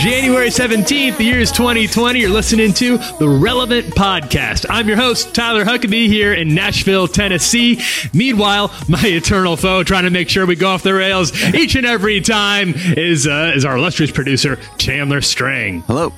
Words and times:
January 0.00 0.48
17th, 0.48 1.18
the 1.18 1.24
year 1.24 1.40
is 1.40 1.52
2020. 1.52 2.20
You're 2.20 2.30
listening 2.30 2.72
to 2.72 2.96
the 3.18 3.28
Relevant 3.28 3.88
Podcast. 3.88 4.64
I'm 4.70 4.88
your 4.88 4.96
host, 4.96 5.34
Tyler 5.34 5.62
Huckabee, 5.62 6.06
here 6.06 6.32
in 6.32 6.54
Nashville, 6.54 7.06
Tennessee. 7.06 7.82
Meanwhile, 8.14 8.72
my 8.88 9.02
eternal 9.04 9.58
foe, 9.58 9.84
trying 9.84 10.04
to 10.04 10.10
make 10.10 10.30
sure 10.30 10.46
we 10.46 10.56
go 10.56 10.70
off 10.70 10.82
the 10.82 10.94
rails 10.94 11.38
each 11.54 11.74
and 11.74 11.84
every 11.84 12.22
time, 12.22 12.72
is, 12.74 13.26
uh, 13.26 13.52
is 13.54 13.66
our 13.66 13.76
illustrious 13.76 14.10
producer, 14.10 14.56
Chandler 14.78 15.20
Strang. 15.20 15.82
Hello. 15.82 16.14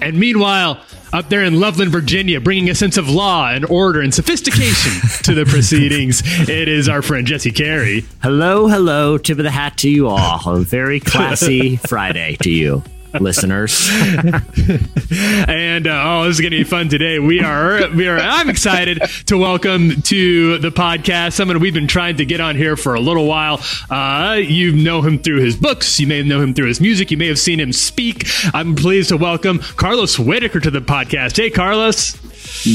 And 0.00 0.18
meanwhile, 0.18 0.80
up 1.12 1.28
there 1.28 1.42
in 1.42 1.58
Loveland, 1.58 1.90
Virginia, 1.90 2.40
bringing 2.40 2.68
a 2.70 2.74
sense 2.74 2.96
of 2.96 3.08
law 3.08 3.50
and 3.50 3.64
order 3.66 4.00
and 4.00 4.12
sophistication 4.12 4.92
to 5.24 5.34
the 5.34 5.44
proceedings, 5.46 6.22
it 6.48 6.68
is 6.68 6.88
our 6.88 7.02
friend 7.02 7.26
Jesse 7.26 7.52
Carey. 7.52 8.04
Hello, 8.22 8.68
hello, 8.68 9.18
tip 9.18 9.38
of 9.38 9.44
the 9.44 9.50
hat 9.50 9.78
to 9.78 9.90
you 9.90 10.08
all. 10.08 10.40
A 10.46 10.60
very 10.60 11.00
classy 11.00 11.76
Friday 11.88 12.36
to 12.42 12.50
you 12.50 12.82
listeners. 13.20 13.88
and 15.48 15.86
uh, 15.86 16.02
oh, 16.04 16.24
this 16.24 16.36
is 16.36 16.40
going 16.40 16.52
to 16.52 16.58
be 16.58 16.64
fun 16.64 16.88
today. 16.88 17.18
We 17.18 17.40
are, 17.40 17.88
we 17.90 18.08
are. 18.08 18.18
I'm 18.18 18.48
excited 18.48 19.02
to 19.26 19.38
welcome 19.38 20.02
to 20.02 20.58
the 20.58 20.70
podcast 20.70 21.32
someone 21.32 21.60
we've 21.60 21.74
been 21.74 21.86
trying 21.86 22.16
to 22.16 22.24
get 22.24 22.40
on 22.40 22.56
here 22.56 22.76
for 22.76 22.94
a 22.94 23.00
little 23.00 23.26
while. 23.26 23.60
Uh, 23.90 24.38
you 24.42 24.72
know 24.72 25.02
him 25.02 25.18
through 25.18 25.40
his 25.40 25.56
books. 25.56 26.00
You 26.00 26.06
may 26.06 26.22
know 26.22 26.40
him 26.40 26.54
through 26.54 26.68
his 26.68 26.80
music. 26.80 27.10
You 27.10 27.16
may 27.16 27.28
have 27.28 27.38
seen 27.38 27.60
him 27.60 27.72
speak. 27.72 28.26
I'm 28.54 28.74
pleased 28.74 29.10
to 29.10 29.16
welcome 29.16 29.58
Carlos 29.58 30.18
Whittaker 30.18 30.60
to 30.60 30.70
the 30.70 30.80
podcast. 30.80 31.36
Hey, 31.36 31.50
Carlos. 31.50 32.16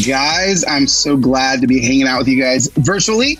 Guys, 0.05 0.63
I'm 0.65 0.87
so 0.87 1.17
glad 1.17 1.61
to 1.61 1.67
be 1.67 1.81
hanging 1.81 2.07
out 2.07 2.19
with 2.19 2.27
you 2.27 2.41
guys 2.41 2.67
virtually 2.75 3.39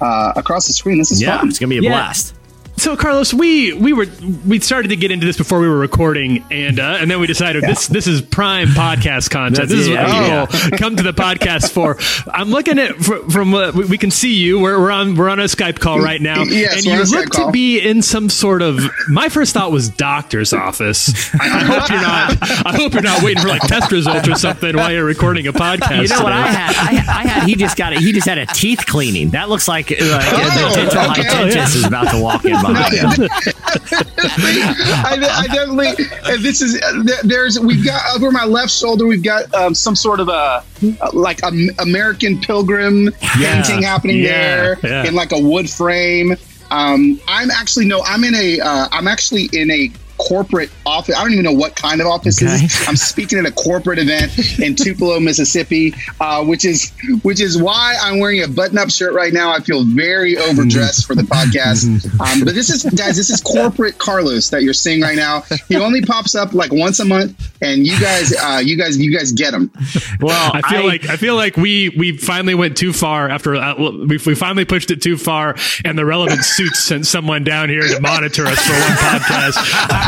uh, 0.00 0.32
across 0.36 0.66
the 0.66 0.72
screen. 0.72 0.98
This 0.98 1.10
is 1.10 1.20
yeah, 1.20 1.38
fun. 1.38 1.48
It's 1.48 1.58
gonna 1.58 1.70
be 1.70 1.78
a 1.78 1.82
yeah. 1.82 1.90
blast. 1.90 2.34
So 2.78 2.96
Carlos, 2.96 3.34
we 3.34 3.72
we 3.72 3.92
were 3.92 4.06
we 4.46 4.60
started 4.60 4.88
to 4.88 4.96
get 4.96 5.10
into 5.10 5.26
this 5.26 5.36
before 5.36 5.58
we 5.58 5.68
were 5.68 5.78
recording, 5.78 6.44
and 6.48 6.78
uh, 6.78 6.98
and 7.00 7.10
then 7.10 7.18
we 7.18 7.26
decided 7.26 7.62
yeah. 7.62 7.70
this 7.70 7.88
this 7.88 8.06
is 8.06 8.22
prime 8.22 8.68
podcast 8.68 9.30
content. 9.30 9.68
this 9.68 9.80
is 9.80 9.88
what 9.88 9.96
yeah. 9.96 10.46
come 10.78 10.94
to 10.94 11.02
the 11.02 11.12
podcast 11.12 11.72
for. 11.72 11.98
I'm 12.32 12.50
looking 12.50 12.78
at 12.78 12.94
from 12.96 13.50
what 13.50 13.74
we 13.74 13.98
can 13.98 14.12
see 14.12 14.34
you. 14.34 14.60
We're, 14.60 14.78
we're 14.78 14.92
on 14.92 15.16
we're 15.16 15.28
on 15.28 15.40
a 15.40 15.44
Skype 15.44 15.80
call 15.80 15.98
right 15.98 16.20
now, 16.20 16.44
yes, 16.44 16.76
and 16.76 16.84
you 16.84 17.02
look 17.16 17.30
to 17.30 17.50
be 17.50 17.80
in 17.80 18.00
some 18.00 18.28
sort 18.28 18.62
of. 18.62 18.78
My 19.08 19.28
first 19.28 19.54
thought 19.54 19.72
was 19.72 19.88
doctor's 19.88 20.52
office. 20.52 21.34
I, 21.34 21.46
I 21.46 21.64
hope 21.64 21.90
you're 21.90 22.00
not. 22.00 22.66
I 22.66 22.76
hope 22.76 22.92
you're 22.92 23.02
not 23.02 23.24
waiting 23.24 23.42
for 23.42 23.48
like 23.48 23.62
test 23.62 23.90
results 23.90 24.28
or 24.28 24.36
something 24.36 24.76
while 24.76 24.92
you're 24.92 25.04
recording 25.04 25.48
a 25.48 25.52
podcast. 25.52 26.02
You 26.02 26.08
know 26.08 26.22
what 26.22 26.32
I 26.32 26.46
had? 26.46 26.76
I, 26.76 27.22
I, 27.22 27.26
had. 27.26 27.48
He 27.48 27.56
just 27.56 27.76
got 27.76 27.92
it. 27.92 27.98
He 27.98 28.12
just 28.12 28.28
had 28.28 28.38
a 28.38 28.46
teeth 28.46 28.86
cleaning. 28.86 29.30
That 29.30 29.48
looks 29.48 29.66
like 29.66 29.90
like 29.90 30.00
oh, 30.00 30.70
the 30.70 30.74
dental 30.76 31.10
okay. 31.10 31.22
hygienist 31.22 31.34
oh, 31.34 31.46
yeah. 31.46 31.64
is 31.64 31.84
about 31.84 32.10
to 32.12 32.22
walk 32.22 32.44
in. 32.44 32.52
I, 35.00 35.18
I, 35.30 35.46
definitely. 35.46 36.04
This 36.42 36.60
is 36.60 36.80
there's 37.24 37.58
we've 37.58 37.84
got 37.84 38.14
over 38.14 38.30
my 38.30 38.44
left 38.44 38.72
shoulder. 38.72 39.06
We've 39.06 39.22
got 39.22 39.52
um, 39.54 39.74
some 39.74 39.96
sort 39.96 40.20
of 40.20 40.28
a 40.28 40.64
like 41.12 41.42
a 41.42 41.52
American 41.78 42.40
Pilgrim 42.40 43.10
yeah. 43.38 43.62
painting 43.62 43.82
happening 43.82 44.18
yeah. 44.18 44.26
there 44.30 44.78
yeah. 44.82 45.06
in 45.06 45.14
like 45.14 45.32
a 45.32 45.38
wood 45.38 45.68
frame. 45.68 46.36
Um, 46.70 47.20
I'm 47.26 47.50
actually 47.50 47.86
no. 47.86 48.02
I'm 48.04 48.24
in 48.24 48.34
a. 48.34 48.60
am 48.60 49.06
uh, 49.06 49.10
actually 49.10 49.48
in 49.52 49.70
a 49.70 49.90
corporate 50.18 50.70
office. 50.84 51.16
I 51.16 51.22
don't 51.22 51.32
even 51.32 51.44
know 51.44 51.52
what 51.52 51.76
kind 51.76 52.00
of 52.00 52.06
office 52.06 52.42
okay. 52.42 52.64
is. 52.64 52.84
I'm 52.86 52.96
speaking 52.96 53.38
at 53.38 53.46
a 53.46 53.52
corporate 53.52 53.98
event 53.98 54.58
in 54.58 54.74
Tupelo, 54.76 55.20
Mississippi, 55.20 55.94
uh, 56.20 56.44
which 56.44 56.64
is 56.64 56.92
which 57.22 57.40
is 57.40 57.60
why 57.60 57.96
I'm 58.00 58.18
wearing 58.18 58.42
a 58.42 58.48
button-up 58.48 58.90
shirt 58.90 59.14
right 59.14 59.32
now. 59.32 59.50
I 59.50 59.60
feel 59.60 59.84
very 59.84 60.36
overdressed 60.36 61.06
for 61.06 61.14
the 61.14 61.22
podcast. 61.22 61.86
Um, 62.20 62.44
but 62.44 62.54
this 62.54 62.70
is 62.70 62.84
guys, 62.84 63.16
this 63.16 63.30
is 63.30 63.40
corporate 63.40 63.98
Carlos 63.98 64.50
that 64.50 64.62
you're 64.62 64.74
seeing 64.74 65.00
right 65.00 65.16
now. 65.16 65.42
He 65.68 65.76
only 65.76 66.02
pops 66.02 66.34
up 66.34 66.52
like 66.52 66.72
once 66.72 67.00
a 67.00 67.04
month, 67.04 67.52
and 67.62 67.86
you 67.86 67.98
guys, 68.00 68.34
uh, 68.36 68.60
you 68.62 68.76
guys, 68.76 68.98
you 68.98 69.16
guys 69.16 69.32
get 69.32 69.54
him. 69.54 69.70
Well, 70.20 70.50
I 70.54 70.62
feel 70.62 70.82
I, 70.82 70.86
like 70.86 71.08
I 71.08 71.16
feel 71.16 71.36
like 71.36 71.56
we 71.56 71.90
we 71.90 72.16
finally 72.16 72.54
went 72.54 72.76
too 72.76 72.92
far 72.92 73.28
after 73.28 73.54
uh, 73.54 73.74
we 73.76 74.18
we 74.18 74.34
finally 74.34 74.64
pushed 74.64 74.90
it 74.90 75.00
too 75.00 75.16
far, 75.16 75.54
and 75.84 75.96
the 75.96 76.04
relevant 76.04 76.44
suits 76.44 76.80
sent 76.80 77.06
someone 77.06 77.44
down 77.44 77.68
here 77.68 77.82
to 77.82 78.00
monitor 78.00 78.46
us 78.46 78.58
for 78.64 78.72
one 78.72 79.20
podcast. 79.20 80.07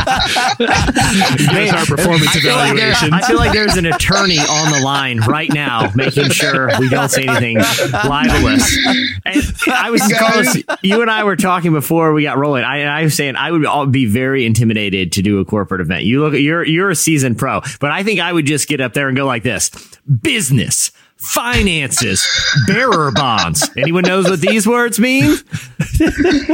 Here's 1.51 1.73
our 1.73 1.85
performance 1.85 2.35
evaluation. 2.35 3.13
I 3.13 3.21
feel 3.21 3.37
like 3.37 3.53
there's 3.53 3.77
an 3.77 3.85
attorney 3.85 4.39
on 4.39 4.71
the 4.71 4.81
line 4.83 5.19
right 5.21 5.51
now, 5.51 5.91
making 5.95 6.29
sure 6.29 6.69
we 6.79 6.89
don't 6.89 7.09
say 7.09 7.25
anything 7.25 7.57
libelous. 8.07 8.77
And 9.25 9.43
I 9.67 9.89
was 9.91 10.01
Carlos, 10.17 10.57
you 10.81 11.01
and 11.01 11.11
I 11.11 11.23
were 11.23 11.35
talking 11.35 11.73
before 11.73 12.13
we 12.13 12.23
got 12.23 12.37
rolling. 12.37 12.63
I, 12.63 12.83
I 12.83 13.03
was 13.03 13.15
saying 13.15 13.35
I 13.35 13.51
would 13.51 13.91
be 13.91 14.05
very 14.05 14.45
intimidated 14.45 15.11
to 15.13 15.21
do 15.21 15.39
a 15.39 15.45
corporate 15.45 15.81
event. 15.81 16.03
You 16.03 16.21
look, 16.21 16.33
you're 16.33 16.65
you're 16.65 16.89
a 16.89 16.95
seasoned 16.95 17.37
pro, 17.37 17.61
but 17.79 17.91
I 17.91 18.03
think 18.03 18.19
I 18.19 18.31
would 18.31 18.45
just 18.45 18.67
get 18.67 18.81
up 18.81 18.93
there 18.93 19.07
and 19.07 19.17
go 19.17 19.25
like 19.25 19.43
this: 19.43 19.69
business 20.21 20.91
finances, 21.21 22.27
bearer 22.67 23.11
bonds. 23.11 23.69
Anyone 23.77 24.03
knows 24.03 24.29
what 24.29 24.41
these 24.41 24.67
words 24.67 24.99
mean? 24.99 25.35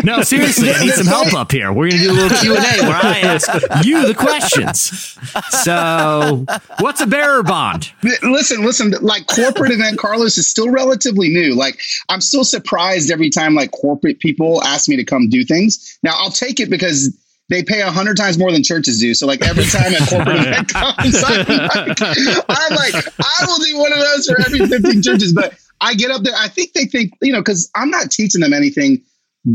no, 0.03 0.21
seriously, 0.21 0.71
I 0.71 0.83
need 0.83 0.93
some 0.93 1.07
help 1.07 1.33
up 1.33 1.51
here. 1.51 1.71
We're 1.71 1.89
going 1.89 2.01
to 2.01 2.07
do 2.07 2.11
a 2.11 2.13
little 2.13 2.37
Q 2.37 2.55
and 2.55 2.65
A 2.65 2.87
where 2.87 2.99
I 3.01 3.19
ask 3.19 3.85
you 3.85 4.05
the 4.05 4.13
questions. 4.13 5.17
So, 5.49 6.45
what's 6.79 7.01
a 7.01 7.07
bearer 7.07 7.43
bond? 7.43 7.91
Listen, 8.23 8.63
listen. 8.63 8.91
Like 9.01 9.27
corporate 9.27 9.71
event, 9.71 9.97
Carlos 9.97 10.37
is 10.37 10.47
still 10.47 10.69
relatively 10.69 11.29
new. 11.29 11.55
Like 11.55 11.79
I'm 12.09 12.21
still 12.21 12.43
surprised 12.43 13.09
every 13.09 13.29
time 13.29 13.55
like 13.55 13.71
corporate 13.71 14.19
people 14.19 14.63
ask 14.63 14.89
me 14.89 14.95
to 14.97 15.03
come 15.03 15.29
do 15.29 15.43
things. 15.43 15.97
Now 16.03 16.13
I'll 16.17 16.31
take 16.31 16.59
it 16.59 16.69
because 16.69 17.15
they 17.49 17.63
pay 17.63 17.81
a 17.81 17.91
hundred 17.91 18.17
times 18.17 18.37
more 18.37 18.51
than 18.51 18.63
churches 18.63 18.99
do. 18.99 19.13
So 19.13 19.25
like 19.25 19.41
every 19.41 19.65
time 19.65 19.93
a 19.93 20.05
corporate 20.05 20.35
event 20.47 20.73
comes, 20.73 21.23
I'm 21.23 21.45
like, 21.45 22.01
I'm 22.49 22.75
like, 22.75 23.05
I 23.19 23.45
will 23.45 23.59
do 23.59 23.77
one 23.77 23.93
of 23.93 23.99
those 23.99 24.27
for 24.27 24.39
every 24.41 24.65
15 24.65 25.01
churches. 25.01 25.33
But 25.33 25.53
I 25.79 25.93
get 25.93 26.11
up 26.11 26.23
there. 26.23 26.33
I 26.37 26.47
think 26.47 26.73
they 26.73 26.85
think, 26.85 27.13
you 27.21 27.31
know, 27.31 27.39
because 27.39 27.71
I'm 27.75 27.89
not 27.89 28.11
teaching 28.11 28.41
them 28.41 28.53
anything 28.53 29.01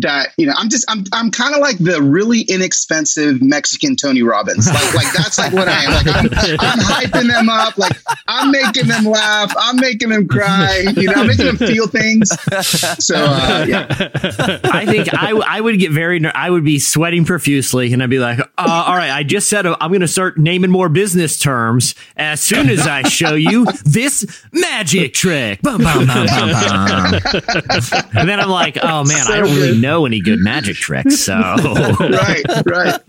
that 0.01 0.33
you 0.39 0.47
know 0.47 0.55
i'm 0.57 0.71
just 0.71 0.85
i'm 0.89 1.05
i'm 1.13 1.31
kind 1.31 1.55
of 1.55 1.61
like 1.61 1.77
the 1.77 2.01
really 2.01 2.43
inexpensive 2.43 3.43
mexican 3.43 3.95
tony 3.95 4.23
robbins. 4.23 4.67
Like 4.73 4.95
like 4.95 5.13
that's 5.13 5.39
like 5.39 5.53
what 5.53 5.69
i 5.69 5.85
am. 5.85 5.93
Like 5.93 6.07
I'm, 6.17 6.27
I'm 6.61 6.79
hyping 6.79 7.29
them 7.29 7.49
up. 7.51 7.77
Like 7.77 7.93
i'm 8.27 8.51
making 8.51 8.89
them 8.89 9.05
laugh. 9.05 9.53
I'm 9.59 9.77
making 9.77 10.09
them 10.09 10.27
cry. 10.27 10.85
You 10.97 11.09
know 11.09 11.15
i'm 11.15 11.27
making 11.27 11.47
them 11.47 11.57
feel 11.57 11.87
things. 11.87 12.31
So 12.99 13.17
uh, 13.17 13.67
yeah. 13.69 13.87
I 14.65 14.87
think 14.87 15.13
i 15.13 15.33
i 15.33 15.61
would 15.61 15.79
get 15.79 15.93
very 15.93 16.25
i 16.35 16.49
would 16.49 16.65
be 16.65 16.79
sweating 16.79 17.25
profusely 17.25 17.93
and 17.93 18.03
i'd 18.03 18.11
be 18.11 18.19
like 18.19 18.41
uh, 18.41 18.85
all 18.87 18.97
right 18.97 19.11
i 19.11 19.23
just 19.23 19.49
said 19.49 19.67
i'm 19.67 19.91
going 19.91 20.01
to 20.01 20.09
start 20.09 20.39
naming 20.39 20.71
more 20.71 20.89
business 20.89 21.39
terms 21.39 21.95
as 22.17 22.41
soon 22.41 22.69
as 22.69 22.87
i 22.87 23.03
show 23.03 23.35
you 23.35 23.67
this 23.85 24.45
magic 24.53 25.13
trick. 25.13 25.61
Bum, 25.63 25.83
bum, 25.83 26.07
bum, 26.07 26.29
and 28.15 28.29
then 28.29 28.41
i'm 28.41 28.49
like 28.49 28.79
oh 28.83 29.05
man 29.05 29.25
so 29.25 29.33
i 29.33 29.37
don't 29.39 29.55
really 29.55 29.82
know 29.83 30.07
any 30.07 30.21
good 30.21 30.39
magic 30.39 30.77
tricks. 30.87 31.21
So 31.21 31.35
right, 31.35 32.43
right. 32.67 33.01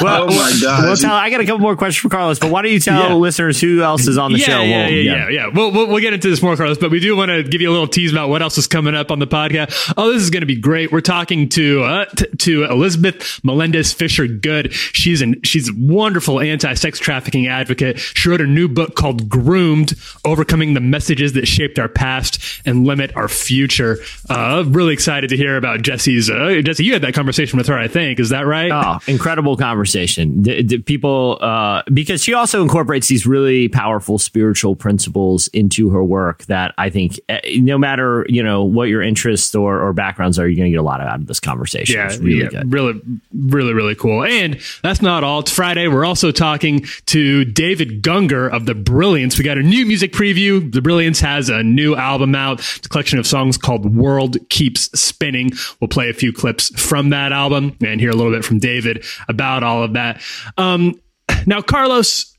Well, 0.00 0.24
oh 0.24 0.26
my 0.26 0.58
god. 0.62 0.84
Well, 0.84 0.96
tell. 0.96 1.14
I 1.14 1.30
got 1.30 1.40
a 1.40 1.44
couple 1.44 1.60
more 1.60 1.76
questions 1.76 2.02
for 2.02 2.08
Carlos, 2.08 2.38
but 2.38 2.50
why 2.50 2.62
don't 2.62 2.72
you 2.72 2.80
tell 2.80 3.08
yeah. 3.08 3.14
listeners 3.14 3.60
who 3.60 3.82
else 3.82 4.06
is 4.06 4.18
on 4.18 4.32
the 4.32 4.38
yeah, 4.38 4.44
show? 4.44 4.62
Yeah, 4.62 4.88
yeah, 4.88 5.02
yeah, 5.02 5.28
yeah. 5.28 5.50
We'll, 5.52 5.72
we'll, 5.72 5.86
we'll 5.86 6.00
get 6.00 6.12
into 6.12 6.28
this 6.28 6.42
more, 6.42 6.56
Carlos, 6.56 6.78
but 6.78 6.90
we 6.90 7.00
do 7.00 7.16
want 7.16 7.30
to 7.30 7.42
give 7.42 7.60
you 7.60 7.70
a 7.70 7.72
little 7.72 7.86
tease 7.86 8.12
about 8.12 8.28
what 8.28 8.42
else 8.42 8.58
is 8.58 8.66
coming 8.66 8.94
up 8.94 9.10
on 9.10 9.18
the 9.18 9.26
podcast. 9.26 9.94
Oh, 9.96 10.12
this 10.12 10.22
is 10.22 10.30
going 10.30 10.42
to 10.42 10.46
be 10.46 10.56
great. 10.56 10.92
We're 10.92 11.00
talking 11.00 11.48
to 11.50 11.82
uh, 11.82 12.04
t- 12.06 12.26
to 12.26 12.64
Elizabeth 12.64 13.40
Melendez 13.44 13.92
Fisher 13.92 14.26
Good. 14.26 14.72
She's 14.72 15.22
an 15.22 15.42
she's 15.42 15.68
a 15.68 15.72
wonderful 15.76 16.40
anti-sex 16.40 16.98
trafficking 16.98 17.46
advocate. 17.46 17.98
She 17.98 18.28
wrote 18.28 18.40
a 18.40 18.46
new 18.46 18.68
book 18.68 18.94
called 18.94 19.28
Groomed: 19.28 19.94
Overcoming 20.24 20.74
the 20.74 20.80
Messages 20.80 21.32
That 21.34 21.46
Shaped 21.46 21.78
Our 21.78 21.88
Past 21.88 22.42
and 22.64 22.86
Limit 22.86 23.14
Our 23.16 23.28
Future. 23.28 23.98
Uh, 24.28 24.64
really 24.66 24.92
excited 24.92 25.30
to 25.30 25.36
hear 25.36 25.56
about 25.56 25.82
Jesse 25.82 26.05
Jesse's. 26.06 26.30
Uh, 26.30 26.60
Jesse, 26.62 26.84
you 26.84 26.92
had 26.92 27.02
that 27.02 27.14
conversation 27.14 27.56
with 27.56 27.66
her, 27.66 27.78
I 27.78 27.88
think. 27.88 28.20
Is 28.20 28.30
that 28.30 28.46
right? 28.46 28.70
Oh, 28.72 28.98
incredible 29.06 29.56
conversation. 29.56 30.42
The, 30.42 30.62
the 30.62 30.78
people, 30.78 31.38
uh, 31.40 31.82
because 31.92 32.22
she 32.22 32.34
also 32.34 32.62
incorporates 32.62 33.08
these 33.08 33.26
really 33.26 33.68
powerful 33.68 34.18
spiritual 34.18 34.76
principles 34.76 35.48
into 35.48 35.90
her 35.90 36.04
work 36.04 36.44
that 36.46 36.74
I 36.78 36.90
think, 36.90 37.20
uh, 37.28 37.38
no 37.56 37.78
matter 37.78 38.24
you 38.28 38.42
know 38.42 38.64
what 38.64 38.88
your 38.88 39.02
interests 39.02 39.54
or, 39.54 39.80
or 39.80 39.92
backgrounds 39.92 40.38
are, 40.38 40.48
you're 40.48 40.56
going 40.56 40.70
to 40.70 40.76
get 40.76 40.80
a 40.80 40.82
lot 40.82 41.00
out 41.00 41.20
of 41.20 41.26
this 41.26 41.40
conversation. 41.40 41.96
Yeah, 41.96 42.06
it's 42.06 42.18
really 42.18 42.42
yeah, 42.42 42.48
good. 42.48 42.72
really, 42.72 43.00
really, 43.34 43.72
really 43.72 43.94
cool. 43.94 44.24
And 44.24 44.60
that's 44.82 45.02
not 45.02 45.24
all. 45.24 45.40
It's 45.40 45.52
Friday. 45.52 45.88
We're 45.88 46.06
also 46.06 46.30
talking 46.30 46.86
to 47.06 47.44
David 47.44 48.02
Gungor 48.02 48.50
of 48.50 48.66
the 48.66 48.74
Brilliance. 48.74 49.38
We 49.38 49.44
got 49.44 49.58
a 49.58 49.62
new 49.62 49.86
music 49.86 50.12
preview. 50.12 50.72
The 50.72 50.82
Brilliance 50.82 51.20
has 51.20 51.48
a 51.48 51.62
new 51.62 51.96
album 51.96 52.34
out. 52.34 52.60
It's 52.60 52.86
a 52.86 52.88
collection 52.88 53.18
of 53.18 53.26
songs 53.26 53.56
called 53.56 53.94
"World 53.94 54.36
Keeps 54.48 54.98
Spinning." 54.98 55.50
We'll 55.80 55.88
play 55.96 56.10
a 56.10 56.12
few 56.12 56.30
clips 56.30 56.68
from 56.78 57.08
that 57.08 57.32
album 57.32 57.74
and 57.82 57.98
hear 58.02 58.10
a 58.10 58.14
little 58.14 58.30
bit 58.32 58.44
from 58.44 58.58
David 58.58 59.02
about 59.30 59.62
all 59.62 59.82
of 59.82 59.94
that. 59.94 60.20
Um, 60.58 61.00
now, 61.46 61.62
Carlos. 61.62 62.36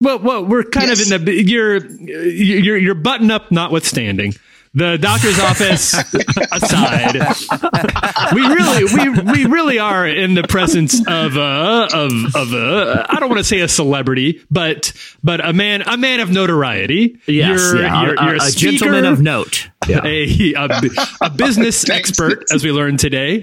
Well, 0.00 0.20
well, 0.20 0.44
we're 0.44 0.62
kind 0.62 0.86
Yes. 0.88 1.10
of 1.10 1.10
in 1.20 1.24
the 1.24 1.32
you're 1.42 1.78
you're 2.24 2.76
you're 2.76 2.94
button 2.94 3.32
up, 3.32 3.50
notwithstanding. 3.50 4.34
The 4.76 4.98
doctor's 4.98 5.38
office 5.40 5.94
aside, 6.52 7.14
we 8.34 8.42
really 8.46 8.84
we 8.84 9.08
we 9.32 9.44
really 9.46 9.78
are 9.78 10.06
in 10.06 10.34
the 10.34 10.42
presence 10.42 11.00
of 11.06 11.36
a 11.38 11.88
of 11.94 12.12
of 12.36 12.52
a 12.52 13.06
I 13.08 13.18
don't 13.18 13.30
want 13.30 13.38
to 13.38 13.44
say 13.44 13.60
a 13.60 13.68
celebrity, 13.68 14.42
but 14.50 14.92
but 15.24 15.42
a 15.42 15.54
man 15.54 15.80
a 15.82 15.96
man 15.96 16.20
of 16.20 16.28
notoriety. 16.30 17.18
Yes, 17.26 17.58
you're, 17.72 17.80
yeah, 17.80 18.02
you're, 18.02 18.14
a, 18.16 18.24
you're 18.26 18.34
a, 18.34 18.36
a 18.36 18.40
speaker, 18.42 18.70
gentleman 18.84 19.04
of 19.06 19.22
note. 19.22 19.70
Yeah. 19.88 20.00
a, 20.04 20.52
a, 20.54 20.68
a 21.22 21.30
business 21.30 21.88
expert, 21.90 22.44
as 22.52 22.62
we 22.62 22.70
learned 22.70 22.98
today, 22.98 23.40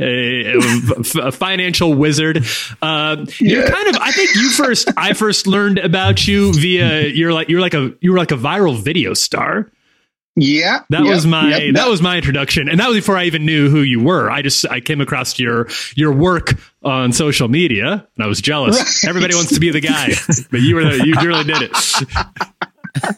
a, 0.54 0.58
a- 0.58 1.28
a 1.30 1.32
financial 1.32 1.96
wizard. 1.96 2.46
Uh, 2.82 3.26
You're 3.40 3.68
kind 3.68 3.88
of. 3.88 3.96
I 4.00 4.12
think 4.12 4.36
you 4.36 4.50
first. 4.52 4.88
I 4.98 5.14
first 5.14 5.48
learned 5.48 5.80
about 5.80 6.28
you 6.28 6.54
via. 6.54 7.08
You're 7.08 7.34
like 7.34 7.50
you're 7.50 7.62
like 7.62 7.74
a 7.74 7.92
you 8.02 8.12
were 8.12 8.18
like 8.20 8.32
a 8.32 8.38
viral 8.38 8.78
video 8.80 9.16
star. 9.16 9.72
Yeah, 10.36 10.80
That 10.90 11.04
yep, 11.04 11.14
was 11.14 11.28
my 11.28 11.56
yep, 11.56 11.76
that 11.76 11.88
was 11.88 12.02
my 12.02 12.18
introduction, 12.18 12.68
and 12.68 12.80
that 12.80 12.88
was 12.88 12.98
before 12.98 13.16
I 13.16 13.26
even 13.26 13.46
knew 13.46 13.70
who 13.70 13.82
you 13.82 14.02
were. 14.02 14.32
I 14.32 14.42
just 14.42 14.68
I 14.68 14.80
came 14.80 15.00
across 15.00 15.38
your 15.38 15.68
your 15.96 16.12
work 16.12 16.56
on 16.82 17.14
social 17.14 17.48
media, 17.48 18.08
and 18.16 18.24
I 18.24 18.26
was 18.26 18.42
jealous. 18.42 18.80
Right. 18.80 19.10
Everybody 19.10 19.36
wants 19.36 19.54
to 19.54 19.60
be 19.60 19.70
the 19.70 19.80
guy, 19.80 20.10
but 20.52 20.62
you 20.62 20.74
were 20.74 20.86
the, 20.86 21.06
you 21.06 21.14
really 21.22 21.44
did 21.44 21.62
it. 21.62 23.18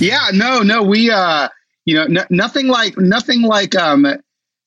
yeah 0.00 0.28
no 0.32 0.62
no 0.62 0.82
we 0.82 1.10
uh 1.10 1.48
you 1.84 1.94
know 1.94 2.04
n- 2.04 2.26
nothing 2.30 2.68
like 2.68 2.96
nothing 2.96 3.42
like 3.42 3.74
um 3.74 4.06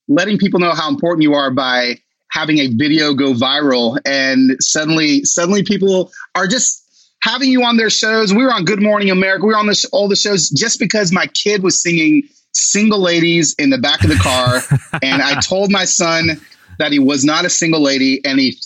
letting 0.07 0.37
people 0.37 0.59
know 0.59 0.73
how 0.73 0.89
important 0.89 1.23
you 1.23 1.33
are 1.33 1.51
by 1.51 1.95
having 2.31 2.59
a 2.59 2.67
video 2.67 3.13
go 3.13 3.33
viral 3.33 3.99
and 4.05 4.55
suddenly 4.59 5.23
suddenly 5.23 5.63
people 5.63 6.11
are 6.35 6.45
just 6.45 6.85
having 7.21 7.51
you 7.51 7.63
on 7.63 7.77
their 7.77 7.89
shows 7.89 8.33
we 8.33 8.43
were 8.43 8.53
on 8.53 8.65
good 8.65 8.81
morning 8.81 9.09
america 9.09 9.45
we 9.45 9.51
were 9.53 9.59
on 9.59 9.67
this 9.67 9.85
all 9.85 10.07
the 10.07 10.15
shows 10.15 10.49
just 10.49 10.79
because 10.79 11.11
my 11.11 11.27
kid 11.27 11.63
was 11.63 11.81
singing 11.81 12.23
single 12.53 12.99
ladies 12.99 13.53
in 13.59 13.69
the 13.69 13.77
back 13.77 14.03
of 14.03 14.09
the 14.09 14.15
car 14.15 14.61
and 15.03 15.21
i 15.21 15.39
told 15.39 15.71
my 15.71 15.85
son 15.85 16.39
that 16.79 16.91
he 16.91 16.97
was 16.97 17.23
not 17.23 17.45
a 17.45 17.49
single 17.49 17.81
lady 17.81 18.25
and 18.25 18.39
he 18.39 18.57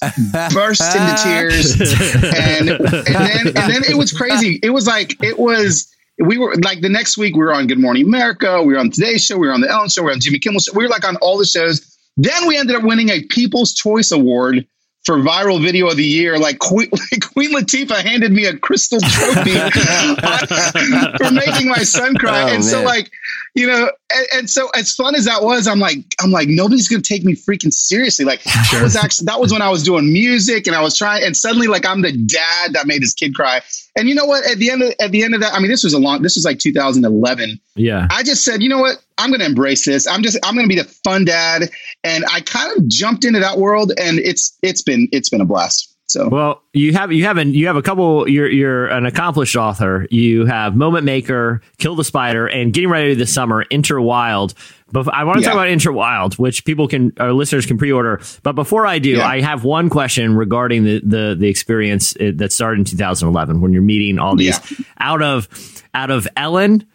burst 0.54 0.82
into 0.96 1.16
tears 1.24 1.74
and 2.24 2.70
and 2.70 3.06
then 3.06 3.48
and 3.48 3.56
then 3.56 3.84
it 3.90 3.98
was 3.98 4.14
crazy. 4.14 4.60
It 4.64 4.70
was 4.70 4.88
like 4.88 5.22
it 5.22 5.38
was 5.38 5.92
we 6.20 6.38
were 6.38 6.56
like 6.64 6.82
the 6.82 6.90
next 6.90 7.18
week 7.18 7.36
we 7.36 7.44
were 7.44 7.54
on 7.54 7.68
Good 7.68 7.80
Morning 7.80 8.06
America, 8.06 8.62
we 8.62 8.74
were 8.74 8.80
on 8.80 8.92
Today 8.92 9.18
Show, 9.18 9.38
we 9.38 9.48
were 9.48 9.54
on 9.54 9.62
the 9.62 9.70
Ellen 9.70 9.90
Show, 9.90 10.04
we 10.04 10.06
were 10.06 10.12
on 10.14 10.20
Jimmy 10.20 10.40
Kimmel 10.40 10.62
Show. 10.62 10.72
We 10.74 10.84
were 10.84 10.90
like 10.90 11.06
on 11.06 11.18
all 11.18 11.38
the 11.38 11.46
shows. 11.46 11.90
Then 12.16 12.48
we 12.48 12.56
ended 12.56 12.76
up 12.76 12.84
winning 12.84 13.10
a 13.10 13.24
People's 13.24 13.74
Choice 13.74 14.12
Award 14.12 14.68
for 15.06 15.18
viral 15.18 15.62
video 15.62 15.88
of 15.88 15.98
the 15.98 16.06
year. 16.06 16.38
Like 16.40 16.60
Queen, 16.60 16.90
Queen 17.22 17.54
Latifah 17.54 18.02
handed 18.02 18.32
me 18.32 18.46
a 18.46 18.58
crystal 18.58 19.00
trophy 19.00 19.52
for 21.18 21.32
making 21.32 21.68
my 21.68 21.84
son 21.84 22.16
cry. 22.16 22.44
Oh, 22.44 22.54
and 22.54 22.64
so 22.64 22.84
like, 22.84 23.12
you 23.54 23.68
know, 23.68 23.92
and, 24.14 24.28
and 24.34 24.50
so 24.50 24.70
as 24.76 24.94
fun 24.94 25.16
as 25.16 25.26
that 25.26 25.44
was, 25.44 25.68
I'm 25.68 25.80
like, 25.80 26.00
I'm 26.22 26.32
like, 26.32 26.48
nobody's 26.48 26.88
gonna 26.88 27.02
take 27.02 27.24
me 27.24 27.34
freaking 27.34 27.74
seriously. 27.74 28.26
Like 28.26 28.42
I 28.46 28.82
was 28.82 28.96
actually 28.96 29.26
that 29.26 29.40
was 29.40 29.52
when 29.52 29.62
I 29.62 29.70
was 29.70 29.84
doing 29.84 30.12
music 30.12 30.68
and 30.68 30.76
I 30.76 30.82
was 30.82 30.98
trying, 30.98 31.24
and 31.24 31.36
suddenly 31.36 31.68
like 31.68 31.86
I'm 31.86 32.02
the 32.02 32.12
dad 32.12 32.74
that 32.74 32.88
made 32.88 33.02
his 33.02 33.14
kid 33.14 33.36
cry. 33.36 33.62
And 33.96 34.10
you 34.10 34.16
know 34.16 34.26
what? 34.26 34.46
At 34.50 34.58
the 34.58 34.72
end 34.72 34.82
of 34.82 34.94
at 35.00 35.12
the 35.12 35.24
end 35.24 35.36
of 35.36 35.42
that, 35.42 35.54
I 35.54 35.60
mean, 35.60 35.70
this 35.70 35.84
was 35.84 35.94
a 35.94 36.00
long. 36.00 36.22
This 36.22 36.36
was 36.36 36.46
like 36.46 36.60
2011. 36.60 37.60
Yeah. 37.76 38.08
I 38.10 38.24
just 38.24 38.44
said, 38.44 38.64
you 38.64 38.70
know 38.70 38.80
what? 38.80 39.04
I'm 39.18 39.30
going 39.30 39.40
to 39.40 39.46
embrace 39.46 39.86
this. 39.86 40.08
I'm 40.08 40.24
just 40.24 40.38
I'm 40.44 40.56
going 40.56 40.68
to 40.68 40.76
be 40.76 40.82
the 40.82 40.88
fun 41.04 41.26
dad, 41.26 41.70
and 42.04 42.26
I 42.32 42.42
kind 42.42 42.76
of 42.76 42.88
jumped 42.88 43.24
into 43.24 43.40
that 43.40 43.58
world, 43.58 43.92
and 44.00 44.20
it's 44.20 44.58
it's 44.64 44.82
been 44.82 45.08
it's 45.12 45.30
been 45.30 45.42
a 45.42 45.46
blast. 45.46 45.93
So 46.06 46.28
Well, 46.30 46.62
you 46.74 46.94
have 46.94 47.12
you 47.12 47.24
have 47.26 47.38
an, 47.38 47.54
you 47.54 47.68
have 47.68 47.76
a 47.76 47.82
couple. 47.82 48.28
You're 48.30 48.50
you're 48.50 48.88
an 48.88 49.06
accomplished 49.06 49.56
author. 49.56 50.06
You 50.12 50.46
have 50.46 50.76
Moment 50.76 51.06
Maker, 51.06 51.62
Kill 51.78 51.96
the 51.96 52.04
Spider, 52.04 52.46
and 52.46 52.74
getting 52.74 52.90
ready 52.90 53.14
this 53.16 53.34
summer, 53.34 53.66
Enter 53.72 54.00
Wild. 54.00 54.54
But 54.92 55.12
I 55.12 55.24
want 55.24 55.40
to 55.40 55.44
talk 55.44 55.54
about 55.54 55.70
Enter 55.70 55.92
Wild, 55.92 56.36
which 56.36 56.66
people 56.66 56.88
can, 56.88 57.14
our 57.20 57.34
listeners 57.34 57.66
can 57.66 57.80
pre-order. 57.80 58.22
But 58.44 58.54
before 58.54 58.86
I 58.86 59.00
do, 59.00 59.12
Yeah. 59.14 59.26
I 59.28 59.42
have 59.42 59.64
one 59.64 59.90
question 59.90 60.36
regarding 60.36 60.84
the 60.84 61.00
the 61.04 61.36
the 61.40 61.48
experience 61.48 62.16
uh, 62.18 62.32
that 62.36 62.52
started 62.52 62.80
in 62.80 62.86
2011 62.86 63.60
when 63.62 63.74
you're 63.74 63.82
meeting 63.82 64.20
all 64.20 64.36
these 64.36 64.60
out 65.00 65.22
of 65.24 65.48
out 65.96 66.12
of 66.12 66.28
Ellen. 66.36 66.86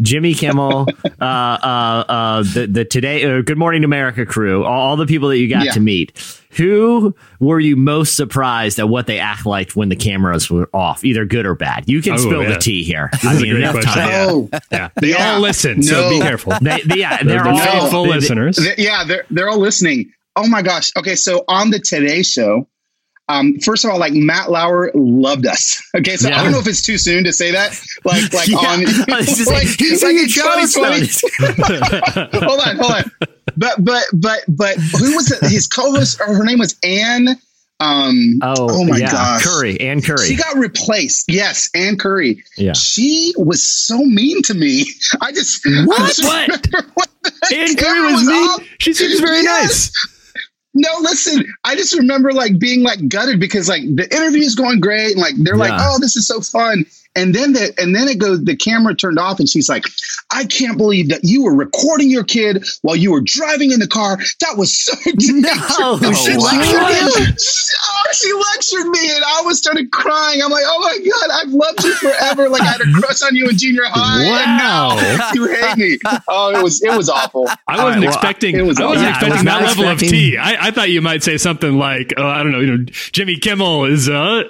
Jimmy 0.00 0.34
Kimmel, 0.34 0.86
uh, 1.20 1.24
uh, 1.24 2.04
uh, 2.08 2.42
the 2.54 2.66
the 2.66 2.84
today, 2.84 3.24
uh, 3.24 3.42
Good 3.42 3.58
Morning 3.58 3.84
America 3.84 4.24
crew, 4.26 4.64
all, 4.64 4.88
all 4.90 4.96
the 4.96 5.06
people 5.06 5.28
that 5.28 5.38
you 5.38 5.48
got 5.48 5.64
Yeah. 5.66 5.72
to 5.72 5.80
meet. 5.80 6.38
Who 6.56 7.14
were 7.40 7.60
you 7.60 7.76
most 7.76 8.14
surprised 8.16 8.78
at 8.78 8.88
what 8.88 9.06
they 9.06 9.18
act 9.18 9.46
like 9.46 9.72
when 9.72 9.88
the 9.88 9.96
cameras 9.96 10.50
were 10.50 10.68
off, 10.74 11.02
either 11.04 11.24
good 11.24 11.46
or 11.46 11.54
bad? 11.54 11.84
You 11.88 12.02
can 12.02 12.14
Oh, 12.14 12.16
spill 12.18 12.42
yeah. 12.42 12.52
the 12.54 12.58
tea 12.58 12.82
here. 12.82 13.08
is 13.14 13.24
I 13.24 13.34
a 13.34 13.40
mean, 13.40 13.56
enough 13.56 13.72
question. 13.72 13.92
time. 13.92 14.08
Yeah. 14.10 14.26
oh 14.28 14.48
Yeah, 14.70 14.88
they 15.00 15.08
Yeah. 15.10 15.34
all 15.34 15.40
listen, 15.40 15.82
so 15.82 16.10
be 16.10 16.20
careful. 16.20 16.52
They, 16.60 16.80
they- 16.84 16.96
yeah, 16.98 17.22
They're, 17.22 17.42
they're, 17.42 17.48
all 17.48 17.58
faithful 17.58 18.02
they- 18.04 18.08
they- 18.10 18.14
listeners. 18.16 18.56
Th- 18.56 18.78
yeah, 18.78 19.04
they're 19.04 19.24
they're 19.30 19.48
all 19.48 19.58
listening. 19.60 20.12
Oh 20.36 20.46
my 20.48 20.60
gosh. 20.62 20.90
Okay, 20.96 21.14
so 21.14 21.44
on 21.48 21.70
the 21.70 21.78
Today 21.78 22.22
Show, 22.22 22.66
um, 23.32 23.58
first 23.58 23.84
of 23.84 23.90
all, 23.90 23.98
like 23.98 24.12
Matt 24.12 24.50
Lauer 24.50 24.90
loved 24.94 25.46
us. 25.46 25.80
Okay, 25.94 26.16
so 26.16 26.28
Yeah. 26.28 26.40
I 26.40 26.42
don't 26.44 26.52
know 26.52 26.58
if 26.58 26.66
it's 26.66 26.82
too 26.82 26.96
soon 26.98 27.24
to 27.24 27.32
say 27.32 27.50
that. 27.52 27.78
Like 28.04 28.32
like 28.32 28.48
Yeah. 28.54 28.58
on 28.58 28.82
like, 29.08 29.24
he's 29.26 30.02
like 30.02 30.14
in 30.16 30.28
your 30.28 30.44
hold 31.52 32.60
on, 32.60 32.76
hold 32.76 32.92
on. 32.92 33.10
But 33.56 33.84
but 33.84 34.04
but 34.14 34.38
but 34.48 34.76
who 34.76 35.14
was 35.14 35.30
it? 35.30 35.48
his 35.50 35.66
co-host? 35.66 36.20
Or 36.20 36.34
her 36.34 36.44
name 36.44 36.58
was 36.58 36.76
Ann. 36.84 37.28
Um, 37.80 38.38
Oh, 38.42 38.84
my 38.84 38.96
yeah. 38.98 39.10
gosh, 39.10 39.42
Curry 39.44 39.80
Ann 39.80 40.00
Curry. 40.02 40.26
She 40.28 40.36
got 40.36 40.56
replaced. 40.56 41.24
Yes, 41.30 41.68
Ann 41.74 41.96
Curry. 41.98 42.42
Yeah. 42.56 42.74
She 42.74 43.32
was 43.36 43.66
so 43.66 43.98
mean 43.98 44.40
to 44.42 44.54
me. 44.54 44.84
I 45.20 45.32
just 45.32 45.66
I 45.66 45.84
What? 45.84 45.98
just 45.98 46.22
What? 46.24 46.48
remember 46.48 46.90
when 46.94 47.06
the 47.50 47.56
Ann 47.56 47.66
Curry 47.76 47.76
camera 47.76 48.12
was 48.12 48.24
mean. 48.24 48.48
off. 48.50 48.62
She 48.78 48.94
seems 48.94 49.18
very 49.20 49.42
Yes. 49.42 49.90
nice. 49.92 50.11
No, 50.74 50.88
listen, 51.00 51.44
I 51.64 51.76
just 51.76 51.96
remember 51.96 52.32
like 52.32 52.58
being 52.58 52.82
like 52.82 53.06
gutted 53.08 53.38
because 53.38 53.68
like 53.68 53.82
the 53.82 54.08
interview 54.14 54.42
is 54.42 54.54
going 54.54 54.80
great 54.80 55.12
and 55.12 55.20
like 55.20 55.34
they're 55.36 55.56
like, 55.56 55.72
oh, 55.74 55.98
this 56.00 56.16
is 56.16 56.26
so 56.26 56.40
fun. 56.40 56.86
And 57.14 57.34
then 57.34 57.52
the 57.52 57.74
and 57.76 57.94
then 57.94 58.08
it 58.08 58.18
goes 58.18 58.42
the 58.44 58.56
camera 58.56 58.94
turned 58.94 59.18
off 59.18 59.38
and 59.38 59.46
she's 59.48 59.68
like, 59.68 59.84
I 60.30 60.44
can't 60.46 60.78
believe 60.78 61.10
that 61.10 61.20
you 61.24 61.44
were 61.44 61.54
recording 61.54 62.08
your 62.10 62.24
kid 62.24 62.64
while 62.80 62.96
you 62.96 63.12
were 63.12 63.20
driving 63.20 63.70
in 63.70 63.80
the 63.80 63.86
car. 63.86 64.16
That 64.40 64.56
was 64.56 64.76
so 64.78 64.92
No, 65.06 66.12
she, 66.12 66.36
wow. 66.36 66.42
lectured 66.42 67.28
me. 67.28 67.34
Oh, 67.36 68.02
she 68.12 68.32
lectured 68.32 68.88
me 68.90 69.10
and 69.14 69.24
I 69.26 69.42
was 69.44 69.58
started 69.58 69.90
crying. 69.92 70.40
I'm 70.42 70.50
like, 70.50 70.64
oh 70.66 70.80
my 70.80 70.98
God, 71.10 71.30
I've 71.42 71.52
loved 71.52 71.84
you 71.84 71.94
forever. 71.96 72.48
Like 72.48 72.62
I 72.62 72.66
had 72.72 72.80
a 72.80 72.92
crush 73.00 73.22
on 73.22 73.36
you 73.36 73.48
in 73.48 73.58
junior 73.58 73.82
high. 73.84 74.22
and 74.24 74.30
Wow. 74.30 74.96
now 74.96 75.30
you 75.34 75.48
hate 75.54 75.76
me. 75.76 75.98
Oh, 76.28 76.58
it 76.58 76.62
was 76.62 76.82
it 76.82 76.96
was 76.96 77.10
awful. 77.10 77.46
I 77.48 77.52
wasn't 77.52 77.68
All 77.68 77.88
right, 77.90 77.98
well, 78.00 78.08
expecting. 78.08 78.56
it 78.56 78.62
was 78.62 78.80
I 78.80 78.86
wasn't 78.86 78.86
awesome. 78.86 79.02
Yeah, 79.02 79.08
I 79.08 79.10
expecting 79.10 79.30
was 79.32 79.44
that 79.44 79.44
not 79.44 79.62
level 79.62 79.84
expecting- 79.92 80.08
of 80.08 80.12
tea. 80.12 80.36
I, 80.38 80.68
I 80.68 80.70
thought 80.70 80.88
you 80.90 81.02
might 81.02 81.22
say 81.22 81.36
something 81.36 81.76
like, 81.78 82.14
oh, 82.16 82.26
I 82.26 82.42
don't 82.42 82.52
know, 82.52 82.60
you 82.60 82.78
know, 82.78 82.84
Jimmy 83.12 83.36
Kimmel 83.36 83.84
is 83.84 84.08
uh 84.08 84.44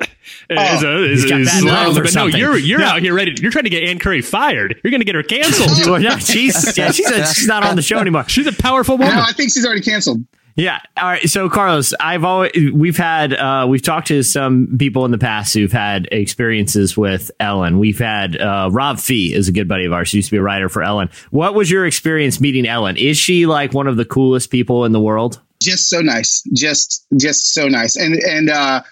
is 0.52 0.84
uh, 0.84 0.88
is, 0.88 1.24
is 1.24 1.30
bad 1.30 1.64
mouth 1.64 1.96
or 1.96 2.02
but 2.02 2.14
no, 2.14 2.26
you're 2.26 2.56
you're 2.56 2.82
out 2.82 3.02
here 3.02 3.14
ready. 3.14 3.34
You're 3.40 3.50
trying 3.50 3.64
to 3.64 3.70
get 3.70 3.84
Ann 3.84 3.98
Curry 3.98 4.22
fired. 4.22 4.80
You're 4.82 4.90
going 4.90 5.00
to 5.00 5.04
get 5.04 5.14
her 5.14 5.22
canceled. 5.22 5.70
Well, 5.92 6.00
no, 6.00 6.16
she's 6.18 6.76
yeah, 6.78 6.90
she's, 6.90 7.10
a, 7.10 7.26
she's 7.26 7.46
not 7.46 7.64
on 7.64 7.76
the 7.76 7.82
show 7.82 7.98
anymore. 7.98 8.28
She's 8.28 8.46
a 8.46 8.52
powerful 8.52 8.96
woman. 8.96 9.14
No, 9.14 9.22
I 9.22 9.32
think 9.32 9.52
she's 9.52 9.66
already 9.66 9.82
canceled. 9.82 10.24
Yeah. 10.54 10.80
All 10.96 11.08
right. 11.08 11.28
So, 11.28 11.48
Carlos, 11.48 11.92
I've 11.98 12.24
always 12.24 12.52
we've 12.72 12.96
had 12.96 13.34
uh, 13.34 13.66
we've 13.68 13.82
talked 13.82 14.08
to 14.08 14.22
some 14.22 14.76
people 14.78 15.04
in 15.04 15.10
the 15.10 15.18
past 15.18 15.54
who've 15.54 15.72
had 15.72 16.08
experiences 16.12 16.96
with 16.96 17.30
Ellen. 17.40 17.78
We've 17.78 17.98
had 17.98 18.40
uh, 18.40 18.68
Rob 18.70 18.98
Fee 18.98 19.34
is 19.34 19.48
a 19.48 19.52
good 19.52 19.66
buddy 19.68 19.86
of 19.86 19.92
ours. 19.92 20.12
He 20.12 20.18
used 20.18 20.28
to 20.28 20.32
be 20.32 20.38
a 20.38 20.42
writer 20.42 20.68
for 20.68 20.82
Ellen. 20.82 21.10
What 21.30 21.54
was 21.54 21.70
your 21.70 21.86
experience 21.86 22.40
meeting 22.40 22.66
Ellen? 22.66 22.96
Is 22.96 23.16
she 23.16 23.46
like 23.46 23.72
one 23.72 23.86
of 23.86 23.96
the 23.96 24.04
coolest 24.04 24.50
people 24.50 24.84
in 24.84 24.92
the 24.92 25.00
world? 25.00 25.40
just 25.62 25.88
so 25.88 26.00
nice 26.00 26.42
just 26.52 27.06
just 27.16 27.54
so 27.54 27.68
nice 27.68 27.96
and 27.96 28.14
and 28.16 28.50
uh 28.50 28.82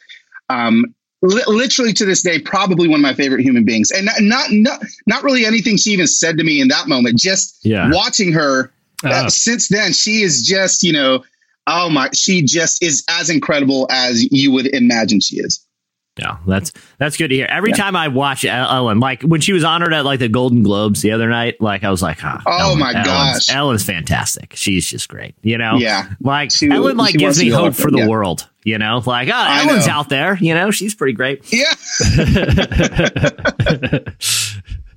um 0.49 0.95
li- 1.23 1.43
literally 1.47 1.93
to 1.93 2.05
this 2.05 2.23
day 2.23 2.41
probably 2.41 2.89
one 2.89 3.01
of 3.01 3.03
my 3.03 3.15
favorite 3.15 3.43
human 3.43 3.65
beings 3.65 3.91
and 3.91 4.07
not 4.07 4.21
not 4.21 4.47
not, 4.51 4.81
not 5.07 5.23
really 5.23 5.45
anything 5.45 5.77
she 5.77 5.91
even 5.91 6.07
said 6.07 6.39
to 6.39 6.45
me 6.45 6.61
in 6.61 6.69
that 6.69 6.89
moment 6.89 7.19
just 7.19 7.59
Yeah. 7.63 7.91
watching 7.93 8.33
her 8.33 8.73
uh, 9.05 9.29
since 9.29 9.69
then, 9.69 9.93
she 9.93 10.23
is 10.23 10.43
just, 10.43 10.83
you 10.83 10.93
know, 10.93 11.25
oh 11.67 11.89
my, 11.91 12.11
she 12.13 12.43
just 12.43 12.83
is 12.83 13.05
as 13.09 13.31
incredible 13.31 13.87
as 13.91 14.31
you 14.31 14.53
would 14.53 14.67
imagine 14.67 15.21
she 15.21 15.37
is. 15.37 15.65
Yeah, 16.19 16.37
that's 16.47 16.73
that's 16.99 17.17
good 17.17 17.29
to 17.29 17.35
hear. 17.35 17.47
Every 17.49 17.71
yeah. 17.71 17.77
time 17.77 17.97
I 17.97 18.09
watch 18.09 18.45
Ellen, 18.45 19.01
like 19.01 19.23
when 19.23 19.41
she 19.41 19.53
was 19.55 19.65
honored 19.65 19.95
at 19.95 20.05
like 20.05 20.19
the 20.19 20.29
Golden 20.29 20.63
Globes 20.63 21.01
the 21.01 21.13
other 21.13 21.31
night, 21.31 21.61
like 21.61 21.83
I 21.83 21.91
was 21.91 22.03
like, 22.03 22.23
oh, 22.23 22.37
oh 22.45 22.59
Ellen, 22.59 22.79
my 22.79 22.93
Ellen's, 22.93 23.07
gosh, 23.47 23.55
Ellen's 23.55 23.85
fantastic. 23.85 24.53
She's 24.55 24.87
just 24.87 25.09
great. 25.09 25.35
You 25.43 25.57
know, 25.57 25.77
yeah, 25.77 26.11
like 26.21 26.51
she, 26.51 26.69
Ellen 26.69 26.97
like 26.99 27.15
gives 27.15 27.39
me 27.41 27.49
hope 27.49 27.75
for 27.75 27.91
the 27.91 27.99
yeah. 27.99 28.09
world. 28.09 28.50
You 28.63 28.79
know, 28.79 29.03
like 29.05 29.29
oh, 29.29 29.33
Ellen's 29.33 29.87
know. 29.87 29.93
out 29.93 30.09
there. 30.09 30.37
You 30.37 30.55
know, 30.55 30.71
she's 30.71 30.95
pretty 30.95 31.15
great. 31.15 31.51
Yeah. 31.53 31.73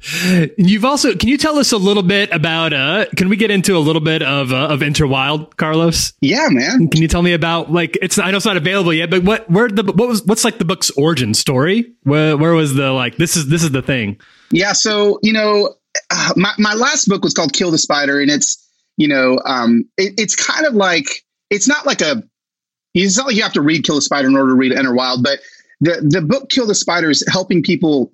You've 0.57 0.83
also 0.83 1.15
can 1.15 1.29
you 1.29 1.37
tell 1.37 1.57
us 1.57 1.71
a 1.71 1.77
little 1.77 2.03
bit 2.03 2.29
about 2.33 2.73
uh 2.73 3.05
can 3.15 3.29
we 3.29 3.37
get 3.37 3.51
into 3.51 3.77
a 3.77 3.79
little 3.79 4.01
bit 4.01 4.21
of 4.21 4.51
uh, 4.51 4.67
of 4.67 4.83
Enter 4.83 5.07
Wild, 5.07 5.55
Carlos? 5.55 6.11
Yeah, 6.19 6.49
man. 6.49 6.89
Can 6.89 7.01
you 7.01 7.07
tell 7.07 7.21
me 7.21 7.31
about 7.31 7.71
like 7.71 7.97
it's 8.01 8.19
I 8.19 8.31
know 8.31 8.37
it's 8.37 8.45
not 8.45 8.57
available 8.57 8.93
yet, 8.93 9.09
but 9.09 9.23
what 9.23 9.49
where 9.49 9.69
the 9.69 9.83
what 9.83 10.09
was 10.09 10.23
what's 10.25 10.43
like 10.43 10.57
the 10.57 10.65
book's 10.65 10.89
origin 10.91 11.33
story? 11.33 11.93
Where 12.03 12.35
where 12.35 12.53
was 12.53 12.75
the 12.75 12.91
like 12.91 13.15
this 13.15 13.37
is 13.37 13.47
this 13.47 13.63
is 13.63 13.71
the 13.71 13.81
thing? 13.81 14.19
Yeah, 14.51 14.73
so 14.73 15.19
you 15.23 15.31
know, 15.31 15.73
uh, 16.11 16.33
my 16.35 16.51
my 16.57 16.73
last 16.73 17.07
book 17.07 17.23
was 17.23 17.33
called 17.33 17.53
Kill 17.53 17.71
the 17.71 17.77
Spider, 17.77 18.19
and 18.19 18.29
it's 18.29 18.61
you 18.97 19.07
know 19.07 19.39
um 19.45 19.85
it, 19.97 20.15
it's 20.17 20.35
kind 20.35 20.65
of 20.65 20.73
like 20.73 21.23
it's 21.49 21.67
not 21.67 21.85
like 21.85 22.01
a 22.01 22.23
it's 22.93 23.17
not 23.17 23.27
like 23.27 23.35
you 23.35 23.43
have 23.43 23.53
to 23.53 23.61
read 23.61 23.83
Kill 23.83 23.95
the 23.95 24.01
Spider 24.01 24.27
in 24.27 24.35
order 24.35 24.49
to 24.49 24.55
read 24.55 24.71
Enter 24.71 24.93
Wild, 24.93 25.23
but 25.23 25.39
the 25.81 26.05
the 26.07 26.21
book 26.21 26.49
Kill 26.49 26.67
the 26.67 26.75
Spider 26.75 27.09
is 27.09 27.23
helping 27.27 27.63
people 27.63 28.13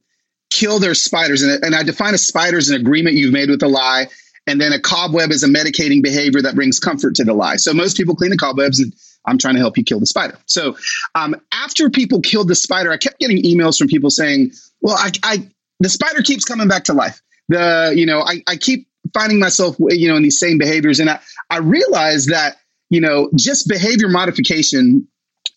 kill 0.51 0.79
their 0.79 0.95
spiders. 0.95 1.41
And, 1.41 1.63
and 1.63 1.75
I 1.75 1.83
define 1.83 2.13
a 2.13 2.17
spider 2.17 2.57
as 2.57 2.69
an 2.69 2.79
agreement 2.79 3.15
you've 3.15 3.33
made 3.33 3.50
with 3.50 3.62
a 3.63 3.67
lie. 3.67 4.07
And 4.48 4.59
then 4.59 4.74
a 4.74 4.79
cobweb 4.79 5.29
is 5.29 5.43
a 5.43 5.48
medicating 5.48 6.01
behavior 6.01 6.41
that 6.41 6.55
brings 6.55 6.79
comfort 6.79 7.15
to 7.15 7.24
the 7.24 7.33
lie. 7.33 7.57
So 7.57 7.71
most 7.74 7.98
people 7.98 8.15
clean 8.15 8.31
the 8.31 8.38
cobwebs 8.38 8.79
and 8.79 8.91
I'm 9.27 9.38
trying 9.38 9.53
to 9.55 9.59
help 9.59 9.77
you 9.77 9.83
kill 9.83 10.00
the 10.00 10.07
spider. 10.07 10.38
So 10.48 10.75
um, 11.13 11.36
after 11.51 11.89
people 11.89 12.21
killed 12.21 12.48
the 12.48 12.55
spider, 12.55 12.91
I 12.91 12.98
kept 12.98 13.19
getting 13.19 13.43
emails 13.43 13.77
from 13.77 13.89
people 13.89 14.09
saying, 14.09 14.51
well, 14.81 14.95
I, 14.98 15.12
I 15.24 15.50
the 15.79 15.89
spider 15.89 16.24
keeps 16.24 16.45
coming 16.45 16.67
back 16.67 16.86
to 16.86 16.93
life. 16.93 17.21
The, 17.50 17.93
you 17.95 18.05
know, 18.05 18.21
I, 18.21 18.41
I 18.48 18.55
keep 18.55 18.88
finding 19.13 19.39
myself, 19.39 19.75
you 19.79 20.09
know, 20.09 20.15
in 20.15 20.24
these 20.24 20.39
same 20.39 20.57
behaviors. 20.57 21.00
And 21.00 21.09
I, 21.09 21.19
I 21.50 21.57
realized 21.57 22.29
that, 22.29 22.57
you 22.89 23.01
know, 23.01 23.29
just 23.36 23.67
behavior 23.67 24.10
modification 24.10 25.08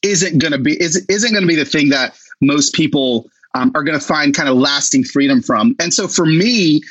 isn't 0.02 0.38
going 0.38 0.52
to 0.52 0.58
be, 0.58 0.80
is, 0.80 1.04
isn't 1.08 1.32
going 1.32 1.42
to 1.42 1.48
be 1.48 1.56
the 1.56 1.64
thing 1.64 1.90
that 1.90 2.14
most 2.40 2.74
people 2.74 3.30
um, 3.54 3.70
are 3.74 3.82
going 3.82 3.98
to 3.98 4.04
find 4.04 4.34
kind 4.34 4.48
of 4.48 4.56
lasting 4.56 5.04
freedom 5.04 5.42
from. 5.42 5.74
And 5.78 5.92
so 5.92 6.08
for 6.08 6.26
me, 6.26 6.82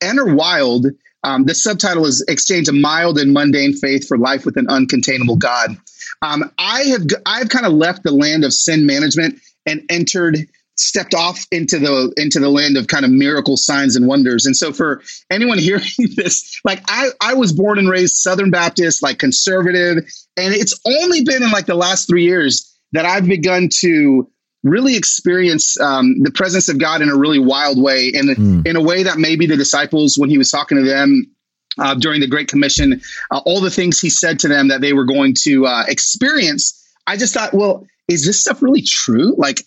Enter 0.00 0.34
Wild, 0.34 0.86
um, 1.24 1.44
the 1.44 1.54
subtitle 1.54 2.06
is 2.06 2.24
Exchange 2.28 2.68
a 2.68 2.72
Mild 2.72 3.18
and 3.18 3.32
Mundane 3.32 3.72
Faith 3.72 4.06
for 4.06 4.18
Life 4.18 4.44
with 4.44 4.56
an 4.56 4.66
Uncontainable 4.66 5.38
God. 5.38 5.76
Um, 6.22 6.50
I 6.58 6.82
have 6.84 7.02
I've 7.26 7.48
kind 7.48 7.66
of 7.66 7.72
left 7.72 8.02
the 8.02 8.12
land 8.12 8.44
of 8.44 8.52
sin 8.52 8.86
management 8.86 9.40
and 9.66 9.82
entered 9.90 10.46
stepped 10.76 11.14
off 11.14 11.46
into 11.50 11.78
the 11.78 12.12
into 12.16 12.38
the 12.38 12.50
land 12.50 12.76
of 12.76 12.86
kind 12.86 13.04
of 13.04 13.10
miracle 13.10 13.56
signs 13.56 13.96
and 13.96 14.06
wonders. 14.06 14.46
And 14.46 14.56
so 14.56 14.72
for 14.72 15.02
anyone 15.30 15.58
hearing 15.68 15.84
this, 16.16 16.60
like 16.64 16.82
I 16.88 17.10
I 17.20 17.34
was 17.34 17.52
born 17.52 17.78
and 17.78 17.88
raised 17.88 18.16
Southern 18.16 18.50
Baptist, 18.50 19.02
like 19.02 19.18
conservative, 19.18 19.98
and 20.36 20.54
it's 20.54 20.78
only 20.86 21.22
been 21.24 21.42
in 21.42 21.50
like 21.50 21.66
the 21.66 21.74
last 21.74 22.08
3 22.08 22.22
years 22.22 22.72
that 22.92 23.04
I've 23.04 23.26
begun 23.26 23.68
to 23.80 24.30
really 24.62 24.96
experience 24.96 25.78
um, 25.80 26.20
the 26.22 26.30
presence 26.30 26.68
of 26.68 26.78
God 26.78 27.00
in 27.00 27.08
a 27.08 27.16
really 27.16 27.38
wild 27.38 27.80
way, 27.80 28.12
and 28.14 28.28
mm. 28.28 28.66
in 28.66 28.76
a 28.76 28.82
way 28.82 29.04
that 29.04 29.18
maybe 29.18 29.46
the 29.46 29.56
disciples, 29.56 30.18
when 30.18 30.28
he 30.28 30.38
was 30.38 30.50
talking 30.50 30.78
to 30.78 30.84
them 30.84 31.30
uh, 31.78 31.94
during 31.94 32.20
the 32.20 32.26
Great 32.26 32.48
Commission, 32.48 33.00
uh, 33.30 33.40
all 33.44 33.60
the 33.60 33.70
things 33.70 34.00
he 34.00 34.10
said 34.10 34.38
to 34.40 34.48
them 34.48 34.68
that 34.68 34.80
they 34.80 34.92
were 34.92 35.04
going 35.04 35.34
to 35.42 35.66
uh, 35.66 35.84
experience, 35.88 36.82
I 37.06 37.16
just 37.16 37.34
thought, 37.34 37.54
well, 37.54 37.86
is 38.08 38.24
this 38.26 38.40
stuff 38.40 38.62
really 38.62 38.82
true? 38.82 39.34
Like, 39.36 39.62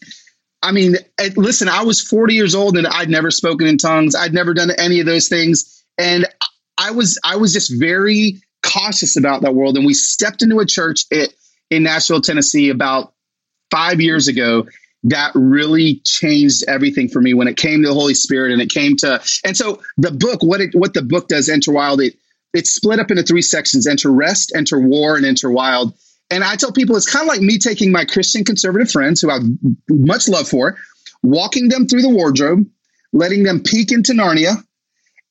I 0.61 0.71
mean, 0.71 0.95
eh, 1.19 1.29
listen, 1.35 1.69
I 1.69 1.83
was 1.83 2.01
40 2.01 2.33
years 2.33 2.53
old 2.53 2.77
and 2.77 2.85
I'd 2.85 3.09
never 3.09 3.31
spoken 3.31 3.67
in 3.67 3.77
tongues. 3.77 4.15
I'd 4.15 4.33
never 4.33 4.53
done 4.53 4.71
any 4.77 4.99
of 4.99 5.05
those 5.05 5.29
things, 5.29 5.83
and 5.97 6.25
I 6.77 6.91
was 6.91 7.19
I 7.23 7.37
was 7.37 7.53
just 7.53 7.71
very 7.79 8.41
cautious 8.63 9.17
about 9.17 9.41
that 9.41 9.55
world. 9.55 9.77
And 9.77 9.85
we 9.85 9.93
stepped 9.93 10.41
into 10.41 10.59
a 10.59 10.65
church 10.65 11.03
in 11.69 11.83
Nashville, 11.83 12.21
Tennessee, 12.21 12.69
about 12.69 13.13
five 13.71 14.01
years 14.01 14.27
ago 14.27 14.65
that 15.03 15.31
really 15.33 16.01
changed 16.05 16.63
everything 16.67 17.07
for 17.07 17.21
me 17.21 17.33
when 17.33 17.47
it 17.47 17.55
came 17.55 17.81
to 17.81 17.87
the 17.87 17.93
Holy 17.93 18.13
Spirit 18.13 18.51
and 18.51 18.61
it 18.61 18.69
came 18.69 18.97
to 18.97 19.21
and 19.45 19.55
so 19.55 19.81
the 19.97 20.11
book 20.11 20.43
what 20.43 20.59
it 20.59 20.71
what 20.73 20.93
the 20.93 21.01
book 21.01 21.29
does 21.29 21.47
enter 21.47 21.71
wild 21.71 22.01
it 22.01 22.15
it's 22.53 22.71
split 22.71 22.99
up 22.99 23.09
into 23.09 23.23
three 23.23 23.41
sections 23.41 23.87
enter 23.87 24.11
rest 24.11 24.51
enter 24.55 24.77
war 24.77 25.15
and 25.15 25.25
enter 25.25 25.49
wild 25.49 25.93
and 26.29 26.43
I 26.43 26.55
tell 26.55 26.71
people 26.71 26.95
it's 26.95 27.11
kind 27.11 27.23
of 27.23 27.27
like 27.27 27.41
me 27.41 27.57
taking 27.57 27.91
my 27.91 28.05
Christian 28.05 28.43
conservative 28.43 28.91
friends 28.91 29.21
who 29.21 29.29
I 29.29 29.35
have 29.35 29.43
much 29.89 30.27
love 30.27 30.47
for 30.47 30.77
walking 31.23 31.69
them 31.69 31.87
through 31.87 32.01
the 32.01 32.09
wardrobe 32.09 32.65
letting 33.13 33.43
them 33.43 33.61
peek 33.61 33.91
into 33.91 34.13
Narnia 34.13 34.63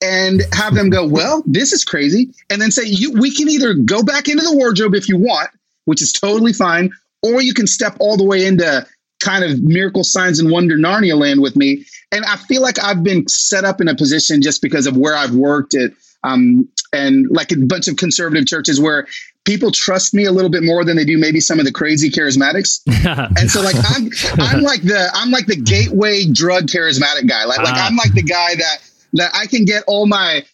and 0.03 0.43
have 0.53 0.75
them 0.75 0.91
go 0.91 1.07
well 1.07 1.43
this 1.47 1.73
is 1.73 1.85
crazy. 1.85 2.31
And 2.51 2.61
then 2.61 2.71
say 2.71 2.85
you 2.85 3.13
we 3.13 3.35
can 3.35 3.49
either 3.49 3.75
go 3.75 4.03
back 4.03 4.29
into 4.29 4.45
the 4.45 4.55
wardrobe 4.55 4.95
if 4.95 5.09
you 5.09 5.17
want 5.17 5.51
which 5.85 6.03
is 6.03 6.13
totally 6.13 6.53
fine 6.53 6.91
or 7.23 7.41
you 7.41 7.55
can 7.55 7.67
step 7.67 7.97
all 7.99 8.17
the 8.17 8.25
way 8.25 8.47
into 8.47 8.87
kind 9.29 9.45
of 9.45 9.63
miracle 9.63 10.05
signs 10.05 10.41
and 10.41 10.51
wonder 10.51 10.77
Narnia 10.77 11.19
land 11.19 11.43
with 11.43 11.55
me. 11.55 11.85
And 12.11 12.25
I 12.25 12.37
feel 12.37 12.63
like 12.63 12.83
I've 12.83 13.03
been 13.03 13.29
set 13.29 13.65
up 13.65 13.81
in 13.81 13.89
a 13.89 13.95
position 13.95 14.41
just 14.41 14.63
because 14.63 14.87
of 14.87 14.97
where 14.97 15.15
I've 15.15 15.35
worked 15.35 15.75
at, 15.75 15.93
um, 16.25 16.69
and 16.93 17.27
like 17.31 17.53
a 17.53 17.57
bunch 17.57 17.87
of 17.89 17.97
conservative 17.97 18.47
churches 18.47 18.81
where 18.81 19.07
people 19.45 19.71
trust 19.71 20.15
me 20.15 20.25
a 20.25 20.33
little 20.33 20.51
bit 20.51 20.63
more 20.63 20.85
than 20.85 20.97
they 20.97 21.05
do 21.05 21.19
maybe 21.19 21.41
some 21.41 21.59
of 21.59 21.67
the 21.67 21.73
crazy 21.73 22.09
charismatics. 22.09 22.81
and 23.39 23.51
so 23.51 23.61
like 23.61 23.77
I'm 23.77 24.11
I'm 24.39 24.63
like 24.63 24.83
the 24.83 25.11
I'm 25.13 25.31
like 25.31 25.47
the 25.47 25.57
gateway 25.57 26.25
drug 26.25 26.65
charismatic 26.65 27.29
guy. 27.29 27.45
Like 27.45 27.59
like. 27.59 27.75
I'm 27.75 27.97
like 27.97 28.15
the 28.15 28.23
guy 28.23 28.55
that 28.55 28.79
that 29.15 29.31
I 29.35 29.47
can 29.47 29.67
get 29.67 29.85
all 29.87 30.07
my 30.07 30.45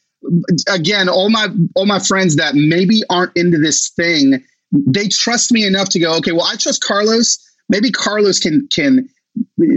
again 0.68 1.08
all 1.08 1.30
my 1.30 1.48
all 1.76 1.86
my 1.86 2.00
friends 2.00 2.36
that 2.36 2.56
maybe 2.56 3.02
aren't 3.08 3.36
into 3.36 3.58
this 3.58 3.90
thing. 3.90 4.44
They 4.72 5.06
trust 5.06 5.52
me 5.52 5.64
enough 5.64 5.90
to 5.90 6.00
go, 6.00 6.16
okay, 6.16 6.32
well, 6.32 6.48
I 6.50 6.56
trust 6.56 6.82
Carlos 6.82 7.38
maybe 7.68 7.90
Carlos 7.90 8.38
can 8.38 8.68
can 8.68 9.08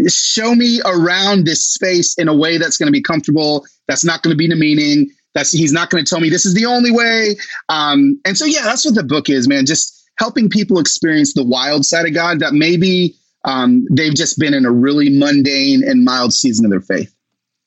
show 0.07 0.53
me 0.53 0.81
around 0.85 1.45
this 1.45 1.65
space 1.65 2.15
in 2.17 2.27
a 2.27 2.35
way 2.35 2.57
that's 2.57 2.77
going 2.77 2.87
to 2.87 2.91
be 2.91 3.01
comfortable. 3.01 3.65
That's 3.87 4.05
not 4.05 4.21
going 4.21 4.33
to 4.33 4.37
be 4.37 4.47
demeaning. 4.47 5.09
That's 5.33 5.51
he's 5.51 5.71
not 5.71 5.89
going 5.89 6.03
to 6.03 6.09
tell 6.09 6.19
me 6.19 6.29
this 6.29 6.45
is 6.45 6.53
the 6.53 6.65
only 6.65 6.91
way. 6.91 7.35
Um, 7.69 8.19
and 8.25 8.37
so 8.37 8.45
yeah, 8.45 8.63
that's 8.63 8.85
what 8.85 8.95
the 8.95 9.03
book 9.03 9.29
is, 9.29 9.47
man. 9.47 9.65
Just 9.65 9.93
helping 10.17 10.49
people 10.49 10.79
experience 10.79 11.33
the 11.33 11.43
wild 11.43 11.85
side 11.85 12.07
of 12.07 12.13
God 12.13 12.39
that 12.39 12.53
maybe 12.53 13.15
um, 13.45 13.85
they've 13.91 14.15
just 14.15 14.39
been 14.39 14.53
in 14.53 14.65
a 14.65 14.71
really 14.71 15.09
mundane 15.09 15.83
and 15.87 16.03
mild 16.03 16.33
season 16.33 16.65
of 16.65 16.71
their 16.71 16.81
faith. 16.81 17.13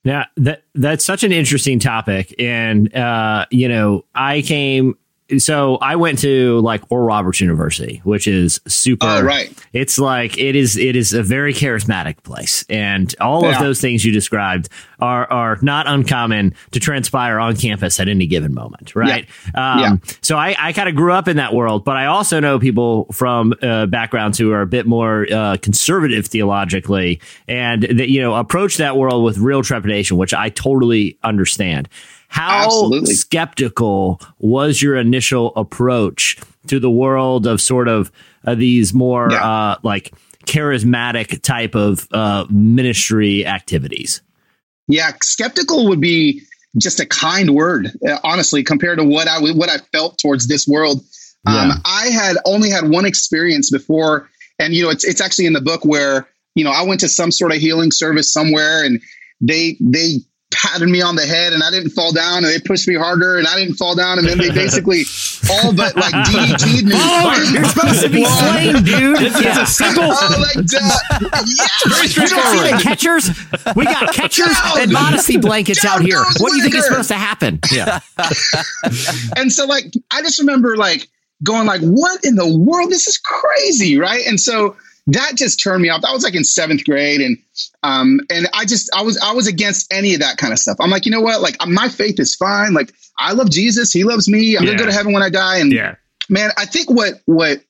Yeah, 0.03 0.27
that 0.39 0.63
that's 0.75 1.05
such 1.05 1.25
an 1.25 1.33
interesting 1.33 1.79
topic, 1.79 2.35
and 2.39 2.95
uh, 2.95 3.45
you 3.51 3.69
know, 3.69 4.07
I 4.15 4.41
came 4.41 4.97
so 5.39 5.77
I 5.77 5.97
went 5.97 6.19
to 6.21 6.61
like 6.61 6.83
Oral 6.91 7.07
Roberts 7.07 7.41
University, 7.41 8.01
which 8.05 8.27
is 8.27 8.61
super. 8.67 9.07
Oh, 9.07 9.23
right. 9.23 9.53
It's 9.73 9.99
like 9.99 10.39
it 10.39 10.57
is. 10.57 10.77
It 10.77 10.97
is 10.97 11.13
a 11.13 11.23
very 11.23 11.53
charismatic 11.53 12.23
place, 12.23 12.65
and 12.69 13.15
all 13.21 13.43
yeah. 13.43 13.53
of 13.53 13.61
those 13.61 13.81
things 13.81 14.05
you 14.05 14.13
described 14.13 14.69
are 15.01 15.31
are 15.31 15.59
not 15.63 15.87
uncommon 15.87 16.55
to 16.73 16.81
transpire 16.81 17.39
on 17.39 17.57
campus 17.57 18.01
at 18.01 18.09
any 18.09 18.27
given 18.27 18.55
moment, 18.55 18.95
right? 18.95 19.27
Yeah. 19.55 19.73
Um, 19.73 19.81
yeah. 19.81 19.97
So 20.23 20.37
I, 20.37 20.57
I 20.59 20.73
kind 20.73 20.89
of 20.89 20.95
grew 20.95 21.13
up 21.13 21.29
in 21.29 21.37
that 21.37 21.55
world, 21.55 21.85
but 21.85 21.97
I 21.97 22.07
also 22.07 22.41
know 22.41 22.59
people 22.59 23.07
from 23.13 23.55
uh, 23.63 23.87
backgrounds 23.87 24.39
who 24.39 24.53
are 24.53 24.63
a 24.63 24.67
bit 24.67 24.87
more 24.87 25.27
uh, 25.33 25.57
conservative 25.63 26.27
theologically, 26.27 27.21
and 27.49 27.83
that 27.83 28.11
you 28.11 28.21
know 28.21 28.35
approach 28.35 28.77
that 28.79 28.97
world 28.97 29.25
with 29.25 29.39
real 29.39 29.63
trepidation, 29.63 30.17
which 30.17 30.35
I 30.35 30.51
totally 30.51 31.19
understand. 31.23 31.89
How 32.31 32.67
Absolutely. 32.67 33.15
skeptical 33.15 34.21
was 34.39 34.81
your 34.81 34.97
initial 34.97 35.53
approach 35.57 36.39
to 36.69 36.79
the 36.79 36.91
world 36.91 37.45
of 37.45 37.61
sort 37.61 37.89
of 37.89 38.13
uh, 38.47 38.55
these 38.55 38.95
more 38.95 39.33
yeah. 39.33 39.45
uh, 39.45 39.77
like 39.83 40.13
charismatic 40.47 41.43
type 41.43 41.75
of 41.75 42.07
uh, 42.13 42.47
ministry 42.49 43.45
activities? 43.45 44.23
Yeah, 44.87 45.11
skeptical 45.21 45.89
would 45.89 46.01
be 46.01 46.43
just 46.79 47.01
a 47.01 47.07
kind 47.07 47.51
word, 47.51 47.91
uh, 48.09 48.19
honestly, 48.23 48.63
compared 48.63 48.99
to 48.99 49.05
what 49.05 49.27
I 49.27 49.41
what 49.41 49.69
I 49.69 49.79
felt 49.93 50.19
towards 50.19 50.47
this 50.47 50.69
world. 50.69 51.03
Um, 51.47 51.73
I 51.85 52.11
had 52.11 52.37
only 52.45 52.71
had 52.71 52.89
one 52.89 53.07
experience 53.07 53.71
before, 53.71 54.29
and 54.61 54.73
you 54.73 54.85
know, 54.85 54.91
it's 54.91 55.05
it's 55.05 55.21
actually 55.21 55.47
in 55.47 55.53
the 55.53 55.61
book 55.61 55.85
where 55.85 56.29
you 56.55 56.63
know 56.63 56.71
I 56.71 56.85
went 56.85 57.01
to 57.01 57.09
some 57.09 57.33
sort 57.33 57.51
of 57.51 57.59
healing 57.59 57.91
service 57.91 58.33
somewhere, 58.33 58.85
and 58.85 59.01
they 59.41 59.77
they 59.81 60.19
patted 60.53 60.89
me 60.89 61.01
on 61.01 61.15
the 61.15 61.25
head 61.25 61.53
and 61.53 61.63
I 61.63 61.71
didn't 61.71 61.91
fall 61.91 62.13
down 62.13 62.39
and 62.45 62.47
they 62.47 62.59
pushed 62.59 62.89
me 62.89 62.95
harder 62.97 63.39
and 63.39 63.47
I 63.47 63.55
didn't 63.57 63.75
fall 63.77 63.95
down 63.95 64.19
and 64.19 64.27
then 64.27 64.37
they 64.39 64.51
basically 64.51 65.05
all 65.51 65.73
but 65.73 65.95
like 65.97 66.13
DDT'd 66.27 66.87
me. 66.87 66.93
Oh, 66.97 67.51
you're 67.53 67.65
supposed 67.65 68.03
to 68.03 68.09
be 68.09 68.25
slain, 68.25 68.83
dude. 68.83 69.23
It's, 69.23 69.37
it's 69.39 69.59
a 69.59 69.67
simple. 69.67 70.03
Oh, 70.07 70.53
like, 70.57 70.67
duh. 70.67 70.81
Very 71.21 71.47
yes. 71.47 71.85
You 71.85 71.91
don't 71.91 72.03
see 72.03 72.09
straightforward. 72.09 72.73
the 72.73 72.83
catchers? 72.83 73.31
We 73.77 73.85
got 73.85 74.13
catchers 74.13 74.47
Down. 74.49 74.81
and 74.81 74.93
modesty 74.93 75.37
blankets 75.37 75.85
out 75.85 75.99
Down 75.99 76.07
here. 76.07 76.17
goes 76.25 76.37
What 76.41 76.51
do 76.51 76.57
you 76.57 76.63
think 76.63 76.75
is 76.75 76.81
Whittaker. 76.83 76.95
supposed 77.05 77.09
to 77.11 77.15
happen? 77.15 77.61
Yeah. 77.71 78.01
and 79.37 79.53
so 79.53 79.67
like 79.67 79.93
I 80.11 80.21
just 80.23 80.39
remember 80.41 80.77
like 80.77 81.09
going 81.43 81.67
like, 81.67 81.81
what 81.81 82.25
in 82.25 82.35
the 82.35 82.47
world? 82.59 82.91
This 82.91 83.07
is 83.07 83.19
crazy, 83.19 83.99
right? 83.99 84.27
And 84.27 84.39
so 84.41 84.77
that 85.09 85.33
just 85.35 85.63
turned 85.63 85.83
me 85.83 85.89
off. 85.89 86.03
That 86.03 86.13
was 86.13 86.23
like 86.25 86.35
in 86.35 86.45
seventh 86.45 86.85
grade, 86.85 87.21
and 87.21 87.39
um, 87.83 88.21
and 88.31 88.49
I 88.55 88.65
just 88.65 88.91
I 88.95 89.03
was 89.03 89.19
I 89.19 89.33
was 89.33 89.47
against 89.47 89.93
any 89.93 90.15
of 90.15 90.21
that 90.21 90.37
kind 90.37 90.53
of 90.53 90.59
stuff. 90.59 90.77
I'm 90.81 90.91
like, 90.91 91.07
you 91.07 91.13
know 91.13 91.21
what? 91.21 91.41
Like 91.41 91.57
my 91.67 91.89
faith 91.89 92.19
is 92.21 92.35
fine. 92.35 92.75
Like 92.75 92.93
I 93.19 93.33
love 93.33 93.51
Jesus. 93.51 93.93
He 93.93 94.05
loves 94.05 94.29
me. 94.29 94.57
I'm 94.57 94.65
Yeah. 94.65 94.71
gonna 94.71 94.79
go 94.79 94.87
to 94.87 94.93
heaven 94.93 95.13
when 95.13 95.23
I 95.23 95.31
die. 95.31 95.59
And 95.59 95.73
Yeah. 95.73 95.97
man, 96.29 96.51
I 96.57 96.67
think 96.67 96.91
what 96.91 97.21
what 97.27 97.63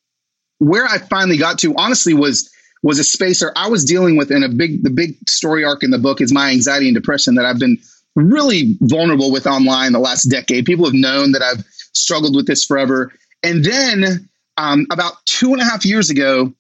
where 0.59 0.85
I 0.87 0.99
finally 0.99 1.39
got 1.39 1.59
to 1.61 1.75
honestly 1.77 2.15
was 2.15 2.51
was 2.83 2.99
a 2.99 3.05
space 3.05 3.43
where 3.43 3.53
I 3.57 3.69
was 3.69 3.85
dealing 3.85 4.17
with 4.17 4.31
in 4.31 4.43
a 4.43 4.49
big 4.49 4.83
the 4.83 4.91
big 4.91 5.17
story 5.29 5.65
arc 5.65 5.83
in 5.83 5.91
the 5.91 5.99
book 5.99 6.21
is 6.21 6.33
my 6.33 6.51
anxiety 6.51 6.89
and 6.89 6.95
depression 6.95 7.35
that 7.37 7.45
I've 7.47 7.59
been 7.59 7.79
really 8.17 8.77
vulnerable 8.81 9.31
with 9.31 9.47
online 9.47 9.93
the 9.93 9.99
last 10.01 10.25
decade. 10.25 10.67
People 10.67 10.85
have 10.85 10.95
known 10.95 11.33
that 11.33 11.43
I've 11.43 11.65
struggled 11.95 12.35
with 12.35 12.47
this 12.47 12.65
forever. 12.65 13.13
And 13.43 13.65
then 13.65 14.29
um, 14.57 14.87
about 14.91 15.15
two 15.27 15.53
and 15.53 15.61
a 15.63 15.65
half 15.65 15.85
years 15.87 16.11
ago, 16.11 16.53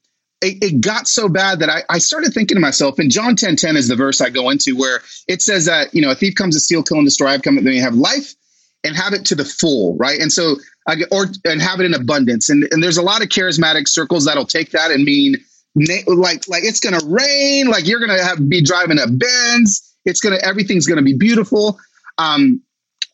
it, 0.42 0.62
it 0.62 0.80
got 0.80 1.06
so 1.06 1.28
bad 1.28 1.61
that 1.61 1.68
I, 1.68 1.82
I 1.88 1.99
started 1.99 2.32
thinking 2.32 2.56
to 2.56 2.61
myself, 2.61 2.99
and 2.99 3.11
John 3.11 3.37
10 3.37 3.56
10 3.56 3.76
is 3.76 3.88
the 3.88 3.97
verse 3.97 4.20
I 4.20 4.30
go 4.30 4.50
into 4.50 4.76
where 4.76 5.02
it 5.28 5.42
says 5.42 5.66
that, 5.66 5.94
you 5.94 6.02
know, 6.02 6.11
a 6.11 6.14
thief 6.14 6.35
comes 6.35 6.54
to 6.54 6.61
steal, 6.61 6.82
kill, 6.82 6.99
and 6.99 7.06
destroy. 7.06 7.28
I've 7.28 7.42
come 7.42 7.56
that 7.56 7.64
they 7.64 7.76
have 7.76 7.94
life 7.94 8.35
and 8.82 8.97
have 8.97 9.12
it 9.12 9.26
to 9.26 9.35
the 9.35 9.44
full, 9.44 9.97
right? 9.99 10.18
And 10.18 10.32
so, 10.32 10.56
I 10.88 10.97
or 11.11 11.26
and 11.44 11.61
have 11.61 11.80
it 11.80 11.87
in 11.87 11.94
abundance. 11.94 12.49
And 12.49 12.66
and 12.70 12.82
there's 12.82 12.97
a 12.97 13.02
lot 13.02 13.23
of 13.23 13.28
charismatic 13.28 13.87
circles 13.87 14.25
that'll 14.25 14.47
take 14.47 14.70
that 14.70 14.90
and 14.90 15.04
mean 15.04 15.37
like 15.75 16.49
like 16.49 16.64
it's 16.64 16.80
gonna 16.80 17.00
rain, 17.04 17.68
like 17.68 17.87
you're 17.87 18.00
gonna 18.00 18.23
have 18.23 18.49
be 18.49 18.62
driving 18.62 18.99
a 18.99 19.06
Benz. 19.06 19.94
It's 20.04 20.20
gonna 20.20 20.38
everything's 20.42 20.87
gonna 20.87 21.02
be 21.02 21.16
beautiful. 21.16 21.78
Um, 22.16 22.62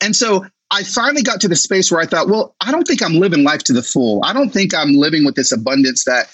and 0.00 0.14
so 0.14 0.46
I 0.70 0.82
finally 0.84 1.22
got 1.22 1.40
to 1.42 1.48
the 1.48 1.56
space 1.56 1.90
where 1.90 2.00
I 2.00 2.06
thought, 2.06 2.28
well, 2.28 2.54
I 2.60 2.72
don't 2.72 2.86
think 2.86 3.02
I'm 3.02 3.14
living 3.14 3.44
life 3.44 3.64
to 3.64 3.72
the 3.72 3.82
full. 3.82 4.24
I 4.24 4.32
don't 4.32 4.50
think 4.50 4.74
I'm 4.74 4.94
living 4.94 5.24
with 5.24 5.34
this 5.34 5.52
abundance 5.52 6.04
that 6.04 6.28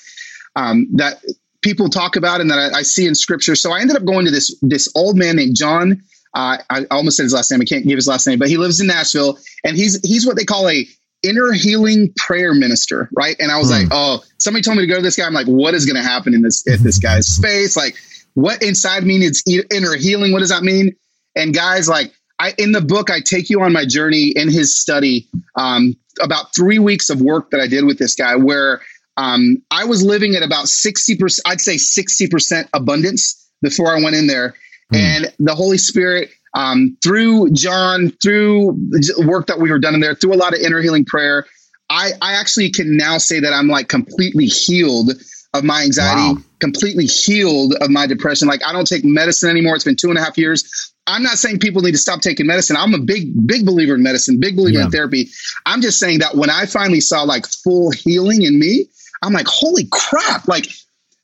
um, 0.56 0.88
that 0.94 1.22
people 1.62 1.88
talk 1.88 2.16
about 2.16 2.40
and 2.40 2.50
that 2.50 2.58
I, 2.58 2.78
I 2.78 2.82
see 2.82 3.06
in 3.06 3.14
scripture. 3.14 3.54
So 3.54 3.72
I 3.72 3.80
ended 3.80 3.96
up 3.96 4.04
going 4.04 4.24
to 4.26 4.30
this 4.30 4.56
this 4.62 4.90
old 4.94 5.16
man 5.16 5.36
named 5.36 5.56
John. 5.56 6.02
Uh, 6.34 6.58
I 6.70 6.86
almost 6.90 7.18
said 7.18 7.24
his 7.24 7.34
last 7.34 7.50
name. 7.50 7.60
I 7.60 7.64
can't 7.64 7.86
give 7.86 7.96
his 7.96 8.08
last 8.08 8.26
name, 8.26 8.38
but 8.38 8.48
he 8.48 8.56
lives 8.56 8.80
in 8.80 8.86
Nashville, 8.86 9.38
and 9.64 9.76
he's 9.76 10.00
he's 10.06 10.26
what 10.26 10.36
they 10.36 10.44
call 10.44 10.68
a 10.68 10.86
inner 11.22 11.52
healing 11.52 12.12
prayer 12.16 12.52
minister, 12.52 13.08
right? 13.16 13.36
And 13.38 13.52
I 13.52 13.58
was 13.58 13.70
like, 13.70 13.86
oh, 13.92 14.24
somebody 14.38 14.62
told 14.62 14.76
me 14.76 14.82
to 14.82 14.88
go 14.88 14.96
to 14.96 15.02
this 15.02 15.16
guy. 15.16 15.24
I'm 15.24 15.32
like, 15.32 15.46
what 15.46 15.72
is 15.72 15.86
going 15.86 16.02
to 16.02 16.02
happen 16.02 16.34
in 16.34 16.42
this 16.42 16.66
at 16.66 16.80
this 16.80 16.98
guy's 16.98 17.26
space? 17.36 17.76
Like, 17.76 17.96
what 18.34 18.62
inside 18.62 19.04
me 19.04 19.18
needs 19.18 19.42
inner 19.46 19.94
healing? 19.94 20.32
What 20.32 20.40
does 20.40 20.48
that 20.48 20.62
mean? 20.62 20.96
And 21.36 21.54
guys, 21.54 21.88
like, 21.88 22.12
I 22.38 22.54
in 22.58 22.72
the 22.72 22.80
book, 22.80 23.10
I 23.10 23.20
take 23.20 23.50
you 23.50 23.62
on 23.62 23.72
my 23.72 23.84
journey 23.86 24.32
in 24.34 24.50
his 24.50 24.76
study. 24.76 25.28
Um, 25.54 25.96
about 26.20 26.54
three 26.54 26.78
weeks 26.78 27.08
of 27.08 27.22
work 27.22 27.50
that 27.50 27.60
I 27.60 27.66
did 27.66 27.84
with 27.84 27.98
this 27.98 28.14
guy, 28.14 28.36
where 28.36 28.82
um, 29.16 29.56
I 29.70 29.84
was 29.84 30.02
living 30.02 30.34
at 30.36 30.42
about 30.42 30.68
sixty 30.68 31.16
percent. 31.16 31.42
I'd 31.46 31.60
say 31.60 31.76
sixty 31.78 32.28
percent 32.28 32.68
abundance 32.72 33.50
before 33.62 33.96
I 33.96 34.00
went 34.02 34.16
in 34.16 34.26
there, 34.26 34.54
and 34.92 35.32
the 35.38 35.54
Holy 35.54 35.78
Spirit. 35.78 36.30
Um, 36.54 36.98
through 37.02 37.52
John, 37.52 38.10
through 38.22 38.76
work 39.24 39.46
that 39.46 39.58
we 39.58 39.70
were 39.70 39.78
done 39.78 39.94
in 39.94 40.00
there, 40.00 40.14
through 40.14 40.34
a 40.34 40.36
lot 40.36 40.52
of 40.52 40.60
inner 40.60 40.82
healing 40.82 41.06
prayer, 41.06 41.46
I, 41.88 42.10
I 42.20 42.34
actually 42.34 42.68
can 42.68 42.94
now 42.94 43.16
say 43.16 43.40
that 43.40 43.54
I'm 43.54 43.68
like 43.68 43.88
completely 43.88 44.44
healed 44.44 45.12
of 45.54 45.64
my 45.64 45.80
anxiety, 45.82 46.34
Wow. 46.34 46.42
completely 46.60 47.06
healed 47.06 47.74
of 47.80 47.88
my 47.88 48.06
depression. 48.06 48.48
Like 48.48 48.60
I 48.66 48.72
don't 48.74 48.86
take 48.86 49.02
medicine 49.02 49.48
anymore. 49.48 49.76
It's 49.76 49.84
been 49.84 49.96
two 49.96 50.10
and 50.10 50.18
a 50.18 50.22
half 50.22 50.36
years. 50.36 50.92
I'm 51.06 51.22
not 51.22 51.38
saying 51.38 51.60
people 51.60 51.80
need 51.80 51.92
to 51.92 51.98
stop 51.98 52.20
taking 52.20 52.46
medicine. 52.46 52.76
I'm 52.76 52.92
a 52.92 52.98
big, 52.98 53.32
big 53.46 53.64
believer 53.64 53.94
in 53.94 54.02
medicine, 54.02 54.38
big 54.38 54.54
believer 54.54 54.80
Yeah. 54.80 54.84
in 54.84 54.90
therapy. 54.90 55.30
I'm 55.64 55.80
just 55.80 55.98
saying 55.98 56.18
that 56.18 56.36
when 56.36 56.50
I 56.50 56.66
finally 56.66 57.00
saw 57.00 57.22
like 57.22 57.46
full 57.46 57.92
healing 57.92 58.42
in 58.42 58.58
me, 58.58 58.88
I'm 59.22 59.32
like, 59.32 59.46
holy 59.46 59.88
crap! 59.90 60.48
Like 60.48 60.66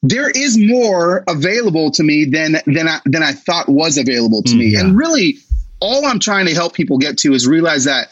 there 0.02 0.30
is 0.30 0.56
more 0.58 1.24
available 1.28 1.90
to 1.92 2.02
me 2.02 2.24
than 2.24 2.56
than 2.66 2.88
I 2.88 3.00
than 3.04 3.22
I 3.22 3.32
thought 3.32 3.68
was 3.68 3.98
available 3.98 4.42
to 4.42 4.52
mm, 4.52 4.58
me. 4.58 4.66
yeah. 4.72 4.80
And 4.80 4.96
really, 4.96 5.38
all 5.80 6.06
I'm 6.06 6.20
trying 6.20 6.46
to 6.46 6.54
help 6.54 6.74
people 6.74 6.98
get 6.98 7.18
to 7.18 7.34
is 7.34 7.46
realize 7.46 7.84
that 7.84 8.08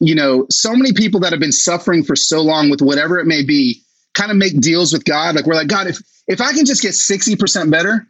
you 0.00 0.14
know, 0.14 0.46
so 0.50 0.74
many 0.74 0.92
people 0.92 1.20
that 1.20 1.32
have 1.32 1.40
been 1.40 1.52
suffering 1.52 2.02
for 2.02 2.16
so 2.16 2.42
long 2.42 2.70
with 2.70 2.82
whatever 2.82 3.18
it 3.18 3.26
may 3.26 3.44
be, 3.44 3.82
kind 4.14 4.30
of 4.30 4.36
make 4.36 4.60
deals 4.60 4.92
with 4.92 5.04
God. 5.04 5.34
Like 5.34 5.46
we're 5.46 5.54
like, 5.54 5.68
God, 5.68 5.86
if 5.86 5.98
if 6.26 6.40
I 6.40 6.52
can 6.52 6.64
just 6.64 6.82
get 6.82 6.94
sixty 6.94 7.36
percent 7.36 7.70
better, 7.70 8.06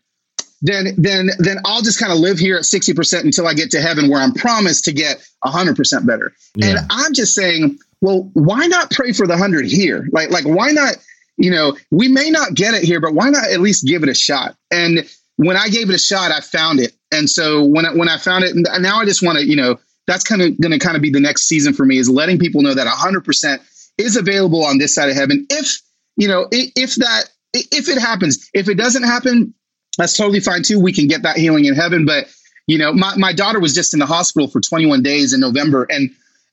then 0.62 0.94
then 0.96 1.30
then 1.38 1.58
I'll 1.64 1.82
just 1.82 1.98
kind 1.98 2.12
of 2.12 2.18
live 2.18 2.38
here 2.38 2.56
at 2.56 2.64
sixty 2.64 2.94
percent 2.94 3.24
until 3.24 3.46
I 3.46 3.54
get 3.54 3.70
to 3.72 3.80
heaven, 3.80 4.08
where 4.08 4.20
I'm 4.20 4.32
promised 4.32 4.84
to 4.86 4.92
get 4.92 5.22
hundred 5.42 5.76
percent 5.76 6.06
better. 6.06 6.32
And 6.60 6.78
I'm 6.90 7.14
just 7.14 7.34
saying, 7.34 7.78
well, 8.00 8.30
why 8.34 8.66
not 8.66 8.90
pray 8.90 9.12
for 9.12 9.26
the 9.26 9.36
hundred 9.36 9.66
here? 9.66 10.08
Like 10.12 10.30
like 10.30 10.44
why 10.44 10.70
not? 10.70 10.96
You 11.36 11.50
know, 11.50 11.76
we 11.90 12.08
may 12.08 12.28
not 12.28 12.54
get 12.54 12.74
it 12.74 12.82
here, 12.82 13.00
but 13.00 13.14
why 13.14 13.30
not 13.30 13.50
at 13.50 13.60
least 13.60 13.86
give 13.86 14.02
it 14.02 14.10
a 14.10 14.14
shot? 14.14 14.56
And 14.70 15.08
when 15.36 15.56
I 15.56 15.68
gave 15.68 15.88
it 15.88 15.94
a 15.94 15.98
shot, 15.98 16.30
I 16.32 16.40
found 16.40 16.80
it. 16.80 16.92
And 17.10 17.28
so 17.28 17.64
when 17.64 17.86
I, 17.86 17.94
when 17.94 18.10
I 18.10 18.18
found 18.18 18.44
it, 18.44 18.54
now 18.80 19.00
I 19.00 19.06
just 19.06 19.22
want 19.22 19.38
to, 19.38 19.44
you 19.46 19.56
know, 19.56 19.78
that's 20.06 20.22
kind 20.22 20.42
of 20.42 20.60
going 20.60 20.72
to 20.72 20.78
kind 20.78 20.96
of 20.96 21.02
be 21.02 21.10
the 21.10 21.20
next 21.20 21.48
season 21.48 21.72
for 21.72 21.86
me 21.86 21.96
is 21.96 22.10
letting 22.10 22.38
people 22.38 22.60
know 22.60 22.74
that 22.74 22.86
100% 22.86 23.58
is 23.96 24.16
available 24.16 24.64
on 24.64 24.76
this 24.76 24.94
side 24.94 25.08
of 25.08 25.16
heaven. 25.16 25.46
If, 25.48 25.80
you 26.16 26.28
know, 26.28 26.46
if 26.52 26.96
that, 26.96 27.30
if 27.54 27.88
it 27.88 27.98
happens, 27.98 28.50
if 28.52 28.68
it 28.68 28.74
doesn't 28.74 29.04
happen, 29.04 29.54
that's 29.96 30.16
totally 30.16 30.40
fine 30.40 30.62
too. 30.62 30.78
We 30.78 30.92
can 30.92 31.06
get 31.06 31.22
that 31.22 31.38
healing 31.38 31.64
in 31.64 31.74
heaven. 31.74 32.04
But, 32.04 32.26
you 32.66 32.76
know, 32.76 32.92
my, 32.92 33.16
my 33.16 33.32
daughter 33.32 33.60
was 33.60 33.74
just 33.74 33.94
in 33.94 34.00
the 34.00 34.06
hospital 34.06 34.46
for 34.46 34.60
21 34.60 35.02
days 35.02 35.32
in 35.32 35.40
November 35.40 35.86
and, 35.88 36.10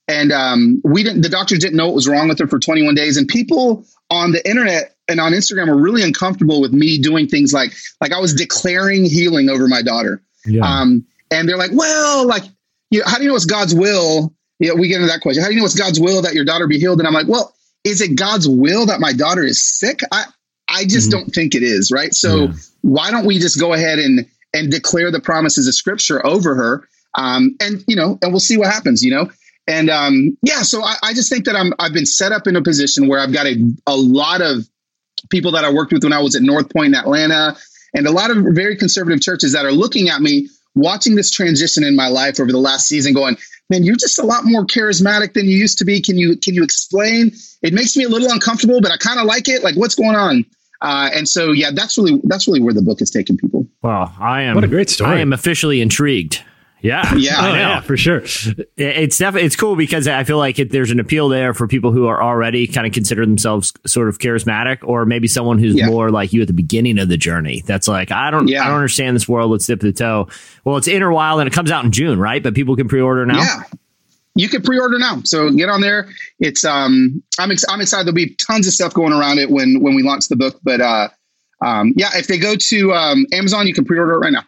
and 0.08 0.32
um, 0.32 0.82
we 0.84 1.04
didn't, 1.04 1.22
the 1.22 1.30
doctors 1.30 1.60
didn't 1.60 1.76
know 1.76 1.86
what 1.88 1.96
was 1.96 2.08
wrong 2.08 2.28
with 2.28 2.40
her 2.40 2.48
for 2.48 2.60
21 2.60 2.96
days. 2.96 3.18
And 3.18 3.28
people 3.28 3.86
on 4.10 4.32
the 4.32 4.48
internet 4.48 4.96
and 5.10 5.20
on 5.20 5.34
Instagram 5.34 5.68
were 5.68 5.82
really 5.82 6.02
uncomfortable 6.04 6.62
with 6.62 6.72
me 6.72 6.98
doing 6.98 7.28
things 7.28 7.54
like, 7.54 7.74
like 8.02 8.14
I 8.14 8.20
was 8.20 8.34
declaring 8.34 9.06
healing 9.06 9.50
over 9.50 9.68
my 9.68 9.82
daughter. 9.82 10.22
Yeah. 10.46 10.64
Um, 10.64 11.06
and 11.32 11.48
they're 11.48 11.58
like, 11.58 11.72
well, 11.74 12.26
like, 12.26 12.44
you 12.90 13.00
know, 13.00 13.06
how 13.06 13.18
do 13.18 13.24
you 13.24 13.30
know 13.30 13.36
it's 13.36 13.46
God's 13.46 13.76
will? 13.76 14.34
Yeah, 14.60 14.74
we 14.74 14.88
get 14.88 14.96
into 15.02 15.08
that 15.08 15.22
question. 15.22 15.44
How 15.44 15.50
do 15.50 15.56
you 15.56 15.60
know 15.60 15.66
it's 15.66 15.78
God's 15.78 16.00
will 16.00 16.22
that 16.22 16.34
your 16.34 16.46
daughter 16.46 16.68
be 16.68 16.80
healed? 16.80 17.00
And 17.00 17.08
I'm 17.08 17.14
like, 17.14 17.28
well, 17.28 17.54
is 17.84 18.02
it 18.02 18.18
God's 18.18 18.48
will 18.48 18.86
that 18.86 19.00
my 19.00 19.14
daughter 19.14 19.44
is 19.44 19.64
sick? 19.64 20.00
I, 20.12 20.24
I 20.70 20.86
just 20.86 21.12
don't 21.12 21.30
think 21.34 21.54
it 21.54 21.64
is, 21.64 21.92
right? 21.92 22.14
So 22.14 22.46
Yeah. 22.46 22.54
why 22.82 23.12
don't 23.12 23.26
we 23.26 23.40
just 23.40 23.60
go 23.60 23.74
ahead 23.74 24.00
and 24.00 24.26
and 24.54 24.72
declare 24.72 25.12
the 25.12 25.20
promises 25.20 25.68
of 25.68 25.76
Scripture 25.76 26.26
over 26.26 26.56
her, 26.56 26.88
um, 27.16 27.56
and 27.62 27.84
you 27.88 27.96
know, 27.96 28.18
and 28.22 28.32
we'll 28.32 28.40
see 28.40 28.58
what 28.58 28.72
happens, 28.72 29.04
you 29.04 29.12
know. 29.12 29.30
And 29.68 29.90
um, 29.90 30.38
yeah, 30.42 30.62
so 30.62 30.82
I, 30.84 30.96
I 31.04 31.14
just 31.14 31.30
think 31.30 31.46
that 31.46 31.56
I'm 31.56 31.74
I've 31.78 31.94
been 31.94 32.06
set 32.06 32.32
up 32.32 32.48
in 32.48 32.56
a 32.56 32.62
position 32.62 33.08
where 33.08 33.20
I've 33.20 33.34
got 33.34 33.46
a 33.46 33.56
a 33.86 33.96
lot 33.96 34.42
of 34.42 34.68
people 35.30 35.52
that 35.52 35.66
I 35.66 35.72
worked 35.72 35.92
with 35.92 36.04
when 36.04 36.14
I 36.14 36.22
was 36.22 36.36
at 36.36 36.42
North 36.42 36.72
Point 36.72 36.88
in 36.88 36.96
Atlanta, 36.96 37.58
and 37.94 38.08
a 38.08 38.12
lot 38.12 38.32
of 38.32 38.38
very 38.52 38.78
conservative 38.78 39.22
churches 39.22 39.52
that 39.54 39.66
are 39.66 39.72
looking 39.72 40.10
at 40.10 40.22
me, 40.22 40.48
watching 40.76 41.16
this 41.16 41.32
transition 41.32 41.84
in 41.84 41.96
my 41.96 42.08
life 42.08 42.40
over 42.40 42.52
the 42.52 42.58
last 42.58 42.88
season, 42.88 43.14
going, 43.14 43.38
"Man, 43.70 43.84
you're 43.84 43.98
just 43.98 44.20
a 44.20 44.26
lot 44.26 44.46
more 44.46 44.66
charismatic 44.66 45.34
than 45.34 45.46
you 45.46 45.58
used 45.58 45.78
to 45.80 45.86
be. 45.86 46.02
Can 46.02 46.18
you 46.18 46.38
can 46.38 46.54
you 46.54 46.64
explain?" 46.64 47.34
It 47.62 47.74
makes 47.74 47.98
me 47.98 48.06
a 48.06 48.10
little 48.10 48.32
uncomfortable, 48.32 48.80
but 48.80 48.92
I 48.92 48.98
kind 48.98 49.20
of 49.20 49.26
like 49.26 49.50
it. 49.50 49.64
Like, 49.64 49.76
what's 49.76 49.96
going 49.96 50.16
on? 50.16 50.46
Uh, 50.80 51.10
and 51.14 51.28
so, 51.28 51.52
yeah, 51.52 51.72
that's 51.74 51.98
really 51.98 52.22
that's 52.26 52.48
really 52.48 52.62
where 52.62 52.74
the 52.74 52.82
book 52.82 53.02
is 53.02 53.10
taking 53.10 53.36
people. 53.36 53.68
Well, 53.82 54.14
I 54.20 54.44
am. 54.44 54.56
What 54.56 54.64
a 54.64 54.68
great 54.68 54.90
story. 54.90 55.18
I 55.18 55.20
am 55.20 55.34
officially 55.34 55.82
intrigued. 55.82 56.44
Yeah, 56.82 57.14
Yeah. 57.16 57.34
Oh, 57.40 57.54
yeah, 57.54 57.82
for 57.82 57.98
sure. 57.98 58.22
It's 58.78 59.18
definitely 59.18 59.48
it's 59.48 59.56
cool 59.56 59.76
because 59.76 60.08
I 60.08 60.24
feel 60.24 60.38
like 60.38 60.60
it, 60.60 60.72
there's 60.72 60.92
an 60.92 61.00
appeal 61.00 61.28
there 61.28 61.54
for 61.54 61.68
people 61.68 61.92
who 61.92 62.06
are 62.08 62.22
already 62.22 62.68
kind 62.68 62.86
of 62.86 62.94
consider 62.94 63.26
themselves 63.26 63.74
sort 63.86 64.10
of 64.10 64.20
charismatic, 64.20 64.80
or 64.84 65.06
maybe 65.06 65.28
someone 65.28 65.58
who's 65.58 65.76
Yeah. 65.76 65.88
more 65.88 66.12
like 66.12 66.34
you 66.34 66.42
at 66.42 66.48
the 66.48 66.54
beginning 66.54 67.00
of 67.00 67.10
the 67.10 67.18
journey. 67.18 67.64
That's 67.66 67.88
like 67.88 68.12
I 68.12 68.30
don't 68.30 68.48
Yeah. 68.48 68.62
I 68.64 68.68
don't 68.68 68.76
understand 68.76 69.16
this 69.16 69.28
world. 69.28 69.50
Let's 69.52 69.66
dip 69.66 69.80
the 69.80 69.92
toe. 69.92 70.28
Well, 70.66 70.78
it's 70.78 70.88
Enter 70.88 71.12
Wild 71.12 71.40
and 71.40 71.48
it 71.48 71.54
comes 71.54 71.72
out 71.72 71.84
in 71.84 71.92
June, 71.92 72.20
right? 72.20 72.44
But 72.44 72.54
people 72.54 72.76
can 72.76 72.88
pre-order 72.88 73.26
now. 73.26 73.40
Yeah. 73.40 73.64
You 74.36 74.48
can 74.48 74.62
pre-order 74.62 75.00
now, 75.00 75.22
so 75.26 75.50
get 75.50 75.68
on 75.70 75.82
there. 75.82 76.08
It's 76.40 76.64
um, 76.64 77.24
I'm 77.40 77.50
ex- 77.50 77.66
I'm 77.68 77.82
excited. 77.82 78.06
There'll 78.06 78.14
be 78.14 78.36
tons 78.36 78.68
of 78.68 78.74
stuff 78.74 78.94
going 78.94 79.12
around 79.14 79.40
it 79.40 79.50
when 79.50 79.82
when 79.82 79.96
we 79.96 80.04
launch 80.04 80.28
the 80.28 80.36
book. 80.36 80.60
But 80.62 80.80
uh, 80.80 81.08
um, 81.66 81.94
yeah, 81.98 82.10
if 82.14 82.28
they 82.28 82.38
go 82.38 82.56
to 82.56 82.94
um, 82.94 83.26
Amazon, 83.34 83.66
you 83.66 83.74
can 83.74 83.84
pre-order 83.84 84.14
it 84.14 84.20
right 84.20 84.32
now. 84.34 84.44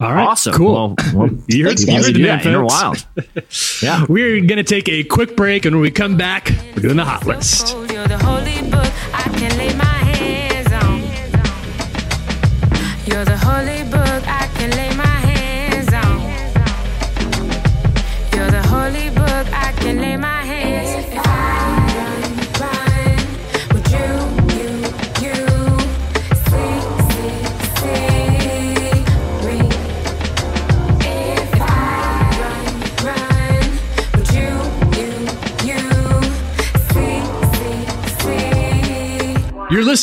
All 0.00 0.12
right. 0.12 0.26
Awesome. 0.26 0.54
Cool. 0.54 0.72
Well, 0.72 0.96
well 1.14 1.30
You 1.48 1.64
heard, 1.64 1.78
Thanks, 1.78 1.82
you 1.82 1.86
guys. 1.86 2.12
the 2.12 2.18
yeah, 2.20 2.36
man, 2.36 2.46
Inner 2.46 2.68
folks. 2.68 2.74
Wild. 2.82 3.82
Yeah. 3.82 4.06
We're 4.08 4.40
going 4.40 4.56
to 4.56 4.64
take 4.64 4.88
a 4.88 5.04
quick 5.04 5.36
break, 5.36 5.64
and 5.66 5.76
when 5.76 5.82
we 5.82 5.90
come 5.90 6.16
back, 6.16 6.50
we're 6.74 6.82
doing 6.82 6.96
the 6.96 7.04
hot 7.04 7.24
list. 7.26 7.74
You're 7.74 8.08
the 8.08 8.18
holy 8.18 8.54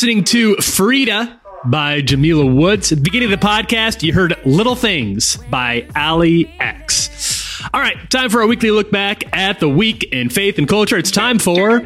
listening 0.02 0.24
to 0.24 0.56
Frida 0.56 1.40
by 1.66 2.00
Jamila 2.00 2.44
Woods. 2.44 2.90
At 2.90 2.98
the 2.98 3.04
beginning 3.04 3.32
of 3.32 3.40
the 3.40 3.46
podcast, 3.46 4.02
you 4.02 4.12
heard 4.12 4.34
Little 4.44 4.74
Things 4.74 5.36
by 5.48 5.86
Ali 5.94 6.52
X. 6.58 7.62
All 7.72 7.80
right, 7.80 8.10
time 8.10 8.28
for 8.28 8.40
a 8.40 8.48
weekly 8.48 8.72
look 8.72 8.90
back 8.90 9.32
at 9.32 9.60
the 9.60 9.68
week 9.68 10.02
in 10.10 10.28
faith 10.28 10.58
and 10.58 10.66
culture. 10.66 10.96
It's 10.96 11.12
time 11.12 11.38
for 11.38 11.82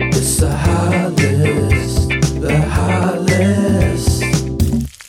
It's 0.00 0.38
the 0.38 0.50
hot 0.50 1.12
list, 1.12 2.08
the 2.40 2.58
hot 2.58 3.20
list. 3.20 4.22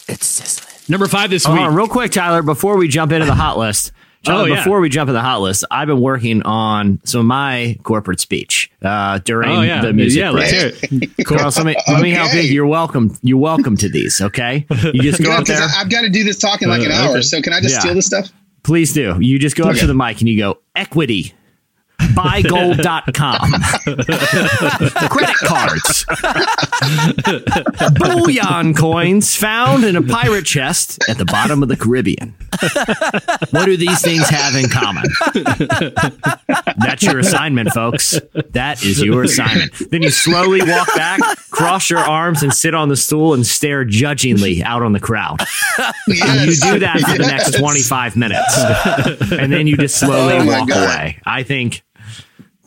It's 0.10 0.28
sizzling. 0.28 0.76
number 0.90 1.08
five 1.08 1.30
this 1.30 1.48
week. 1.48 1.62
on, 1.62 1.74
real 1.74 1.88
quick, 1.88 2.12
Tyler, 2.12 2.42
before 2.42 2.76
we 2.76 2.90
jump 2.90 3.14
into 3.14 3.26
the 3.26 3.36
hot 3.36 3.58
list. 3.58 3.94
Tyler, 4.24 4.42
Oh, 4.44 4.46
yeah. 4.46 4.56
before 4.56 4.80
we 4.80 4.88
jump 4.90 5.10
into 5.10 5.14
the 5.14 5.22
hot 5.22 5.42
list, 5.42 5.66
I've 5.70 5.88
been 5.88 6.00
working 6.00 6.42
on 6.44 7.00
some 7.04 7.20
of 7.22 7.26
my 7.28 7.78
corporate 7.84 8.20
speech 8.22 8.72
uh, 8.82 9.20
during 9.20 9.50
Oh 9.50 9.62
yeah, 9.62 9.82
the 9.82 9.92
music. 9.94 10.20
yeah. 10.20 10.30
Let's 10.30 10.52
hear 10.52 10.72
it. 10.74 11.26
Carlos, 11.26 11.58
let 11.58 11.66
me, 11.66 11.76
let 11.90 12.02
me 12.02 12.12
help 12.12 12.34
you. 12.34 12.42
You're 12.42 12.66
welcome. 12.66 13.18
You're 13.22 13.38
welcome 13.38 13.76
to 13.78 13.90
these. 13.90 14.22
Okay, 14.22 14.66
you 14.94 15.02
just 15.02 15.22
go 15.22 15.30
Yeah, 15.30 15.40
up 15.40 15.46
there. 15.46 15.68
I've 15.76 15.90
got 15.90 16.02
to 16.04 16.10
do 16.10 16.24
this 16.24 16.38
talk 16.40 16.62
in 16.62 16.70
like 16.70 16.84
an 16.84 16.92
Uh, 16.92 16.96
hour. 16.96 17.12
okay. 17.12 17.22
So 17.22 17.42
can 17.42 17.52
I 17.54 17.60
just 17.60 17.76
Yeah. 17.76 17.80
steal 17.82 17.96
this 17.96 18.06
stuff? 18.06 18.30
Please 18.64 18.94
do. 18.94 19.18
You 19.20 19.40
just 19.40 19.58
go 19.58 19.66
up 19.66 19.76
to 19.76 19.88
the 19.88 19.94
mic 19.94 20.22
and 20.22 20.30
you 20.30 20.38
go 20.38 20.60
equity. 20.74 21.34
Buygold.com. 22.16 23.52
Credit 25.10 25.36
cards. 25.44 26.06
Bullion 28.00 28.74
coins 28.74 29.36
found 29.36 29.84
in 29.84 29.96
a 29.96 30.02
pirate 30.02 30.46
chest 30.46 31.04
at 31.10 31.18
the 31.18 31.26
bottom 31.26 31.64
of 31.64 31.70
the 31.70 31.78
Caribbean. 31.78 32.34
What 33.52 33.66
do 33.66 33.78
these 33.78 34.02
things 34.02 34.28
have 34.30 34.56
in 34.56 34.70
common? 34.70 35.04
That's 36.78 37.04
your 37.04 37.20
assignment, 37.20 37.70
folks. 37.72 38.20
That 38.52 38.84
is 38.84 39.02
your 39.02 39.24
assignment. 39.24 39.72
Then 39.92 40.02
you 40.04 40.10
slowly 40.10 40.62
walk 40.62 40.94
back, 40.96 41.20
cross 41.52 41.90
your 41.90 42.00
arms, 42.00 42.44
and 42.44 42.54
sit 42.54 42.76
on 42.76 42.90
the 42.90 42.96
stool 42.98 43.34
and 43.34 43.46
stare 43.46 43.86
judgingly 43.86 44.64
out 44.64 44.82
on 44.84 44.94
the 44.94 45.00
crowd. 45.00 45.40
And 45.78 46.46
you 46.46 46.56
do 46.56 46.80
that 46.80 47.00
for 47.00 47.18
the 47.18 47.26
next 47.28 47.58
25 47.58 48.16
minutes. 48.16 48.58
And 49.32 49.52
then 49.52 49.68
you 49.68 49.78
just 49.78 50.00
slowly 50.00 50.34
Oh 50.38 50.46
walk 50.46 50.68
God. 50.70 50.84
away. 50.86 51.20
I 51.26 51.44
think 51.44 51.84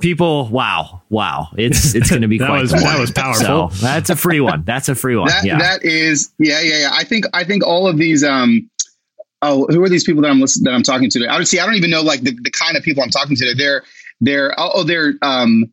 people, 0.01 0.49
wow, 0.49 1.03
wow. 1.11 1.49
It's 1.57 1.95
it's 1.95 2.11
going 2.11 2.23
to 2.23 2.29
be 2.29 2.39
That 2.39 2.49
quite 2.49 2.63
was- 2.63 2.71
the 2.73 2.79
that 2.79 2.99
was 3.01 3.11
powerful. 3.11 3.71
So, 3.71 3.87
that's 3.87 4.11
a 4.11 4.17
free 4.17 4.41
one. 4.41 4.63
That's 4.65 4.89
a 4.89 4.95
free 4.95 5.17
one. 5.17 5.29
That 5.29 5.45
yeah. 5.45 5.59
that 5.59 5.85
is 5.85 6.33
yeah 6.39 6.61
yeah 6.61 6.79
yeah. 6.81 6.91
I 6.93 7.05
think 7.05 7.25
I 7.35 7.45
think 7.45 7.67
all 7.67 7.87
of 7.89 7.97
these 7.99 8.23
um 8.25 8.71
oh 9.43 9.67
who 9.69 9.83
are 9.85 9.89
these 9.89 10.05
people 10.05 10.23
that 10.23 10.31
I'm 10.31 10.41
listening 10.41 10.65
that 10.71 10.75
I'm 10.75 10.83
talking 10.83 11.11
to? 11.11 11.27
I 11.29 11.37
don't 11.37 11.47
see. 11.47 11.59
I 11.61 11.67
don't 11.67 11.75
even 11.77 11.91
know 11.91 12.03
like 12.03 12.21
the, 12.23 12.33
the 12.33 12.51
kind 12.51 12.77
of 12.77 12.83
people 12.83 13.03
I'm 13.03 13.11
talking 13.11 13.37
to. 13.37 13.55
They're 13.55 13.83
they're 14.21 14.55
oh 14.59 14.71
oh, 14.75 14.83
they're 14.85 15.15
um 15.23 15.71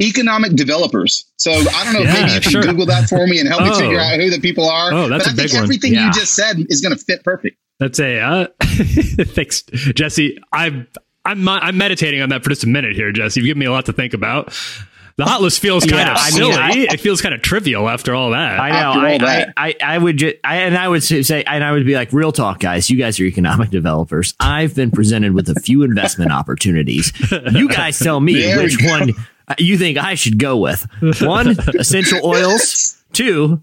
economic 0.00 0.52
developers. 0.54 1.24
So 1.36 1.50
I 1.50 1.84
don't 1.84 1.92
know 1.94 2.00
Yeah, 2.00 2.08
if 2.14 2.20
maybe 2.20 2.32
you 2.34 2.40
can 2.40 2.50
sure. 2.52 2.62
Google 2.62 2.86
that 2.86 3.08
for 3.08 3.26
me 3.26 3.40
and 3.40 3.48
help 3.48 3.62
me 3.62 3.70
Oh. 3.72 3.78
figure 3.78 3.98
out 3.98 4.18
who 4.20 4.30
the 4.30 4.40
people 4.40 4.68
are. 4.68 4.92
Oh, 4.92 5.08
that's 5.08 5.24
but 5.24 5.32
a 5.32 5.34
I 5.34 5.36
big 5.36 5.50
think 5.50 5.54
one. 5.54 5.62
everything 5.64 5.94
Yeah. 5.94 6.06
you 6.06 6.12
just 6.12 6.34
said 6.34 6.56
is 6.68 6.80
going 6.80 6.96
to 6.96 7.02
fit 7.04 7.24
perfect. 7.24 7.58
That's 7.80 7.98
a 8.00 8.20
uh, 8.20 8.46
thanks, 8.62 9.62
Jesse. 9.62 10.38
I've 10.52 10.86
I'm 11.28 11.46
uh, 11.48 11.58
I'm 11.62 11.76
meditating 11.76 12.20
on 12.20 12.28
that 12.30 12.42
for 12.42 12.50
just 12.50 12.64
a 12.64 12.68
minute 12.68 12.94
here, 12.96 13.12
Jesse. 13.12 13.40
You've 13.40 13.46
given 13.46 13.60
me 13.60 13.66
a 13.66 13.72
lot 13.72 13.86
to 13.86 13.92
think 13.92 14.14
about. 14.14 14.52
The 15.16 15.24
hot 15.24 15.40
list 15.40 15.58
feels 15.58 15.84
kind 15.84 15.96
Yeah, 16.06 16.12
of 16.12 16.18
I 16.20 16.30
mean, 16.30 16.52
silly. 16.52 16.54
I- 16.88 16.94
it 16.94 17.00
feels 17.00 17.20
kind 17.20 17.34
of 17.34 17.42
trivial 17.42 17.88
after 17.88 18.14
all 18.14 18.30
that. 18.30 18.60
I 18.60 18.70
know. 18.70 18.76
After 18.76 19.24
all 19.24 19.28
I, 19.28 19.46
I. 19.56 19.68
I, 19.68 19.74
I 19.94 19.98
would 19.98 20.16
just, 20.16 20.36
I, 20.44 20.58
and 20.58 20.76
I 20.78 20.86
would 20.86 21.02
say, 21.02 21.42
and 21.42 21.64
I 21.64 21.72
would 21.72 21.84
be 21.84 21.94
like, 21.96 22.12
real 22.12 22.30
talk, 22.30 22.60
guys. 22.60 22.88
You 22.88 22.96
guys 22.98 23.18
are 23.18 23.24
economic 23.24 23.70
developers. 23.70 24.34
I've 24.38 24.76
been 24.76 24.92
presented 24.92 25.32
with 25.34 25.48
a 25.48 25.56
few 25.60 25.82
investment 25.82 26.30
opportunities. 26.30 27.12
You 27.50 27.68
guys 27.68 27.98
tell 27.98 28.20
me 28.20 28.40
There 28.40 28.58
which 28.62 28.76
one 28.84 29.10
uh, 29.48 29.54
you 29.58 29.76
think 29.76 29.98
I 29.98 30.14
should 30.14 30.38
go 30.38 30.56
with. 30.56 30.86
One, 31.20 31.48
essential 31.76 32.20
oils. 32.24 32.94
Two, 33.12 33.60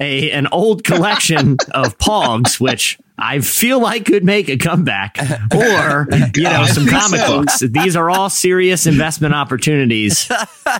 a 0.00 0.30
an 0.30 0.46
old 0.48 0.84
collection 0.84 1.56
of 1.70 1.98
Pogs, 1.98 2.60
which 2.60 2.98
I 3.18 3.40
feel 3.40 3.80
like 3.80 4.06
could 4.06 4.24
make 4.24 4.48
a 4.48 4.56
comeback, 4.56 5.18
or 5.52 6.08
you 6.36 6.44
know, 6.44 6.66
some 6.66 6.86
comic 6.86 7.20
so. 7.20 7.38
books. 7.38 7.60
These 7.60 7.96
are 7.96 8.08
all 8.08 8.30
serious 8.30 8.86
investment 8.86 9.34
opportunities, 9.34 10.30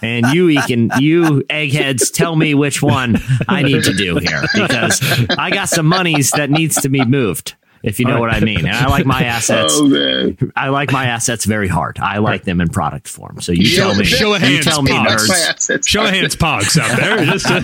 and 0.02 0.26
you 0.26 0.60
can 0.62 0.90
you 0.98 1.42
eggheads 1.50 2.10
tell 2.10 2.36
me 2.36 2.54
which 2.54 2.80
one 2.80 3.20
I 3.48 3.62
need 3.62 3.84
to 3.84 3.94
do 3.94 4.18
here 4.18 4.42
because 4.54 5.00
I 5.36 5.50
got 5.50 5.68
some 5.68 5.86
monies 5.86 6.30
that 6.32 6.50
needs 6.50 6.76
to 6.82 6.88
be 6.88 7.04
moved. 7.04 7.56
If 7.82 8.00
you 8.00 8.06
know 8.06 8.18
what 8.20 8.30
I 8.32 8.40
mean, 8.40 8.60
and 8.66 8.70
I 8.70 8.86
like 8.88 9.06
my 9.06 9.22
assets. 9.24 9.74
Oh 9.78 9.86
man, 9.86 10.36
I 10.56 10.68
like 10.70 10.90
my 10.92 11.06
assets 11.06 11.44
very 11.44 11.68
hard. 11.68 11.98
I 12.00 12.18
like 12.18 12.42
them 12.44 12.60
in 12.60 12.68
product 12.68 13.06
form. 13.06 13.40
So 13.40 13.52
you 13.52 13.62
Yeah, 13.62 13.82
tell 13.84 13.94
me. 13.94 14.04
show 14.04 14.34
of 14.34 14.42
you 14.42 14.48
hands, 14.54 14.64
tell 14.64 14.82
me, 14.82 14.90
Pogs. 14.90 15.28
that's 15.28 15.28
my 15.68 15.74
nerds. 15.76 15.86
Show 15.88 16.04
of 16.04 16.10
hands, 16.10 16.36
Pogs 16.36 16.78
out 16.78 16.96
there. 16.98 17.24
Just, 17.26 17.46
uh, 17.46 17.60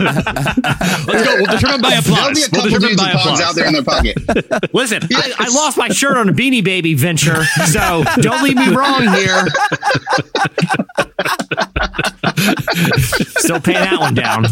let's 1.07 1.25
go. 1.25 1.35
We'll 1.37 1.47
determine 1.47 1.81
by 1.83 1.95
applause. 1.95 2.05
There'll 2.05 2.33
be 2.35 2.43
applause. 2.43 2.47
a 2.47 2.51
We'll 2.53 2.63
couple 2.63 2.71
determine 2.71 2.89
dudes 2.89 2.97
by 2.97 3.11
pogs 3.11 3.21
applause. 3.21 3.41
out 3.41 3.55
there 3.55 3.67
in 3.67 3.73
their 3.73 3.83
pocket. 3.83 4.73
Listen, 4.75 5.03
I, 5.15 5.33
I 5.39 5.49
lost 5.49 5.77
my 5.79 5.89
shirt 5.89 6.17
on 6.17 6.29
a 6.29 6.33
Beanie 6.33 6.63
Baby 6.65 6.95
venture, 6.95 7.43
so 7.67 8.05
don't 8.21 8.43
leave 8.45 8.57
me 8.57 8.69
wrong 8.75 9.03
here. 9.03 9.45
Still 13.39 13.61
paying 13.61 13.81
that 13.81 13.99
one 14.01 14.15
down. 14.15 14.45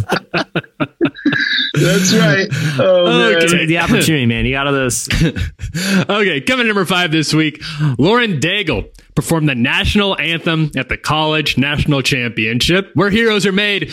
That's 1.74 2.12
right. 2.14 2.48
Oh 2.78 3.04
man. 3.06 3.36
Okay. 3.36 3.46
Take 3.46 3.68
the 3.68 3.78
opportunity, 3.78 4.26
man. 4.26 4.44
You 4.46 4.52
got 4.52 4.64
to 4.64 4.72
this. 4.72 5.08
Okay, 5.74 6.40
coming 6.42 6.64
to 6.64 6.68
number 6.68 6.84
five 6.84 7.12
this 7.12 7.32
week, 7.32 7.62
Lauren 7.98 8.40
Daigle 8.40 8.88
performed 9.14 9.48
the 9.48 9.54
national 9.54 10.18
anthem 10.20 10.70
at 10.76 10.90
the 10.90 10.98
College 10.98 11.56
National 11.56 12.02
Championship, 12.02 12.90
where 12.94 13.08
heroes 13.08 13.46
are 13.46 13.52
made. 13.52 13.92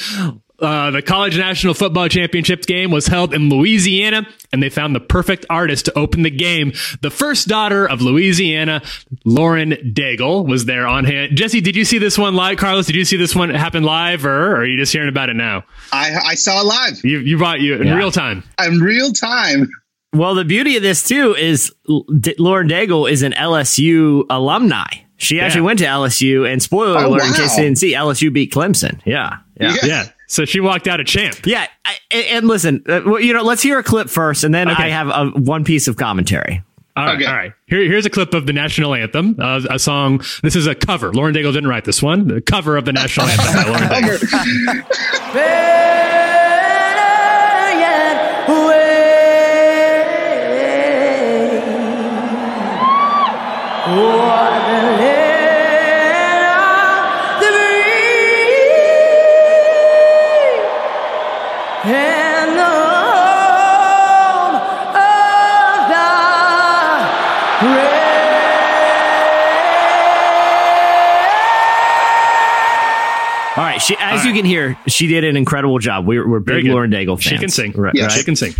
Uh, 0.62 0.92
the 0.92 1.02
College 1.02 1.38
National 1.38 1.74
Football 1.74 2.08
Championship 2.10 2.64
game 2.64 2.92
was 2.92 3.08
held 3.08 3.34
in 3.34 3.50
Louisiana, 3.50 4.28
and 4.52 4.62
they 4.62 4.70
found 4.70 4.96
the 4.96 5.00
perfect 5.00 5.46
artist 5.50 5.86
to 5.86 5.98
open 5.98 6.24
the 6.24 6.30
game. 6.30 6.74
The 7.02 7.10
first 7.10 7.48
daughter 7.48 7.88
of 7.88 8.02
Louisiana, 8.02 8.82
Lauren 9.26 9.72
Daigle, 9.72 10.48
was 10.48 10.66
there 10.66 10.88
on 10.88 11.06
hand. 11.06 11.36
Jesse, 11.38 11.62
did 11.62 11.76
you 11.76 11.86
see 11.86 11.98
this 11.98 12.18
one 12.18 12.36
live? 12.36 12.58
Carlos, 12.58 12.86
did 12.88 12.96
you 12.96 13.06
see 13.06 13.18
this 13.18 13.36
one 13.36 13.50
happen 13.50 13.84
live, 13.84 14.26
or, 14.26 14.52
or 14.52 14.56
are 14.58 14.66
you 14.66 14.78
just 14.78 14.92
hearing 14.94 15.10
about 15.10 15.30
it 15.30 15.36
now? 15.36 15.64
I 15.92 16.16
I 16.26 16.36
saw 16.36 16.62
it 16.62 16.66
live 16.66 17.04
You 17.06 17.20
you 17.20 17.38
brought 17.38 17.62
you 17.62 17.76
in 17.76 17.88
Yeah. 17.88 17.96
real 17.98 18.12
time. 18.12 18.44
in 18.66 18.80
real 18.80 19.12
time. 19.12 19.70
Well, 20.14 20.34
the 20.36 20.44
beauty 20.46 20.76
of 20.76 20.82
this 20.84 21.04
too 21.08 21.36
is 21.36 21.72
L- 21.88 22.04
D- 22.20 22.34
Lauren 22.40 22.68
Daigle 22.68 23.10
is 23.10 23.22
an 23.22 23.34
LSU 23.34 24.26
alumni. 24.30 24.86
She 25.18 25.40
actually 25.40 25.62
Yeah. 25.62 25.66
went 25.66 25.80
to 25.80 25.86
LSU, 25.86 26.46
and 26.52 26.62
spoiler 26.64 26.98
Oh, 27.00 27.10
alert, 27.10 27.24
in 27.28 27.34
case 27.34 27.58
you 27.58 27.64
didn't 27.64 27.78
see, 27.78 27.94
LSU 27.94 28.32
beat 28.32 28.52
Clemson. 28.54 29.00
Yeah, 29.06 29.38
yeah. 29.60 29.76
Yeah. 29.84 29.86
Yeah, 29.86 30.06
so 30.30 30.46
she 30.46 30.62
walked 30.62 30.88
out 30.88 31.02
a 31.02 31.04
champ. 31.04 31.46
Yeah, 31.46 31.68
I, 31.84 31.96
and 32.12 32.26
and 32.28 32.48
listen, 32.48 32.82
uh, 32.88 33.18
you 33.18 33.34
know, 33.34 33.44
let's 33.44 33.62
hear 33.62 33.78
a 33.80 33.84
clip 33.84 34.10
first, 34.10 34.46
and 34.46 34.54
then 34.56 34.70
Okay. 34.70 34.84
I 34.84 34.88
have 34.90 35.10
a, 35.10 35.26
one 35.38 35.66
piece 35.66 35.90
of 35.90 35.98
commentary. 35.98 36.64
All 36.96 37.06
right, 37.06 37.16
Okay. 37.16 37.26
all 37.26 37.36
right. 37.36 37.52
Here, 37.68 37.82
here's 37.84 38.06
a 38.06 38.10
clip 38.10 38.34
of 38.34 38.46
the 38.46 38.54
national 38.54 38.94
anthem, 38.96 39.36
uh, 39.40 39.62
a 39.70 39.80
song. 39.80 40.22
This 40.44 40.56
is 40.56 40.68
a 40.68 40.76
cover. 40.76 41.12
Lauren 41.14 41.34
Daigle 41.34 41.52
didn't 41.54 41.70
write 41.70 41.86
this 41.86 42.02
one. 42.04 42.28
The 42.28 42.42
cover 42.42 42.76
of 42.78 42.84
the 42.86 42.92
national 42.94 43.26
anthem 43.28 43.54
by 43.54 43.64
Lauren 43.70 43.90
Daigle. 43.90 44.20
she, 73.80 73.96
as 74.00 74.26
you 74.26 74.34
can 74.34 74.46
hear, 74.46 74.78
she 74.88 75.08
did 75.08 75.24
an 75.24 75.36
incredible 75.36 75.80
job. 75.80 76.06
We're, 76.06 76.28
we're 76.28 76.40
big. 76.40 76.66
Lauren 76.66 76.92
Daigle 76.92 77.16
fans. 77.22 77.24
She 77.24 77.38
can 77.38 77.50
sing. 77.50 77.72
right? 77.74 77.94
Yeah, 77.96 78.04
right? 78.04 78.12
She 78.12 78.24
can 78.24 78.36
sing. 78.36 78.54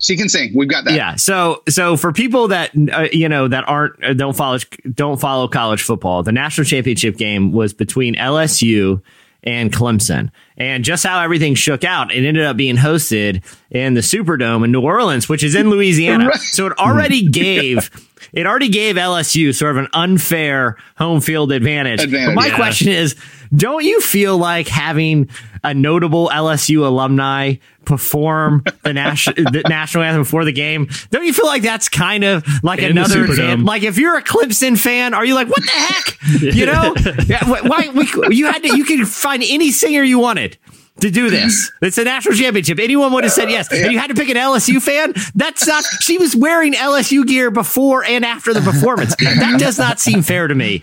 She 0.00 0.16
can 0.16 0.28
sing. 0.28 0.52
We've 0.54 0.68
got 0.68 0.84
that. 0.84 0.94
Yeah. 0.94 1.16
So 1.16 1.62
so 1.68 1.96
for 1.96 2.12
people 2.12 2.48
that 2.48 2.70
uh, 2.92 3.08
you 3.12 3.28
know 3.28 3.48
that 3.48 3.68
aren't 3.68 4.04
uh, 4.04 4.12
don't 4.14 4.36
follow 4.36 4.58
don't 4.94 5.20
follow 5.20 5.48
college 5.48 5.82
football, 5.82 6.22
the 6.22 6.30
national 6.30 6.66
championship 6.66 7.16
game 7.16 7.50
was 7.50 7.74
between 7.74 8.14
LSU 8.14 9.02
and 9.42 9.72
Clemson. 9.72 10.30
And 10.56 10.84
just 10.84 11.04
how 11.04 11.20
everything 11.20 11.54
shook 11.54 11.84
out, 11.84 12.12
it 12.12 12.24
ended 12.24 12.44
up 12.44 12.56
being 12.56 12.76
hosted 12.76 13.44
in 13.70 13.94
the 13.94 14.00
Superdome 14.00 14.64
in 14.64 14.72
New 14.72 14.80
Orleans, 14.82 15.28
which 15.28 15.42
is 15.44 15.54
in 15.54 15.70
Louisiana. 15.70 16.28
Right. 16.28 16.36
So 16.40 16.66
it 16.66 16.78
already 16.78 17.28
gave 17.30 17.90
it 18.32 18.46
already 18.46 18.68
gave 18.68 18.96
LSU 18.96 19.54
sort 19.54 19.72
of 19.72 19.76
an 19.78 19.88
unfair 19.92 20.76
home 20.96 21.20
field 21.20 21.52
advantage. 21.52 22.02
Advantage, 22.02 22.28
But 22.28 22.34
my 22.34 22.46
yeah. 22.48 22.56
question 22.56 22.88
is, 22.88 23.16
don't 23.54 23.84
you 23.84 24.00
feel 24.00 24.36
like 24.36 24.68
having 24.68 25.28
a 25.64 25.72
notable 25.74 26.28
LSU 26.32 26.84
alumni 26.86 27.54
perform 27.86 28.62
the 28.82 28.92
national 28.92 29.34
the 29.52 29.62
national 29.68 30.04
anthem 30.04 30.22
before 30.22 30.44
the 30.44 30.52
game? 30.52 30.88
Don't 31.10 31.24
you 31.24 31.32
feel 31.32 31.46
like 31.46 31.62
that's 31.62 31.88
kind 31.88 32.24
of 32.24 32.44
like 32.62 32.80
In 32.80 32.90
another 32.90 33.26
Superdome. 33.26 33.64
like 33.64 33.82
if 33.82 33.98
you're 33.98 34.16
a 34.18 34.22
Clemson 34.22 34.78
fan, 34.78 35.14
are 35.14 35.24
you 35.24 35.34
like 35.34 35.48
what 35.48 35.62
the 35.64 35.70
heck? 35.70 36.18
You 36.54 36.66
know, 36.66 36.94
Yeah, 37.26 37.44
why 37.48 37.88
we, 37.94 38.36
you 38.36 38.46
had 38.46 38.62
to 38.64 38.76
you 38.76 38.84
could 38.84 39.08
find 39.08 39.42
any 39.42 39.70
singer 39.70 40.02
you 40.02 40.18
wanted 40.18 40.58
to 41.00 41.10
do 41.10 41.30
this. 41.30 41.70
It's 41.80 41.96
a 41.96 42.04
national 42.04 42.34
championship. 42.34 42.78
Anyone 42.78 43.12
would 43.12 43.24
have 43.24 43.32
said 43.32 43.50
yes. 43.50 43.72
And 43.72 43.92
you 43.92 43.98
had 43.98 44.08
to 44.08 44.14
pick 44.14 44.28
an 44.28 44.36
LSU 44.36 44.82
fan? 44.82 45.14
That's 45.34 45.66
not, 45.66 45.84
she 46.00 46.18
was 46.18 46.36
wearing 46.36 46.74
LSU 46.74 47.26
gear 47.26 47.50
before 47.50 48.04
and 48.04 48.24
after 48.24 48.52
the 48.52 48.60
performance. 48.60 49.14
That 49.38 49.60
does 49.60 49.78
not 49.78 50.00
seem 50.00 50.22
fair 50.22 50.48
to 50.48 50.54
me. 50.54 50.82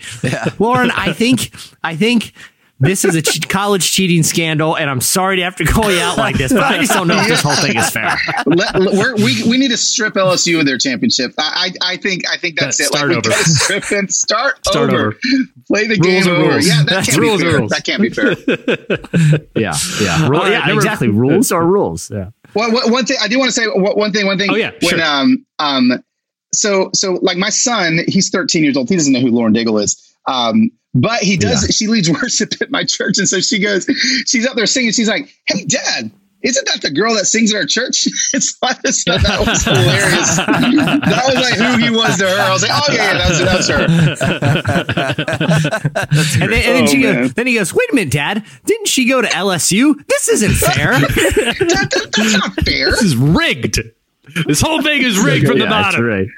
Lauren, 0.58 0.90
I 0.90 1.12
think, 1.12 1.52
I 1.84 1.94
think, 1.96 2.32
this 2.78 3.04
is 3.04 3.14
a 3.14 3.22
che- 3.22 3.40
college 3.40 3.90
cheating 3.90 4.22
scandal, 4.22 4.76
and 4.76 4.90
I'm 4.90 5.00
sorry 5.00 5.36
to 5.36 5.42
have 5.42 5.56
to 5.56 5.64
call 5.64 5.90
you 5.90 5.98
out 6.00 6.18
like 6.18 6.36
this, 6.36 6.52
but 6.52 6.62
I 6.62 6.78
just 6.78 6.92
don't 6.92 7.08
know 7.08 7.18
if 7.20 7.26
this 7.28 7.40
whole 7.40 7.54
thing 7.56 7.76
is 7.76 7.88
fair. 7.90 8.14
Let, 8.44 8.74
we 9.18 9.42
we 9.48 9.56
need 9.56 9.70
to 9.70 9.76
strip 9.78 10.14
LSU 10.14 10.60
of 10.60 10.66
their 10.66 10.76
championship. 10.78 11.32
I 11.38 11.72
I, 11.80 11.92
I 11.92 11.96
think 11.96 12.22
I 12.30 12.36
think 12.36 12.58
that's 12.58 12.78
Yeah, 12.78 12.86
it. 12.86 12.92
Like 12.92 12.98
start 12.98 13.10
we 13.10 13.16
over. 13.16 13.30
strip 13.32 13.90
and 13.92 14.12
start, 14.12 14.66
Start 14.66 14.90
over. 14.92 15.06
over. 15.08 15.16
Play 15.68 15.86
the 15.86 15.96
Rules 16.00 16.24
game 16.24 16.34
over. 16.34 16.48
rules. 16.50 16.66
Yeah, 16.68 16.82
that 16.84 16.86
That's 16.90 17.06
can't 17.08 17.18
rules 17.20 17.42
be 17.42 17.48
fair. 17.48 17.58
rules. 17.58 17.70
That 17.70 17.84
can't 17.84 18.02
be 18.02 18.10
fair. 18.10 18.36
Yeah, 19.56 19.74
yeah, 20.00 20.28
Rule- 20.28 20.40
right, 20.40 20.52
yeah, 20.52 20.58
number- 20.60 20.74
exactly. 20.74 21.08
Rules 21.08 21.50
are 21.52 21.64
rules. 21.66 22.10
Yeah. 22.10 22.30
Well, 22.54 22.72
one- 22.72 22.92
one 22.92 23.04
thing 23.06 23.16
I 23.20 23.28
do 23.28 23.38
want 23.38 23.48
to 23.48 23.52
say. 23.52 23.66
One 23.66 23.96
one 23.98 24.12
thing. 24.12 24.26
One 24.26 24.38
thing. 24.38 24.50
Oh, 24.50 24.54
yeah, 24.54 24.70
When 24.82 24.98
sure. 24.98 25.02
um 25.02 25.46
um, 25.58 26.04
so 26.52 26.90
so 26.94 27.14
like 27.22 27.36
my 27.38 27.48
son, 27.50 28.00
he's 28.06 28.28
13 28.28 28.62
years 28.62 28.76
old. 28.76 28.88
He 28.88 28.96
doesn't 28.96 29.12
know 29.12 29.20
who 29.20 29.30
Lauren 29.30 29.54
Daigle 29.54 29.82
is. 29.82 30.00
Um, 30.26 30.70
but 31.00 31.20
he 31.22 31.36
does. 31.36 31.64
She 31.76 31.86
leads 31.86 32.10
worship 32.22 32.52
at 32.60 32.70
my 32.70 32.84
church, 32.84 33.18
and 33.18 33.28
so 33.28 33.40
she 33.40 33.58
goes. 33.58 33.86
She's 34.26 34.46
up 34.46 34.56
there 34.56 34.66
singing. 34.66 34.92
She's 34.92 35.08
like, 35.08 35.34
"Hey, 35.46 35.64
Dad." 35.64 36.10
Isn't 36.42 36.66
that 36.66 36.82
the 36.82 36.90
girl 36.92 37.14
that 37.14 37.24
sings 37.24 37.52
at 37.52 37.56
our 37.56 37.66
church? 37.66 38.06
it's 38.34 38.56
like, 38.62 38.76
so 38.86 39.16
that 39.18 39.40
was 39.40 39.64
hilarious. 39.64 40.36
that 40.36 41.22
was 41.26 41.34
like 41.34 41.54
who 41.54 41.76
he 41.82 41.90
was 41.90 42.18
to 42.18 42.28
her. 42.28 42.38
I 42.40 42.52
was 42.52 42.62
like, 42.62 42.70
oh 42.72 42.92
yeah, 42.92 43.12
yeah 43.12 43.18
that 43.18 43.28
was, 43.28 43.38
that 43.38 43.56
was 43.56 43.68
her. 45.16 46.42
And 46.42 46.52
then, 46.52 46.62
and 46.62 46.74
then 46.76 46.82
Oh, 46.84 46.86
she 46.86 47.02
man. 47.02 47.14
goes, 47.22 47.34
then 47.34 47.46
he 47.48 47.54
goes, 47.54 47.74
wait 47.74 47.90
a 47.90 47.94
minute, 47.94 48.12
Dad, 48.12 48.44
didn't 48.64 48.86
she 48.86 49.08
go 49.08 49.20
to 49.22 49.28
LSU? 49.28 49.94
This 50.06 50.28
isn't 50.28 50.52
fair. 50.54 50.92
That- 51.00 51.10
that- 51.58 52.12
that's 52.16 52.32
not 52.34 52.52
fair. 52.64 52.90
This 52.90 53.02
is 53.02 53.16
rigged. 53.16 53.80
This 54.46 54.60
whole 54.60 54.82
thing 54.82 55.02
is 55.02 55.18
rigged 55.18 55.46
from 55.46 55.58
the 55.58 55.64
Yeah, 55.64 55.70
that's 55.70 55.96
bottom. 55.96 56.04
right. 56.04 56.26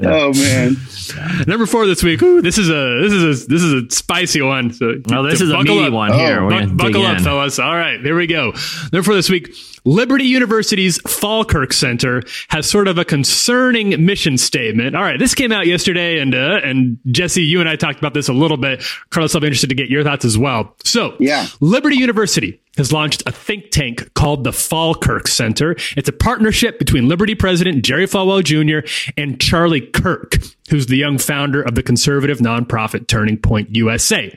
Oh 0.00 0.32
man. 0.32 0.76
Number 1.46 1.66
four 1.66 1.86
this 1.86 2.02
week. 2.02 2.22
Ooh, 2.22 2.40
this 2.40 2.56
is 2.56 2.68
a 2.70 3.00
this 3.02 3.12
is 3.12 3.44
a 3.44 3.48
this 3.48 3.62
is 3.62 3.72
a 3.84 3.90
spicy 3.90 4.40
one. 4.40 4.72
So 4.72 4.94
Well, 5.08 5.24
this 5.24 5.40
is 5.40 5.50
a 5.50 5.54
buckle 5.54 5.74
meaty 5.74 5.86
up. 5.88 5.92
one 5.92 6.12
here. 6.14 6.40
Oh, 6.40 6.44
We're 6.44 6.50
Buck- 6.50 6.60
gonna 6.60 6.74
buckle 6.74 7.06
up, 7.06 7.18
in. 7.18 7.24
fellas. 7.24 7.58
All 7.58 7.74
right, 7.76 8.00
here 8.00 8.16
we 8.16 8.26
go. 8.26 8.52
Therefore, 8.90 9.14
this 9.14 9.28
week, 9.28 9.52
Liberty 9.84 10.24
University's 10.24 11.00
Falkirk 11.02 11.72
Center 11.72 12.22
has 12.48 12.68
sort 12.68 12.88
of 12.88 12.98
a 12.98 13.04
concerning 13.04 14.04
mission 14.04 14.36
statement. 14.38 14.96
All 14.96 15.02
right, 15.02 15.18
this 15.18 15.34
came 15.34 15.52
out 15.52 15.66
yesterday, 15.66 16.18
and 16.20 16.34
uh, 16.34 16.60
and 16.64 16.98
Jesse, 17.10 17.42
you 17.42 17.60
and 17.60 17.68
I 17.68 17.76
talked 17.76 17.98
about 17.98 18.14
this 18.14 18.28
a 18.28 18.32
little 18.32 18.56
bit. 18.56 18.82
Carlos, 19.10 19.34
I'll 19.34 19.40
be 19.40 19.46
interested 19.46 19.68
to 19.70 19.74
get 19.76 19.88
your 19.88 20.02
thoughts 20.04 20.24
as 20.24 20.36
well. 20.38 20.74
So, 20.84 21.14
Yeah. 21.18 21.46
Liberty 21.60 21.96
University 21.96 22.60
has 22.76 22.92
launched 22.92 23.22
a 23.26 23.32
think 23.32 23.70
tank 23.70 24.12
called 24.14 24.44
the 24.44 24.52
Falkirk 24.52 25.26
Center. 25.26 25.74
It's 25.96 26.08
a 26.08 26.12
partnership 26.12 26.78
between 26.78 27.08
Liberty 27.08 27.34
President 27.34 27.84
Jerry 27.84 28.06
Falwell 28.06 28.44
Jr. 28.44 28.88
and 29.16 29.40
Charlie 29.40 29.80
Kirk, 29.80 30.36
who's 30.68 30.86
the 30.86 30.96
young 30.96 31.18
founder 31.18 31.62
of 31.62 31.74
the 31.74 31.82
conservative 31.82 32.38
nonprofit 32.38 33.06
Turning 33.06 33.36
Point 33.36 33.74
USA. 33.74 34.36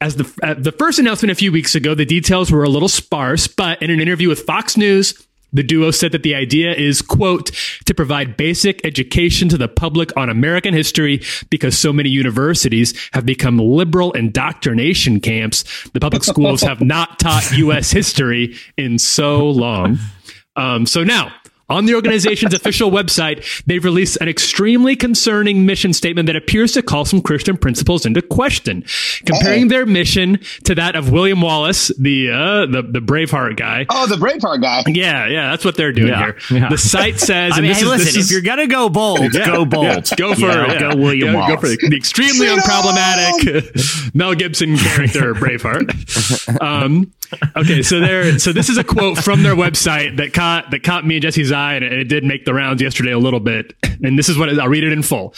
As 0.00 0.16
the 0.16 0.32
uh, 0.42 0.54
the 0.54 0.72
first 0.72 0.98
announcement 0.98 1.30
a 1.30 1.34
few 1.34 1.52
weeks 1.52 1.74
ago, 1.74 1.94
the 1.94 2.06
details 2.06 2.50
were 2.50 2.64
a 2.64 2.68
little 2.68 2.88
sparse, 2.88 3.46
but 3.46 3.80
in 3.82 3.90
an 3.90 4.00
interview 4.00 4.28
with 4.28 4.40
Fox 4.40 4.76
News, 4.76 5.14
the 5.52 5.62
duo 5.62 5.90
said 5.90 6.12
that 6.12 6.22
the 6.22 6.34
idea 6.34 6.72
is, 6.72 7.02
quote, 7.02 7.50
to 7.84 7.94
provide 7.94 8.36
basic 8.36 8.84
education 8.86 9.48
to 9.50 9.58
the 9.58 9.68
public 9.68 10.16
on 10.16 10.30
American 10.30 10.72
history 10.72 11.22
because 11.50 11.78
so 11.78 11.92
many 11.92 12.08
universities 12.08 12.98
have 13.12 13.26
become 13.26 13.58
liberal 13.58 14.12
indoctrination 14.12 15.20
camps. 15.20 15.64
The 15.92 16.00
public 16.00 16.24
schools 16.24 16.62
have 16.62 16.80
not 16.80 17.18
taught 17.18 17.52
U.S. 17.58 17.90
history 17.92 18.56
in 18.78 18.98
so 18.98 19.46
long. 19.50 19.98
Um, 20.56 20.86
so 20.86 21.04
now, 21.04 21.32
on 21.72 21.86
the 21.86 21.94
organization's 21.94 22.54
official 22.60 22.90
website, 22.90 23.64
they've 23.66 23.84
released 23.84 24.18
an 24.20 24.28
extremely 24.28 24.94
concerning 24.96 25.66
mission 25.66 25.92
statement 25.92 26.26
that 26.26 26.36
appears 26.36 26.72
to 26.72 26.82
call 26.82 27.04
some 27.04 27.20
Christian 27.22 27.56
principles 27.56 28.04
into 28.06 28.22
question, 28.22 28.84
comparing 29.26 29.68
their 29.68 29.86
mission 29.86 30.38
to 30.64 30.74
that 30.74 30.94
of 30.96 31.10
William 31.10 31.40
Wallace, 31.40 31.88
the 31.98 32.30
uh, 32.30 32.66
the 32.66 32.82
the 32.82 33.00
Braveheart 33.00 33.56
guy. 33.56 33.86
Oh, 33.90 34.06
the 34.06 34.16
Braveheart 34.16 34.62
guy. 34.62 34.82
Yeah, 34.86 35.26
yeah, 35.28 35.50
that's 35.50 35.64
what 35.64 35.76
they're 35.76 35.92
doing 35.92 36.08
Yeah, 36.08 36.32
here. 36.48 36.58
yeah. 36.58 36.68
The 36.68 36.78
site 36.78 37.18
says, 37.30 37.52
I 37.52 37.56
and 37.56 37.62
mean, 37.62 37.70
this 37.70 37.78
hey, 37.80 37.84
is, 37.86 37.90
listen, 37.90 38.14
this 38.20 38.26
if 38.26 38.30
you're 38.32 38.42
gonna 38.42 38.66
go 38.66 38.88
bold, 38.88 39.20
yeah, 39.34 39.46
go 39.46 39.64
bold. 39.64 39.84
yeah, 39.84 40.00
go 40.16 40.34
for 40.34 40.40
You 40.40 40.46
know, 40.48 40.64
it. 40.64 40.68
yeah. 40.72 40.78
Go 40.92 40.96
William 40.96 41.28
Yeah, 41.28 41.34
Wallace. 41.34 41.54
Go 41.54 41.60
for 41.60 41.68
the, 41.68 41.88
the 41.90 41.96
extremely 41.96 42.46
Freedom! 42.46 42.58
unproblematic 42.58 44.14
Mel 44.14 44.34
Gibson 44.34 44.76
character, 44.76 45.34
Braveheart. 45.34 46.60
Um, 46.62 47.12
okay, 47.56 47.82
so 47.82 48.00
there. 48.00 48.38
So 48.38 48.52
this 48.52 48.68
is 48.68 48.78
a 48.78 48.84
quote 48.84 49.18
from 49.18 49.42
their 49.42 49.54
website 49.54 50.16
that 50.18 50.32
caught 50.32 50.70
that 50.70 50.82
caught 50.82 51.06
me 51.06 51.16
and 51.16 51.22
Jesse's 51.22 51.52
eye, 51.52 51.61
and 51.70 51.84
it, 51.84 52.04
did 52.04 52.24
make 52.24 52.44
the 52.44 52.54
rounds 52.54 52.82
yesterday 52.82 53.12
a 53.12 53.18
little 53.18 53.40
bit. 53.40 53.74
And 54.02 54.18
this 54.18 54.28
is 54.28 54.36
what 54.36 54.48
it, 54.48 54.58
I'll 54.58 54.68
read 54.68 54.84
it 54.84 54.92
in 54.92 55.02
full. 55.02 55.34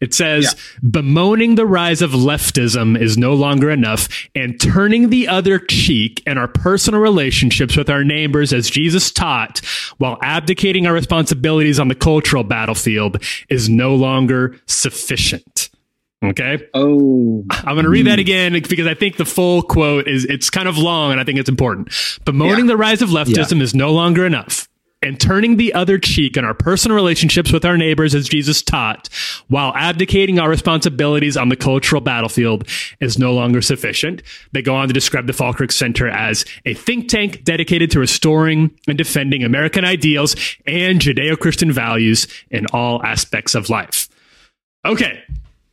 It 0.00 0.14
says, 0.14 0.56
bemoaning 0.82 1.56
the 1.56 1.66
rise 1.66 2.00
of 2.00 2.12
leftism 2.12 2.98
is 2.98 3.18
no 3.18 3.34
longer 3.34 3.70
enough, 3.70 4.08
and 4.34 4.58
turning 4.58 5.10
the 5.10 5.28
other 5.28 5.58
cheek 5.58 6.22
in 6.26 6.38
our 6.38 6.48
personal 6.48 7.00
relationships 7.00 7.76
with 7.76 7.90
our 7.90 8.02
neighbors 8.02 8.52
as 8.54 8.70
Jesus 8.70 9.10
taught, 9.10 9.58
while 9.98 10.18
abdicating 10.22 10.86
our 10.86 10.94
responsibilities 10.94 11.78
on 11.78 11.88
the 11.88 11.94
cultural 11.94 12.44
battlefield 12.44 13.22
is 13.50 13.68
no 13.68 13.94
longer 13.94 14.58
sufficient. 14.66 15.68
Okay. 16.22 16.66
Oh. 16.74 17.44
I'm 17.50 17.74
going 17.74 17.84
to 17.84 17.90
read 17.90 18.06
that 18.06 18.18
again 18.18 18.52
because 18.52 18.86
I 18.86 18.94
think 18.94 19.16
the 19.16 19.24
full 19.24 19.62
quote 19.62 20.06
is 20.06 20.26
it's 20.26 20.50
kind 20.50 20.68
of 20.68 20.76
long 20.76 21.12
and 21.12 21.20
I 21.20 21.24
think 21.24 21.38
it's 21.38 21.48
important. 21.48 21.94
Bemoaning 22.24 22.66
the 22.66 22.76
rise 22.76 23.00
of 23.00 23.08
leftism 23.08 23.60
is 23.62 23.74
no 23.74 23.92
longer 23.92 24.26
enough. 24.26 24.68
And 25.02 25.18
turning 25.18 25.56
the 25.56 25.72
other 25.72 25.98
cheek 25.98 26.36
in 26.36 26.44
our 26.44 26.52
personal 26.52 26.94
relationships 26.94 27.52
with 27.52 27.64
our 27.64 27.78
neighbors 27.78 28.14
as 28.14 28.28
Jesus 28.28 28.60
taught, 28.60 29.08
while 29.48 29.72
abdicating 29.74 30.38
our 30.38 30.50
responsibilities 30.50 31.38
on 31.38 31.48
the 31.48 31.56
cultural 31.56 32.02
battlefield 32.02 32.68
is 33.00 33.18
no 33.18 33.32
longer 33.32 33.62
sufficient. 33.62 34.22
They 34.52 34.60
go 34.60 34.74
on 34.74 34.88
to 34.88 34.92
describe 34.92 35.26
the 35.26 35.32
Falkirk 35.32 35.72
Center 35.72 36.06
as 36.06 36.44
a 36.66 36.74
think 36.74 37.08
tank 37.08 37.44
dedicated 37.44 37.90
to 37.92 37.98
restoring 37.98 38.78
and 38.86 38.98
defending 38.98 39.42
American 39.42 39.86
ideals 39.86 40.36
and 40.66 41.00
Judeo-Christian 41.00 41.72
values 41.72 42.26
in 42.50 42.66
all 42.74 43.02
aspects 43.02 43.54
of 43.54 43.70
life. 43.70 44.06
Okay. 44.84 45.22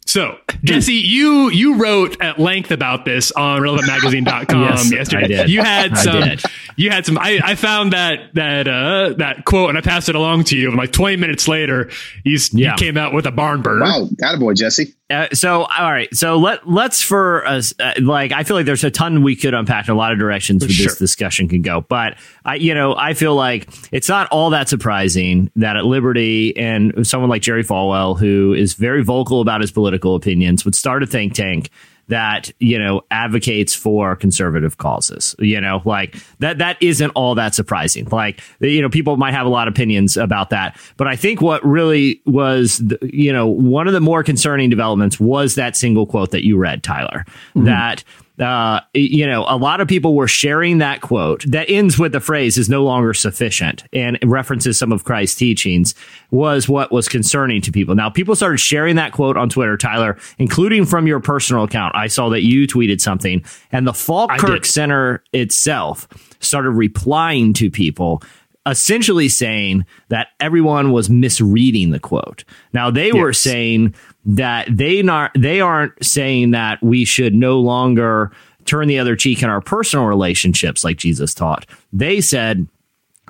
So, 0.08 0.38
Jesse, 0.63 0.93
you 0.93 1.50
you 1.50 1.76
wrote 1.76 2.20
at 2.22 2.39
length 2.39 2.72
about 2.72 3.04
this 3.06 3.32
on 3.34 3.62
relevantmagazine.com 3.62 4.62
Yes, 4.62 4.91
yesterday. 4.91 5.24
I 5.26 5.28
did. 5.28 5.50
You 5.50 5.62
had 5.62 5.91
I 5.91 5.96
some 5.96 6.22
did. 6.22 6.41
you 6.78 6.89
had 6.89 7.06
some 7.06 7.17
I, 7.17 7.39
I 7.43 7.56
found 7.56 7.91
that 7.93 8.34
that 8.36 8.67
uh 8.67 9.13
that 9.17 9.43
quote 9.46 9.70
and 9.70 9.78
I 9.78 9.82
passed 9.82 10.08
it 10.10 10.15
along 10.15 10.46
to 10.46 10.58
you 10.58 10.70
and 10.70 10.78
like 10.78 10.91
20 10.93 11.17
minutes 11.17 11.48
later 11.48 11.89
you, 12.24 12.36
s- 12.36 12.54
you 12.54 12.63
Yeah. 12.65 12.76
came 12.76 12.96
out 12.98 13.13
with 13.13 13.26
a 13.26 13.32
barn 13.32 13.62
burner. 13.62 13.82
Wow. 13.84 14.08
Got 14.20 14.36
a 14.36 14.38
boy, 14.38 14.54
Jesse. 14.54 14.93
Uh, 15.10 15.26
so 15.32 15.62
all 15.63 15.89
right 15.89 16.13
so 16.13 16.36
let 16.38 16.67
let's 16.70 17.02
for 17.02 17.48
us 17.48 17.74
uh, 17.80 17.93
like 18.02 18.34
i 18.34 18.43
feel 18.43 18.58
like 18.58 18.65
there's 18.65 18.84
a 18.84 18.91
ton 18.91 19.24
we 19.24 19.38
could 19.38 19.54
unpack 19.54 19.88
in 19.88 19.93
a 19.93 19.98
lot 19.98 20.12
of 20.12 20.20
directions 20.20 20.62
where 20.62 20.70
sure. 20.70 20.88
this 20.88 21.00
discussion 21.00 21.48
can 21.48 21.62
go 21.62 21.80
but 21.80 22.17
i 22.43 22.56
you 22.56 22.74
know 22.76 22.93
i 22.98 23.13
feel 23.13 23.34
like 23.34 23.70
it's 23.93 24.10
not 24.10 24.28
all 24.32 24.50
that 24.50 24.67
surprising 24.67 25.50
that 25.56 25.78
at 25.78 25.86
liberty 25.86 26.54
and 26.58 27.08
someone 27.08 27.30
like 27.30 27.41
jerry 27.41 27.63
falwell 27.63 28.20
who 28.20 28.54
is 28.54 28.74
very 28.74 29.02
vocal 29.02 29.39
about 29.39 29.62
his 29.62 29.72
political 29.72 29.96
opinions 30.05 30.65
would 30.65 30.75
start 30.75 31.03
a 31.03 31.07
think 31.07 31.33
tank 31.33 31.69
that 32.07 32.51
you 32.60 32.79
know 32.79 33.01
advocates 33.12 33.73
for 33.73 34.15
conservative 34.15 34.77
causes 34.77 35.36
you 35.39 35.60
know 35.60 35.81
like 35.86 36.15
that 36.39 36.57
that 36.57 36.81
isn't 36.81 37.10
all 37.12 37.36
that 37.36 37.53
surprising. 37.53 38.05
Like 38.05 38.41
you 38.60 38.81
know 38.81 38.89
people 38.89 39.17
might 39.17 39.33
have 39.33 39.45
a 39.45 39.49
lot 39.49 39.67
of 39.67 39.73
opinions 39.73 40.17
about 40.17 40.49
that. 40.51 40.79
But 40.95 41.07
i 41.07 41.15
think 41.15 41.41
what 41.41 41.63
really 41.65 42.21
was 42.25 42.77
the, 42.77 42.97
you 43.01 43.31
know 43.31 43.47
one 43.47 43.88
of 43.88 43.93
the 43.93 43.99
more 43.99 44.23
concerning 44.23 44.69
developments 44.69 45.19
was 45.19 45.55
that 45.55 45.75
single 45.75 46.05
quote 46.05 46.31
that 46.31 46.45
you 46.45 46.57
read 46.57 46.83
tyler 46.83 47.25
mm-hmm. 47.27 47.65
that 47.65 48.03
uh, 48.39 48.82
you 48.93 49.26
know, 49.26 49.45
a 49.47 49.58
lot 49.58 49.82
of 49.82 49.88
people 49.88 50.15
were 50.15 50.28
sharing 50.28 50.78
that 50.78 51.02
quote 51.02 51.43
that 51.47 51.69
ends 51.69 51.97
with 51.97 52.12
the 52.12 52.19
phrase 52.19 52.58
is 52.58 52.69
no 52.69 52.84
longer 52.84 53.13
sufficient 53.13 53.84
and 53.91 54.19
references 54.23 54.78
some 54.78 54.91
of 54.91 55.04
Christ's 55.04 55.36
teachings 55.38 55.95
was 56.30 56.69
what 56.69 56.91
was 56.91 57.08
concerning 57.08 57.62
to 57.63 57.71
people. 57.71 57.95
Now, 57.95 58.10
people 58.10 58.36
started 58.36 58.60
sharing 58.60 58.95
that 58.97 59.12
quote 59.12 59.38
on 59.38 59.50
Twitter, 59.50 59.76
Tyler, 59.76 60.17
including 60.38 60.86
from 60.86 61.08
your 61.08 61.19
personal 61.19 61.63
account. 61.63 61.95
I 61.95 62.08
saw 62.08 62.30
that 62.30 62.43
you 62.43 62.67
tweeted 62.67 63.02
something 63.02 63.43
and 63.71 63.88
the 63.88 63.93
Falkirk. 63.93 64.65
Center 64.65 65.23
itself 65.34 66.08
started 66.39 66.71
replying 66.71 67.54
to 67.54 67.69
people 67.71 68.21
essentially 68.67 69.30
saying 69.30 69.86
that 70.10 70.28
everyone 70.39 70.91
was 70.91 71.10
misreading 71.10 71.91
the 71.91 72.00
quote. 72.00 72.43
Now 72.73 72.91
they 72.91 73.12
were 73.13 73.34
saying 73.34 73.95
that 74.28 74.68
they 74.70 75.02
not 75.02 75.32
they 75.36 75.62
aren't 75.62 75.94
saying 76.06 76.52
that 76.52 76.82
we 76.84 77.06
should 77.06 77.34
no 77.34 77.60
longer 77.60 78.32
turn 78.66 78.88
the 78.88 79.00
other 79.00 79.16
cheek 79.16 79.42
in 79.42 79.50
our 79.50 79.62
personal 79.62 80.06
relationships 80.06 80.84
like 80.84 80.98
Jesus 80.98 81.34
taught. 81.34 81.66
They 81.94 82.22
said 82.22 82.68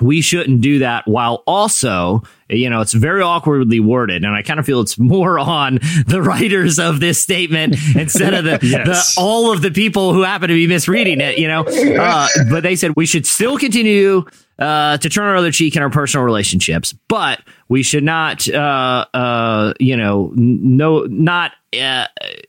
we 0.02 0.22
shouldn't 0.22 0.62
do 0.62 0.80
that 0.80 1.08
while 1.08 1.44
also 1.48 2.22
you 2.50 2.70
know 2.70 2.82
it's 2.82 2.94
very 2.94 3.22
awkwardly 3.22 3.80
worded 3.80 4.24
and 4.24 4.36
i 4.36 4.44
kind 4.44 4.60
of 4.60 4.66
feel 4.66 4.80
it's 4.80 5.00
more 5.00 5.40
on 5.40 5.80
the 6.06 6.22
writers 6.22 6.78
of 6.78 7.00
this 7.00 7.20
statement 7.20 7.76
instead 7.96 8.34
of 8.36 8.44
the, 8.44 8.60
Yes. 8.68 9.16
the 9.16 9.22
all 9.22 9.52
of 9.52 9.64
the 9.64 9.72
people 9.72 10.14
who 10.14 10.22
happen 10.22 10.50
to 10.50 10.54
be 10.54 10.68
misreading 10.68 11.20
it 11.20 11.40
you 11.40 11.48
know 11.48 11.64
uh, 11.64 12.28
but 12.50 12.62
they 12.62 12.76
said 12.76 12.94
we 12.96 13.08
should 13.08 13.26
still 13.26 13.58
continue 13.58 14.24
uh, 14.60 14.98
to 14.98 15.10
turn 15.10 15.26
our 15.26 15.36
other 15.36 15.52
cheek 15.52 15.76
in 15.76 15.82
our 15.82 15.90
personal 15.90 16.24
relationships 16.26 16.94
but 17.08 17.42
we 17.70 17.84
should 17.84 18.04
not 18.04 18.48
uh, 18.50 19.06
uh, 19.14 19.74
you 19.80 19.96
know 19.96 20.32
no 20.36 21.04
not 21.10 21.52
uh, 21.80 22.08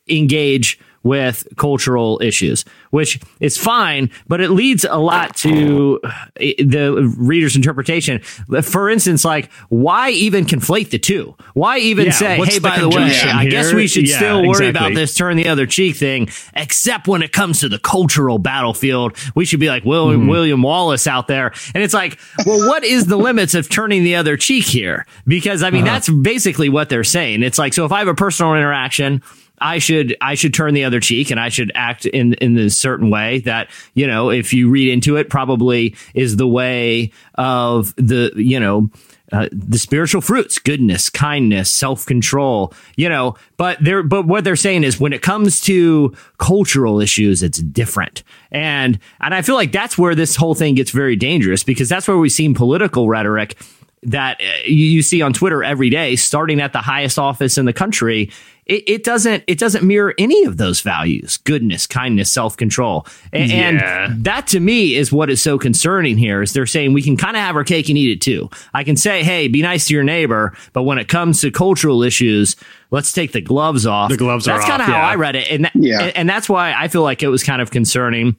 engage 0.09 0.79
with 1.03 1.47
cultural 1.57 2.21
issues, 2.23 2.65
which 2.91 3.21
is 3.41 3.57
fine, 3.57 4.11
but 4.27 4.41
it 4.41 4.51
leads 4.51 4.85
a 4.85 4.97
lot 4.99 5.37
to 5.37 6.01
uh, 6.05 6.11
the 6.39 7.15
reader's 7.19 7.57
interpretation. 7.57 8.21
For 8.63 8.91
instance, 8.91 9.25
like 9.25 9.51
why 9.69 10.11
even 10.11 10.45
conflate 10.45 10.91
the 10.91 10.99
two? 10.99 11.35
Why 11.55 11.79
even 11.79 12.07
Yeah, 12.07 12.13
say, 12.13 12.37
"Hey, 12.37 12.55
the 12.57 12.61
by 12.61 12.79
the 12.81 12.89
way, 12.89 12.95
conjunction 12.97 13.29
I 13.31 13.47
guess 13.47 13.73
we 13.73 13.87
should 13.87 14.09
Yeah, 14.09 14.17
still 14.17 14.47
worry 14.47 14.69
about 14.69 14.95
this 14.95 15.15
turn 15.15 15.37
the 15.37 15.49
other 15.49 15.67
cheek 15.67 15.97
thing," 15.97 16.29
except 16.55 17.07
when 17.09 17.23
it 17.23 17.33
comes 17.33 17.61
to 17.61 17.69
the 17.69 17.79
cultural 17.79 18.39
battlefield, 18.39 19.17
we 19.35 19.45
should 19.45 19.61
be 19.61 19.69
like 19.69 19.85
William 19.85 20.21
Mm-hmm. 20.23 20.29
William 20.31 20.63
Wallace 20.63 21.07
out 21.07 21.29
there, 21.29 21.53
and 21.75 21.83
it's 21.85 21.95
like, 21.95 22.19
well, 22.45 22.67
what 22.69 22.83
is 22.85 23.07
the 23.07 23.17
limits 23.17 23.55
of 23.55 23.69
turning 23.69 24.03
the 24.05 24.17
other 24.17 24.37
cheek 24.37 24.65
here? 24.65 25.07
Because 25.27 25.63
I 25.63 25.71
mean, 25.71 25.85
Uh-huh. 25.85 25.93
that's 25.95 26.09
basically 26.09 26.69
what 26.69 26.89
they're 26.89 27.05
saying. 27.05 27.43
It's 27.43 27.59
like, 27.59 27.73
so 27.73 27.85
if 27.85 27.93
I 27.93 28.01
have 28.01 28.09
a 28.09 28.15
personal 28.15 28.55
interaction. 28.55 29.23
I 29.61 29.79
should 29.79 30.17
I 30.21 30.35
should 30.35 30.55
turn 30.55 30.75
the 30.75 30.85
other 30.85 31.01
cheek 31.01 31.31
and 31.31 31.41
I 31.41 31.49
should 31.49 31.73
act 31.75 32.07
in 32.07 32.35
in 32.35 32.57
a 32.57 32.71
certain 32.71 33.11
way 33.11 33.41
that 33.41 33.69
you 33.95 34.07
know 34.07 34.31
if 34.31 34.53
you 34.53 34.71
read 34.71 34.93
into 34.93 35.17
it 35.17 35.31
probably 35.31 35.95
is 36.15 36.37
the 36.37 36.47
way 36.47 37.13
of 37.35 37.95
the 37.97 38.33
you 38.37 38.61
know 38.61 38.91
uh, 39.31 39.47
the 39.53 39.79
spiritual 39.79 40.23
fruits 40.23 40.59
goodness 40.59 41.11
kindness 41.11 41.71
self-control 41.71 42.73
you 42.97 43.11
know 43.11 43.35
but 43.59 43.77
they're 43.83 44.03
but 44.03 44.27
what 44.27 44.43
they're 44.43 44.57
saying 44.57 44.85
is 44.85 44.99
when 44.99 45.13
it 45.13 45.21
comes 45.21 45.61
to 45.61 46.15
cultural 46.39 46.99
issues 46.99 47.43
it's 47.43 47.59
different. 47.59 48.23
And 48.51 48.99
and 49.21 49.35
I 49.35 49.43
feel 49.43 49.55
like 49.55 49.73
that's 49.73 49.97
where 49.99 50.15
this 50.15 50.37
whole 50.37 50.55
thing 50.55 50.75
gets 50.75 50.91
very 50.91 51.17
dangerous 51.17 51.65
because 51.65 51.89
that's 51.89 52.09
where 52.09 52.19
we've 52.19 52.33
seen 52.33 52.55
political 52.55 53.09
rhetoric 53.09 53.57
that 54.05 54.41
uh, 54.41 54.45
you, 54.65 54.85
you 54.87 55.03
see 55.03 55.23
on 55.23 55.33
Twitter 55.33 55.63
every 55.65 55.91
day, 55.91 56.17
starting 56.17 56.61
at 56.61 56.73
the 56.73 56.79
highest 56.81 57.19
office 57.19 57.59
in 57.59 57.65
the 57.65 57.73
country, 57.73 58.31
it, 58.67 58.85
it 58.87 59.05
doesn't 59.05 59.43
it 59.47 59.59
doesn't 59.59 59.83
mirror 59.85 60.15
any 60.19 60.45
of 60.45 60.57
those 60.59 60.83
values: 60.83 61.39
goodness, 61.39 61.87
kindness, 61.87 62.31
self 62.31 62.57
control, 62.57 63.07
and, 63.33 63.51
Yeah. 63.51 64.05
and 64.11 64.25
that 64.25 64.47
to 64.49 64.61
me 64.61 64.95
is 64.95 65.11
what 65.11 65.31
is 65.31 65.41
so 65.43 65.59
concerning 65.59 66.19
here. 66.19 66.43
Is 66.43 66.53
they're 66.53 66.67
saying 66.67 66.93
we 66.93 67.03
can 67.03 67.17
kind 67.17 67.37
of 67.37 67.43
have 67.43 67.57
our 67.57 67.65
cake 67.65 67.89
and 67.89 67.97
eat 67.97 68.11
it 68.11 68.21
too. 68.21 68.51
I 68.75 68.85
can 68.85 68.97
say, 68.97 69.23
hey, 69.25 69.49
be 69.49 69.63
nice 69.63 69.87
to 69.89 69.95
your 69.95 70.05
neighbor, 70.05 70.55
but 70.75 70.83
when 70.83 70.99
it 70.99 71.09
comes 71.09 71.41
to 71.41 71.51
cultural 71.51 72.03
issues, 72.03 72.57
let's 72.91 73.11
take 73.13 73.33
the 73.33 73.41
gloves 73.41 73.87
off. 73.87 74.11
The 74.11 74.17
gloves 74.19 74.47
are 74.47 74.59
That's 74.59 74.69
kind 74.69 74.83
of 74.83 74.87
how 74.89 74.99
yeah. 74.99 75.07
I 75.09 75.15
read 75.15 75.37
it, 75.37 75.51
and 75.51 75.65
that, 75.65 75.73
Yeah. 75.75 76.03
and, 76.03 76.17
and 76.19 76.29
that's 76.29 76.49
why 76.49 76.75
I 76.75 76.89
feel 76.89 77.03
like 77.03 77.23
it 77.23 77.29
was 77.29 77.43
kind 77.43 77.63
of 77.63 77.71
concerning. 77.71 78.37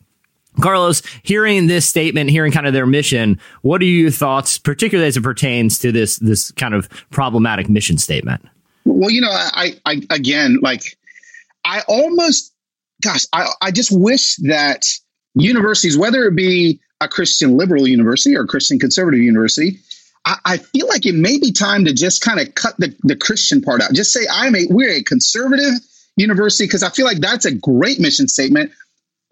Carlos, 0.60 1.02
hearing 1.24 1.68
this 1.68 1.88
statement, 1.88 2.30
hearing 2.30 2.52
kind 2.52 2.68
of 2.68 2.74
their 2.74 2.86
mission, 2.86 3.40
what 3.62 3.82
are 3.82 3.86
your 3.86 4.12
thoughts, 4.12 4.58
particularly 4.58 5.08
as 5.08 5.18
it 5.18 5.24
pertains 5.24 5.80
to 5.80 5.92
this 5.92 6.18
this 6.18 6.52
kind 6.52 6.74
of 6.74 6.90
problematic 7.10 7.70
mission 7.70 7.98
statement? 7.98 8.46
Well, 8.86 9.10
you 9.10 9.22
know, 9.22 9.32
I, 9.32 9.76
I 9.86 10.02
again, 10.10 10.60
like, 10.62 10.98
I 11.66 11.82
almost, 11.88 12.54
gosh, 13.02 13.26
I, 13.34 13.48
I 13.62 13.72
just 13.72 13.92
wish 13.92 14.36
that 14.38 14.86
universities, 15.36 15.98
whether 15.98 16.24
it 16.24 16.36
be 16.36 16.80
a 17.02 17.08
Christian 17.08 17.58
liberal 17.58 17.88
university 17.88 18.36
or 18.36 18.42
a 18.42 18.48
Christian 18.48 18.80
conservative 18.80 19.20
university, 19.20 19.80
I, 20.26 20.38
I 20.46 20.58
feel 20.58 20.88
like 20.88 21.06
it 21.06 21.16
may 21.16 21.40
be 21.40 21.52
time 21.52 21.86
to 21.86 21.94
just 21.94 22.22
kind 22.22 22.40
of 22.40 22.56
cut 22.56 22.76
the, 22.78 22.96
the 23.04 23.16
Christian 23.16 23.62
part 23.62 23.82
out. 23.82 23.94
Just 23.94 24.12
say 24.12 24.22
I'm 24.32 24.56
a 24.56 24.66
we're 24.70 24.92
a 24.92 25.04
conservative 25.04 25.74
university 26.18 26.66
because 26.66 26.84
I 26.84 26.90
feel 26.90 27.06
like 27.06 27.20
that's 27.20 27.46
a 27.46 27.54
great 27.54 28.00
mission 28.00 28.28
statement. 28.28 28.72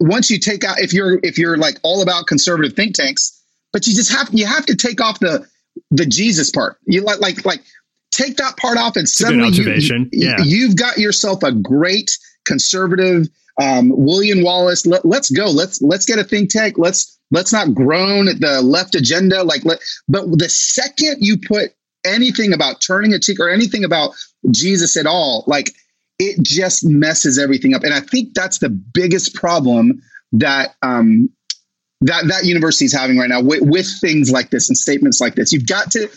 Once 0.00 0.30
you 0.30 0.38
take 0.38 0.64
out 0.64 0.80
if 0.80 0.92
you're 0.92 1.18
if 1.22 1.38
you're 1.38 1.56
like 1.56 1.78
all 1.82 2.02
about 2.02 2.26
conservative 2.26 2.74
think 2.74 2.94
tanks, 2.94 3.42
but 3.72 3.86
you 3.86 3.94
just 3.94 4.12
have 4.12 4.28
you 4.32 4.46
have 4.46 4.66
to 4.66 4.76
take 4.76 5.00
off 5.00 5.18
the 5.20 5.46
the 5.90 6.06
Jesus 6.06 6.50
part. 6.50 6.78
You 6.86 7.02
like 7.02 7.20
like 7.20 7.44
like 7.44 7.62
take 8.10 8.36
that 8.36 8.56
part 8.56 8.78
off 8.78 8.96
and 8.96 9.08
suddenly 9.08 9.48
you, 9.50 9.64
you, 9.64 10.08
yeah. 10.12 10.36
you've 10.42 10.76
got 10.76 10.98
yourself 10.98 11.42
a 11.42 11.52
great 11.52 12.16
conservative 12.44 13.28
um, 13.60 13.92
William 13.94 14.42
Wallace. 14.42 14.86
Let, 14.86 15.04
let's 15.04 15.30
go. 15.30 15.50
Let's 15.50 15.82
let's 15.82 16.06
get 16.06 16.18
a 16.18 16.24
think 16.24 16.50
tank. 16.50 16.78
Let's 16.78 17.18
let's 17.30 17.52
not 17.52 17.74
groan 17.74 18.28
at 18.28 18.40
the 18.40 18.62
left 18.62 18.94
agenda. 18.94 19.42
Like 19.42 19.64
let, 19.64 19.80
but 20.08 20.26
the 20.38 20.48
second 20.48 21.18
you 21.20 21.38
put 21.38 21.72
anything 22.04 22.52
about 22.52 22.80
turning 22.80 23.12
a 23.12 23.18
cheek 23.18 23.40
or 23.40 23.50
anything 23.50 23.84
about 23.84 24.12
Jesus 24.50 24.96
at 24.96 25.06
all, 25.06 25.44
like 25.46 25.74
it 26.18 26.42
just 26.42 26.84
messes 26.84 27.38
everything 27.38 27.74
up. 27.74 27.84
And 27.84 27.94
I 27.94 28.00
think 28.00 28.34
that's 28.34 28.58
the 28.58 28.68
biggest 28.68 29.34
problem 29.34 30.02
that 30.32 30.74
um, 30.82 31.30
that 32.00 32.26
that 32.28 32.44
university 32.44 32.84
is 32.84 32.92
having 32.92 33.18
right 33.18 33.28
now 33.28 33.40
with, 33.40 33.62
with 33.62 33.88
things 34.00 34.30
like 34.30 34.50
this 34.50 34.68
and 34.68 34.76
statements 34.76 35.20
like 35.20 35.34
this. 35.34 35.52
You've 35.52 35.66
got 35.66 35.90
to. 35.92 36.08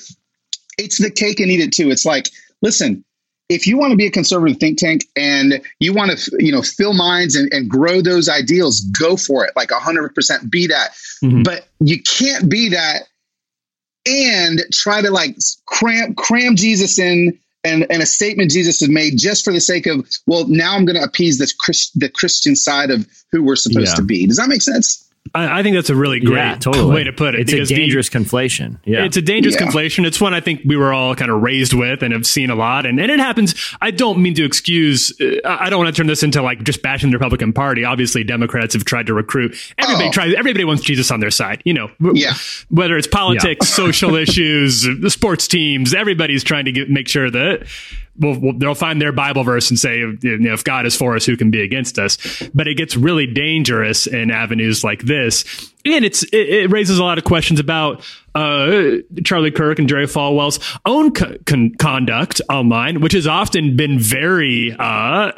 It's 0.77 0.97
the 0.97 1.11
cake 1.11 1.39
and 1.39 1.51
eat 1.51 1.59
it 1.59 1.73
too. 1.73 1.91
It's 1.91 2.05
like, 2.05 2.29
listen, 2.61 3.03
if 3.49 3.67
you 3.67 3.77
want 3.77 3.91
to 3.91 3.97
be 3.97 4.07
a 4.07 4.11
conservative 4.11 4.57
think 4.57 4.79
tank 4.79 5.05
and 5.15 5.61
you 5.79 5.93
want 5.93 6.17
to, 6.17 6.35
you 6.39 6.51
know, 6.51 6.61
fill 6.61 6.93
minds 6.93 7.35
and, 7.35 7.53
and 7.53 7.69
grow 7.69 8.01
those 8.01 8.29
ideals, 8.29 8.81
go 8.81 9.17
for 9.17 9.45
it. 9.45 9.51
Like 9.55 9.71
hundred 9.71 10.15
percent, 10.15 10.49
be 10.49 10.67
that. 10.67 10.91
Mhm. 11.23 11.43
But 11.43 11.67
you 11.79 12.01
can't 12.01 12.49
be 12.49 12.69
that 12.69 13.03
and 14.05 14.61
try 14.71 15.01
to 15.01 15.11
like 15.11 15.35
cram 15.65 16.15
cram 16.15 16.55
Jesus 16.55 16.97
in 16.97 17.37
and, 17.63 17.86
and 17.89 18.02
a 18.02 18.06
statement 18.06 18.52
Jesus 18.52 18.80
has 18.80 18.89
made 18.89 19.17
just 19.17 19.43
for 19.43 19.54
the 19.54 19.62
sake 19.62 19.86
of, 19.86 20.08
well, 20.28 20.47
now 20.47 20.76
I'm 20.76 20.86
going 20.86 20.95
to 20.97 21.04
appease 21.04 21.38
this 21.38 21.54
Christ, 21.54 22.00
the 22.00 22.10
Christian 22.10 22.56
side 22.56 22.89
of 22.89 23.08
who 23.32 23.43
we're 23.43 23.56
supposed 23.56 23.89
Yeah. 23.89 23.95
to 23.95 24.04
be. 24.04 24.26
Does 24.26 24.38
that 24.38 24.50
make 24.50 24.62
sense? 24.62 25.08
I, 25.36 25.60
I 25.60 25.63
think 25.63 25.75
that's 25.75 25.89
a 25.89 25.95
really 25.95 26.19
great 26.19 26.36
yeah, 26.38 26.55
totally. 26.57 26.93
way 26.93 27.03
to 27.03 27.13
put 27.13 27.36
it. 27.36 27.41
It's 27.41 27.51
a 27.53 27.55
because 27.55 27.69
the- 27.69 27.75
dangerous 27.75 28.10
conflation. 28.10 28.79
Yeah, 28.86 29.05
It's 29.05 29.15
a 29.17 29.21
dangerous 29.21 29.55
Yeah. 29.55 29.67
conflation. 29.67 30.05
It's 30.05 30.19
one 30.19 30.34
I 30.34 30.41
think 30.41 30.62
we 30.65 30.75
were 30.75 30.91
all 30.91 31.15
kind 31.15 31.29
of 31.31 31.41
raised 31.41 31.73
with 31.73 32.01
and 32.03 32.12
have 32.12 32.25
seen 32.25 32.49
a 32.49 32.55
lot. 32.55 32.86
And, 32.86 32.99
and 32.99 33.10
it 33.12 33.19
happens. 33.19 33.53
I 33.81 33.91
don't 33.91 34.19
mean 34.21 34.34
to 34.34 34.43
excuse, 34.43 35.13
uh, 35.21 35.39
I 35.45 35.69
don't 35.69 35.79
want 35.84 35.95
to 35.95 35.97
turn 35.97 36.07
this 36.07 36.23
into 36.23 36.41
like 36.41 36.63
just 36.63 36.81
bashing 36.81 37.12
the 37.12 37.17
Republican 37.17 37.53
Party. 37.53 37.86
Obviously, 37.86 38.23
Democrats 38.23 38.73
have 38.73 38.84
tried 38.84 39.05
to 39.07 39.13
recruit. 39.13 39.55
Everybody 39.77 40.10
Oh. 40.10 40.12
tries, 40.12 40.34
everybody 40.34 40.65
wants 40.65 40.81
Jesus 40.84 41.12
on 41.12 41.19
their 41.21 41.31
side, 41.31 41.62
you 41.65 41.73
know, 41.75 41.89
Yeah. 42.13 42.34
whether 42.69 42.97
it's 42.97 43.07
politics, 43.07 43.67
social 43.73 44.15
issues, 44.15 44.81
the 44.99 45.10
sports 45.10 45.47
teams, 45.47 45.93
everybody's 45.93 46.43
trying 46.43 46.65
to 46.65 46.71
get, 46.71 46.89
make 46.89 47.07
sure 47.07 47.29
that 47.31 47.67
well, 48.21 48.39
well, 48.39 48.53
they'll 48.55 48.75
find 48.75 49.01
their 49.01 49.12
Bible 49.12 49.43
verse 49.43 49.69
and 49.69 49.79
say, 49.79 49.99
you 49.99 50.38
know, 50.38 50.53
if 50.53 50.63
God 50.63 50.86
is 50.86 50.95
for 50.95 51.15
us, 51.15 51.25
who 51.25 51.36
can 51.36 51.51
be 51.51 51.62
against 51.62 51.97
us? 51.99 52.17
But 52.53 52.67
it 52.67 52.75
gets 52.75 52.95
really 52.95 53.27
dangerous 53.27 54.07
in 54.07 54.31
avenues 54.31 54.84
like 54.84 55.01
this, 55.01 55.43
and 55.84 56.05
it's 56.05 56.23
it, 56.25 56.49
it 56.49 56.71
raises 56.71 56.99
a 56.99 57.03
lot 57.03 57.17
of 57.17 57.23
questions 57.23 57.60
about 57.60 58.05
uh, 58.36 58.97
Charlie 59.23 59.51
Kirk 59.51 59.79
and 59.79 59.89
Jerry 59.89 60.05
Falwell's 60.05 60.60
own 60.86 61.13
co- 61.13 61.38
con- 61.45 61.73
conduct 61.75 62.41
online, 62.49 63.01
which 63.01 63.13
has 63.13 63.27
often 63.27 63.75
been 63.75 63.99
very. 63.99 64.75
Uh, 64.77 65.31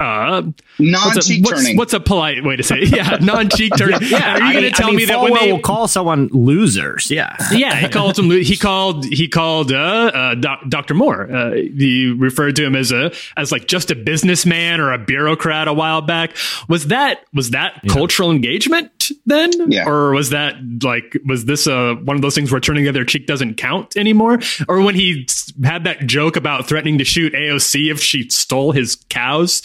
uh, 0.00 0.42
Non 0.78 1.00
what's, 1.04 1.16
a, 1.26 1.28
cheek 1.28 1.44
what's, 1.44 1.60
turning. 1.62 1.76
what's 1.76 1.92
a 1.92 2.00
polite 2.00 2.42
way 2.44 2.56
to 2.56 2.62
say 2.62 2.78
it? 2.78 2.92
Yeah, 2.96 3.18
non 3.20 3.48
cheek 3.48 3.72
turning. 3.76 4.00
yeah. 4.02 4.34
Are 4.34 4.52
you 4.52 4.52
going 4.52 4.54
to 4.54 4.60
mean- 4.62 4.72
tell 4.72 4.86
I 4.86 4.90
mean, 4.90 4.96
me 4.96 5.04
that 5.06 5.20
when 5.20 5.32
Falwell 5.32 5.40
they 5.40 5.52
will 5.52 5.60
call 5.60 5.88
someone 5.88 6.28
losers? 6.28 7.10
Yeah, 7.10 7.36
yeah, 7.52 7.76
he 7.76 7.88
called 7.88 8.18
him. 8.18 8.30
He 8.30 8.56
called. 8.56 9.04
He 9.04 9.28
called 9.28 9.72
uh, 9.72 9.76
uh, 9.76 10.34
doc, 10.34 10.60
Dr. 10.68 10.94
Moore. 10.94 11.30
Uh, 11.32 11.52
he 11.52 12.14
referred 12.16 12.56
to 12.56 12.64
him 12.64 12.74
as 12.76 12.92
a 12.92 13.12
as 13.36 13.52
like 13.52 13.66
just 13.66 13.90
a 13.90 13.94
businessman 13.94 14.80
or 14.80 14.92
a 14.92 14.98
bureaucrat 14.98 15.68
a 15.68 15.72
while 15.72 16.00
back. 16.02 16.36
Was 16.68 16.88
that 16.88 17.24
was 17.32 17.50
that 17.50 17.80
cultural 17.88 18.30
engagement 18.30 19.01
then, 19.26 19.50
Yeah. 19.70 19.88
or 19.88 20.12
was 20.12 20.30
that 20.30 20.54
like 20.82 21.16
was 21.26 21.46
this 21.46 21.66
uh, 21.66 21.94
one 22.04 22.16
of 22.16 22.22
those 22.22 22.34
things 22.34 22.50
where 22.52 22.60
turning 22.60 22.84
the 22.84 22.90
other 22.90 23.04
cheek 23.04 23.26
doesn't 23.26 23.54
count 23.56 23.96
anymore? 23.96 24.38
Or 24.68 24.80
when 24.82 24.94
he 24.94 25.26
had 25.64 25.84
that 25.84 26.06
joke 26.06 26.36
about 26.36 26.68
threatening 26.68 26.98
to 26.98 27.04
shoot 27.04 27.32
AOC 27.32 27.90
if 27.90 28.00
she 28.00 28.28
stole 28.28 28.72
his 28.72 28.96
cows. 29.08 29.62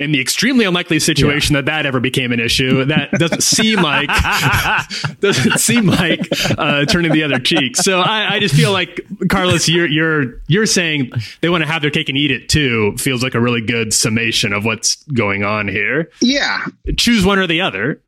In 0.00 0.12
the 0.12 0.20
extremely 0.20 0.64
unlikely 0.64 1.00
situation 1.00 1.54
that 1.54 1.64
that 1.64 1.84
ever 1.84 1.98
became 1.98 2.30
an 2.30 2.38
issue, 2.38 2.84
that 2.84 3.10
doesn't 3.14 3.42
seem 3.42 3.82
like 3.82 4.08
doesn't 5.20 5.58
seem 5.58 5.86
like 5.86 6.20
uh, 6.56 6.84
turning 6.84 7.10
the 7.10 7.24
other 7.24 7.40
cheek. 7.40 7.76
So 7.76 7.98
I, 8.00 8.34
I 8.34 8.38
just 8.38 8.54
feel 8.54 8.70
like 8.72 9.00
Carlos, 9.28 9.68
you're 9.68 9.88
you're 9.88 10.40
you're 10.46 10.66
saying 10.66 11.10
they 11.40 11.48
want 11.48 11.64
to 11.64 11.68
have 11.68 11.82
their 11.82 11.90
cake 11.90 12.08
and 12.08 12.16
eat 12.16 12.30
it 12.30 12.48
too. 12.48 12.94
Feels 12.96 13.24
like 13.24 13.34
a 13.34 13.40
really 13.40 13.60
good 13.60 13.92
summation 13.92 14.52
of 14.52 14.64
what's 14.64 15.02
going 15.14 15.42
on 15.42 15.66
here. 15.66 16.10
Yeah. 16.20 16.64
Choose 16.96 17.24
one 17.24 17.40
or 17.40 17.48
the 17.48 17.60
other. 17.60 18.00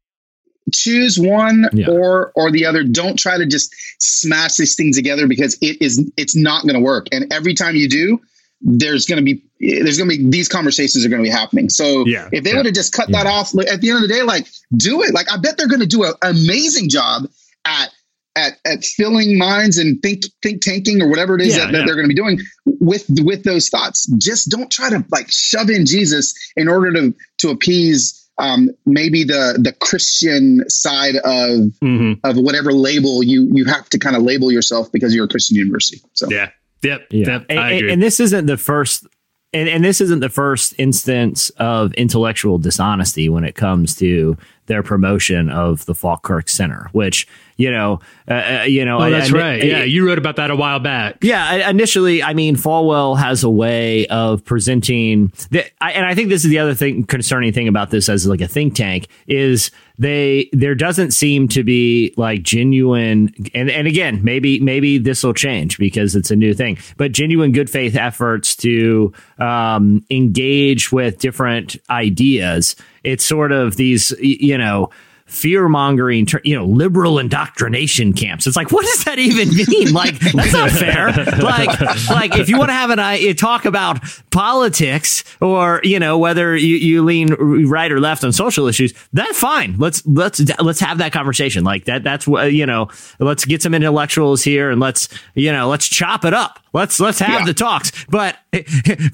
Choose 0.73 1.19
one 1.19 1.67
Yeah. 1.73 1.89
or 1.91 2.33
or 2.35 2.51
the 2.51 2.67
other 2.67 2.85
don't 2.85 3.19
try 3.19 3.39
to 3.39 3.47
just 3.47 3.75
smash 3.99 4.57
these 4.57 4.75
things 4.75 4.97
together 4.97 5.27
because 5.27 5.57
it 5.61 5.81
is 5.81 6.11
it's 6.17 6.37
not 6.37 6.63
going 6.65 6.75
to 6.75 6.81
work 6.81 7.07
and 7.13 7.33
every 7.33 7.55
time 7.55 7.75
you 7.77 7.89
do 7.89 8.21
there's 8.63 9.07
going 9.07 9.17
to 9.19 9.25
be 9.25 9.43
there's 9.61 9.97
going 9.99 10.11
to 10.11 10.17
be 10.19 10.29
these 10.31 10.49
conversations 10.49 11.05
are 11.05 11.09
going 11.09 11.23
to 11.23 11.27
be 11.29 11.31
happening 11.35 11.69
so 11.69 12.05
Yeah. 12.07 12.29
if 12.33 12.45
they 12.45 12.51
Yeah. 12.51 12.57
would 12.59 12.67
have 12.67 12.75
just 12.75 12.93
cut 12.93 13.11
that 13.13 13.27
off 13.27 13.53
at 13.59 13.81
the 13.81 13.91
end 13.91 14.03
of 14.03 14.09
the 14.09 14.15
day 14.15 14.23
like 14.23 14.47
do 14.77 15.03
it 15.03 15.15
like 15.15 15.31
i 15.33 15.37
bet 15.39 15.57
they're 15.57 15.69
going 15.69 15.81
to 15.81 15.87
do 15.87 16.05
an 16.05 16.13
amazing 16.23 16.89
job 16.91 17.25
at 17.65 17.91
at 18.37 18.59
at 18.65 18.85
filling 18.85 19.37
minds 19.39 19.77
and 19.77 20.01
think 20.03 20.23
think 20.43 20.63
tanking 20.63 21.03
or 21.03 21.09
whatever 21.09 21.35
it 21.35 21.41
is 21.41 21.49
Yeah, 21.57 21.65
that, 21.67 21.73
that 21.73 21.79
yeah. 21.81 21.85
they're 21.87 21.97
going 21.97 22.09
to 22.09 22.15
be 22.15 22.15
doing 22.15 22.39
with 22.65 23.05
with 23.25 23.43
those 23.43 23.69
thoughts. 23.69 24.07
Just 24.19 24.51
don't 24.51 24.71
try 24.71 24.89
to 24.89 25.05
like 25.11 25.27
shove 25.31 25.69
in 25.69 25.85
Jesus 25.85 26.33
in 26.57 26.69
order 26.69 26.93
to 26.93 27.15
to 27.39 27.49
appease 27.51 28.20
um, 28.41 28.71
maybe 28.87 29.23
the 29.25 29.59
the 29.63 29.73
Christian 29.73 30.65
side 30.69 31.17
of 31.17 31.71
Mhm. 31.83 32.19
of 32.25 32.37
whatever 32.37 32.73
label 32.73 33.23
you 33.23 33.49
you 33.53 33.65
have 33.67 33.89
to 33.91 33.99
kind 33.99 34.17
of 34.17 34.23
label 34.23 34.51
yourself 34.51 34.91
because 34.93 35.15
you're 35.15 35.27
a 35.27 35.29
Christian 35.29 35.57
university. 35.57 36.01
So 36.15 36.27
Yeah. 36.31 36.51
Yep. 36.83 37.07
Yeah. 37.11 37.27
Yep. 37.29 37.47
and, 37.51 37.59
I 37.61 37.69
and- 37.71 37.79
agree. 37.79 37.93
and 37.93 38.03
this 38.03 38.19
isn't 38.21 38.47
the 38.47 38.57
first 38.57 39.07
and, 39.53 39.69
and 39.69 39.85
this 39.85 40.01
isn't 40.01 40.21
the 40.21 40.29
first 40.29 40.75
instance 40.79 41.51
of 41.59 41.93
intellectual 41.95 42.57
dishonesty 42.59 43.29
when 43.29 43.43
it 43.45 43.55
comes 43.57 43.97
to 43.97 44.37
their 44.71 44.83
promotion 44.83 45.51
of 45.51 45.85
the 45.85 45.95
Falkirk 45.95 46.49
Center, 46.49 46.89
which 46.93 47.27
you 47.57 47.71
know, 47.71 48.01
uh, 48.27 48.33
uh, 48.33 48.63
you 48.67 48.87
know, 48.87 48.99
oh, 49.03 49.11
that's 49.11 49.31
I- 49.35 49.37
I- 49.37 49.41
right. 49.41 49.63
Yeah. 49.65 49.83
You 49.83 50.07
wrote 50.07 50.17
about 50.17 50.37
that 50.37 50.51
a 50.51 50.57
while 50.57 50.79
back. 50.81 51.19
yeah, 51.21 51.69
initially, 51.69 52.23
I 52.23 52.33
mean, 52.33 52.57
Falwell 52.57 53.19
has 53.19 53.45
a 53.45 53.51
way 53.51 54.07
of 54.07 54.43
presenting, 54.47 55.31
the, 55.51 55.65
I, 55.79 55.91
and 55.93 56.07
I 56.07 56.15
think 56.15 56.31
this 56.31 56.43
is 56.47 56.51
the 56.51 56.59
other 56.59 56.75
thing 56.75 57.05
concerning 57.05 57.53
thing 57.53 57.69
about 57.69 57.91
this 57.91 58.09
as 58.09 58.27
like 58.27 58.41
a 58.41 58.49
think 58.49 58.75
tank 58.77 59.09
is 59.27 59.71
they 60.01 60.49
there 60.53 60.75
doesn't 60.75 61.11
seem 61.11 61.47
to 61.49 61.63
be 61.63 62.15
like 62.17 62.43
genuine, 62.43 63.35
and 63.55 63.71
and 63.71 63.87
again, 63.87 64.25
maybe 64.25 64.59
maybe 64.59 64.97
this 64.97 65.23
will 65.23 65.35
change 65.35 65.77
because 65.77 66.17
it's 66.17 66.31
a 66.31 66.37
new 66.37 66.55
thing, 66.55 66.79
but 66.97 67.13
genuine 67.13 67.53
good 67.53 67.69
faith 67.69 67.95
efforts 67.95 68.57
to 68.57 69.13
um, 69.39 70.03
engage 70.09 70.91
with 70.91 71.19
different 71.19 71.77
ideas. 71.91 72.77
It's 73.05 73.25
sort 73.25 73.53
of 73.53 73.77
these, 73.77 74.11
you 74.21 74.57
know 74.57 74.91
fear 75.31 75.69
mongering, 75.69 76.27
you 76.45 76.57
know, 76.57 76.67
liberal 76.67 77.19
indoctrination 77.19 78.13
camps. 78.13 78.47
It's 78.47 78.57
like, 78.57 78.73
what 78.73 78.85
does 78.85 79.05
that 79.05 79.19
even 79.19 79.49
mean? 79.49 79.93
Like, 79.93 80.19
that's 80.19 80.53
not 80.53 80.71
fair. 80.71 81.13
Like, 81.41 81.81
like 82.11 82.37
if 82.37 82.49
you 82.49 82.59
want 82.59 82.71
to 82.71 82.75
have 82.75 82.91
an 82.91 82.99
I 82.99 83.33
talk 83.33 83.65
about 83.65 84.01
politics 84.31 85.25
or 85.41 85.81
you 85.85 85.99
know 85.99 86.19
whether 86.19 86.57
you, 86.57 86.77
you 86.77 87.03
lean 87.03 87.33
right 87.69 87.91
or 87.91 88.01
left 88.01 88.25
on 88.25 88.33
social 88.33 88.67
issues, 88.67 88.93
that's 89.13 89.39
fine. 89.39 89.77
Let's 89.79 90.05
let's 90.07 90.41
let's 90.61 90.81
have 90.81 90.99
that 90.99 91.13
conversation. 91.13 91.65
Like 91.65 91.85
that. 91.85 92.03
That's 92.03 92.27
what 92.27 92.53
you 92.53 92.67
know. 92.67 92.89
Let's 93.19 93.45
get 93.45 93.63
some 93.63 93.75
intellectuals 93.75 94.43
here 94.43 94.71
and 94.71 94.81
let's 94.81 95.09
you 95.35 95.53
know 95.53 95.69
let's 95.69 95.89
chop 95.89 96.25
it 96.25 96.35
up. 96.35 96.61
Let's 96.73 97.01
let's 97.01 97.19
have 97.19 97.41
Yeah. 97.41 97.47
the 97.47 97.55
talks. 97.55 97.91
But 98.09 98.37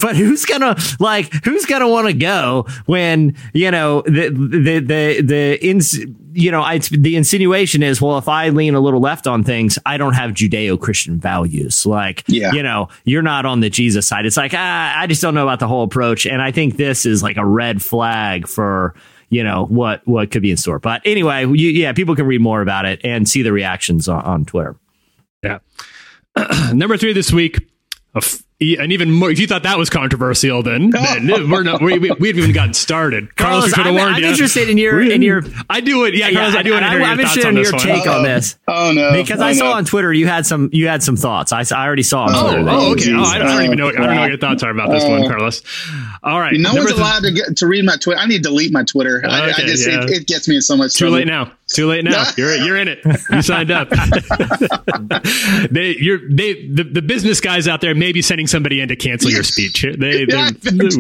but 0.01 0.17
who's 0.17 0.45
gonna 0.45 0.77
like 1.01 1.33
who's 1.45 1.65
gonna 1.67 1.89
want 1.89 2.07
to 2.09 2.13
go 2.13 2.67
when 2.87 3.35
you 3.55 3.71
know 3.71 4.03
the 4.03 4.29
the 4.31 4.79
the 4.81 5.21
the 5.23 5.67
ins 5.67 5.99
you 6.33 6.51
know 6.51 6.63
I, 6.63 6.79
the 6.79 7.17
insinuation 7.17 7.83
is 7.83 8.01
well 8.03 8.19
if 8.19 8.29
I 8.29 8.51
lean 8.51 8.75
a 8.75 8.81
little 8.81 9.01
left 9.01 9.27
on 9.27 9.43
things 9.43 9.79
I 9.87 9.97
don't 9.97 10.13
have 10.13 10.33
Judeo 10.33 10.79
Christian 10.79 11.19
values 11.19 11.87
like 11.87 12.25
Yeah. 12.27 12.53
you 12.53 12.63
know 12.63 12.89
you're 13.05 13.23
not 13.23 13.47
on 13.47 13.61
the 13.61 13.71
Jesus 13.71 14.07
side. 14.07 14.27
It's 14.27 14.37
like 14.37 14.53
ah, 14.55 14.99
I 14.99 15.07
just 15.07 15.23
don't 15.23 15.35
know 15.35 15.43
about 15.45 15.61
the 15.61 15.69
whole 15.69 15.83
approach, 15.83 16.27
and 16.27 16.43
I 16.43 16.51
think 16.53 16.77
this 16.77 17.07
is 17.07 17.23
like 17.23 17.37
a 17.39 17.45
red 17.47 17.83
flag 17.83 18.47
for. 18.49 18.95
You 19.29 19.43
know 19.43 19.65
what 19.67 20.07
what 20.07 20.31
could 20.31 20.43
be 20.43 20.53
in 20.53 20.57
store, 20.57 20.79
but 20.79 21.03
anyway, 21.05 21.41
you, 21.47 21.71
yeah, 21.71 21.93
people 21.93 22.15
can 22.15 22.27
read 22.27 22.41
more 22.41 22.63
about 22.63 22.85
it 22.87 23.01
and 23.03 23.29
see 23.29 23.43
the 23.43 23.51
reactions 23.53 24.09
on, 24.09 24.23
on 24.23 24.45
Twitter. 24.45 24.77
Yeah. 25.43 25.59
Number 26.73 26.97
three 26.97 27.13
this 27.13 27.33
week. 27.33 27.59
a 28.15 28.19
f- 28.19 28.43
e- 28.63 28.77
And 28.79 28.93
even 28.93 29.11
more, 29.11 29.31
if 29.31 29.39
you 29.39 29.47
thought 29.47 29.63
that 29.65 29.79
was 29.79 29.91
controversial, 29.91 30.63
then, 30.63 30.91
then 30.91 31.51
we're 31.51 31.63
not. 31.63 31.81
We, 31.83 31.99
we, 31.99 32.11
we 32.13 32.29
haven't 32.29 32.43
even 32.43 32.53
gotten 32.53 32.75
started. 32.75 33.35
Carlos, 33.37 33.61
Carlos, 33.65 33.69
should 33.71 33.77
have 33.79 33.87
I'm- 33.87 33.95
warned 33.97 34.17
I'm 34.17 34.23
you. 34.23 34.29
interested 34.29 34.69
in 34.71 34.79
your- 34.79 35.03
in 35.03 35.21
your- 35.23 35.43
I 35.69 35.81
do 35.81 36.05
it. 36.05 36.15
Yeah, 36.15 36.31
Carlos, 36.33 36.55
I 36.55 36.63
do 36.63 36.73
want 36.73 36.83
to 36.85 36.89
and 36.89 36.99
hear 36.99 37.03
I'm 37.09 37.19
your 37.19 37.27
thoughts 37.27 37.37
interested 37.37 37.49
on 37.49 37.57
in 37.57 37.63
your 37.63 37.73
one. 37.73 37.81
take 38.03 38.07
on 38.07 38.21
oh, 38.21 38.23
this. 38.23 38.57
Oh 38.69 38.93
no! 38.95 39.13
Because 39.13 39.41
oh, 39.41 39.45
I 39.45 39.53
saw 39.53 39.65
no. 39.71 39.73
on 39.73 39.85
Twitter 39.85 40.13
you 40.13 40.27
had 40.27 40.47
some 40.47 40.71
you 40.73 40.89
had 40.89 41.03
some 41.03 41.17
thoughts. 41.17 41.53
I, 41.53 41.61
I 41.75 41.87
already 41.87 42.03
saw 42.03 42.23
on 42.25 42.31
Oh, 42.35 42.43
Twitter. 42.53 42.69
oh, 42.71 42.87
you- 42.87 42.93
okay. 42.93 43.13
Oh, 43.15 43.23
I, 43.23 43.39
don't- 43.39 43.49
I 43.49 43.53
don't 43.55 43.65
even 43.65 43.79
know. 43.79 43.89
I 43.89 43.93
don't 43.93 44.15
know 44.15 44.21
what 44.21 44.29
your 44.31 44.39
thoughts 44.39 44.63
are 44.63 44.71
about 44.71 44.91
this 44.91 45.05
one, 45.05 45.25
uh, 45.25 45.29
Carlos. 45.29 45.63
All 46.23 46.41
right. 46.41 46.55
No 46.59 46.75
one's 46.75 46.87
th- 46.87 46.99
allowed 46.99 47.21
to 47.25 47.33
get 47.33 47.57
to 47.59 47.67
read 47.67 47.85
my 47.85 47.97
Twitter. 47.97 48.21
I 48.21 48.27
need 48.27 48.39
to 48.43 48.49
delete 48.49 48.73
my 48.73 48.85
Twitter. 48.85 49.23
I, 49.27 49.29
I 49.49 49.51
Okay, 49.51 49.67
just 49.67 49.87
yeah. 49.87 50.03
it, 50.05 50.11
it 50.11 50.27
gets 50.27 50.49
me 50.49 50.57
in 50.57 50.63
so 50.63 50.77
much 50.77 50.95
Too 50.95 51.05
trouble. 51.07 51.17
late 51.19 51.27
now. 51.27 51.53
Too 51.69 51.87
late 51.89 52.05
now. 52.05 52.31
You're 52.37 52.55
you're 52.57 52.77
in 52.77 52.87
it. 52.89 53.01
You 53.31 53.43
signed 53.43 53.73
up. 53.73 53.89
they 55.71 55.97
you're 55.99 56.21
they 56.31 56.67
the, 56.69 56.85
the 56.85 57.03
business 57.03 57.41
guys 57.41 57.67
out 57.67 57.81
there 57.81 57.93
may 57.95 58.13
be 58.13 58.23
sending 58.23 58.47
somebody 58.47 58.81
in 58.81 58.89
to 58.89 58.95
cancel 58.97 59.31
your 59.31 59.43
speech. 59.43 59.83
They, 59.83 60.21
Yeah, 60.29 60.51
they're- 60.63 60.91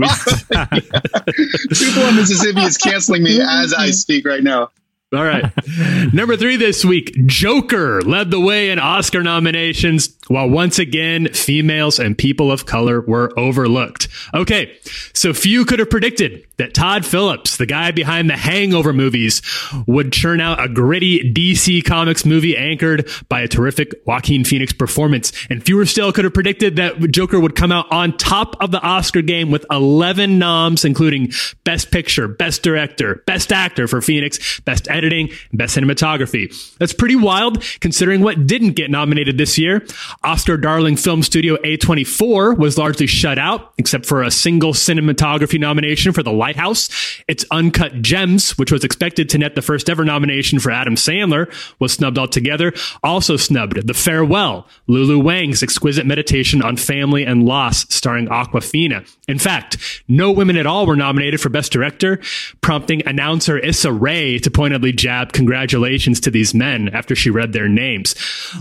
People 1.70 2.02
in 2.08 2.16
Mississippi 2.16 2.62
is 2.62 2.76
canceling 2.78 3.22
me 3.22 3.40
as 3.40 3.72
I 3.74 3.90
speak 3.90 4.26
right 4.26 4.42
now. 4.42 4.70
All 5.14 5.24
right. 5.24 5.52
Number 6.12 6.36
three 6.36 6.56
this 6.56 6.84
week, 6.84 7.14
Joker 7.26 8.02
led 8.02 8.32
the 8.32 8.40
way 8.40 8.70
in 8.70 8.80
Oscar 8.80 9.22
nominations, 9.22 10.16
while 10.26 10.50
once 10.50 10.80
again, 10.80 11.28
females 11.32 12.00
and 12.00 12.18
people 12.18 12.50
of 12.50 12.66
color 12.66 13.00
were 13.02 13.32
overlooked. 13.38 14.08
Okay, 14.34 14.76
so 15.14 15.32
few 15.32 15.64
could 15.64 15.78
have 15.78 15.90
predicted 15.90 16.44
that 16.56 16.74
Todd 16.74 17.04
Phillips, 17.06 17.56
the 17.56 17.66
guy 17.66 17.92
behind 17.92 18.28
the 18.28 18.36
Hangover 18.36 18.92
movies, 18.92 19.42
would 19.86 20.12
churn 20.12 20.40
out 20.40 20.62
a 20.62 20.68
gritty 20.68 21.32
DC 21.32 21.84
Comics 21.84 22.24
movie 22.24 22.56
anchored 22.56 23.08
by 23.28 23.42
a 23.42 23.48
terrific 23.48 23.92
Joaquin 24.06 24.42
Phoenix 24.42 24.72
performance. 24.72 25.32
And 25.48 25.64
fewer 25.64 25.86
still 25.86 26.12
could 26.12 26.24
have 26.24 26.34
predicted 26.34 26.76
that 26.76 26.98
Joker 27.12 27.38
would 27.38 27.54
come 27.54 27.70
out 27.70 27.86
on 27.92 28.16
top 28.16 28.56
of 28.60 28.72
the 28.72 28.80
Oscar 28.80 29.22
game 29.22 29.52
with 29.52 29.64
11 29.70 30.38
noms, 30.38 30.84
including 30.84 31.30
Best 31.62 31.92
Picture, 31.92 32.26
Best 32.26 32.64
Director, 32.64 33.22
Best 33.26 33.52
Actor 33.52 33.86
for 33.86 34.00
Phoenix, 34.00 34.58
Best 34.60 34.88
Editing, 34.96 35.28
and 35.50 35.58
Best 35.58 35.76
Cinematography. 35.76 36.76
That's 36.78 36.92
pretty 36.92 37.16
wild 37.16 37.62
considering 37.80 38.22
what 38.22 38.46
didn't 38.46 38.72
get 38.72 38.90
nominated 38.90 39.38
this 39.38 39.58
year. 39.58 39.86
Oscar 40.24 40.56
darling 40.56 40.96
film 40.96 41.22
studio 41.22 41.56
A24 41.56 42.56
was 42.56 42.78
largely 42.78 43.06
shut 43.06 43.38
out, 43.38 43.72
except 43.78 44.06
for 44.06 44.22
a 44.22 44.30
single 44.30 44.72
cinematography 44.72 45.60
nomination 45.60 46.12
for 46.12 46.22
The 46.22 46.32
Lighthouse. 46.32 46.88
Its 47.28 47.44
Uncut 47.50 48.02
Gems, 48.02 48.56
which 48.58 48.72
was 48.72 48.84
expected 48.84 49.28
to 49.30 49.38
net 49.38 49.54
the 49.54 49.62
first 49.62 49.90
ever 49.90 50.04
nomination 50.04 50.58
for 50.58 50.70
Adam 50.70 50.94
Sandler, 50.94 51.52
was 51.78 51.92
snubbed 51.92 52.18
altogether. 52.18 52.72
Also 53.02 53.36
snubbed 53.36 53.86
The 53.86 53.94
Farewell, 53.94 54.66
Lulu 54.86 55.18
Wang's 55.18 55.62
exquisite 55.62 56.06
meditation 56.06 56.62
on 56.62 56.76
family 56.76 57.24
and 57.24 57.44
loss, 57.44 57.86
starring 57.92 58.28
Awkwafina. 58.28 59.08
In 59.28 59.38
fact, 59.38 59.76
no 60.08 60.30
women 60.30 60.56
at 60.56 60.66
all 60.66 60.86
were 60.86 60.96
nominated 60.96 61.40
for 61.40 61.48
Best 61.48 61.72
Director, 61.72 62.20
prompting 62.60 63.06
announcer 63.06 63.58
Issa 63.58 63.92
Rae 63.92 64.38
to 64.38 64.50
pointedly 64.86 64.92
jab 64.92 65.32
congratulations 65.32 66.20
to 66.20 66.30
these 66.30 66.54
men 66.54 66.88
after 66.90 67.14
she 67.14 67.30
read 67.30 67.52
their 67.52 67.68
names. 67.68 68.14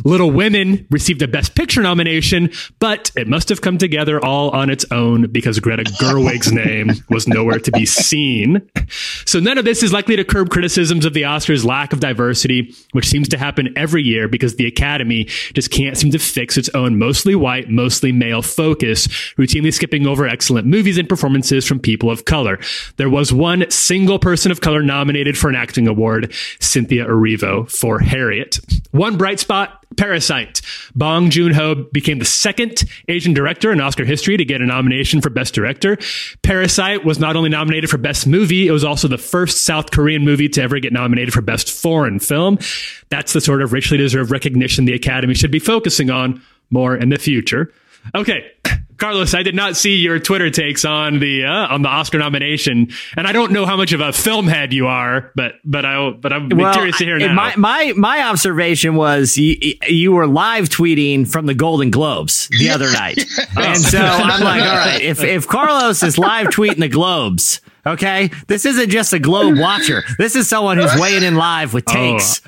Little 0.03 0.31
Women 0.31 0.87
received 0.89 1.21
a 1.21 1.27
Best 1.27 1.55
Picture 1.55 1.81
nomination, 1.81 2.49
but 2.79 3.11
it 3.15 3.27
must 3.27 3.49
have 3.49 3.61
come 3.61 3.77
together 3.77 4.23
all 4.23 4.49
on 4.51 4.69
its 4.69 4.85
own 4.91 5.27
because 5.31 5.59
Greta 5.59 5.83
Gerwig's 5.83 6.51
name 6.51 6.91
was 7.09 7.27
nowhere 7.27 7.59
to 7.59 7.71
be 7.71 7.85
seen. 7.85 8.61
So 9.25 9.39
none 9.39 9.57
of 9.57 9.65
this 9.65 9.83
is 9.83 9.93
likely 9.93 10.15
to 10.15 10.23
curb 10.23 10.49
criticisms 10.49 11.05
of 11.05 11.13
the 11.13 11.23
Oscars' 11.23 11.65
lack 11.65 11.93
of 11.93 11.99
diversity, 11.99 12.73
which 12.93 13.07
seems 13.07 13.27
to 13.29 13.37
happen 13.37 13.73
every 13.75 14.03
year 14.03 14.27
because 14.27 14.55
the 14.55 14.65
Academy 14.65 15.25
just 15.53 15.71
can't 15.71 15.97
seem 15.97 16.11
to 16.11 16.19
fix 16.19 16.57
its 16.57 16.69
own 16.69 16.97
mostly 16.97 17.35
white, 17.35 17.69
mostly 17.69 18.11
male 18.11 18.41
focus, 18.41 19.07
routinely 19.37 19.73
skipping 19.73 20.07
over 20.07 20.27
excellent 20.27 20.67
movies 20.67 20.97
and 20.97 21.09
performances 21.09 21.65
from 21.65 21.79
people 21.79 22.09
of 22.09 22.25
color. 22.25 22.59
There 22.97 23.09
was 23.09 23.31
one 23.31 23.69
single 23.69 24.19
person 24.19 24.51
of 24.51 24.61
color 24.61 24.81
nominated 24.81 25.37
for 25.37 25.49
an 25.49 25.55
acting 25.55 25.87
award, 25.87 26.14
Cynthia 26.59 27.05
Erivo 27.05 27.69
for 27.69 27.99
Harriet. 27.99 28.59
One 28.91 29.17
bright 29.17 29.39
spot, 29.39 29.85
Parasite. 29.97 30.61
Bong 30.95 31.29
Joon-ho 31.29 31.75
became 31.91 32.19
the 32.19 32.25
second 32.25 32.83
Asian 33.07 33.33
director 33.33 33.71
in 33.71 33.79
Oscar 33.79 34.05
history 34.05 34.37
to 34.37 34.45
get 34.45 34.61
a 34.61 34.65
nomination 34.65 35.21
for 35.21 35.29
Best 35.29 35.53
Director. 35.53 35.97
Parasite 36.43 37.05
was 37.05 37.19
not 37.19 37.35
only 37.35 37.49
nominated 37.49 37.89
for 37.89 37.97
Best 37.97 38.27
Movie, 38.27 38.67
it 38.67 38.71
was 38.71 38.83
also 38.83 39.07
the 39.07 39.17
first 39.17 39.65
South 39.65 39.91
Korean 39.91 40.23
movie 40.23 40.49
to 40.49 40.61
ever 40.61 40.79
get 40.79 40.93
nominated 40.93 41.33
for 41.33 41.41
Best 41.41 41.71
Foreign 41.71 42.19
Film. 42.19 42.57
That's 43.09 43.33
the 43.33 43.41
sort 43.41 43.61
of 43.61 43.73
richly 43.73 43.97
deserved 43.97 44.31
recognition 44.31 44.85
the 44.85 44.93
Academy 44.93 45.33
should 45.33 45.51
be 45.51 45.59
focusing 45.59 46.09
on 46.09 46.41
more 46.69 46.95
in 46.95 47.09
the 47.09 47.17
future. 47.17 47.71
Okay, 48.13 48.51
Carlos, 48.97 49.33
I 49.33 49.43
did 49.43 49.55
not 49.55 49.75
see 49.75 49.95
your 49.95 50.19
Twitter 50.19 50.49
takes 50.49 50.85
on 50.85 51.19
the 51.19 51.45
uh, 51.45 51.49
on 51.73 51.81
the 51.81 51.89
Oscar 51.89 52.17
nomination, 52.17 52.89
and 53.17 53.27
I 53.27 53.31
don't 53.31 53.51
know 53.51 53.65
how 53.65 53.75
much 53.75 53.91
of 53.93 53.99
a 54.01 54.13
film 54.13 54.47
head 54.47 54.73
you 54.73 54.87
are, 54.87 55.31
but 55.35 55.55
but 55.65 55.83
I 55.85 56.11
but 56.11 56.31
I'm 56.31 56.49
curious 56.49 56.97
to 56.99 57.03
hear 57.05 57.15
I- 57.15 57.19
now. 57.27 57.33
My, 57.33 57.55
my 57.57 57.93
my 57.95 58.23
observation 58.23 58.95
was 58.95 59.37
you, 59.37 59.75
you 59.87 60.11
were 60.13 60.27
live 60.27 60.69
tweeting 60.69 61.29
from 61.29 61.45
the 61.45 61.53
Golden 61.53 61.89
Globes 61.91 62.47
the 62.59 62.69
other 62.69 62.91
night, 62.91 63.17
and 63.57 63.79
so 63.79 63.99
I'm 63.99 64.41
like, 64.41 64.61
all 64.61 64.77
right, 64.77 65.01
if 65.01 65.23
if 65.23 65.47
Carlos 65.47 66.01
is 66.03 66.17
live 66.17 66.47
tweeting 66.47 66.79
the 66.79 66.87
Globes, 66.89 67.59
okay, 67.85 68.29
this 68.47 68.65
isn't 68.65 68.89
just 68.89 69.11
a 69.13 69.19
Globe 69.19 69.57
watcher. 69.57 70.03
This 70.17 70.35
is 70.35 70.47
someone 70.47 70.77
who's 70.77 70.95
weighing 70.99 71.23
in 71.23 71.35
live 71.35 71.73
with 71.73 71.85
takes. 71.85 72.41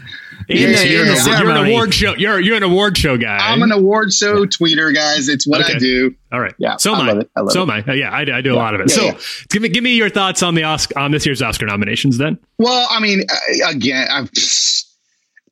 In 0.49 0.55
Yeah, 0.57 0.77
the, 0.77 0.87
you're 0.87 1.05
the 1.05 1.11
an- 1.11 1.41
you're 1.41 1.51
an 1.51 1.67
award 1.67 1.93
show. 1.93 2.15
You're 2.15 2.39
you're 2.39 2.55
an 2.55 2.63
award 2.63 2.97
show 2.97 3.17
guy. 3.17 3.37
I'm 3.37 3.61
an 3.63 3.71
award 3.73 4.13
show 4.13 4.45
tweeter, 4.45 4.93
guys. 4.95 5.27
It's 5.27 5.45
what 5.45 5.61
Okay. 5.61 5.73
I 5.73 5.77
do. 5.79 6.15
All 6.31 6.39
right. 6.39 6.53
Yeah, 6.57 6.77
So 6.77 6.93
I 6.93 6.99
am 6.99 7.07
love 7.07 7.17
I. 7.17 7.19
it. 7.21 7.31
I 7.35 7.39
love 7.41 7.51
so 7.51 7.59
it. 7.59 7.63
am 7.63 7.71
I. 7.71 7.83
Uh, 7.85 7.93
yeah, 7.93 8.11
I, 8.11 8.21
I 8.37 8.41
do 8.41 8.53
a 8.53 8.55
lot 8.55 8.73
of 8.73 8.79
it. 8.81 8.89
Yeah, 8.89 8.95
so 8.95 9.03
yeah. 9.05 9.17
give 9.49 9.61
me 9.61 9.69
give 9.69 9.83
me 9.83 9.95
your 9.95 10.09
thoughts 10.09 10.41
on 10.43 10.55
the 10.55 10.63
Oscar 10.63 10.97
on 10.97 11.11
this 11.11 11.25
year's 11.25 11.41
Oscar 11.41 11.65
nominations 11.65 12.17
then. 12.17 12.39
Well, 12.59 12.87
I 12.89 12.99
mean, 13.01 13.23
uh, 13.29 13.69
again, 13.69 14.07
I've, 14.09 14.29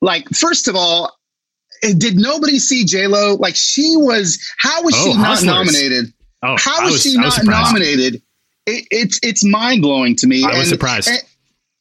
like 0.00 0.28
first 0.30 0.68
of 0.68 0.76
all, 0.76 1.12
did 1.82 2.16
nobody 2.16 2.58
see 2.58 2.84
J 2.84 3.06
Lo? 3.06 3.34
Like 3.34 3.56
she 3.56 3.94
was. 3.96 4.38
How 4.58 4.82
was 4.82 4.94
Oh, 4.96 5.12
she 5.12 5.16
not 5.18 5.26
Hustlers. 5.26 5.44
nominated? 5.54 6.12
Oh, 6.42 6.56
How 6.58 6.82
was, 6.84 6.92
was, 6.92 7.02
she 7.02 7.16
not 7.16 7.24
was 7.26 7.44
nominated? 7.44 8.22
It, 8.66 8.86
it's 8.90 9.20
it's 9.22 9.44
mind 9.44 9.82
blowing 9.82 10.16
to 10.16 10.26
me. 10.26 10.44
I 10.44 10.48
was 10.50 10.58
And- 10.60 10.66
surprised. 10.68 11.08
And, 11.08 11.18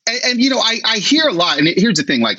and, 0.08 0.20
and, 0.32 0.40
you 0.42 0.50
know, 0.50 0.60
I 0.60 0.80
I 0.86 0.98
hear 0.98 1.28
a 1.28 1.34
lot, 1.34 1.58
and 1.60 1.68
here's 1.68 1.98
the 1.98 2.04
thing, 2.04 2.22
like 2.22 2.38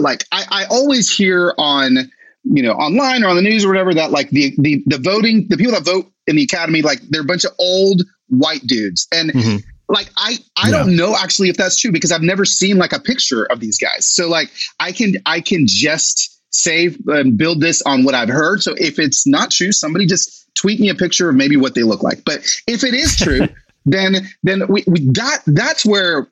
like 0.00 0.24
I, 0.32 0.44
I 0.50 0.64
always 0.70 1.14
hear 1.14 1.54
on 1.58 2.10
you 2.44 2.62
know 2.62 2.72
online 2.72 3.24
or 3.24 3.28
on 3.28 3.36
the 3.36 3.42
news 3.42 3.64
or 3.64 3.68
whatever 3.68 3.94
that 3.94 4.10
like 4.10 4.30
the 4.30 4.54
the 4.58 4.82
the 4.86 4.98
voting 4.98 5.46
the 5.48 5.56
people 5.56 5.72
that 5.72 5.84
vote 5.84 6.10
in 6.26 6.36
the 6.36 6.44
academy 6.44 6.82
like 6.82 7.00
they're 7.10 7.22
a 7.22 7.24
bunch 7.24 7.44
of 7.44 7.52
old 7.58 8.02
white 8.28 8.62
dudes 8.66 9.06
and 9.12 9.30
Mhm. 9.32 9.62
like 9.88 10.10
I 10.16 10.38
I 10.56 10.70
don't 10.70 10.96
know 10.96 11.16
actually 11.16 11.48
if 11.48 11.56
that's 11.56 11.78
true 11.78 11.92
because 11.92 12.12
I've 12.12 12.22
never 12.22 12.44
seen 12.44 12.76
like 12.78 12.92
a 12.92 13.00
picture 13.00 13.44
of 13.44 13.60
these 13.60 13.78
guys. 13.78 14.06
So 14.06 14.28
like 14.28 14.50
I 14.80 14.92
can 14.92 15.14
I 15.26 15.40
can 15.40 15.66
just 15.66 16.36
say 16.50 16.94
and 17.08 17.36
build 17.36 17.60
this 17.60 17.82
on 17.82 18.04
what 18.04 18.14
I've 18.14 18.28
heard. 18.28 18.62
So 18.62 18.74
if 18.78 18.98
it's 18.98 19.26
not 19.26 19.50
true, 19.50 19.72
somebody 19.72 20.06
just 20.06 20.46
tweet 20.54 20.80
me 20.80 20.88
a 20.88 20.94
picture 20.94 21.28
of 21.28 21.36
maybe 21.36 21.56
what 21.56 21.74
they 21.74 21.82
look 21.82 22.02
like. 22.02 22.24
But 22.24 22.40
if 22.66 22.84
it 22.84 22.94
is 22.94 23.16
true, 23.16 23.48
then 23.86 24.28
then 24.42 24.66
we, 24.68 24.84
we 24.86 25.00
that 25.12 25.42
that's 25.46 25.84
where 25.84 26.28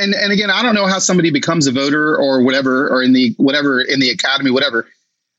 and 0.00 0.14
and 0.14 0.32
again 0.32 0.50
I 0.50 0.62
don't 0.62 0.74
know 0.74 0.86
how 0.86 0.98
somebody 0.98 1.30
becomes 1.30 1.66
a 1.66 1.72
voter 1.72 2.16
or 2.16 2.44
whatever 2.44 2.88
or 2.88 3.02
in 3.02 3.12
the 3.12 3.34
whatever 3.36 3.80
in 3.80 4.00
the 4.00 4.10
academy 4.10 4.50
whatever. 4.50 4.88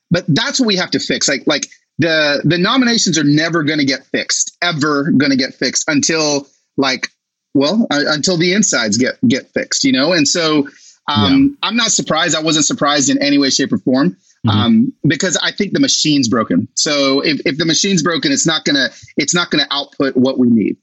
But 0.09 0.25
that's 0.27 0.59
what 0.59 0.67
we 0.67 0.77
have 0.77 0.91
to 0.91 0.99
fix. 0.99 1.27
Like 1.27 1.43
like 1.45 1.67
the 1.99 2.41
the 2.43 2.57
nominations 2.57 3.17
are 3.17 3.23
never 3.23 3.63
going 3.63 3.79
to 3.79 3.85
get 3.85 4.05
fixed 4.07 4.55
ever 4.61 5.11
going 5.11 5.31
to 5.31 5.37
get 5.37 5.53
fixed 5.53 5.85
until 5.87 6.47
like 6.77 7.09
well 7.53 7.87
uh, 7.91 8.03
until 8.07 8.37
the 8.37 8.53
insides 8.53 8.97
get 8.97 9.15
get 9.27 9.49
fixed 9.53 9.83
you 9.83 9.91
know? 9.91 10.13
And 10.13 10.27
so 10.27 10.67
um 11.09 11.57
i'm 11.63 11.77
not 11.77 11.91
surprised 11.91 12.35
i 12.35 12.41
wasn't 12.41 12.65
surprised 12.65 13.09
in 13.09 13.21
any 13.23 13.37
way 13.37 13.49
shape 13.49 13.71
or 13.71 13.77
form 13.77 14.17
um 14.49 14.93
because 15.07 15.37
i 15.41 15.51
think 15.51 15.71
the 15.73 15.79
machine's 15.79 16.27
broken. 16.27 16.67
So 16.75 17.21
if, 17.21 17.41
if 17.45 17.57
the 17.57 17.65
machine's 17.65 18.03
broken 18.03 18.31
it's 18.31 18.45
not 18.45 18.65
gonna 18.65 18.89
it's 19.15 19.33
not 19.33 19.49
gonna 19.49 19.67
output 19.71 20.15
what 20.15 20.37
we 20.37 20.49
need 20.49 20.77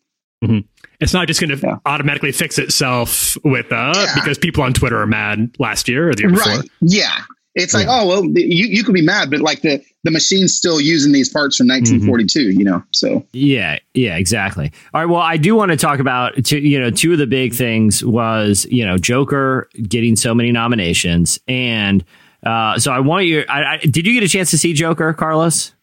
It's 1.01 1.13
not 1.13 1.27
just 1.29 1.41
going 1.41 1.57
to 1.57 1.67
Yeah. 1.67 1.77
automatically 1.87 2.33
fix 2.33 2.59
itself 2.59 3.37
with 3.45 3.73
uh 3.73 3.93
Yeah. 3.95 4.15
because 4.15 4.39
people 4.39 4.63
on 4.63 4.73
Twitter 4.73 4.99
are 5.01 5.07
mad 5.07 5.55
last 5.59 5.89
year 5.89 6.09
or 6.11 6.15
the 6.15 6.23
year 6.23 6.31
before. 6.31 6.53
right 6.59 6.71
yeah 6.81 7.19
it's 7.57 7.73
like 7.73 7.87
oh 7.89 8.07
well 8.09 8.25
you, 8.25 8.67
you 8.67 8.83
could 8.83 8.95
be 8.95 9.03
mad 9.03 9.31
but 9.31 9.41
like 9.41 9.63
the 9.63 9.81
the 10.03 10.11
machine's 10.11 10.55
still 10.55 10.81
using 10.81 11.13
these 11.13 11.29
parts 11.29 11.57
from 11.57 11.69
1942 11.69 12.51
you 12.51 12.65
know 12.65 12.83
so 12.91 13.25
Yeah, 13.33 13.79
yeah, 13.95 14.17
exactly. 14.17 14.73
All 14.93 15.01
right. 15.01 15.09
Well, 15.11 15.21
I 15.23 15.37
do 15.37 15.55
want 15.55 15.71
to 15.71 15.77
talk 15.77 15.99
about 16.01 16.45
two, 16.45 16.59
you 16.59 16.79
know 16.81 16.91
two 16.91 17.13
of 17.13 17.19
the 17.19 17.27
big 17.29 17.55
things 17.55 18.05
was 18.05 18.67
you 18.71 18.85
know 18.85 18.99
Joker 18.99 19.69
getting 19.89 20.17
so 20.17 20.35
many 20.35 20.51
nominations, 20.53 21.39
and 21.49 22.05
uh, 22.45 22.79
so 22.79 22.93
I 22.93 23.01
want 23.01 23.25
you. 23.27 23.45
I, 23.49 23.75
I, 23.75 23.77
did 23.79 24.07
you 24.07 24.13
get 24.13 24.23
a 24.23 24.29
chance 24.29 24.51
to 24.51 24.59
see 24.59 24.73
Joker, 24.75 25.13
Carlos? 25.15 25.74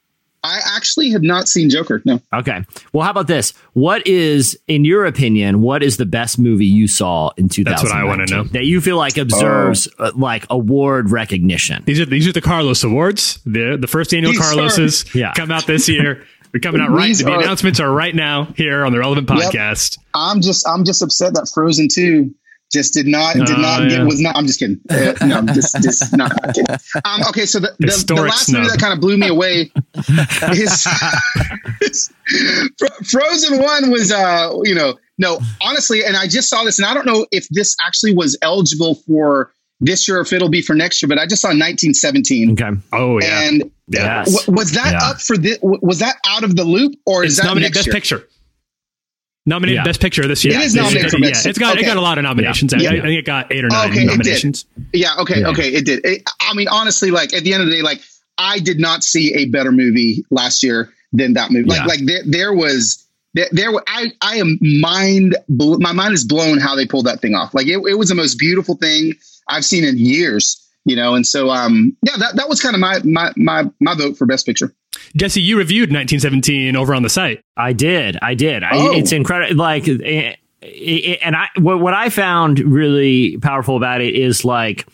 I 0.44 0.60
actually 0.76 1.10
have 1.12 1.22
not 1.24 1.48
seen 1.48 1.70
joker 1.70 2.02
no 2.06 2.20
Okay. 2.34 2.64
Well, 2.94 3.04
how 3.04 3.12
about 3.12 3.28
this? 3.28 3.54
What 3.74 4.06
is, 4.08 4.58
in 4.68 4.86
your 4.86 5.06
opinion, 5.06 5.62
what 5.62 5.84
is 5.84 5.98
the 5.98 6.06
best 6.06 6.39
movie 6.39 6.66
you 6.66 6.88
saw 6.88 7.30
in 7.38 7.50
2019 7.50 7.64
That's 7.66 7.84
what 7.84 7.92
I 7.92 8.04
wanna 8.06 8.26
know. 8.26 8.44
that 8.52 8.66
you 8.66 8.80
feel 8.82 8.98
like 8.98 9.18
observes 9.18 9.88
uh, 10.00 10.12
like 10.16 10.46
award 10.50 11.12
recognition? 11.12 11.84
These 11.86 12.00
are 12.00 12.06
these 12.06 12.28
are 12.28 12.32
the 12.32 12.42
Carlos 12.42 12.84
Awards. 12.84 13.39
The 13.46 13.78
the 13.80 13.88
first 13.88 14.14
annual 14.14 14.32
These 14.32 14.42
are- 14.42 14.44
Carloses 14.54 15.06
Yeah. 15.16 15.34
come 15.36 15.52
out 15.52 15.68
this 15.68 15.88
year. 15.89 16.24
They're 16.52 16.60
coming 16.62 16.82
out 16.82 16.89
right. 16.89 17.08
These 17.08 17.20
The 17.24 17.32
are- 17.32 17.42
announcements 17.42 17.80
are 17.80 17.92
right 17.92 18.16
now 18.16 18.46
here 18.58 18.84
on 18.86 18.92
the 18.92 19.00
relevant 19.00 19.30
Yep. 19.30 19.38
podcast. 19.52 19.98
I'm 20.14 20.42
just 20.42 20.68
I'm 20.68 20.84
just 20.86 21.02
upset 21.02 21.34
that 21.36 21.50
Frozen 21.54 21.89
Two 21.94 22.34
just 22.72 22.93
did 22.93 23.07
not 23.07 23.36
did 23.36 23.49
Oh, 23.49 23.61
not 23.61 23.80
get 23.89 23.99
yeah. 23.99 24.03
was 24.03 24.19
not. 24.22 24.36
I'm 24.36 24.47
just 24.47 24.59
kidding. 24.59 24.80
Uh, 24.89 25.13
no, 25.26 25.38
I'm 25.38 25.47
just 25.47 25.76
just 25.82 26.15
not 26.17 26.32
kidding. 26.53 26.65
Um, 27.05 27.22
okay, 27.30 27.45
so 27.45 27.59
the, 27.59 27.76
the, 27.80 28.03
the 28.07 28.15
last 28.22 28.51
movie 28.51 28.67
that 28.67 28.80
kind 28.80 28.93
of 28.93 28.99
blew 29.01 29.17
me 29.17 29.28
away 29.28 29.72
is, 30.53 30.88
is 31.82 32.13
Frozen 33.09 33.61
One 33.61 33.91
was 33.91 34.11
uh 34.11 34.53
you 34.63 34.76
know 34.76 34.97
no 35.17 35.39
honestly, 35.61 36.03
and 36.05 36.15
I 36.15 36.28
just 36.28 36.49
saw 36.49 36.63
this, 36.63 36.80
and 36.80 36.86
I 36.86 36.93
don't 36.93 37.05
know 37.05 37.26
if 37.32 37.47
this 37.49 37.76
actually 37.86 38.13
was 38.15 38.38
eligible 38.41 38.95
for 38.95 39.51
this 39.80 40.07
year 40.07 40.19
if 40.22 40.32
it'll 40.32 40.49
be 40.49 40.61
for 40.61 40.76
next 40.76 41.01
year, 41.01 41.09
but 41.09 41.17
I 41.17 41.26
just 41.26 41.41
saw 41.41 41.49
1917. 41.49 42.51
Okay. 42.53 42.80
Oh 42.93 43.19
yeah, 43.19 43.47
And 43.47 43.72
Yes. 43.88 44.32
w- 44.45 44.55
was 44.57 44.72
that 44.74 44.91
Yeah. 44.93 45.09
up 45.09 45.19
for 45.22 45.38
this? 45.38 45.57
Was 45.61 45.99
that 45.99 46.15
out 46.28 46.43
of 46.43 46.55
the 46.55 46.63
loop, 46.63 46.93
or 47.05 47.24
is 47.24 47.34
it's 47.34 47.41
that 47.41 47.47
nominated 47.47 47.76
next 47.76 47.78
Best 47.78 47.88
year? 47.88 47.93
Picture. 48.22 48.28
Nominated 49.46 49.78
Yeah. 49.78 49.84
Best 49.84 50.02
Picture 50.02 50.28
this 50.28 50.46
year. 50.46 50.54
It 50.56 50.62
is 50.62 50.76
nominated 50.76 51.10
for 51.12 51.18
yeah, 51.20 51.30
it's 51.34 51.58
got 51.58 51.78
it 51.80 51.86
got 51.86 51.98
a 51.98 52.02
lot 52.02 52.18
of 52.20 52.24
nominations. 52.24 52.74
Yeah. 52.78 52.92
I, 52.92 52.94
I 52.98 53.02
think 53.02 53.20
it 53.20 53.26
got 53.26 53.52
eight 53.52 53.64
or 53.66 53.70
nine 53.70 53.89
Okay, 53.89 54.00
it 54.00 54.02
did. 54.02 54.08
nominations. 54.12 54.66
Yeah. 54.94 55.16
Okay. 55.20 55.39
Yeah. 55.42 55.50
Okay. 55.50 55.70
It 55.70 55.86
did. 55.86 56.06
It, 56.06 56.30
I 56.39 56.54
mean, 56.54 56.68
honestly, 56.68 57.10
like 57.12 57.34
at 57.34 57.44
the 57.44 57.54
end 57.54 57.64
of 57.64 57.70
the 57.70 57.76
day, 57.76 57.82
like 57.82 58.02
I 58.38 58.60
did 58.60 58.80
not 58.80 59.04
see 59.04 59.34
a 59.36 59.46
better 59.46 59.72
movie 59.72 60.24
last 60.30 60.62
year 60.64 60.94
than 61.12 61.34
that 61.34 61.52
movie. 61.52 61.68
Like, 61.70 61.80
Yeah. 61.80 61.86
like 61.86 62.00
there, 62.06 62.22
there 62.26 62.54
was, 62.54 63.06
there, 63.34 63.48
there 63.52 63.72
were- 63.72 63.84
I, 63.88 64.12
I 64.22 64.36
am 64.38 64.58
mind, 64.62 65.36
bl- 65.50 65.78
my 65.80 65.92
mind 65.92 66.14
is 66.14 66.24
blown 66.24 66.58
how 66.60 66.76
they 66.76 66.86
pulled 66.86 67.06
that 67.08 67.20
thing 67.20 67.34
off. 67.36 67.54
Like 67.54 67.68
it, 67.68 67.78
it 67.86 67.96
was 67.98 68.10
the 68.10 68.16
most 68.16 68.36
beautiful 68.39 68.76
thing 68.76 69.14
I've 69.48 69.66
seen 69.66 69.84
in 69.84 69.98
years, 69.98 70.66
you 70.86 70.96
know? 70.96 71.16
And 71.16 71.26
so, 71.28 71.50
um, 71.50 71.96
yeah, 72.06 72.14
that, 72.18 72.36
that 72.38 72.48
was 72.48 72.62
kind 72.62 72.76
of 72.76 72.80
my, 72.80 73.00
my, 73.04 73.32
my, 73.36 73.70
my 73.82 73.96
vote 73.96 74.18
for 74.18 74.26
best 74.26 74.46
picture. 74.46 74.74
Jesse, 75.16 75.41
you 75.41 75.57
reviewed 75.57 75.89
1917 75.89 76.76
over 76.76 76.93
on 76.93 77.03
the 77.03 77.09
site. 77.09 77.43
I 77.57 77.74
did. 77.74 78.18
I 78.22 78.34
did. 78.34 78.64
I, 78.64 78.70
Oh. 78.74 78.91
It's 78.93 79.12
incredible. 79.12 79.55
Like, 79.55 79.88
eh, 79.88 80.36
eh, 80.62 81.16
and 81.22 81.36
I 81.36 81.47
what, 81.57 81.80
what 81.80 81.93
I 81.93 82.09
found 82.09 82.59
really 82.59 83.38
powerful 83.38 83.76
about 83.78 84.01
it 84.01 84.16
is 84.16 84.45
like, 84.45 84.88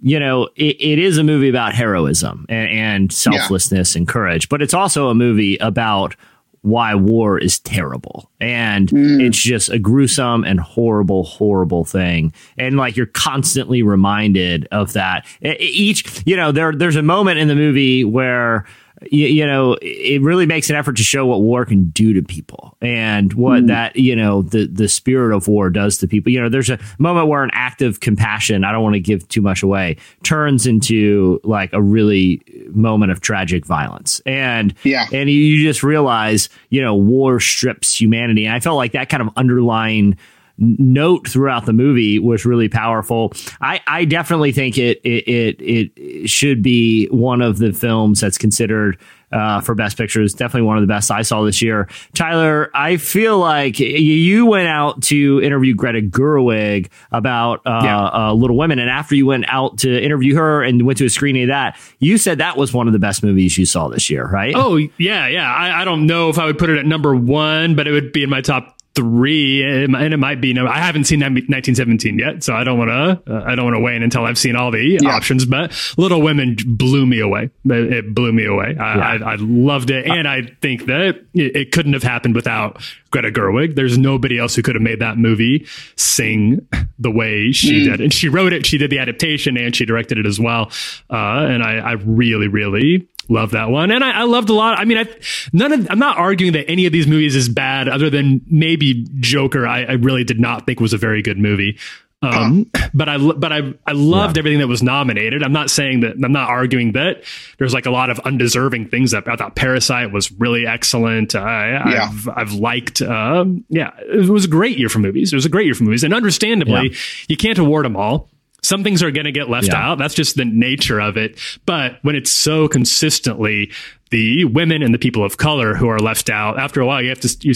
you 0.00 0.18
know, 0.18 0.48
it, 0.56 0.76
it 0.80 0.98
is 0.98 1.18
a 1.18 1.22
movie 1.24 1.48
about 1.48 1.74
heroism 1.74 2.46
and, 2.48 2.68
and 2.70 3.12
selflessness 3.12 3.94
and 3.94 4.08
courage, 4.08 4.48
but 4.48 4.60
it's 4.60 4.74
also 4.74 5.08
a 5.08 5.14
movie 5.14 5.56
about 5.58 6.16
why 6.62 6.94
war 6.94 7.38
is 7.38 7.58
terrible 7.58 8.30
and 8.40 8.88
it's 9.20 9.36
just 9.36 9.68
a 9.68 9.80
gruesome 9.80 10.44
and 10.44 10.60
horrible 10.60 11.24
horrible 11.24 11.84
thing 11.84 12.32
and 12.56 12.76
like 12.76 12.96
you're 12.96 13.06
constantly 13.06 13.82
reminded 13.82 14.68
of 14.70 14.92
that 14.92 15.26
each 15.42 16.22
you 16.24 16.36
know 16.36 16.52
there 16.52 16.72
there's 16.72 16.94
a 16.94 17.02
moment 17.02 17.40
in 17.40 17.48
the 17.48 17.56
movie 17.56 18.04
where 18.04 18.64
you, 19.10 19.26
you 19.26 19.46
know 19.46 19.76
it 19.82 20.20
really 20.22 20.46
makes 20.46 20.70
an 20.70 20.76
effort 20.76 20.96
to 20.96 21.02
show 21.02 21.26
what 21.26 21.40
war 21.40 21.64
can 21.64 21.90
do 21.90 22.12
to 22.14 22.22
people 22.22 22.76
and 22.80 23.32
what 23.34 23.60
hmm. 23.60 23.66
that 23.66 23.96
you 23.96 24.14
know 24.14 24.42
the 24.42 24.66
the 24.66 24.88
spirit 24.88 25.34
of 25.34 25.48
war 25.48 25.70
does 25.70 25.98
to 25.98 26.08
people. 26.08 26.32
You 26.32 26.40
know 26.40 26.48
there's 26.48 26.70
a 26.70 26.78
moment 26.98 27.28
where 27.28 27.42
an 27.42 27.50
act 27.52 27.82
of 27.82 28.00
compassion 28.00 28.64
i 28.64 28.72
don't 28.72 28.82
want 28.82 28.94
to 28.94 29.00
give 29.00 29.26
too 29.28 29.42
much 29.42 29.62
away 29.62 29.96
turns 30.22 30.66
into 30.66 31.40
like 31.44 31.72
a 31.72 31.82
really 31.82 32.42
moment 32.72 33.12
of 33.12 33.20
tragic 33.20 33.66
violence. 33.66 34.20
And 34.26 34.74
Yeah. 34.84 35.06
and 35.12 35.30
you, 35.30 35.62
just 35.62 35.82
realize 35.82 36.48
you 36.70 36.80
know 36.82 36.94
war 36.94 37.38
strips 37.40 38.00
humanity. 38.00 38.46
And 38.46 38.54
i 38.54 38.60
felt 38.60 38.76
like 38.76 38.92
that 38.92 39.08
kind 39.08 39.22
of 39.22 39.30
underlying 39.36 40.16
note 40.62 41.28
throughout 41.28 41.66
the 41.66 41.72
movie 41.72 42.18
was 42.18 42.44
really 42.46 42.68
powerful. 42.68 43.32
I, 43.60 43.80
I 43.86 44.04
definitely 44.04 44.52
think 44.52 44.78
it, 44.78 45.00
it 45.04 45.60
it 45.60 45.92
it 45.96 46.30
should 46.30 46.62
be 46.62 47.06
one 47.06 47.42
of 47.42 47.58
the 47.58 47.72
films 47.72 48.20
that's 48.20 48.38
considered 48.38 48.98
uh, 49.32 49.60
for 49.62 49.74
best 49.74 49.96
picture. 49.96 50.22
It's 50.22 50.34
definitely 50.34 50.66
one 50.66 50.76
of 50.76 50.82
the 50.82 50.86
best 50.86 51.10
I 51.10 51.22
saw 51.22 51.42
this 51.42 51.62
year. 51.62 51.88
Tyler, 52.14 52.70
I 52.74 52.98
feel 52.98 53.38
like 53.38 53.80
you 53.80 54.44
went 54.44 54.68
out 54.68 55.02
to 55.04 55.40
interview 55.42 55.74
Greta 55.74 56.02
Gerwig 56.02 56.90
about 57.12 57.60
uh, 57.66 57.80
Yeah. 57.82 58.04
uh, 58.28 58.32
Little 58.34 58.56
Women, 58.58 58.78
and 58.78 58.90
after 58.90 59.14
you 59.14 59.24
went 59.26 59.46
out 59.48 59.78
to 59.78 60.02
interview 60.02 60.36
her 60.36 60.62
and 60.62 60.82
went 60.86 60.98
to 60.98 61.06
a 61.06 61.10
screening 61.10 61.44
of 61.44 61.48
that, 61.48 61.78
you 61.98 62.18
said 62.18 62.38
that 62.38 62.56
was 62.58 62.74
one 62.74 62.86
of 62.86 62.92
the 62.92 62.98
best 62.98 63.22
movies 63.22 63.56
you 63.56 63.64
saw 63.64 63.88
this 63.88 64.10
year, 64.10 64.26
right? 64.26 64.52
Oh 64.54 64.76
yeah, 64.98 65.26
yeah. 65.28 65.50
I, 65.50 65.80
I 65.80 65.84
don't 65.86 66.06
know 66.06 66.28
if 66.28 66.38
I 66.38 66.44
would 66.44 66.58
put 66.58 66.68
it 66.68 66.78
at 66.78 66.84
number 66.84 67.14
one, 67.16 67.74
but 67.74 67.86
it 67.88 67.92
would 67.92 68.12
be 68.12 68.22
in 68.22 68.28
my 68.30 68.42
top 68.42 68.76
three, 68.94 69.62
and 69.62 69.94
it 69.94 70.16
might 70.18 70.40
be. 70.40 70.52
No, 70.52 70.66
I 70.66 70.78
haven't 70.78 71.04
seen 71.04 71.20
1917 71.20 72.18
yet, 72.18 72.42
so 72.42 72.54
I 72.54 72.64
don't 72.64 72.78
want 72.78 72.90
to. 72.90 73.32
Uh, 73.32 73.44
I 73.44 73.54
don't 73.54 73.64
want 73.64 73.76
to 73.76 73.80
weigh 73.80 73.96
in 73.96 74.02
until 74.02 74.24
I've 74.24 74.38
seen 74.38 74.56
all 74.56 74.70
the 74.70 74.98
options. 75.06 75.46
But 75.46 75.72
Little 75.96 76.20
Women 76.20 76.56
blew 76.66 77.06
me 77.06 77.20
away. 77.20 77.50
It, 77.64 78.14
blew 78.14 78.32
me 78.32 78.44
away. 78.44 78.76
I, 78.78 79.16
I, 79.16 79.32
I 79.32 79.36
loved 79.38 79.90
it, 79.90 80.06
and 80.06 80.28
I 80.28 80.42
think 80.60 80.86
that 80.86 81.00
it, 81.00 81.26
it 81.34 81.72
couldn't 81.72 81.94
have 81.94 82.02
happened 82.02 82.34
without 82.34 82.82
Greta 83.10 83.30
Gerwig. 83.30 83.74
There's 83.74 83.96
nobody 83.96 84.38
else 84.38 84.54
who 84.54 84.62
could 84.62 84.74
have 84.74 84.82
made 84.82 85.00
that 85.00 85.16
movie 85.16 85.66
sing 85.96 86.66
the 86.98 87.10
way 87.10 87.52
she 87.52 87.84
did, 87.84 88.00
and 88.00 88.12
she 88.12 88.28
wrote 88.28 88.52
it. 88.52 88.66
She 88.66 88.78
did 88.78 88.90
the 88.90 88.98
adaptation, 88.98 89.56
and 89.56 89.74
she 89.74 89.84
directed 89.84 90.18
it 90.18 90.26
as 90.26 90.38
well. 90.38 90.70
Uh, 91.10 91.46
and 91.48 91.62
I, 91.62 91.76
I 91.78 91.92
really, 91.92 92.48
really 92.48 93.08
love 93.28 93.52
that 93.52 93.70
one 93.70 93.90
and 93.90 94.02
I, 94.02 94.20
I 94.20 94.22
loved 94.24 94.50
a 94.50 94.52
lot 94.54 94.78
i 94.78 94.84
mean 94.84 94.98
i 94.98 95.06
none 95.52 95.72
of 95.72 95.86
i'm 95.90 95.98
not 95.98 96.18
arguing 96.18 96.52
that 96.54 96.68
any 96.68 96.86
of 96.86 96.92
these 96.92 97.06
movies 97.06 97.36
is 97.36 97.48
bad 97.48 97.88
other 97.88 98.10
than 98.10 98.40
maybe 98.46 99.06
joker 99.20 99.66
i, 99.66 99.84
I 99.84 99.92
really 99.92 100.24
did 100.24 100.40
not 100.40 100.66
think 100.66 100.80
was 100.80 100.92
a 100.92 100.98
very 100.98 101.22
good 101.22 101.38
movie 101.38 101.78
um, 102.24 102.70
but 102.94 103.08
I, 103.08 103.18
but 103.18 103.52
I, 103.52 103.74
I 103.84 103.92
loved 103.92 104.38
everything 104.38 104.60
that 104.60 104.68
was 104.68 104.80
nominated. 104.80 105.42
I'm 105.42 105.52
not 105.52 105.70
saying 105.70 106.02
that 106.02 106.12
I'm 106.24 106.30
not 106.30 106.48
arguing 106.48 106.92
that 106.92 107.24
there's 107.58 107.74
like 107.74 107.84
a 107.84 107.90
lot 107.90 108.10
of 108.10 108.20
undeserving 108.20 108.90
things 108.90 109.10
that 109.10 109.26
I 109.26 109.34
thought 109.34 109.56
Parasite 109.56 110.12
was 110.12 110.30
really 110.30 110.64
excellent. 110.64 111.34
I, 111.34 111.70
Yeah. 111.90 112.08
I've, 112.08 112.28
I've 112.28 112.52
liked, 112.52 113.02
um, 113.02 113.64
yeah, 113.70 113.90
it 113.98 114.30
was 114.30 114.44
a 114.44 114.48
great 114.48 114.78
year 114.78 114.88
for 114.88 115.00
movies. 115.00 115.32
It 115.32 115.36
was 115.36 115.46
a 115.46 115.48
great 115.48 115.64
year 115.66 115.74
for 115.74 115.82
movies 115.82 116.04
and 116.04 116.14
understandably 116.14 116.90
Yeah. 116.90 116.98
you 117.28 117.36
can't 117.36 117.58
award 117.58 117.84
them 117.86 117.96
all. 117.96 118.28
Some 118.62 118.84
things 118.84 119.02
are 119.02 119.10
going 119.10 119.24
to 119.24 119.32
get 119.32 119.48
left 119.50 119.68
Yeah. 119.68 119.76
out. 119.90 119.98
That's 119.98 120.14
just 120.14 120.36
the 120.36 120.44
nature 120.44 121.00
of 121.00 121.16
it. 121.16 121.38
But 121.66 121.98
when 122.02 122.14
it's 122.16 122.30
so 122.30 122.68
consistently 122.68 123.70
the 124.10 124.44
women 124.44 124.82
and 124.82 124.94
the 124.94 124.98
people 124.98 125.24
of 125.24 125.36
color 125.36 125.74
who 125.74 125.88
are 125.88 125.98
left 125.98 126.30
out, 126.30 126.58
after 126.58 126.80
a 126.80 126.86
while, 126.86 127.02
you 127.02 127.08
have 127.08 127.20
to. 127.20 127.36
You, 127.40 127.54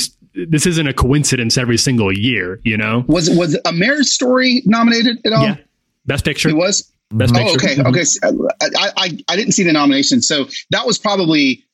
this 0.48 0.66
isn't 0.66 0.86
a 0.86 0.92
coincidence 0.92 1.56
every 1.56 1.78
single 1.78 2.12
year, 2.12 2.60
you 2.64 2.76
know. 2.76 3.04
Was 3.08 3.30
was 3.30 3.58
a 3.64 3.72
Marriage 3.72 4.06
Story 4.08 4.62
nominated 4.66 5.18
at 5.24 5.32
all? 5.32 5.44
Yeah, 5.44 5.56
best 6.06 6.24
picture. 6.24 6.48
It 6.50 6.56
was. 6.56 6.90
Best 7.10 7.34
Oh, 7.34 7.38
picture. 7.38 7.56
okay, 7.56 7.74
mm-hmm. 7.76 7.86
okay. 7.86 8.04
So, 8.04 8.48
uh, 8.60 8.68
I, 8.76 8.90
I 8.96 9.18
I 9.28 9.36
didn't 9.36 9.52
see 9.52 9.62
the 9.62 9.72
nomination, 9.72 10.20
so 10.20 10.46
that 10.70 10.86
was 10.86 10.98
probably 10.98 11.64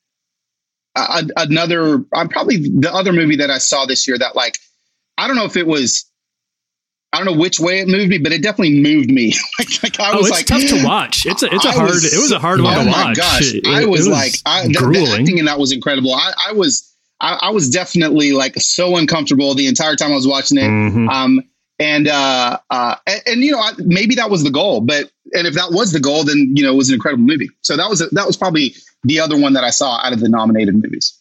uh, 0.95 1.23
a, 1.37 1.41
a- 1.41 1.45
another. 1.45 2.05
I'm 2.13 2.29
probably 2.29 2.57
the 2.57 2.91
other 2.93 3.11
movie 3.13 3.37
that 3.37 3.49
I 3.49 3.57
saw 3.57 3.85
this 3.85 4.07
year 4.07 4.17
that 4.17 4.35
like 4.35 4.59
I 5.17 5.27
don't 5.27 5.35
know 5.35 5.45
if 5.45 5.57
it 5.57 5.65
was. 5.67 6.05
I 7.13 7.17
don't 7.17 7.25
know 7.25 7.39
which 7.39 7.59
way 7.59 7.79
it 7.79 7.87
moved 7.87 8.09
me, 8.09 8.17
but 8.17 8.31
it 8.31 8.41
definitely 8.41 8.81
moved 8.81 9.09
me. 9.11 9.33
like, 9.59 9.83
like 9.83 9.99
I 9.99 10.13
Oh, 10.13 10.17
was 10.17 10.27
it's 10.29 10.37
like, 10.37 10.45
tough 10.47 10.67
to 10.69 10.83
watch. 10.85 11.25
It's 11.25 11.43
a 11.43 11.53
it's 11.53 11.63
a 11.65 11.69
I 11.69 11.73
hard. 11.73 11.89
was- 11.91 12.13
it 12.13 12.17
was 12.19 12.31
a 12.31 12.39
hard 12.39 12.59
one 12.61 12.73
oh 12.75 12.83
to 12.83 12.89
watch. 12.89 12.97
Oh 12.97 13.03
my 13.09 13.13
gosh, 13.13 13.53
It- 13.53 13.67
I 13.67 13.83
it 13.83 13.89
was, 13.89 14.07
like, 14.07 14.33
I, 14.45 14.63
the, 14.67 14.73
the 14.73 15.17
acting 15.19 15.37
in 15.37 15.45
that 15.45 15.59
was 15.59 15.71
incredible. 15.71 16.13
I, 16.13 16.33
I 16.49 16.53
was, 16.53 16.91
I, 17.21 17.37
I 17.43 17.49
was 17.51 17.69
definitely 17.69 18.31
like 18.33 18.55
so 18.57 18.97
uncomfortable 18.97 19.53
the 19.53 19.67
entire 19.67 19.95
time 19.95 20.11
I 20.11 20.15
was 20.15 20.27
watching 20.27 20.57
it. 20.57 20.63
Mhm. 20.69 21.09
Um, 21.09 21.41
and 21.79 22.07
uh, 22.07 22.57
uh, 22.69 22.95
and, 23.07 23.21
and 23.27 23.41
you 23.41 23.51
know, 23.51 23.59
I, 23.59 23.71
maybe 23.77 24.15
that 24.15 24.29
was 24.29 24.43
the 24.43 24.51
goal, 24.51 24.81
but 24.81 25.11
and 25.33 25.47
if 25.47 25.53
that 25.55 25.71
was 25.71 25.91
the 25.91 25.99
goal, 25.99 26.23
then 26.23 26.51
you 26.55 26.63
know, 26.63 26.71
it 26.73 26.77
was 26.77 26.89
an 26.89 26.95
incredible 26.95 27.23
movie. 27.23 27.49
So 27.61 27.77
that 27.77 27.89
was 27.89 27.99
that 28.11 28.27
was 28.27 28.37
probably 28.37 28.75
the 29.03 29.19
other 29.19 29.37
one 29.39 29.53
that 29.53 29.63
I 29.63 29.69
saw 29.71 29.99
out 30.03 30.13
of 30.13 30.19
the 30.19 30.29
nominated 30.29 30.75
movies. 30.75 31.17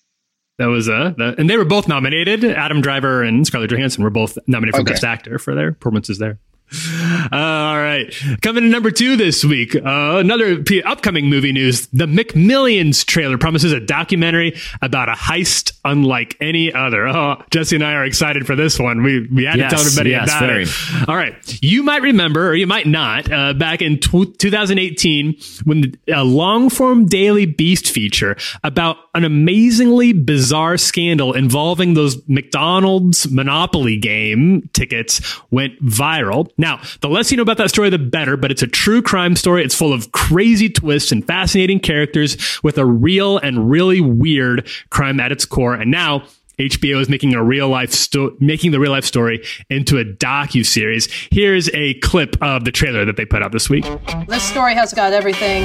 That 0.62 0.68
was 0.68 0.88
uh, 0.88 1.12
the, 1.18 1.34
and 1.38 1.50
they 1.50 1.56
were 1.56 1.64
both 1.64 1.88
nominated. 1.88 2.44
Adam 2.44 2.80
Driver 2.80 3.24
and 3.24 3.44
Scarlett 3.44 3.68
Johansson 3.72 4.04
were 4.04 4.10
both 4.10 4.38
nominated 4.46 4.76
for 4.76 4.82
Okay. 4.82 4.92
Best 4.92 5.02
Actor 5.02 5.40
for 5.40 5.56
their 5.56 5.72
performances 5.72 6.18
there. 6.18 6.38
Uh, 7.32 7.36
all 7.36 7.76
right, 7.76 8.12
coming 8.42 8.64
to 8.64 8.68
number 8.68 8.90
two 8.90 9.16
this 9.16 9.44
week. 9.44 9.74
Uh, 9.74 10.16
another 10.18 10.62
p- 10.62 10.82
upcoming 10.82 11.26
movie 11.30 11.52
news: 11.52 11.86
The 11.88 12.06
McMillions 12.06 13.04
trailer 13.06 13.38
promises 13.38 13.72
a 13.72 13.80
documentary 13.80 14.58
about 14.82 15.08
a 15.08 15.12
heist 15.12 15.72
unlike 15.84 16.36
any 16.40 16.72
other. 16.72 17.06
Oh, 17.08 17.42
Jesse 17.50 17.76
and 17.76 17.84
I 17.84 17.94
are 17.94 18.04
excited 18.04 18.46
for 18.46 18.56
this 18.56 18.78
one. 18.78 19.02
We 19.02 19.26
we 19.28 19.44
had 19.44 19.56
Yes, 19.58 19.70
to 19.70 19.76
tell 19.76 19.86
everybody 19.86 20.10
yes, 20.10 20.28
about 20.28 20.40
very. 20.40 20.62
it. 20.64 21.08
All 21.08 21.16
right. 21.16 21.62
You 21.62 21.82
might 21.82 22.02
remember, 22.02 22.48
or 22.48 22.54
you 22.54 22.66
might 22.66 22.86
not, 22.86 23.30
uh, 23.32 23.52
back 23.54 23.80
in 23.82 23.98
tw 23.98 24.36
2018, 24.38 25.36
when 25.64 25.94
a 26.08 26.24
long 26.24 26.68
form 26.70 27.06
Daily 27.06 27.46
Beast 27.46 27.90
feature 27.90 28.36
about 28.64 28.96
an 29.14 29.24
amazingly 29.24 30.12
bizarre 30.12 30.76
scandal 30.76 31.32
involving 31.34 31.94
those 31.94 32.26
McDonald's 32.28 33.30
Monopoly 33.30 33.96
game 33.96 34.68
tickets 34.72 35.20
went 35.50 35.82
viral. 35.84 36.50
Now, 36.62 36.80
the 37.00 37.08
less 37.08 37.32
you 37.32 37.36
know 37.36 37.42
about 37.42 37.56
that 37.56 37.70
story, 37.70 37.90
the 37.90 37.98
better, 37.98 38.36
but 38.36 38.52
it's 38.52 38.62
a 38.62 38.68
true 38.68 39.02
crime 39.02 39.34
story. 39.34 39.64
It's 39.64 39.74
full 39.74 39.92
of 39.92 40.12
crazy 40.12 40.68
twists 40.68 41.10
and 41.10 41.26
fascinating 41.26 41.80
characters 41.80 42.62
with 42.62 42.78
a 42.78 42.86
real 42.86 43.36
and 43.38 43.68
really 43.68 44.00
weird 44.00 44.68
crime 44.88 45.18
at 45.18 45.32
its 45.32 45.44
core. 45.44 45.74
And 45.74 45.90
now, 45.90 46.22
HBO 46.60 47.00
is 47.00 47.08
making 47.08 47.34
a 47.34 47.42
real 47.42 47.68
life 47.68 47.90
sto- 47.90 48.36
making 48.38 48.70
the 48.70 48.78
real 48.78 48.92
life 48.92 49.04
story 49.04 49.42
into 49.70 49.98
a 49.98 50.04
docu 50.04 50.64
series. 50.64 51.08
Here's 51.32 51.68
a 51.74 51.94
clip 51.94 52.36
of 52.40 52.64
the 52.64 52.70
trailer 52.70 53.04
that 53.06 53.16
they 53.16 53.24
put 53.24 53.42
out 53.42 53.50
this 53.50 53.68
week. 53.68 53.84
This 54.28 54.44
story 54.44 54.74
has 54.74 54.94
got 54.94 55.12
everything 55.12 55.64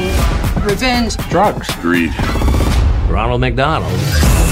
revenge, 0.66 1.16
drugs. 1.30 1.70
Greed. 1.76 2.12
Ronald 3.08 3.42
McDonald. 3.42 4.47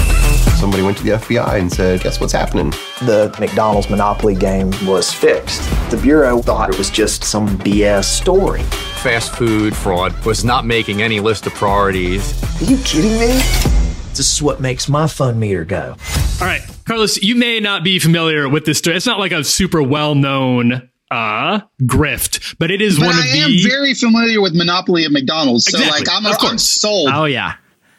Somebody 0.56 0.82
went 0.82 0.96
to 0.98 1.04
the 1.04 1.10
FBI 1.10 1.60
and 1.60 1.70
said, 1.70 2.00
Guess 2.00 2.18
what's 2.18 2.32
happening? 2.32 2.70
The 3.02 3.34
McDonald's 3.38 3.90
Monopoly 3.90 4.34
game 4.34 4.70
was 4.86 5.12
fixed. 5.12 5.60
The 5.90 5.98
Bureau 5.98 6.40
thought 6.40 6.70
it 6.70 6.78
was 6.78 6.88
just 6.90 7.22
some 7.24 7.46
BS 7.58 8.04
story. 8.04 8.62
Fast 9.02 9.34
food 9.34 9.76
fraud 9.76 10.12
was 10.24 10.44
not 10.44 10.64
making 10.64 11.02
any 11.02 11.20
list 11.20 11.46
of 11.46 11.54
priorities. 11.54 12.42
Are 12.60 12.64
you 12.64 12.78
kidding 12.84 13.12
me? 13.20 13.26
This 14.16 14.32
is 14.34 14.42
what 14.42 14.60
makes 14.60 14.88
my 14.88 15.06
fun 15.06 15.38
meter 15.38 15.64
go. 15.66 15.94
All 16.40 16.46
right, 16.46 16.62
Carlos, 16.86 17.18
you 17.22 17.36
may 17.36 17.60
not 17.60 17.84
be 17.84 17.98
familiar 17.98 18.48
with 18.48 18.64
this 18.64 18.78
story. 18.78 18.96
It's 18.96 19.06
not 19.06 19.18
like 19.18 19.32
a 19.32 19.44
super 19.44 19.82
well 19.82 20.14
known 20.14 20.88
uh 21.10 21.60
grift, 21.82 22.56
but 22.58 22.70
it 22.70 22.80
is 22.80 22.98
But 22.98 23.06
one 23.08 23.18
of 23.18 23.22
the 23.24 23.30
I 23.30 23.44
am 23.44 23.52
very 23.62 23.92
familiar 23.94 24.40
with 24.40 24.54
Monopoly 24.54 25.04
at 25.04 25.12
McDonald's, 25.12 25.66
so 25.70 25.78
Exactly, 25.78 26.00
like 26.00 26.08
I'm, 26.10 26.24
of 26.26 26.32
I'm 26.32 26.38
course. 26.38 26.64
sold. 26.64 27.10
Oh 27.12 27.26
yeah. 27.26 27.54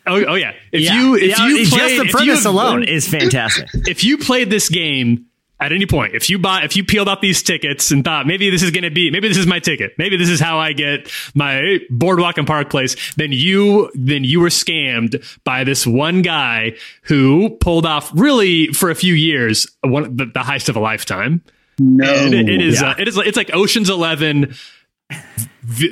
Oh, 0.07 0.23
oh 0.25 0.35
yeah. 0.35 0.53
If 0.71 0.81
Yeah. 0.81 1.01
you 1.01 1.15
if 1.15 1.23
Yeah, 1.37 1.47
you 1.47 1.65
just 1.65 1.97
the 1.97 2.09
premise 2.09 2.43
you- 2.45 2.49
alone 2.51 2.83
is 2.83 3.07
fantastic. 3.07 3.67
if 3.87 4.03
you 4.03 4.17
played 4.17 4.49
this 4.49 4.69
game 4.69 5.25
at 5.59 5.71
any 5.71 5.87
point, 5.87 6.13
if 6.13 6.29
you 6.29 6.37
bought, 6.37 6.63
if 6.65 6.75
you 6.75 6.83
peeled 6.83 7.09
out 7.09 7.19
these 7.19 7.41
tickets 7.41 7.89
and 7.89 8.03
thought 8.05 8.27
maybe 8.27 8.49
this 8.51 8.61
is 8.61 8.69
going 8.69 8.83
to 8.83 8.91
be, 8.91 9.09
maybe 9.09 9.27
this 9.27 9.37
is 9.37 9.47
my 9.47 9.57
ticket, 9.57 9.91
maybe 9.97 10.15
this 10.15 10.29
is 10.29 10.39
how 10.39 10.59
I 10.59 10.71
get 10.73 11.11
my 11.33 11.79
boardwalk 11.89 12.37
and 12.37 12.45
park 12.45 12.69
place, 12.69 12.95
then 13.15 13.31
you, 13.31 13.89
then 13.95 14.23
you 14.23 14.39
were 14.39 14.49
scammed 14.49 15.23
by 15.43 15.63
this 15.63 15.87
one 15.87 16.21
guy 16.21 16.73
who 17.01 17.49
pulled 17.59 17.87
off 17.87 18.11
really 18.13 18.67
for 18.67 18.91
a 18.91 18.95
few 18.95 19.15
years 19.15 19.65
one 19.81 20.15
the, 20.15 20.25
the 20.25 20.41
heist 20.41 20.69
of 20.69 20.75
a 20.75 20.79
lifetime. 20.79 21.41
no, 21.79 22.05
And 22.07 22.35
it, 22.35 22.49
it 22.49 22.61
is, 22.61 22.79
Yeah. 22.79 22.91
uh, 22.91 22.95
it 22.99 23.07
is, 23.07 23.17
it's 23.17 23.35
like 23.37 23.49
Ocean's 23.51 23.89
Eleven 23.89 24.53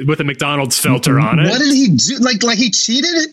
with 0.05 0.19
a 0.19 0.23
McDonald's 0.23 0.79
filter 0.79 1.19
on 1.19 1.39
it. 1.39 1.49
what 1.49 1.59
did 1.59 1.73
he 1.73 1.87
do? 1.89 2.17
Like, 2.19 2.43
like 2.43 2.57
he 2.57 2.69
cheated? 2.69 3.29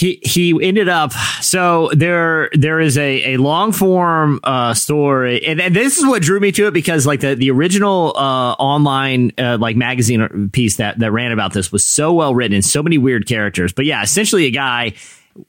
He 0.00 0.18
he 0.22 0.58
ended 0.66 0.88
up 0.88 1.12
so 1.42 1.90
there 1.94 2.48
there 2.54 2.80
is 2.80 2.96
a 2.96 3.34
a 3.34 3.36
long 3.36 3.70
form 3.70 4.40
uh 4.44 4.72
story. 4.72 5.44
And, 5.44 5.60
and 5.60 5.76
this 5.76 5.98
is 5.98 6.06
what 6.06 6.22
drew 6.22 6.40
me 6.40 6.52
to 6.52 6.66
it 6.68 6.70
because 6.72 7.06
like 7.06 7.20
the 7.20 7.34
the 7.34 7.50
original 7.50 8.14
uh 8.16 8.52
online 8.52 9.32
uh, 9.36 9.58
like 9.60 9.76
magazine 9.76 10.48
piece 10.52 10.76
that 10.76 10.98
that 11.00 11.12
ran 11.12 11.32
about 11.32 11.52
this 11.52 11.70
was 11.70 11.84
so 11.84 12.14
well 12.14 12.34
written 12.34 12.54
and 12.54 12.64
so 12.64 12.82
many 12.82 12.96
weird 12.96 13.26
characters. 13.26 13.74
But 13.74 13.84
yeah 13.84 14.02
essentially 14.02 14.46
a 14.46 14.50
guy 14.50 14.94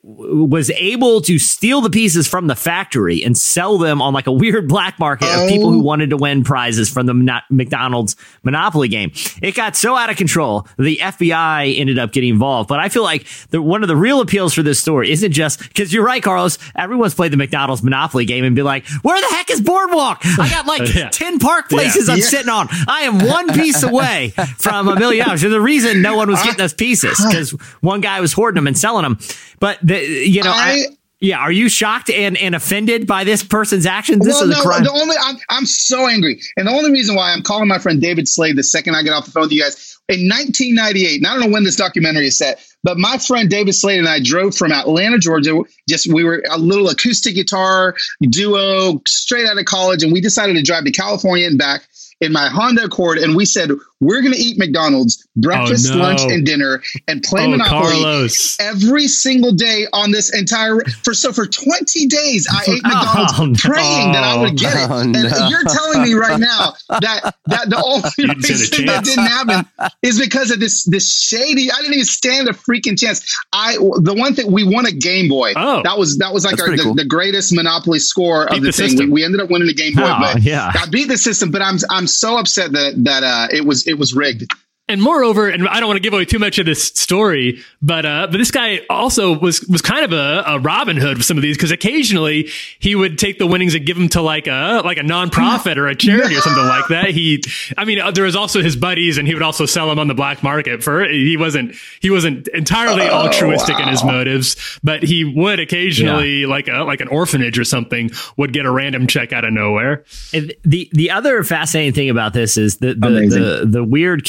was 0.04 0.70
able 0.72 1.22
to 1.22 1.40
steal 1.40 1.82
the 1.82 1.90
pieces 1.90 2.28
from 2.28 2.48
the 2.48 2.56
factory 2.56 3.24
and 3.24 3.36
sell 3.38 3.78
them 3.78 4.02
on 4.02 4.14
like 4.14 4.28
a 4.28 4.32
weird 4.32 4.68
black 4.68 5.00
market 5.00 5.28
of 5.28 5.50
people 5.50 5.72
who 5.72 5.80
oh. 5.80 5.84
wanted 5.84 6.12
to 6.12 6.18
win 6.18 6.44
prizes 6.44 6.90
from 6.90 7.08
the 7.08 7.42
McDonald's 7.50 8.16
Monopoly 8.44 8.88
game. 8.88 9.12
It 9.42 9.56
got 9.56 9.76
so 9.76 9.96
out 9.96 10.10
of 10.10 10.18
control, 10.18 10.68
the 10.78 10.98
FBI 10.98 11.80
ended 11.80 11.98
up 11.98 12.12
getting 12.12 12.30
involved. 12.30 12.70
But 12.70 12.80
I 12.80 12.90
feel 12.90 13.04
like 13.04 13.26
the, 13.50 13.62
one 13.62 13.82
of 13.82 13.88
the 13.88 13.96
real 13.96 14.22
appeals 14.22 14.54
for 14.54 14.62
this 14.62 14.80
story 14.80 15.12
isn't 15.12 15.32
just 15.32 15.60
because 15.60 15.92
you're 15.92 16.06
right, 16.06 16.22
Carlos. 16.22 16.60
Everyone's 16.76 17.16
played 17.16 17.34
the 17.34 17.38
McDonald's 17.38 17.82
Monopoly 17.82 18.26
game 18.26 18.44
and 18.44 18.56
be 18.56 18.62
like, 18.62 18.88
"Where 19.02 19.20
the 19.20 19.36
heck 19.36 19.50
is 19.50 19.62
Boardwalk? 19.62 20.22
I 20.24 20.50
got 20.50 20.68
like 20.68 20.82
Yeah. 20.96 21.10
ten 21.10 21.40
park 21.40 21.70
places 21.70 22.08
I'm 22.08 22.18
Yeah. 22.18 22.26
sitting 22.26 22.50
on. 22.50 22.68
I 22.88 23.02
am 23.02 23.26
one 23.26 23.54
piece 23.54 23.82
away 23.82 24.34
from 24.58 24.88
a 24.88 24.96
million 24.96 25.26
dollars." 25.26 25.42
There's 25.42 25.54
a 25.54 25.62
reason 25.62 26.02
no 26.02 26.16
one 26.16 26.30
was 26.30 26.40
getting 26.44 26.58
those 26.58 26.74
pieces 26.74 27.24
because 27.26 27.52
one 27.82 28.02
guy 28.02 28.20
was 28.22 28.34
hoarding 28.34 28.56
them 28.56 28.68
and 28.68 28.78
selling 28.78 29.04
them. 29.04 29.18
But 29.60 29.71
the, 29.82 30.00
you 30.00 30.44
know, 30.44 30.52
I, 30.52 30.86
I- 30.90 30.96
yeah, 31.22 31.38
are 31.38 31.52
you 31.52 31.70
shocked 31.70 32.10
and, 32.10 32.36
and 32.36 32.56
offended 32.56 33.06
by 33.06 33.24
this 33.24 33.44
person's 33.44 33.86
actions? 33.86 34.26
This 34.26 34.42
well, 34.42 34.50
is 34.50 34.58
a 34.58 34.60
no, 34.60 34.64
crime. 34.64 34.84
the 34.84 34.92
only 34.92 35.16
I'm, 35.24 35.38
I'm 35.50 35.66
so 35.68 36.08
angry, 36.08 36.42
and 36.58 36.68
the 36.68 36.72
only 36.72 36.92
reason 36.92 37.16
why 37.16 37.32
I'm 37.32 37.44
calling 37.44 37.68
my 37.68 37.78
friend 37.78 38.02
David 38.02 38.28
Slade 38.28 38.56
the 38.56 38.64
second 38.64 38.96
I 38.96 39.04
get 39.04 39.12
off 39.12 39.26
the 39.26 39.32
phone 39.32 39.44
with 39.44 39.52
you 39.52 39.62
guys 39.62 40.00
in 40.10 40.28
1998. 40.28 41.18
And 41.18 41.28
I 41.28 41.34
don't 41.34 41.42
know 41.42 41.54
when 41.54 41.64
this 41.64 41.76
documentary 41.76 42.26
is 42.26 42.40
set, 42.40 42.66
but 42.84 42.98
my 42.98 43.20
friend 43.20 43.52
David 43.52 43.74
Slade 43.74 44.00
and 44.00 44.10
I 44.10 44.20
drove 44.20 44.56
from 44.56 44.72
Atlanta, 44.72 45.20
Georgia. 45.20 45.62
Just 45.88 46.12
we 46.12 46.24
were 46.24 46.44
a 46.50 46.58
little 46.58 46.90
acoustic 46.90 47.36
guitar 47.36 47.96
duo 48.24 49.00
straight 49.06 49.46
out 49.46 49.60
of 49.60 49.66
college, 49.66 50.02
and 50.02 50.12
we 50.12 50.22
decided 50.22 50.56
to 50.56 50.64
drive 50.64 50.86
to 50.86 50.92
California 50.92 51.46
and 51.46 51.60
back 51.60 51.84
in 52.20 52.32
my 52.32 52.50
Honda 52.50 52.86
Accord, 52.86 53.20
and 53.20 53.36
we 53.36 53.46
said 53.46 53.70
we're 54.02 54.22
going 54.22 54.34
to 54.34 54.40
eat 54.40 54.58
McDonald's 54.58 55.26
breakfast, 55.38 55.90
Oh, 55.92 55.96
no. 55.96 56.04
lunch, 56.04 56.22
and 56.24 56.46
dinner, 56.46 56.82
and 57.08 57.24
play 57.24 57.46
Oh, 57.46 57.50
Monopoly 57.52 58.02
Carlos. 58.02 58.58
every 58.60 59.08
single 59.08 59.54
day 59.54 59.88
on 59.94 60.12
this 60.12 60.34
entire 60.38 60.82
for 61.04 61.14
so 61.14 61.32
for 61.32 61.46
20 61.46 62.08
days 62.08 62.48
I 62.52 62.64
ate 62.68 62.84
McDonald's 62.84 63.34
Oh, 63.40 63.46
no. 63.46 63.54
praying 63.58 64.12
that 64.12 64.24
I 64.24 64.42
would 64.42 64.58
get 64.58 64.74
it. 64.76 64.90
Oh, 64.92 65.00
and 65.00 65.12
no. 65.14 65.48
you're 65.50 65.64
telling 65.64 66.02
me 66.04 66.14
right 66.14 66.40
now 66.40 66.74
that 66.90 67.36
that 67.48 67.70
the 67.70 67.82
only 67.84 68.10
didn't 68.18 68.44
stand 68.44 68.44
a 68.44 68.54
reason 68.54 68.86
that 68.88 69.04
didn't 69.06 69.26
happen 69.26 69.92
is 70.02 70.20
because 70.20 70.52
of 70.52 70.60
this 70.60 70.84
this 70.86 71.22
shady 71.22 71.72
I 71.72 71.78
didn't 71.78 71.94
even 71.94 72.06
stand 72.06 72.50
a 72.50 72.54
freaking 72.54 73.00
chance. 73.00 73.22
I 73.54 73.76
the 73.78 74.14
one 74.18 74.34
thing 74.36 74.52
we 74.52 74.64
won 74.64 74.86
a 74.86 74.92
Game 74.92 75.30
Boy. 75.30 75.54
Oh. 75.56 75.82
that 75.84 75.98
was 75.98 76.18
that 76.18 76.34
was 76.34 76.44
like 76.46 76.60
our 76.60 76.76
the, 76.76 76.84
cool. 76.84 76.96
the 76.96 77.06
greatest 77.06 77.54
Monopoly 77.54 78.00
score 78.00 78.48
Beat 78.50 78.58
of 78.58 78.64
the, 78.64 78.68
the 78.72 78.74
thing. 78.74 78.98
We, 78.98 79.10
we 79.10 79.24
ended 79.24 79.40
up 79.42 79.50
winning 79.50 79.70
a 79.70 79.74
Game 79.74 79.94
Boy, 79.94 80.02
Oh, 80.06 80.18
but 80.20 80.42
yeah. 80.42 80.72
I 80.74 80.86
beat 80.90 81.08
the 81.08 81.18
system. 81.18 81.52
But 81.52 81.62
I'm 81.62 81.78
I'm 81.90 82.08
so 82.08 82.38
upset 82.38 82.72
that 82.74 82.94
that 83.04 83.24
uh, 83.24 83.48
it 83.52 83.66
was 83.66 83.88
it 83.92 84.00
was 84.00 84.16
rigged. 84.16 84.52
And 84.92 85.02
moreover, 85.02 85.50
and 85.50 85.68
I 85.68 85.80
don't 85.80 85.88
want 85.88 85.98
to 85.98 86.02
give 86.02 86.14
away 86.14 86.26
too 86.26 86.40
much 86.40 86.60
of 86.60 86.66
this 86.66 86.84
story, 86.84 87.62
but 87.82 88.06
uh, 88.06 88.28
but 88.30 88.38
this 88.38 88.52
guy 88.52 88.82
also 88.90 89.38
was 89.38 89.62
was 89.68 89.82
kind 89.82 90.04
of 90.06 90.14
a, 90.14 90.44
a 90.46 90.60
Robin 90.60 90.98
Hood 90.98 91.18
with 91.18 91.26
some 91.26 91.38
of 91.38 91.42
these 91.44 91.58
because 91.58 91.72
occasionally 91.72 92.50
he 92.80 92.96
would 92.96 93.18
take 93.18 93.40
the 93.40 93.48
winnings 93.48 93.74
and 93.76 93.86
give 93.86 93.98
them 93.98 94.10
to 94.10 94.22
like 94.22 94.48
a 94.48 94.82
like 94.84 94.98
a 94.98 95.02
nonprofit 95.02 95.78
or 95.78 95.88
a 95.88 95.96
charity 95.96 96.36
or 96.36 96.42
something 96.42 96.66
like 96.66 96.88
that. 96.90 97.10
He, 97.12 97.42
I 97.78 97.86
mean, 97.86 98.00
uh, 98.00 98.12
there 98.12 98.26
was 98.26 98.36
also 98.36 98.62
his 98.62 98.76
buddies, 98.76 99.18
and 99.18 99.28
he 99.28 99.34
would 99.34 99.44
also 99.44 99.66
sell 99.66 99.88
them 99.88 100.00
on 100.00 100.08
the 100.08 100.14
black 100.14 100.44
market 100.44 100.84
for. 100.84 101.04
He 101.06 101.38
wasn't 101.38 101.76
he 102.02 102.10
wasn't 102.10 102.48
entirely 102.50 103.02
Oh, 103.04 103.26
altruistic 103.28 103.80
in 103.80 103.88
his 103.88 104.04
motives, 104.04 104.80
but 104.84 105.04
he 105.04 105.24
would 105.24 105.60
occasionally 105.60 106.46
like 106.46 106.68
a 106.68 106.84
like 106.84 107.02
an 107.02 107.08
orphanage 107.08 107.58
or 107.58 107.64
something 107.64 108.12
would 108.38 108.54
get 108.54 108.66
a 108.66 108.72
random 108.72 109.08
check 109.08 109.34
out 109.34 109.46
of 109.46 109.54
nowhere. 109.54 110.04
And 110.34 110.54
the 110.64 110.90
the 110.92 111.12
other 111.12 111.44
fascinating 111.44 111.94
thing 111.94 112.10
about 112.10 112.34
this 112.34 112.58
is 112.58 112.78
the 112.78 112.94
the, 112.94 113.08
Amazing. 113.08 113.42
the 113.42 113.66
the 113.66 113.84
weird 113.84 114.24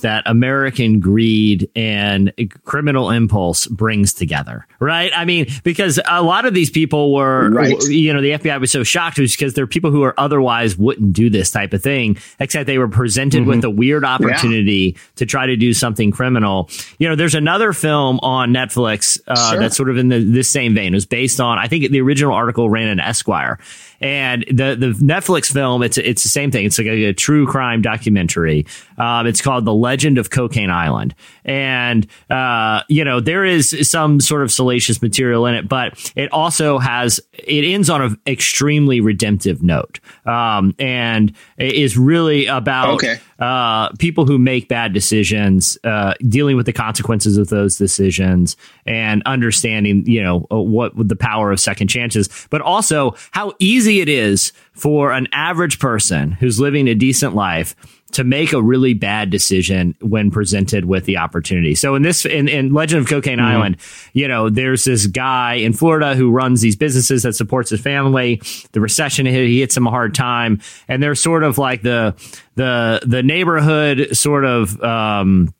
that 0.00 0.22
American 0.26 1.00
greed 1.00 1.68
and 1.76 2.32
criminal 2.64 3.10
impulse 3.10 3.66
brings 3.66 4.12
together, 4.14 4.66
right? 4.80 5.12
I 5.16 5.24
mean, 5.24 5.46
because 5.64 5.98
a 6.08 6.22
lot 6.22 6.44
of 6.46 6.54
these 6.54 6.70
people 6.70 7.14
were, 7.14 7.50
Right. 7.50 7.80
you 7.88 8.12
know, 8.12 8.20
the 8.20 8.32
FBI 8.32 8.60
was 8.60 8.70
so 8.72 8.82
shocked 8.84 9.18
was 9.18 9.32
because 9.32 9.54
they're 9.54 9.66
people 9.66 9.90
who 9.90 10.02
are 10.02 10.14
otherwise 10.18 10.76
wouldn't 10.76 11.12
do 11.12 11.30
this 11.30 11.50
type 11.50 11.72
of 11.72 11.82
thing, 11.82 12.16
except 12.40 12.66
they 12.66 12.78
were 12.78 12.88
presented 12.88 13.46
with 13.46 13.64
a 13.64 13.70
weird 13.70 14.04
opportunity 14.04 14.96
to 15.16 15.26
try 15.26 15.46
to 15.46 15.56
do 15.56 15.72
something 15.72 16.10
criminal. 16.10 16.68
You 16.98 17.08
know, 17.08 17.14
there's 17.16 17.34
another 17.34 17.72
film 17.72 18.18
on 18.22 18.50
Netflix 18.52 19.20
uh, 19.26 19.50
Sure. 19.50 19.60
that's 19.60 19.76
sort 19.76 19.90
of 19.90 19.96
in 19.98 20.08
the, 20.08 20.18
this 20.20 20.48
same 20.50 20.74
vein. 20.74 20.92
It 20.92 20.96
was 20.96 21.06
based 21.06 21.40
on, 21.40 21.58
I 21.58 21.68
think 21.68 21.90
the 21.90 22.00
original 22.00 22.32
article 22.34 22.68
ran 22.70 22.88
in 22.88 23.00
Esquire. 23.00 23.58
And 24.00 24.44
the 24.48 24.76
the 24.78 24.94
Netflix 25.00 25.52
film, 25.52 25.82
it's 25.82 25.96
it's 25.98 26.22
the 26.22 26.28
same 26.28 26.50
thing. 26.50 26.66
It's 26.66 26.78
like 26.78 26.86
a, 26.86 27.04
a 27.06 27.12
true 27.14 27.46
crime 27.46 27.82
documentary. 27.82 28.66
Um, 28.98 29.26
it's 29.26 29.40
called 29.40 29.64
The 29.64 29.74
Legend 29.74 30.18
of 30.18 30.30
Cocaine 30.30 30.70
Island, 30.70 31.14
and 31.44 32.06
uh, 32.30 32.82
you 32.88 33.04
know 33.04 33.20
there 33.20 33.44
is 33.44 33.88
some 33.88 34.20
sort 34.20 34.42
of 34.42 34.52
salacious 34.52 35.00
material 35.00 35.46
in 35.46 35.54
it, 35.54 35.68
but 35.68 36.12
it 36.16 36.30
also 36.32 36.78
has 36.78 37.20
it 37.32 37.64
ends 37.64 37.88
on 37.88 38.02
an 38.02 38.18
extremely 38.26 39.00
redemptive 39.00 39.62
note, 39.62 40.00
um, 40.26 40.74
and 40.78 41.32
it 41.56 41.74
is 41.74 41.96
really 41.96 42.46
about 42.46 42.94
Okay. 42.94 43.18
uh, 43.38 43.90
people 43.98 44.26
who 44.26 44.38
make 44.38 44.68
bad 44.68 44.92
decisions, 44.92 45.78
uh, 45.84 46.14
dealing 46.28 46.56
with 46.56 46.66
the 46.66 46.72
consequences 46.72 47.36
of 47.38 47.48
those 47.48 47.76
decisions, 47.76 48.56
and 48.86 49.22
understanding, 49.26 50.04
you 50.06 50.22
know, 50.22 50.46
what 50.50 50.92
the 50.96 51.16
power 51.16 51.50
of 51.52 51.60
second 51.60 51.88
chances, 51.88 52.28
but 52.50 52.60
also 52.60 53.14
how 53.30 53.52
easy 53.58 53.85
it 53.86 54.08
is 54.08 54.52
for 54.72 55.12
an 55.12 55.28
average 55.32 55.78
person 55.78 56.32
who's 56.32 56.60
living 56.60 56.88
a 56.88 56.94
decent 56.94 57.34
life 57.34 57.74
to 58.12 58.24
make 58.24 58.52
a 58.52 58.62
really 58.62 58.94
bad 58.94 59.30
decision 59.30 59.94
when 60.00 60.30
presented 60.30 60.84
with 60.84 61.04
the 61.04 61.18
opportunity. 61.18 61.74
So 61.74 61.94
in 61.96 62.02
this, 62.02 62.24
in, 62.24 62.48
in 62.48 62.72
Legend 62.72 63.02
of 63.02 63.08
Cocaine 63.08 63.40
Island, 63.40 63.76
you 64.12 64.28
know, 64.28 64.48
there's 64.48 64.84
this 64.84 65.06
guy 65.06 65.54
in 65.54 65.72
Florida 65.72 66.14
who 66.14 66.30
runs 66.30 66.60
these 66.60 66.76
businesses 66.76 67.24
that 67.24 67.34
supports 67.34 67.70
his 67.70 67.80
family. 67.80 68.40
The 68.72 68.80
recession 68.80 69.26
hit, 69.26 69.48
he 69.48 69.60
hits 69.60 69.76
him 69.76 69.86
a 69.86 69.90
hard 69.90 70.14
time, 70.14 70.60
and 70.88 71.02
they're 71.02 71.14
sort 71.14 71.42
of 71.42 71.58
like 71.58 71.82
the 71.82 72.14
the 72.54 73.02
the 73.06 73.22
neighborhood 73.22 74.16
sort 74.16 74.44
of. 74.44 74.80
Um, 74.82 75.52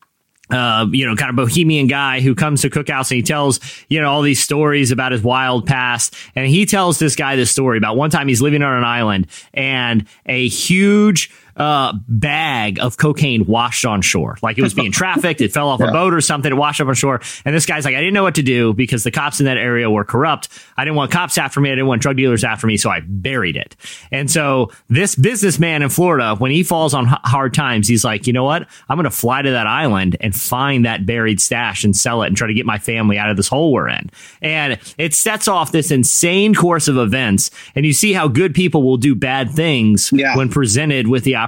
uh, 0.50 0.86
you 0.92 1.06
know, 1.06 1.16
kind 1.16 1.30
of 1.30 1.36
bohemian 1.36 1.86
guy 1.86 2.20
who 2.20 2.34
comes 2.34 2.62
to 2.62 2.70
cookouts 2.70 3.10
and 3.10 3.16
he 3.16 3.22
tells, 3.22 3.60
you 3.88 4.00
know, 4.00 4.08
all 4.08 4.22
these 4.22 4.40
stories 4.40 4.90
about 4.92 5.12
his 5.12 5.22
wild 5.22 5.66
past. 5.66 6.14
And 6.34 6.46
he 6.46 6.66
tells 6.66 6.98
this 6.98 7.16
guy 7.16 7.36
this 7.36 7.50
story 7.50 7.78
about 7.78 7.96
one 7.96 8.10
time 8.10 8.28
he's 8.28 8.42
living 8.42 8.62
on 8.62 8.76
an 8.76 8.84
island 8.84 9.26
and 9.54 10.06
a 10.26 10.48
huge, 10.48 11.32
uh, 11.56 11.92
bag 12.08 12.78
of 12.80 12.96
cocaine 12.96 13.46
washed 13.46 13.84
on 13.86 14.02
shore. 14.02 14.36
Like 14.42 14.58
it 14.58 14.62
was 14.62 14.74
being 14.74 14.92
trafficked. 14.92 15.40
It 15.40 15.52
fell 15.52 15.68
off 15.68 15.80
a 15.80 15.86
boat 15.90 16.12
or 16.14 16.20
something. 16.20 16.52
It 16.52 16.56
washed 16.56 16.80
up 16.80 16.88
on 16.88 16.94
shore. 16.94 17.20
And 17.44 17.54
this 17.54 17.64
guy's 17.66 17.84
like, 17.84 17.94
I 17.94 17.98
didn't 17.98 18.14
know 18.14 18.22
what 18.22 18.34
to 18.36 18.42
do 18.42 18.74
because 18.74 19.04
the 19.04 19.10
cops 19.10 19.40
in 19.40 19.46
that 19.46 19.56
area 19.56 19.90
were 19.90 20.04
corrupt. 20.04 20.48
I 20.76 20.84
didn't 20.84 20.96
want 20.96 21.10
cops 21.10 21.38
after 21.38 21.60
me. 21.60 21.70
I 21.70 21.74
didn't 21.74 21.86
want 21.86 22.02
drug 22.02 22.16
dealers 22.16 22.44
after 22.44 22.66
me. 22.66 22.76
So 22.76 22.90
I 22.90 23.00
buried 23.06 23.56
it. 23.56 23.74
And 24.12 24.30
so 24.30 24.70
this 24.88 25.14
businessman 25.14 25.82
in 25.82 25.88
Florida, 25.88 26.34
when 26.36 26.50
he 26.50 26.62
falls 26.62 26.92
on 26.92 27.06
h- 27.08 27.14
hard 27.24 27.54
times, 27.54 27.88
he's 27.88 28.04
like, 28.04 28.26
you 28.26 28.32
know 28.34 28.44
what? 28.44 28.68
I'm 28.88 28.96
going 28.96 29.04
to 29.04 29.10
fly 29.10 29.40
to 29.42 29.50
that 29.52 29.66
island 29.66 30.16
and 30.20 30.34
find 30.34 30.84
that 30.84 31.06
buried 31.06 31.40
stash 31.40 31.84
and 31.84 31.96
sell 31.96 32.22
it 32.22 32.26
and 32.26 32.36
try 32.36 32.48
to 32.48 32.54
get 32.54 32.66
my 32.66 32.78
family 32.78 33.16
out 33.18 33.30
of 33.30 33.36
this 33.36 33.48
hole 33.48 33.72
we're 33.72 33.88
in. 33.88 34.10
And 34.42 34.78
it 34.98 35.14
sets 35.14 35.48
off 35.48 35.72
this 35.72 35.90
insane 35.90 36.54
course 36.54 36.88
of 36.88 36.98
events. 36.98 37.50
And 37.74 37.86
you 37.86 37.92
see 37.94 38.12
how 38.12 38.28
good 38.28 38.54
people 38.54 38.82
will 38.82 38.98
do 38.98 39.14
bad 39.14 39.50
things 39.50 40.10
Yeah. 40.12 40.36
when 40.36 40.50
presented 40.50 41.08
with 41.08 41.24
the 41.24 41.36
opportunity. 41.36 41.45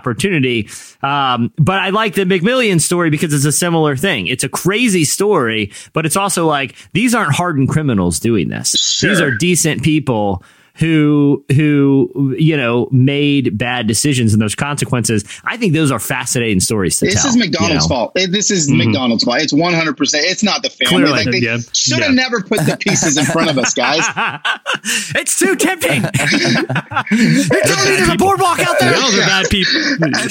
Um, 1.03 1.53
but 1.57 1.78
I 1.78 1.90
like 1.90 2.14
the 2.14 2.24
McMillions 2.24 2.82
story 2.82 3.11
because 3.11 3.32
it's 3.32 3.44
a 3.44 3.53
similar 3.53 3.96
thing. 3.96 4.26
It's 4.26 4.44
a 4.44 4.49
crazy 4.49 5.05
story, 5.05 5.72
but 5.92 6.07
it's 6.07 6.16
also 6.16 6.46
like 6.46 6.74
these 6.92 7.14
aren't 7.14 7.34
hardened 7.34 7.68
criminals 7.68 8.18
doing 8.20 8.49
this. 8.49 8.74
These 9.11 9.20
are 9.20 9.30
decent 9.36 9.82
people 9.82 10.42
who 10.79 11.45
who 11.55 12.35
you 12.39 12.57
know 12.57 12.89
made 12.93 13.59
bad 13.59 13.87
decisions 13.87 14.33
and 14.33 14.41
those 14.41 14.55
consequences. 14.55 15.24
I 15.45 15.57
think 15.57 15.72
those 15.74 15.91
are 15.91 15.99
fascinating 15.99 16.61
stories 16.61 16.99
to 16.99 17.07
This 17.07 17.14
tell. 17.22 17.29
is 17.31 17.37
McDonald's 17.37 17.72
you 17.72 17.79
know? 17.81 17.87
fault. 17.89 18.12
This 18.14 18.51
is 18.51 18.68
mm-hmm. 18.68 18.79
McDonald's 18.79 19.24
fault. 19.24 19.41
It's 19.41 19.53
100%. 19.53 19.97
It's 20.14 20.43
not 20.43 20.62
the 20.62 20.70
family. 20.70 21.05
Clearly, 21.05 21.24
like 21.24 21.31
they 21.33 21.39
yeah. 21.39 21.59
should 21.72 21.99
have 22.01 22.11
Yeah. 22.11 22.22
never 22.22 22.43
put 22.43 22.61
the 22.66 22.76
pieces 22.79 23.16
in 23.18 23.24
front 23.24 23.51
of 23.51 23.59
us, 23.59 23.74
guys. 23.74 24.05
it's 25.16 25.39
too 25.39 25.57
tempting. 25.57 26.03
You're 26.03 27.62
telling 27.62 27.91
me 27.91 27.97
there's 27.97 28.09
a 28.09 28.16
boardwalk 28.16 28.61
out 28.61 28.79
there. 28.79 28.93
Those 29.01 29.14
are 29.18 29.20
bad 29.22 29.47
people. 29.51 29.72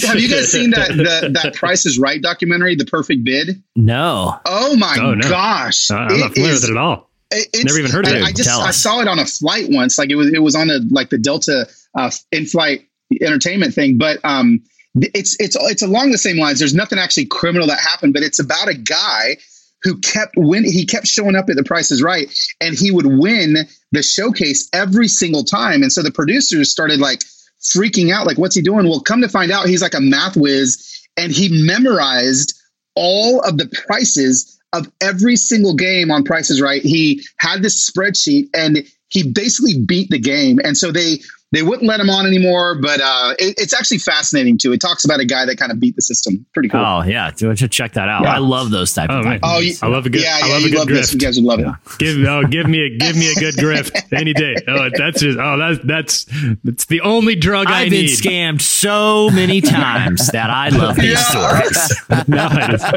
Have 0.07 0.19
you 0.19 0.29
guys 0.29 0.51
seen 0.51 0.71
that 0.71 0.89
the, 0.89 1.29
that 1.43 1.53
Price 1.55 1.85
is 1.85 1.99
Right 1.99 2.21
documentary, 2.21 2.75
The 2.75 2.85
Perfect 2.85 3.23
Bid? 3.23 3.61
No. 3.75 4.39
Oh 4.45 4.75
my 4.77 4.97
Oh, 4.99 5.13
no. 5.13 5.29
gosh. 5.29 5.91
Uh, 5.91 5.95
I'm 5.95 6.19
not 6.19 6.31
It 6.31 6.33
familiar 6.35 6.53
is- 6.55 6.61
with 6.61 6.69
it 6.71 6.73
at 6.73 6.77
all. 6.77 7.06
It- 7.31 7.47
it's- 7.53 7.63
Never 7.65 7.79
even 7.79 7.91
heard 7.91 8.05
of 8.07 8.13
I, 8.13 8.17
it. 8.17 8.23
I 8.23 8.31
just 8.31 8.49
I 8.49 8.71
saw 8.71 9.01
it 9.01 9.07
on 9.07 9.19
a 9.19 9.25
flight 9.25 9.67
once. 9.69 9.97
Like 9.97 10.09
it 10.09 10.15
was 10.15 10.31
it 10.33 10.39
was 10.39 10.55
on 10.55 10.69
a 10.69 10.79
like 10.89 11.09
the 11.09 11.17
Delta 11.17 11.67
uh, 11.97 12.11
in-flight 12.31 12.85
entertainment 13.21 13.73
thing, 13.73 13.97
but 13.97 14.19
um, 14.23 14.61
it's 14.95 15.35
it's 15.39 15.55
it's 15.59 15.81
along 15.81 16.11
the 16.11 16.17
same 16.17 16.37
lines. 16.37 16.59
There's 16.59 16.73
nothing 16.75 16.99
actually 16.99 17.25
criminal 17.25 17.67
that 17.67 17.79
happened, 17.79 18.13
but 18.13 18.23
it's 18.23 18.39
about 18.39 18.67
a 18.67 18.73
guy 18.73 19.37
who 19.83 19.97
kept 19.99 20.33
win. 20.37 20.63
He 20.63 20.85
kept 20.85 21.07
showing 21.07 21.35
up 21.35 21.49
at 21.49 21.55
The 21.55 21.63
Price 21.63 21.91
is 21.91 22.01
Right, 22.01 22.33
and 22.59 22.75
he 22.77 22.91
would 22.91 23.05
win 23.05 23.67
the 23.91 24.03
showcase 24.03 24.67
every 24.73 25.07
single 25.07 25.43
time. 25.43 25.81
And 25.83 25.91
so 25.93 26.01
the 26.01 26.11
producers 26.11 26.71
started 26.71 26.99
like 26.99 27.21
freaking 27.61 28.11
out, 28.11 28.25
like, 28.25 28.37
"What's 28.37 28.55
he 28.55 28.61
doing?" 28.61 28.87
Well, 28.87 29.01
come 29.01 29.21
to 29.21 29.29
find 29.29 29.51
out, 29.51 29.67
he's 29.67 29.81
like 29.81 29.93
a 29.93 30.01
math 30.01 30.35
whiz, 30.35 30.83
and 31.15 31.31
he 31.31 31.49
memorized 31.65 32.53
all 32.95 33.41
of 33.41 33.57
the 33.57 33.67
prices 33.87 34.56
of 34.73 34.91
every 35.01 35.35
single 35.35 35.75
game 35.75 36.11
on 36.11 36.23
Price 36.23 36.49
is 36.49 36.61
Right. 36.61 36.81
He 36.81 37.23
had 37.37 37.61
this 37.61 37.89
spreadsheet 37.89 38.49
and 38.53 38.85
he 39.09 39.31
basically 39.31 39.81
beat 39.85 40.09
the 40.09 40.19
game. 40.19 40.59
And 40.63 40.77
so 40.77 40.91
they 40.91 41.19
they 41.53 41.63
wouldn't 41.63 41.87
let 41.87 42.01
him 42.01 42.09
on 42.09 42.25
anymore. 42.27 42.75
But 42.81 42.99
uh, 42.99 43.33
it, 43.39 43.55
it's 43.57 43.73
actually 43.73 43.99
fascinating 43.99 44.57
too. 44.57 44.73
It 44.73 44.81
talks 44.81 45.05
about 45.05 45.21
a 45.21 45.25
guy 45.25 45.45
that 45.45 45.55
kind 45.57 45.71
of 45.71 45.79
beat 45.79 45.95
the 45.95 46.01
system. 46.01 46.45
Pretty 46.53 46.67
cool. 46.67 46.81
Oh 46.81 47.03
yeah, 47.03 47.31
do 47.31 47.47
you 47.47 47.55
check 47.69 47.93
that 47.93 48.09
out? 48.09 48.23
Yeah. 48.23 48.33
I 48.33 48.39
love 48.39 48.69
those 48.69 48.93
type 48.93 49.09
Oh, 49.09 49.19
of 49.19 49.25
man. 49.25 49.39
Oh, 49.43 49.59
you, 49.59 49.73
I 49.81 49.87
love 49.87 50.05
a 50.05 50.09
good. 50.09 50.21
Yeah, 50.23 50.39
I 50.43 50.47
yeah, 50.47 50.53
love 50.55 50.63
a 50.63 50.69
good 50.69 50.77
love 50.79 50.87
this. 50.89 51.13
You 51.13 51.19
grift. 51.19 51.21
guys 51.23 51.39
would 51.39 51.45
love 51.45 51.59
it. 51.61 51.67
Give 51.99 52.17
oh, 52.27 52.43
give 52.43 52.67
me 52.67 52.85
a 52.85 52.97
give 52.97 53.15
me 53.15 53.31
a 53.31 53.35
good 53.35 53.55
grift 53.55 54.13
any 54.13 54.33
day. 54.33 54.55
Oh, 54.67 54.89
that's 54.93 55.21
just 55.21 55.39
oh 55.39 55.57
that's 55.57 55.79
that's 55.85 56.25
that's 56.65 56.85
the 56.85 56.99
only 57.01 57.35
drug 57.35 57.67
I 57.67 57.83
I've 57.83 57.89
been 57.91 58.07
need. 58.07 58.17
scammed 58.17 58.59
so 58.61 59.29
many 59.29 59.61
times 59.61 60.27
that 60.33 60.49
I 60.49 60.67
love 60.69 60.97
these 60.97 61.25
stories. 61.25 62.27
No, 62.27 62.47
I 62.51 62.67
just- 62.71 62.91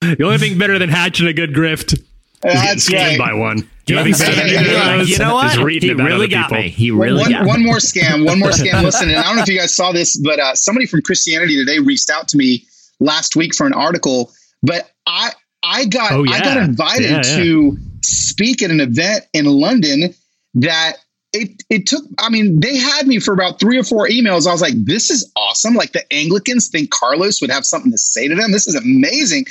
the 0.00 0.24
only 0.24 0.38
thing 0.38 0.58
better 0.58 0.78
than 0.78 0.88
hatching 0.90 1.26
a 1.26 1.32
good 1.32 1.54
grift 1.54 1.98
is 2.44 2.52
getting 2.54 2.66
that's 2.66 2.88
scammed 2.88 3.18
right. 3.18 3.18
by 3.18 3.34
one. 3.34 3.68
The 3.86 3.98
only 3.98 4.12
thing 4.12 4.32
Yeah, 4.36 4.60
yeah, 4.60 5.02
you 5.02 5.18
know 5.18 5.40
is 5.40 5.56
what? 5.56 5.64
reading 5.64 5.96
He 5.98 6.02
really 6.04 6.28
got 6.28 6.48
people. 6.50 6.62
me. 6.62 6.68
He 6.68 6.90
really 6.90 7.20
one, 7.22 7.30
got 7.32 7.42
me. 7.42 7.48
one 7.48 7.64
more 7.64 7.76
scam, 7.78 8.24
one 8.24 8.38
more 8.38 8.50
scam. 8.50 8.82
Listen, 8.84 9.08
and 9.08 9.18
I 9.18 9.22
don't 9.24 9.36
know 9.36 9.42
if 9.42 9.48
you 9.48 9.58
guys 9.58 9.74
saw 9.74 9.90
this, 9.92 10.16
but 10.16 10.38
uh, 10.38 10.54
somebody 10.54 10.86
from 10.86 11.02
Christianity 11.02 11.56
Today 11.56 11.78
reached 11.80 12.08
out 12.10 12.28
to 12.28 12.36
me 12.36 12.66
last 13.00 13.34
week 13.36 13.54
for 13.54 13.66
an 13.66 13.72
article. 13.72 14.32
But 14.62 14.88
I 15.06 15.30
I 15.62 15.86
got 15.86 16.12
Oh, 16.12 16.24
I 16.28 16.38
got 16.40 16.56
invited 16.58 17.10
Yeah, 17.10 17.16
yeah. 17.24 17.36
to 17.42 17.78
speak 18.02 18.62
at 18.62 18.70
an 18.70 18.80
event 18.80 19.24
in 19.32 19.46
London 19.46 20.14
that 20.54 20.92
it 21.32 21.62
it 21.68 21.86
took. 21.86 22.04
I 22.18 22.28
mean, 22.30 22.60
they 22.60 22.76
had 22.76 23.06
me 23.06 23.18
for 23.18 23.34
about 23.34 23.58
three 23.60 23.78
or 23.78 23.84
four 23.84 24.08
emails. 24.08 24.46
I 24.46 24.52
was 24.52 24.62
like, 24.62 24.74
this 24.84 25.10
is 25.10 25.30
awesome. 25.36 25.74
Like 25.74 25.92
the 25.92 26.04
Anglicans 26.12 26.68
think 26.68 26.90
Carlos 26.90 27.40
would 27.40 27.50
have 27.50 27.64
something 27.66 27.90
to 27.92 27.98
say 27.98 28.28
to 28.28 28.34
them. 28.34 28.52
This 28.52 28.66
is 28.66 28.74
amazing. 28.76 29.46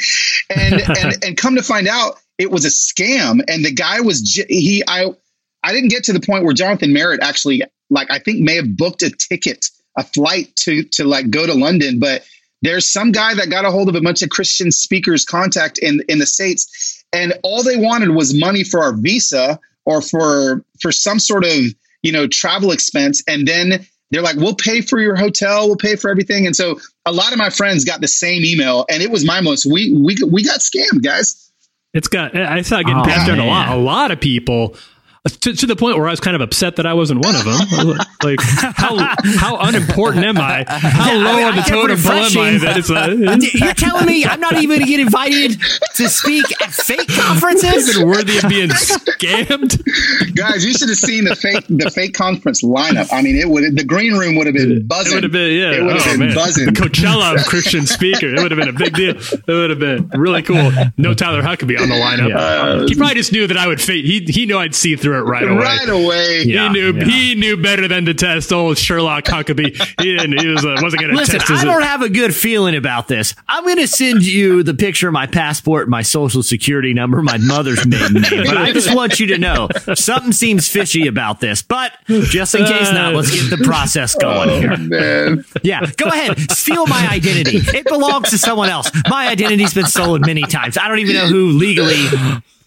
And 0.56 0.82
and 0.82 1.18
and 1.26 1.38
come 1.38 1.56
to 1.56 1.64
find 1.64 1.88
out, 1.88 2.20
it 2.40 2.50
was 2.50 2.66
a 2.66 2.70
scam. 2.70 3.42
And 3.48 3.64
the 3.64 3.72
guy 3.72 4.02
was 4.02 4.22
he 4.50 4.84
I 4.88 5.06
I 5.62 5.74
didn't 5.74 5.90
get 5.90 6.06
to 6.06 6.14
the 6.14 6.22
point 6.22 6.46
where 6.46 6.54
Jonathan 6.54 6.94
Merritt 6.94 7.22
actually, 7.22 7.64
like, 7.90 8.10
I 8.10 8.20
think 8.20 8.40
may 8.40 8.56
have 8.56 8.78
booked 8.78 9.04
a 9.04 9.12
ticket, 9.12 9.68
a 9.98 10.04
flight 10.04 10.56
to 10.58 10.84
to 10.84 11.04
like 11.04 11.30
go 11.30 11.46
to 11.46 11.54
London, 11.54 12.00
but 12.00 12.26
there's 12.62 12.90
some 12.90 13.12
guy 13.12 13.36
that 13.36 13.50
got 13.50 13.66
a 13.66 13.72
hold 13.72 13.90
of 13.90 13.96
a 13.96 14.02
bunch 14.02 14.22
of 14.22 14.30
Christian 14.30 14.72
speakers 14.72 15.26
contact 15.26 15.78
in 15.78 16.02
in 16.08 16.20
the 16.20 16.26
states, 16.26 17.04
and 17.14 17.34
all 17.44 17.64
they 17.64 17.78
wanted 17.78 18.10
was 18.10 18.34
money 18.34 18.64
for 18.64 18.82
our 18.82 18.94
visa 18.94 19.60
or 19.86 20.02
for 20.02 20.64
for 20.82 20.92
some 20.92 21.20
sort 21.20 21.44
of 21.44 21.54
you 22.02 22.12
know 22.12 22.28
travel 22.28 22.72
expense, 22.72 23.24
and 23.28 23.48
then 23.48 23.86
they're 24.12 24.22
like, 24.22 24.38
we'll 24.38 24.56
pay 24.56 24.82
for 24.82 25.00
your 25.00 25.16
hotel, 25.16 25.68
we'll 25.68 25.78
pay 25.78 25.96
for 25.96 26.10
everything. 26.10 26.48
And 26.48 26.56
so 26.56 26.80
a 27.06 27.12
lot 27.12 27.32
of 27.32 27.38
my 27.38 27.52
friends 27.52 27.86
got 27.86 28.02
the 28.02 28.08
same 28.08 28.44
email, 28.44 28.86
and 28.90 29.04
it 29.04 29.12
was 29.12 29.26
my 29.26 29.42
most. 29.42 29.66
We 29.66 29.94
we 29.94 30.18
we 30.26 30.44
got 30.44 30.60
scammed, 30.60 31.04
guys. 31.04 31.49
It's 31.94 32.08
got. 32.08 32.36
I 32.36 32.62
saw 32.62 32.80
it 32.80 32.86
getting 32.86 33.02
Oh, 33.02 33.06
passed 33.06 33.28
around 33.30 33.40
a 33.40 33.46
lot. 33.46 33.70
A 33.70 33.76
lot 33.76 34.12
of 34.12 34.20
people. 34.20 34.76
To, 35.28 35.53
to 35.53 35.65
the 35.65 35.76
point 35.76 35.97
where 35.97 36.07
I 36.07 36.11
was 36.11 36.22
kind 36.22 36.34
of 36.34 36.41
upset 36.41 36.78
that 36.78 36.86
I 36.86 36.93
wasn't 36.93 37.26
one 37.26 37.36
of 37.36 37.43
them. 37.43 37.97
Like, 38.22 38.41
how 38.41 38.97
how 39.38 39.57
unimportant 39.61 40.26
am 40.26 40.38
I? 40.38 40.65
How 40.67 41.15
low 41.15 41.39
I- 41.39 41.43
on 41.43 41.55
the 41.55 41.61
totem 41.61 41.97
pole 41.97 42.11
am 42.11 42.38
I? 42.38 42.57
That 42.57 42.78
it's 42.78 42.89
uh, 42.89 43.15
You're 43.65 43.74
telling 43.74 44.07
me 44.07 44.26
I'm 44.26 44.41
not 44.41 44.55
even 44.55 44.67
going 44.67 44.82
to 44.82 44.86
get 44.86 44.99
invited 44.99 45.57
to 45.95 46.09
speak 46.09 46.43
at 46.61 46.70
fake 46.70 47.07
conferences? 47.07 47.95
even 47.95 48.09
worthy 48.09 48.38
of 48.38 48.49
being 48.49 48.67
scammed. 48.70 50.36
Guys, 50.36 50.65
you 50.65 50.74
should 50.74 50.89
have 50.89 50.97
seen 50.97 51.24
the 51.24 51.36
fake 51.36 51.63
the 51.70 51.89
fake 51.89 52.13
conference 52.13 52.61
lineup. 52.61 53.07
I 53.13 53.22
mean, 53.22 53.38
it 53.38 53.47
would 53.47 53.78
the 53.78 53.86
green 53.86 54.15
room 54.15 54.36
would 54.36 54.47
have 54.47 54.55
been 54.55 54.86
buzzing. 54.86 55.13
It 55.13 55.15
would 55.15 55.24
have 55.24 55.32
been 55.32 55.57
yeah. 55.57 55.72
It 55.72 55.84
would 55.84 55.95
have 55.95 56.07
oh, 56.07 56.11
been 56.11 56.20
man. 56.28 56.36
buzzing. 56.36 56.65
The 56.65 56.72
Coachella 56.72 57.36
of 57.39 57.45
Christian 57.45 57.86
speaker. 57.86 58.28
It 58.28 58.41
would 58.41 58.51
have 58.51 58.59
been 58.59 58.67
a 58.67 58.74
big 58.74 58.95
deal. 58.95 59.15
It 59.15 59.47
would 59.47 59.70
have 59.70 59.80
been 59.80 60.09
really 60.09 60.41
cool. 60.41 60.72
No 60.97 61.13
Tyler 61.13 61.41
Huckabee 61.41 61.80
on 61.80 61.88
the 61.88 61.95
lineup. 61.95 62.89
he 62.89 62.95
probably 62.95 63.15
just 63.15 63.32
knew 63.32 63.47
that 63.47 63.57
I 63.57 63.65
would 63.65 63.80
fade. 63.82 64.03
He 64.03 64.26
he 64.26 64.45
knew 64.45 64.57
I'd 64.57 64.76
see 64.76 64.97
through 64.97 65.09
it 65.16 65.22
right 65.22 65.43
away. 65.47 65.57
right 65.57 65.89
away. 65.89 66.43
He 66.43 66.70
knew 66.70 66.93
yeah. 66.93 67.03
he 67.05 67.36
knew 67.36 67.57
better 67.57 67.88
than 67.88 68.05
to 68.05 68.14
test 68.14 68.51
old 68.51 68.78
Sherlock 68.78 69.26
Huckabee. 69.26 69.76
He 70.01 70.16
didn't. 70.18 70.39
He 70.39 70.47
was 70.47 70.66
uh, 70.66 70.78
wasn't 70.82 71.01
going 71.01 71.12
to 71.12 71.18
Listen, 71.18 71.39
test 71.39 71.49
his. 71.49 71.62
I 71.62 71.66
don't 71.66 71.82
have 71.84 72.01
a 72.01 72.10
good 72.10 72.34
feeling 72.36 72.76
about 72.76 73.07
this. 73.07 73.34
I'm 73.47 73.64
going 73.64 73.78
to 73.78 73.88
send 73.88 74.26
you 74.26 74.64
the 74.64 74.74
picture 74.74 75.07
of 75.07 75.14
my 75.14 75.28
passport, 75.28 75.89
my 75.89 76.01
social 76.01 76.43
security 76.43 76.93
number, 76.93 77.22
my 77.22 77.38
mother's 77.38 77.86
maiden 77.86 78.22
name. 78.22 78.43
But 78.45 78.57
I 78.57 78.72
just 78.72 78.93
want 78.95 79.20
you 79.20 79.28
to 79.28 79.38
know 79.38 79.68
something 79.95 80.32
seems 80.32 80.68
fishy 80.68 81.07
about 81.07 81.39
this. 81.39 81.62
But 81.62 81.93
just 82.07 82.55
in 82.55 82.66
case 82.66 82.91
not, 82.91 83.14
let's 83.14 83.32
get 83.32 83.57
the 83.57 83.64
process 83.66 84.16
going 84.16 84.49
Oh, 84.49 84.60
here. 84.60 84.78
man. 84.78 85.45
Yeah, 85.64 85.86
go 85.97 86.05
ahead. 86.07 86.51
Steal 86.51 86.86
my 86.88 87.07
identity. 87.12 87.57
It 87.57 87.86
belongs 87.86 88.30
to 88.32 88.38
someone 88.38 88.70
else. 88.70 88.89
My 89.10 89.28
identity's 89.28 89.74
been 89.74 89.86
stolen 89.86 90.22
many 90.22 90.43
times. 90.43 90.78
I 90.78 90.88
don't 90.88 90.99
even 90.99 91.16
know 91.16 91.28
who 91.28 91.49
legally 91.49 92.07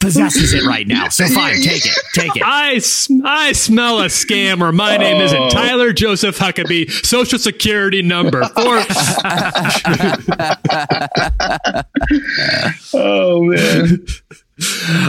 possesses 0.02 0.52
it 0.52 0.64
right 0.64 0.86
now. 0.86 1.08
So 1.08 1.26
fine, 1.28 1.54
take 1.62 1.86
it. 1.86 1.96
Take 2.14 2.36
it. 2.36 2.42
I, 2.44 2.80
I 3.24 3.52
smell 3.52 4.00
a 4.00 4.06
scammer. 4.06 4.74
My 4.74 4.96
name 4.98 5.20
Oh. 5.20 5.24
isn't 5.24 5.50
Tyler 5.50 5.92
Joseph 5.92 6.38
Huckabee. 6.38 6.90
Social 7.06 7.38
security 7.38 8.02
number 8.02 8.44
four. 8.48 8.82
Oh 12.94 13.42
man. 13.44 14.04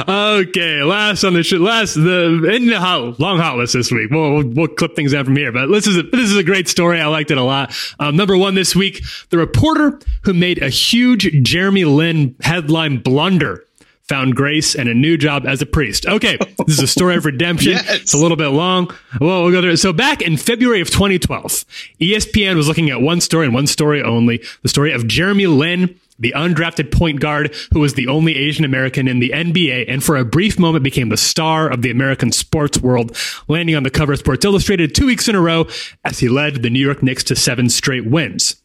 Okay, 0.07 0.81
last 0.83 1.23
on 1.23 1.33
the 1.33 1.43
sh- 1.43 1.53
last 1.53 1.95
the 1.95 2.49
in 2.55 2.67
the 2.67 2.79
hot, 2.79 3.19
long 3.19 3.37
hot 3.37 3.57
list 3.57 3.73
this 3.73 3.91
week. 3.91 4.09
We'll, 4.09 4.33
we'll 4.35 4.47
we'll 4.47 4.67
clip 4.67 4.95
things 4.95 5.13
out 5.13 5.25
from 5.25 5.35
here, 5.35 5.51
but 5.51 5.67
this 5.67 5.85
is 5.85 5.97
a, 5.97 6.03
this 6.03 6.31
is 6.31 6.37
a 6.37 6.43
great 6.43 6.67
story. 6.67 6.99
I 6.99 7.07
liked 7.07 7.29
it 7.29 7.37
a 7.37 7.43
lot. 7.43 7.75
Um, 7.99 8.15
number 8.15 8.37
one 8.37 8.55
this 8.55 8.75
week, 8.75 9.03
the 9.29 9.37
reporter 9.37 9.99
who 10.23 10.33
made 10.33 10.61
a 10.63 10.69
huge 10.69 11.29
Jeremy 11.43 11.85
Lin 11.85 12.35
headline 12.41 12.97
blunder. 12.99 13.63
Found 14.09 14.35
grace 14.35 14.75
and 14.75 14.89
a 14.89 14.93
new 14.93 15.17
job 15.17 15.45
as 15.45 15.61
a 15.61 15.65
priest. 15.65 16.05
Okay, 16.05 16.37
this 16.65 16.77
is 16.77 16.81
a 16.81 16.87
story 16.87 17.15
of 17.15 17.25
redemption. 17.25 17.73
Yes. 17.83 18.01
It's 18.01 18.13
a 18.13 18.17
little 18.17 18.37
bit 18.37 18.49
long. 18.49 18.91
Well, 19.21 19.43
we'll 19.43 19.61
go 19.61 19.65
it. 19.67 19.77
So 19.77 19.93
back 19.93 20.21
in 20.21 20.35
February 20.35 20.81
of 20.81 20.89
2012, 20.89 21.65
ESPN 22.01 22.55
was 22.55 22.67
looking 22.67 22.89
at 22.89 23.01
one 23.01 23.21
story 23.21 23.45
and 23.45 23.53
one 23.53 23.67
story 23.67 24.03
only: 24.03 24.43
the 24.61 24.69
story 24.69 24.91
of 24.91 25.07
Jeremy 25.07 25.47
Lin, 25.47 25.97
the 26.19 26.33
undrafted 26.35 26.91
point 26.91 27.19
guard 27.19 27.55
who 27.73 27.79
was 27.79 27.93
the 27.93 28.07
only 28.07 28.35
Asian 28.35 28.65
American 28.65 29.07
in 29.07 29.19
the 29.19 29.29
NBA, 29.29 29.85
and 29.87 30.03
for 30.03 30.17
a 30.17 30.25
brief 30.25 30.59
moment 30.59 30.83
became 30.83 31.09
the 31.09 31.17
star 31.17 31.69
of 31.69 31.81
the 31.81 31.89
American 31.91 32.31
sports 32.31 32.79
world, 32.79 33.15
landing 33.47 33.75
on 33.75 33.83
the 33.83 33.89
cover 33.89 34.13
of 34.13 34.19
Sports 34.19 34.45
Illustrated 34.45 34.93
two 34.93 35.05
weeks 35.05 35.27
in 35.27 35.35
a 35.35 35.41
row 35.41 35.65
as 36.03 36.19
he 36.19 36.29
led 36.29 36.61
the 36.61 36.69
New 36.69 36.83
York 36.85 37.01
Knicks 37.01 37.23
to 37.25 37.35
seven 37.35 37.69
straight 37.69 38.05
wins. 38.05 38.57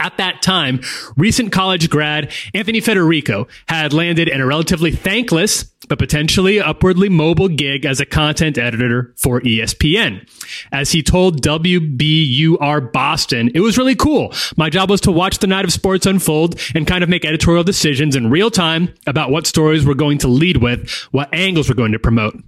At 0.00 0.16
that 0.16 0.40
time, 0.40 0.80
recent 1.16 1.52
college 1.52 1.90
grad 1.90 2.32
Anthony 2.54 2.80
Federico 2.80 3.46
had 3.68 3.92
landed 3.92 4.28
in 4.28 4.40
a 4.40 4.46
relatively 4.46 4.90
thankless 4.90 5.70
but 5.88 5.98
potentially 5.98 6.60
upwardly 6.60 7.08
mobile 7.08 7.48
gig 7.48 7.84
as 7.84 8.00
a 8.00 8.06
content 8.06 8.56
editor 8.56 9.12
for 9.16 9.40
ESPN. 9.40 10.24
As 10.70 10.92
he 10.92 11.02
told 11.02 11.42
WBUR 11.42 12.92
Boston, 12.92 13.50
it 13.54 13.60
was 13.60 13.76
really 13.76 13.96
cool. 13.96 14.32
My 14.56 14.70
job 14.70 14.88
was 14.88 15.00
to 15.02 15.12
watch 15.12 15.38
the 15.38 15.48
night 15.48 15.64
of 15.64 15.72
sports 15.72 16.06
unfold 16.06 16.60
and 16.76 16.86
kind 16.86 17.02
of 17.02 17.10
make 17.10 17.24
editorial 17.24 17.64
decisions 17.64 18.14
in 18.14 18.30
real 18.30 18.50
time 18.52 18.94
about 19.06 19.30
what 19.30 19.48
stories 19.48 19.84
we're 19.84 19.94
going 19.94 20.18
to 20.18 20.28
lead 20.28 20.58
with, 20.58 20.88
what 21.10 21.28
angles 21.34 21.68
we're 21.68 21.74
going 21.74 21.92
to 21.92 21.98
promote. 21.98 22.38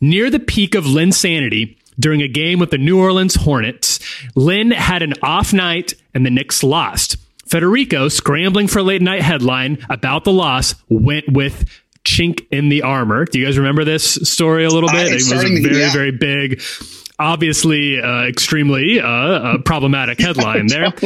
Near 0.00 0.30
the 0.30 0.40
peak 0.40 0.74
of 0.74 0.84
Linsanity, 0.84 1.76
during 1.98 2.22
a 2.22 2.28
game 2.28 2.58
with 2.58 2.70
the 2.70 2.78
New 2.78 2.98
Orleans 2.98 3.34
Hornets, 3.34 4.00
Lin 4.34 4.70
had 4.70 5.02
an 5.02 5.14
off 5.22 5.52
night 5.52 5.94
and 6.14 6.24
the 6.24 6.30
Knicks 6.30 6.62
lost. 6.62 7.16
Federico, 7.46 8.08
scrambling 8.08 8.66
for 8.66 8.80
a 8.80 8.82
late 8.82 9.02
night 9.02 9.22
headline 9.22 9.78
about 9.88 10.24
the 10.24 10.32
loss, 10.32 10.74
went 10.88 11.32
with 11.32 11.68
chink 12.04 12.46
in 12.50 12.68
the 12.68 12.82
armor. 12.82 13.24
Do 13.24 13.38
you 13.38 13.44
guys 13.44 13.58
remember 13.58 13.84
this 13.84 14.14
story 14.28 14.64
a 14.64 14.70
little 14.70 14.88
bit? 14.88 15.08
it 15.08 15.14
was 15.14 15.32
a 15.32 15.36
very, 15.36 15.78
yeah. 15.78 15.92
very 15.92 16.10
big. 16.12 16.60
Obviously, 17.18 18.00
uh, 18.00 18.24
extremely 18.24 19.00
uh, 19.00 19.06
uh, 19.06 19.58
problematic 19.58 20.20
headline 20.20 20.66
there. 20.66 20.92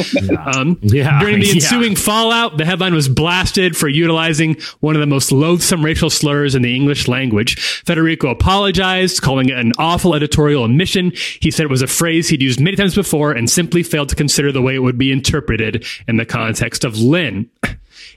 Um, 0.55 0.79
Yeah, 0.83 1.21
during 1.21 1.41
the 1.41 1.47
yeah. 1.47 1.55
ensuing 1.55 1.95
fallout, 1.95 2.57
the 2.57 2.65
headline 2.65 2.95
was 2.95 3.09
blasted 3.09 3.77
for 3.77 3.89
utilizing 3.89 4.57
one 4.81 4.97
of 4.97 5.01
the 5.01 5.07
most 5.07 5.31
loathsome 5.31 5.85
racial 5.85 6.11
slurs 6.11 6.55
in 6.55 6.63
the 6.63 6.75
English 6.75 7.07
language. 7.09 7.61
Federico 7.85 8.29
apologized, 8.31 9.23
calling 9.23 9.49
it 9.49 9.57
an 9.59 9.73
awful 9.79 10.15
editorial 10.15 10.65
omission. 10.65 11.13
He 11.41 11.51
said 11.51 11.65
it 11.65 11.71
was 11.71 11.83
a 11.83 11.87
phrase 11.87 12.29
he'd 12.29 12.43
used 12.43 12.61
many 12.61 12.77
times 12.77 12.95
before 12.95 13.33
and 13.33 13.49
simply 13.49 13.83
failed 13.83 14.09
to 14.09 14.17
consider 14.17 14.51
the 14.51 14.63
way 14.63 14.75
it 14.75 14.81
would 14.81 14.99
be 14.99 15.13
interpreted 15.13 15.85
in 16.09 16.17
the 16.17 16.27
context 16.27 16.85
of 16.85 16.99
Lin. 16.99 17.49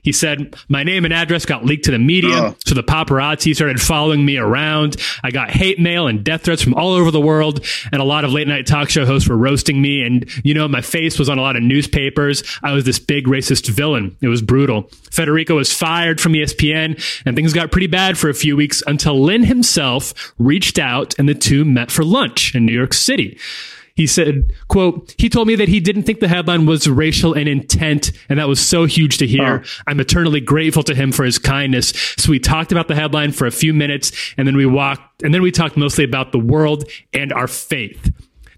He 0.03 0.11
said, 0.11 0.55
My 0.69 0.83
name 0.83 1.05
and 1.05 1.13
address 1.13 1.45
got 1.45 1.65
leaked 1.65 1.85
to 1.85 1.91
the 1.91 1.99
media, 1.99 2.35
Oh. 2.35 2.55
so 2.65 2.75
the 2.75 2.83
paparazzi 2.83 3.55
started 3.55 3.81
following 3.81 4.25
me 4.25 4.37
around. 4.37 4.97
I 5.23 5.31
got 5.31 5.49
hate 5.49 5.79
mail 5.79 6.07
and 6.07 6.23
death 6.23 6.43
threats 6.43 6.61
from 6.61 6.73
all 6.73 6.91
over 6.91 7.09
the 7.09 7.21
world, 7.21 7.65
and 7.91 8.01
a 8.01 8.05
lot 8.05 8.25
of 8.25 8.31
late 8.31 8.47
night 8.47 8.67
talk 8.67 8.89
show 8.89 9.05
hosts 9.05 9.27
were 9.29 9.37
roasting 9.37 9.81
me. 9.81 10.03
And, 10.03 10.29
you 10.43 10.53
know, 10.53 10.67
my 10.67 10.81
face 10.81 11.17
was 11.17 11.29
on 11.29 11.37
a 11.37 11.41
lot 11.41 11.55
of 11.55 11.63
newspapers. 11.63 12.43
I 12.61 12.73
was 12.73 12.83
this 12.83 12.99
big 12.99 13.25
racist 13.27 13.69
villain. 13.69 14.15
It 14.21 14.27
was 14.27 14.41
brutal. 14.41 14.89
Federico 15.11 15.55
was 15.55 15.71
fired 15.71 16.19
from 16.19 16.33
ESPN, 16.33 17.01
and 17.25 17.35
things 17.35 17.53
got 17.53 17.71
pretty 17.71 17.87
bad 17.87 18.17
for 18.17 18.29
a 18.29 18.33
few 18.33 18.55
weeks 18.57 18.83
until 18.85 19.21
Lin 19.21 19.43
himself 19.45 20.33
reached 20.37 20.77
out 20.79 21.13
and 21.17 21.29
the 21.29 21.33
two 21.35 21.63
met 21.63 21.91
for 21.91 22.03
lunch 22.03 22.53
in 22.55 22.65
New 22.65 22.73
York 22.73 22.93
City. 22.93 23.37
He 23.95 24.07
said, 24.07 24.53
quote, 24.69 25.13
he 25.19 25.29
told 25.29 25.47
me 25.47 25.55
that 25.55 25.67
he 25.67 25.79
didn't 25.79 26.03
think 26.03 26.19
the 26.19 26.27
headline 26.27 26.65
was 26.65 26.87
racial 26.87 27.33
in 27.33 27.47
intent, 27.47 28.11
and 28.27 28.39
that 28.39 28.47
was 28.47 28.59
so 28.59 28.85
huge 28.85 29.19
to 29.19 29.27
hear. 29.27 29.61
Oh. 29.63 29.69
I'm 29.85 29.99
eternally 29.99 30.41
grateful 30.41 30.81
to 30.83 30.95
him 30.95 31.11
for 31.11 31.23
his 31.23 31.37
kindness. 31.37 31.89
So 32.17 32.31
we 32.31 32.39
talked 32.39 32.71
about 32.71 32.87
the 32.87 32.95
headline 32.95 33.33
for 33.33 33.45
a 33.45 33.51
few 33.51 33.71
minutes, 33.71 34.11
and 34.35 34.47
then 34.47 34.57
we 34.57 34.65
walked, 34.65 35.21
and 35.21 35.31
then 35.31 35.43
we 35.43 35.51
talked 35.51 35.77
mostly 35.77 36.03
about 36.03 36.31
the 36.31 36.39
world 36.39 36.89
and 37.13 37.31
our 37.31 37.47
faith. 37.47 38.11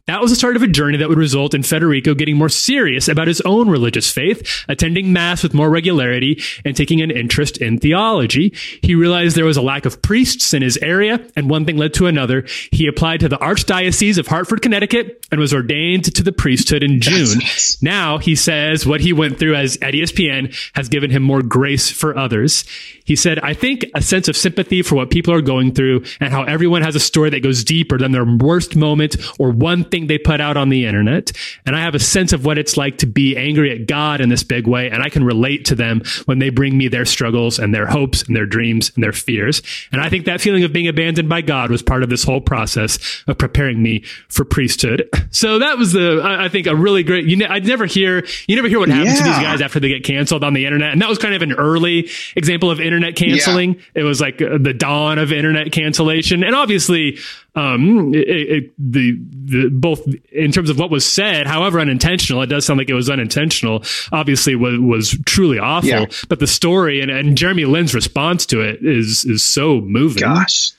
That 0.07 0.21
was 0.21 0.29
the 0.29 0.35
start 0.35 0.55
of 0.55 0.61
a 0.61 0.67
journey 0.67 0.99
that 0.99 1.09
would 1.09 1.17
result 1.17 1.55
in 1.55 1.63
Federico 1.63 2.13
getting 2.13 2.37
more 2.37 2.47
serious 2.47 3.07
about 3.07 3.27
his 3.27 3.41
own 3.41 3.69
religious 3.69 4.11
faith, 4.11 4.63
attending 4.69 5.11
mass 5.11 5.41
with 5.41 5.55
more 5.55 5.67
regularity, 5.67 6.43
and 6.63 6.77
taking 6.77 7.01
an 7.01 7.09
interest 7.09 7.57
in 7.57 7.79
theology. 7.79 8.53
He 8.83 8.93
realized 8.93 9.35
there 9.35 9.45
was 9.45 9.57
a 9.57 9.63
lack 9.63 9.83
of 9.83 10.03
priests 10.03 10.53
in 10.53 10.61
his 10.61 10.77
area, 10.77 11.25
and 11.35 11.49
one 11.49 11.65
thing 11.65 11.77
led 11.77 11.95
to 11.95 12.05
another. 12.05 12.45
He 12.71 12.85
applied 12.85 13.21
to 13.21 13.29
the 13.29 13.39
Archdiocese 13.39 14.19
of 14.19 14.27
Hartford, 14.27 14.61
Connecticut, 14.61 15.25
and 15.31 15.39
was 15.39 15.55
ordained 15.55 16.13
to 16.13 16.21
the 16.21 16.31
priesthood 16.31 16.83
in 16.83 17.01
June. 17.01 17.39
Now 17.81 18.19
he 18.19 18.35
says 18.35 18.85
what 18.85 19.01
he 19.01 19.11
went 19.11 19.39
through 19.39 19.55
as 19.55 19.75
at 19.81 19.95
ESPN 19.95 20.55
has 20.75 20.87
given 20.87 21.09
him 21.09 21.23
more 21.23 21.41
grace 21.41 21.89
for 21.89 22.15
others. 22.15 22.63
He 23.05 23.15
said, 23.15 23.39
I 23.39 23.55
think 23.55 23.85
a 23.95 24.03
sense 24.03 24.27
of 24.27 24.37
sympathy 24.37 24.83
for 24.83 24.95
what 24.95 25.09
people 25.09 25.33
are 25.33 25.41
going 25.41 25.73
through 25.73 26.03
and 26.19 26.31
how 26.31 26.43
everyone 26.43 26.83
has 26.83 26.95
a 26.95 26.99
story 26.99 27.31
that 27.31 27.41
goes 27.41 27.63
deeper 27.63 27.97
than 27.97 28.11
their 28.11 28.25
worst 28.25 28.75
moment 28.75 29.15
or 29.39 29.49
one 29.49 29.83
thing 29.83 29.94
they 30.07 30.17
put 30.17 30.41
out 30.41 30.57
on 30.57 30.69
the 30.69 30.85
internet. 30.85 31.31
And 31.65 31.75
I 31.75 31.81
have 31.81 31.95
a 31.95 31.99
sense 31.99 32.33
of 32.33 32.45
what 32.45 32.57
it's 32.57 32.77
like 32.77 32.97
to 32.99 33.05
be 33.05 33.35
angry 33.35 33.71
at 33.71 33.87
God 33.87 34.21
in 34.21 34.29
this 34.29 34.43
big 34.43 34.67
way. 34.67 34.89
And 34.89 35.01
I 35.01 35.09
can 35.09 35.23
relate 35.23 35.65
to 35.65 35.75
them 35.75 36.01
when 36.25 36.39
they 36.39 36.49
bring 36.49 36.77
me 36.77 36.87
their 36.87 37.05
struggles 37.05 37.57
and 37.57 37.73
their 37.73 37.87
hopes 37.87 38.23
and 38.23 38.35
their 38.35 38.45
dreams 38.45 38.91
and 38.95 39.03
their 39.03 39.13
fears. 39.13 39.61
And 39.91 40.01
I 40.01 40.09
think 40.09 40.25
that 40.25 40.41
feeling 40.41 40.63
of 40.63 40.73
being 40.73 40.87
abandoned 40.87 41.29
by 41.29 41.41
God 41.41 41.71
was 41.71 41.81
part 41.81 42.03
of 42.03 42.09
this 42.09 42.23
whole 42.23 42.41
process 42.41 43.23
of 43.27 43.37
preparing 43.37 43.81
me 43.81 44.03
for 44.29 44.45
priesthood. 44.45 45.09
So 45.31 45.59
that 45.59 45.77
was 45.77 45.91
the, 45.91 46.21
I 46.23 46.45
I 46.45 46.49
think 46.49 46.65
a 46.65 46.75
really 46.75 47.03
great, 47.03 47.25
you 47.25 47.35
know, 47.35 47.47
I'd 47.49 47.65
never 47.65 47.85
hear, 47.85 48.25
you 48.47 48.55
never 48.55 48.69
hear 48.69 48.79
what 48.79 48.87
happens 48.87 49.17
to 49.17 49.23
these 49.23 49.33
guys 49.33 49.59
after 49.59 49.81
they 49.81 49.89
get 49.89 50.05
canceled 50.05 50.45
on 50.45 50.53
the 50.53 50.65
internet. 50.65 50.93
And 50.93 51.01
that 51.01 51.09
was 51.09 51.17
kind 51.17 51.33
of 51.33 51.41
an 51.41 51.51
early 51.51 52.09
example 52.37 52.71
of 52.71 52.79
internet 52.79 53.17
canceling. 53.17 53.81
It 53.95 54.03
was 54.03 54.21
like 54.21 54.41
uh, 54.41 54.57
the 54.59 54.73
dawn 54.73 55.17
of 55.19 55.33
internet 55.33 55.73
cancellation. 55.73 56.41
And 56.41 56.55
obviously, 56.55 57.17
um, 57.55 58.13
it, 58.13 58.27
it, 58.27 58.73
the, 58.77 59.17
the, 59.29 59.69
both 59.71 60.01
in 60.31 60.51
terms 60.51 60.69
of 60.69 60.77
what 60.77 60.89
was 60.89 61.05
said, 61.05 61.47
however 61.47 61.79
unintentional, 61.79 62.41
it 62.41 62.47
does 62.47 62.65
sound 62.65 62.77
like 62.77 62.89
it 62.89 62.93
was 62.93 63.09
unintentional, 63.09 63.83
obviously 64.11 64.55
was, 64.55 64.77
was 64.79 65.17
truly 65.25 65.57
awful. 65.59 65.89
Yeah. 65.89 66.05
But 66.27 66.39
the 66.39 66.47
story 66.47 67.01
and, 67.01 67.09
and 67.09 67.37
Jeremy 67.37 67.65
Lin's 67.65 67.93
response 67.95 68.45
to 68.47 68.61
it 68.61 68.79
is, 68.81 69.25
is 69.25 69.43
so 69.43 69.79
moving. 69.81 70.21
Gosh. 70.21 70.71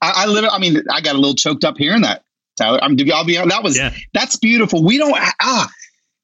I, 0.00 0.12
I 0.16 0.26
literally, 0.26 0.54
I 0.54 0.58
mean, 0.58 0.84
I 0.90 1.00
got 1.00 1.14
a 1.14 1.18
little 1.18 1.34
choked 1.34 1.64
up 1.64 1.76
hearing 1.76 2.02
that, 2.02 2.24
Tyler. 2.56 2.78
I'm 2.82 2.96
I'll 3.12 3.24
be 3.24 3.36
that 3.36 3.62
was 3.62 3.76
Yeah. 3.76 3.94
that's 4.14 4.36
beautiful. 4.36 4.84
We 4.84 4.98
don't 4.98 5.14
ah 5.42 5.70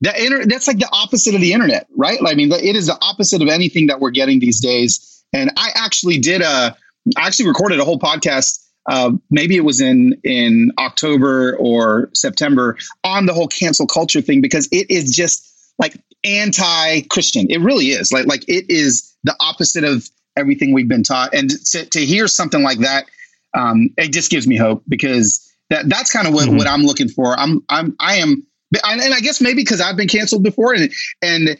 the 0.01 0.25
inter, 0.25 0.45
that's 0.47 0.69
like 0.69 0.79
the 0.79 0.89
opposite 0.93 1.35
of 1.35 1.41
the 1.41 1.53
internet, 1.53 1.87
right? 1.97 2.19
I 2.25 2.35
mean, 2.35 2.53
it 2.53 2.77
is 2.77 2.87
the 2.87 2.99
opposite 3.01 3.43
of 3.43 3.49
anything 3.49 3.87
that 3.87 4.01
we're 4.01 4.11
getting 4.11 4.41
these 4.41 4.61
days. 4.61 5.25
And 5.33 5.51
I 5.57 5.71
actually 5.75 6.19
did 6.19 6.43
a 6.43 6.77
I 7.17 7.27
actually 7.27 7.49
recorded 7.49 7.81
a 7.81 7.85
whole 7.85 7.99
podcast. 7.99 8.63
Uh, 8.89 9.13
maybe 9.31 9.57
it 9.57 9.65
was 9.65 9.81
in 9.81 10.21
in 10.23 10.73
October 10.79 11.57
or 11.57 12.11
September 12.15 12.77
on 13.03 13.27
the 13.27 13.35
whole 13.35 13.49
cancel 13.49 13.87
culture 13.87 14.21
thing 14.21 14.41
because 14.41 14.69
it 14.71 14.91
is 14.91 15.15
just 15.15 15.53
like 15.79 15.97
anti-Christian. 16.25 17.47
It 17.51 17.61
really 17.61 17.87
is. 17.87 18.13
Like 18.13 18.27
like 18.27 18.45
it 18.49 18.67
is 18.69 19.15
the 19.25 19.35
opposite 19.41 19.85
of 19.85 20.09
everything 20.37 20.73
we've 20.73 20.89
been 20.89 21.03
taught. 21.03 21.35
And 21.35 21.51
to, 21.51 21.87
to 21.87 22.05
hear 22.05 22.29
something 22.29 22.63
like 22.63 22.79
that, 22.81 23.07
um, 23.55 23.91
it 23.97 24.13
just 24.13 24.31
gives 24.31 24.47
me 24.47 24.57
hope 24.57 24.83
because 24.87 25.51
that 25.71 25.89
that's 25.89 26.13
kind 26.13 26.29
of 26.29 26.35
what, 26.35 26.49
what 26.49 26.67
I'm 26.67 26.83
looking 26.83 27.09
for. 27.09 27.39
I'm 27.39 27.65
I'm 27.69 27.97
I 27.99 28.17
am, 28.17 28.47
and 28.85 29.01
and 29.01 29.15
I 29.15 29.21
guess 29.21 29.41
maybe 29.41 29.63
because 29.63 29.81
I've 29.81 29.97
been 29.97 30.09
canceled 30.09 30.43
before, 30.43 30.75
and 30.75 30.93
and 31.23 31.57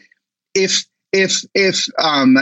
if 0.53 0.85
if 1.11 1.43
if 1.53 1.85
um 1.99 2.37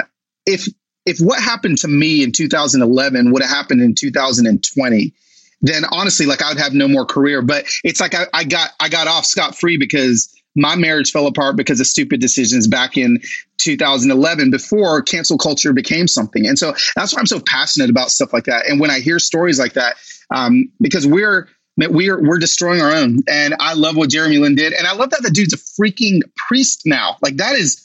if 0.45 0.67
if 1.05 1.19
what 1.19 1.41
happened 1.41 1.77
to 1.79 1.87
me 1.87 2.23
in 2.23 2.31
2011 2.31 3.31
would 3.31 3.41
have 3.41 3.51
happened 3.51 3.81
in 3.81 3.95
2020 3.95 5.13
then 5.61 5.83
honestly 5.91 6.25
like 6.25 6.41
i 6.41 6.49
would 6.49 6.57
have 6.57 6.73
no 6.73 6.87
more 6.87 7.05
career. 7.05 7.41
But 7.41 7.65
it's 7.83 7.99
like 7.99 8.13
i, 8.15 8.25
I 8.33 8.43
got 8.43 8.71
i 8.79 8.89
got 8.89 9.07
off 9.07 9.25
scot-free 9.25 9.77
because 9.77 10.31
my 10.55 10.75
marriage 10.75 11.11
fell 11.11 11.27
apart 11.27 11.57
because 11.57 11.79
of 11.79 11.87
stupid 11.87 12.21
decisions 12.21 12.67
back 12.67 12.97
in 12.97 13.19
2011 13.57 14.51
before 14.51 15.01
cancel 15.01 15.37
culture 15.37 15.73
became 15.73 16.07
something. 16.07 16.45
And 16.47 16.57
so 16.57 16.73
that's 16.95 17.13
why 17.13 17.19
i'm 17.19 17.25
so 17.25 17.39
passionate 17.39 17.89
about 17.89 18.11
stuff 18.11 18.33
like 18.33 18.45
that. 18.45 18.67
And 18.67 18.79
when 18.79 18.91
i 18.91 18.99
hear 18.99 19.19
stories 19.19 19.59
like 19.59 19.73
that 19.73 19.95
um, 20.33 20.71
because 20.79 21.05
we're 21.05 21.47
we're 21.77 22.21
we're 22.21 22.39
destroying 22.39 22.81
our 22.81 22.91
own. 22.91 23.19
And 23.27 23.55
i 23.59 23.73
love 23.73 23.95
what 23.95 24.09
jeremy 24.09 24.37
lin 24.37 24.55
did. 24.55 24.73
And 24.73 24.87
i 24.87 24.93
love 24.93 25.09
that 25.11 25.23
the 25.23 25.31
dude's 25.31 25.53
a 25.53 25.57
freaking 25.57 26.21
priest 26.35 26.83
now. 26.85 27.17
Like 27.21 27.37
that 27.37 27.55
is 27.55 27.84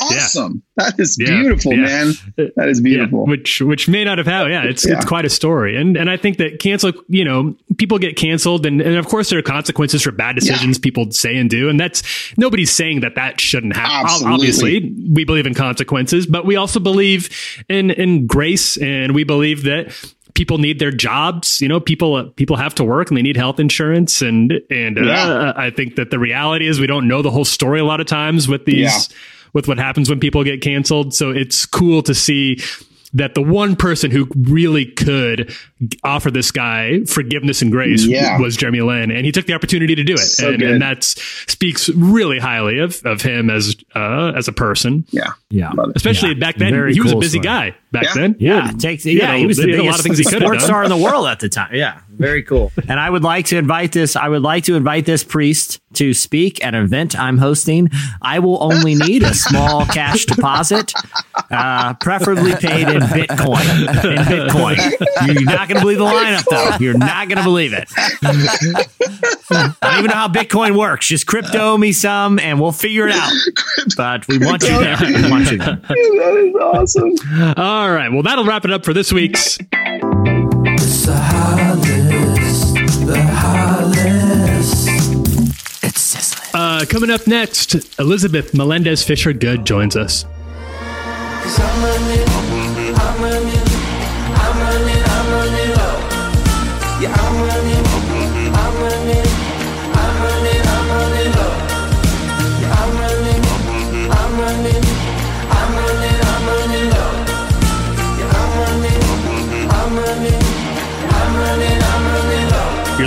awesome 0.00 0.62
that 0.76 0.94
is 0.98 1.16
beautiful 1.16 1.72
yeah. 1.72 1.82
man 1.82 2.12
that 2.36 2.68
is 2.68 2.80
beautiful 2.80 3.24
Yeah, 3.26 3.30
which 3.30 3.60
which 3.60 3.88
may 3.88 4.04
not 4.04 4.18
have 4.18 4.26
happened. 4.26 4.52
Yeah, 4.52 4.64
it's 4.64 4.86
Yeah. 4.86 4.96
it's 4.96 5.04
quite 5.04 5.24
a 5.24 5.30
story, 5.30 5.76
and 5.76 5.96
and 5.96 6.10
I 6.10 6.16
think 6.16 6.36
that 6.38 6.58
cancel, 6.60 6.92
you 7.08 7.24
know, 7.24 7.56
people 7.78 7.98
get 7.98 8.16
canceled, 8.16 8.66
and, 8.66 8.80
and 8.80 8.96
of 8.96 9.06
course 9.06 9.30
there 9.30 9.38
are 9.38 9.42
consequences 9.42 10.02
for 10.02 10.12
bad 10.12 10.34
decisions 10.36 10.78
people 10.78 11.10
say 11.10 11.36
and 11.36 11.48
do, 11.48 11.68
and 11.68 11.80
that's 11.80 12.02
nobody's 12.36 12.70
saying 12.70 13.00
that 13.00 13.14
that 13.14 13.40
shouldn't 13.40 13.74
happen. 13.76 14.06
Absolutely. 14.06 14.34
Obviously, 14.34 14.94
we 15.12 15.24
believe 15.24 15.46
in 15.46 15.54
consequences, 15.54 16.26
but 16.26 16.44
we 16.44 16.56
also 16.56 16.78
believe 16.80 17.30
in 17.68 17.90
in 17.90 18.26
grace, 18.26 18.76
and 18.76 19.14
we 19.14 19.24
believe 19.24 19.62
that. 19.64 19.94
People 20.34 20.58
need 20.58 20.78
their 20.78 20.90
jobs, 20.90 21.62
you 21.62 21.68
know. 21.68 21.80
People 21.80 22.28
people 22.36 22.56
have 22.56 22.74
to 22.74 22.84
work 22.84 23.08
and 23.08 23.16
they 23.16 23.22
need 23.22 23.38
health 23.38 23.58
insurance, 23.58 24.20
and 24.20 24.52
and 24.70 24.98
uh, 24.98 25.02
Yeah. 25.02 25.52
I 25.56 25.70
think 25.70 25.96
that 25.96 26.10
the 26.10 26.18
reality 26.18 26.66
is 26.68 26.78
we 26.78 26.86
don't 26.86 27.08
know 27.08 27.22
the 27.22 27.30
whole 27.30 27.46
story 27.46 27.80
a 27.80 27.84
lot 27.86 28.00
of 28.00 28.06
times 28.06 28.46
with 28.46 28.66
these 28.66 28.80
Yeah. 28.80 29.16
With 29.56 29.66
what 29.66 29.78
happens 29.78 30.10
when 30.10 30.20
people 30.20 30.44
get 30.44 30.60
canceled. 30.60 31.14
So 31.14 31.30
it's 31.30 31.64
cool 31.64 32.02
to 32.02 32.14
see 32.14 32.60
that 33.14 33.34
the 33.34 33.40
one 33.40 33.74
person 33.74 34.10
who 34.10 34.28
really 34.36 34.84
could 34.84 35.56
offer 36.02 36.30
this 36.30 36.50
guy 36.50 37.00
forgiveness 37.04 37.60
and 37.60 37.70
grace 37.70 38.06
Yeah. 38.06 38.38
was 38.38 38.56
Jeremy 38.56 38.80
Lin, 38.80 39.10
and 39.10 39.26
he 39.26 39.32
took 39.32 39.46
the 39.46 39.52
opportunity 39.52 39.94
to 39.94 40.04
do 40.04 40.14
it, 40.14 40.18
So 40.18 40.52
and, 40.52 40.62
and 40.62 40.82
that 40.82 41.04
speaks 41.04 41.88
really 41.90 42.38
highly 42.38 42.78
of, 42.78 43.00
of 43.04 43.20
him 43.22 43.50
as 43.50 43.76
uh, 43.94 44.32
as 44.36 44.48
a 44.48 44.52
person. 44.52 45.04
yeah 45.10 45.32
Yeah. 45.50 45.72
Especially 45.94 46.30
Yeah. 46.30 46.34
back 46.40 46.56
then, 46.56 46.72
Very 46.72 46.94
he 46.94 47.00
was 47.00 47.12
a 47.12 47.16
busy 47.16 47.38
story. 47.38 47.44
guy 47.44 47.74
back 47.92 48.04
Yeah. 48.04 48.14
then. 48.14 48.36
Yeah, 48.38 48.70
it 48.70 48.78
takes. 48.80 49.04
You 49.04 49.18
Yeah, 49.18 49.32
know, 49.32 49.38
he 49.38 49.46
was 49.46 49.58
the 49.58 49.64
he 49.66 49.70
had 49.72 49.80
a 49.80 49.84
lot 49.84 49.98
of 49.98 50.02
things 50.02 50.18
he 50.18 50.24
could 50.24 50.34
have 50.34 50.42
sports 50.42 50.64
star 50.64 50.82
in 50.82 50.88
the 50.90 50.96
world 50.96 51.26
at 51.26 51.40
the 51.40 51.48
time. 51.50 51.70
Yeah, 51.74 51.98
very 52.10 52.42
cool. 52.42 52.72
and 52.88 52.98
I 52.98 53.10
would 53.10 53.22
like 53.22 53.46
to 53.46 53.58
invite 53.58 53.92
this. 53.92 54.16
I 54.16 54.28
would 54.28 54.42
like 54.42 54.64
to 54.64 54.74
invite 54.76 55.04
this 55.04 55.22
priest 55.24 55.80
to 55.94 56.12
speak 56.14 56.64
at 56.64 56.74
an 56.74 56.84
event 56.84 57.18
I'm 57.18 57.38
hosting. 57.38 57.90
I 58.22 58.38
will 58.38 58.62
only 58.62 58.94
need 58.94 59.22
a 59.22 59.32
small 59.34 59.84
cash 59.86 60.24
deposit, 60.34 60.92
uh, 61.50 61.94
preferably 61.94 62.54
paid 62.56 62.88
in 62.88 63.00
Bitcoin. 63.02 63.80
In 64.04 64.18
Bitcoin, 64.24 65.34
you're 65.34 65.42
not 65.44 65.65
going 65.68 65.76
to 65.76 65.82
believe 65.82 65.98
the 65.98 66.04
lineup, 66.04 66.44
though. 66.48 66.76
You're 66.84 66.98
not 66.98 67.28
going 67.28 67.38
to 67.38 67.44
believe 67.44 67.72
it. 67.72 67.88
I 69.50 69.76
don't 69.80 69.98
even 69.98 70.10
know 70.10 70.16
how 70.16 70.28
Bitcoin 70.28 70.76
works. 70.78 71.08
Just 71.08 71.26
crypto 71.26 71.76
me 71.76 71.92
some, 71.92 72.38
and 72.38 72.60
we'll 72.60 72.72
figure 72.72 73.08
it 73.08 73.14
out. 73.14 73.32
But 73.96 74.26
we 74.28 74.38
want 74.38 74.62
you 74.62 74.78
there. 74.78 74.96
We 75.00 75.30
want 75.30 75.50
you 75.50 75.58
there. 75.58 75.76
that 75.88 76.36
is 76.38 76.54
awesome 76.56 77.14
All 77.56 77.90
right, 77.90 78.10
well 78.10 78.22
that'll 78.22 78.44
wrap 78.44 78.64
it 78.64 78.70
up 78.70 78.84
for 78.84 78.92
this 78.92 79.12
week's. 79.12 79.58
It's 79.58 81.06
the 81.06 81.16
highest, 81.16 82.74
the 83.06 83.22
highest. 83.22 84.88
It's 85.84 86.00
sizzling. 86.00 86.50
Uh, 86.54 86.84
coming 86.88 87.10
up 87.10 87.26
next, 87.26 87.98
Elizabeth 87.98 88.54
Melendez 88.54 89.04
Fisher 89.04 89.32
Good 89.32 89.64
joins 89.64 89.96
us. 89.96 90.24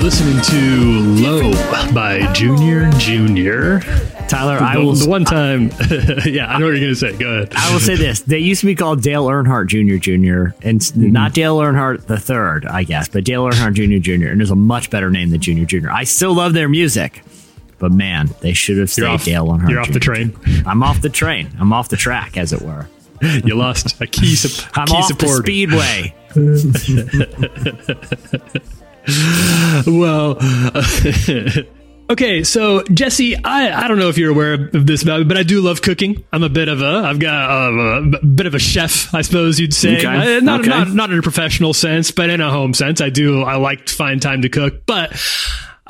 Listening 0.10 0.42
to 0.42 1.02
Low 1.22 1.52
by 1.94 2.26
Junior 2.34 2.90
Junior. 2.94 3.80
Tyler, 4.28 4.58
I 4.58 4.76
will. 4.78 4.94
the 4.96 5.08
one 5.08 5.24
time, 5.24 5.70
yeah, 6.26 6.48
I 6.48 6.58
know 6.58 6.66
what 6.66 6.72
you're 6.72 6.80
gonna 6.80 6.96
say. 6.96 7.16
Go 7.16 7.30
ahead. 7.30 7.54
I 7.56 7.72
will 7.72 7.80
say 7.80 7.96
this: 7.96 8.22
they 8.22 8.40
used 8.40 8.62
to 8.62 8.66
be 8.66 8.74
called 8.74 9.04
Dale 9.04 9.28
Earnhardt 9.28 9.68
Jr. 9.68 9.98
Jr. 9.98 10.56
and 10.68 10.82
s- 10.82 10.94
mm-hmm. 10.94 11.12
not 11.12 11.36
Dale 11.36 11.60
Earnhardt 11.60 12.08
the 12.08 12.18
third, 12.20 12.66
I 12.66 12.86
guess, 12.86 13.08
but 13.08 13.24
Dale 13.24 13.44
Earnhardt 13.44 13.76
Jr. 13.76 14.00
Jr. 14.00 14.30
And 14.30 14.40
there's 14.40 14.50
a 14.50 14.56
much 14.56 14.90
better 14.90 15.12
name 15.12 15.30
than 15.30 15.42
Junior 15.42 15.66
Jr. 15.66 15.92
I 15.92 16.06
still 16.06 16.34
love 16.34 16.54
their 16.54 16.70
music, 16.70 17.22
but 17.78 17.92
man, 17.92 18.32
they 18.42 18.54
should 18.54 18.80
have 18.80 18.90
stayed 18.90 19.04
off, 19.04 19.26
Dale 19.26 19.46
Earnhardt. 19.46 19.70
you're 19.70 19.80
off 19.80 19.94
the 19.94 20.00
train. 20.00 20.36
I'm 20.66 20.82
off 20.82 21.02
the 21.02 21.10
train. 21.10 21.52
I'm 21.60 21.72
off 21.72 21.90
the 21.90 21.98
track, 21.98 22.36
as 22.36 22.52
it 22.52 22.64
were. 22.64 22.88
You 23.22 23.54
lost 23.56 24.02
a 24.02 24.08
key, 24.08 24.34
sup- 24.34 24.72
I'm 24.76 24.88
key 24.88 24.94
off 24.96 25.06
support. 25.06 25.46
the 25.46 25.66
speedway. 25.66 26.16
Well, 29.88 30.38
okay. 32.10 32.44
So 32.44 32.84
Jesse, 32.84 33.36
I, 33.44 33.84
I 33.86 33.88
don't 33.88 34.00
know 34.00 34.10
if 34.10 34.18
you're 34.18 34.32
aware 34.32 34.54
of 34.54 34.86
this 34.86 35.04
but 35.04 35.38
I 35.38 35.44
do 35.44 35.62
love 35.62 35.82
cooking. 35.82 36.24
I'm 36.32 36.44
a 36.44 36.50
bit 36.50 36.68
of 36.68 36.82
a 36.82 36.86
I've 37.06 37.20
got 37.20 37.50
a, 37.50 38.18
a 38.22 38.26
bit 38.26 38.46
of 38.46 38.56
a 38.56 38.60
chef, 38.60 39.14
I 39.14 39.22
suppose 39.22 39.60
you'd 39.60 39.74
say. 39.74 39.98
Okay, 39.98 40.38
Uh, 40.38 40.40
not, 40.42 40.62
okay. 40.62 40.70
not 40.70 40.90
not 40.90 41.12
in 41.12 41.20
a 41.20 41.24
professional 41.24 41.74
sense, 41.74 42.12
but 42.12 42.30
in 42.30 42.42
a 42.42 42.52
home 42.52 42.74
sense. 42.74 43.02
I 43.02 43.10
do. 43.10 43.42
I 43.44 43.56
like 43.56 43.86
to 43.88 43.94
find 43.94 44.22
time 44.22 44.42
to 44.44 44.50
cook, 44.50 44.86
but. 44.86 45.20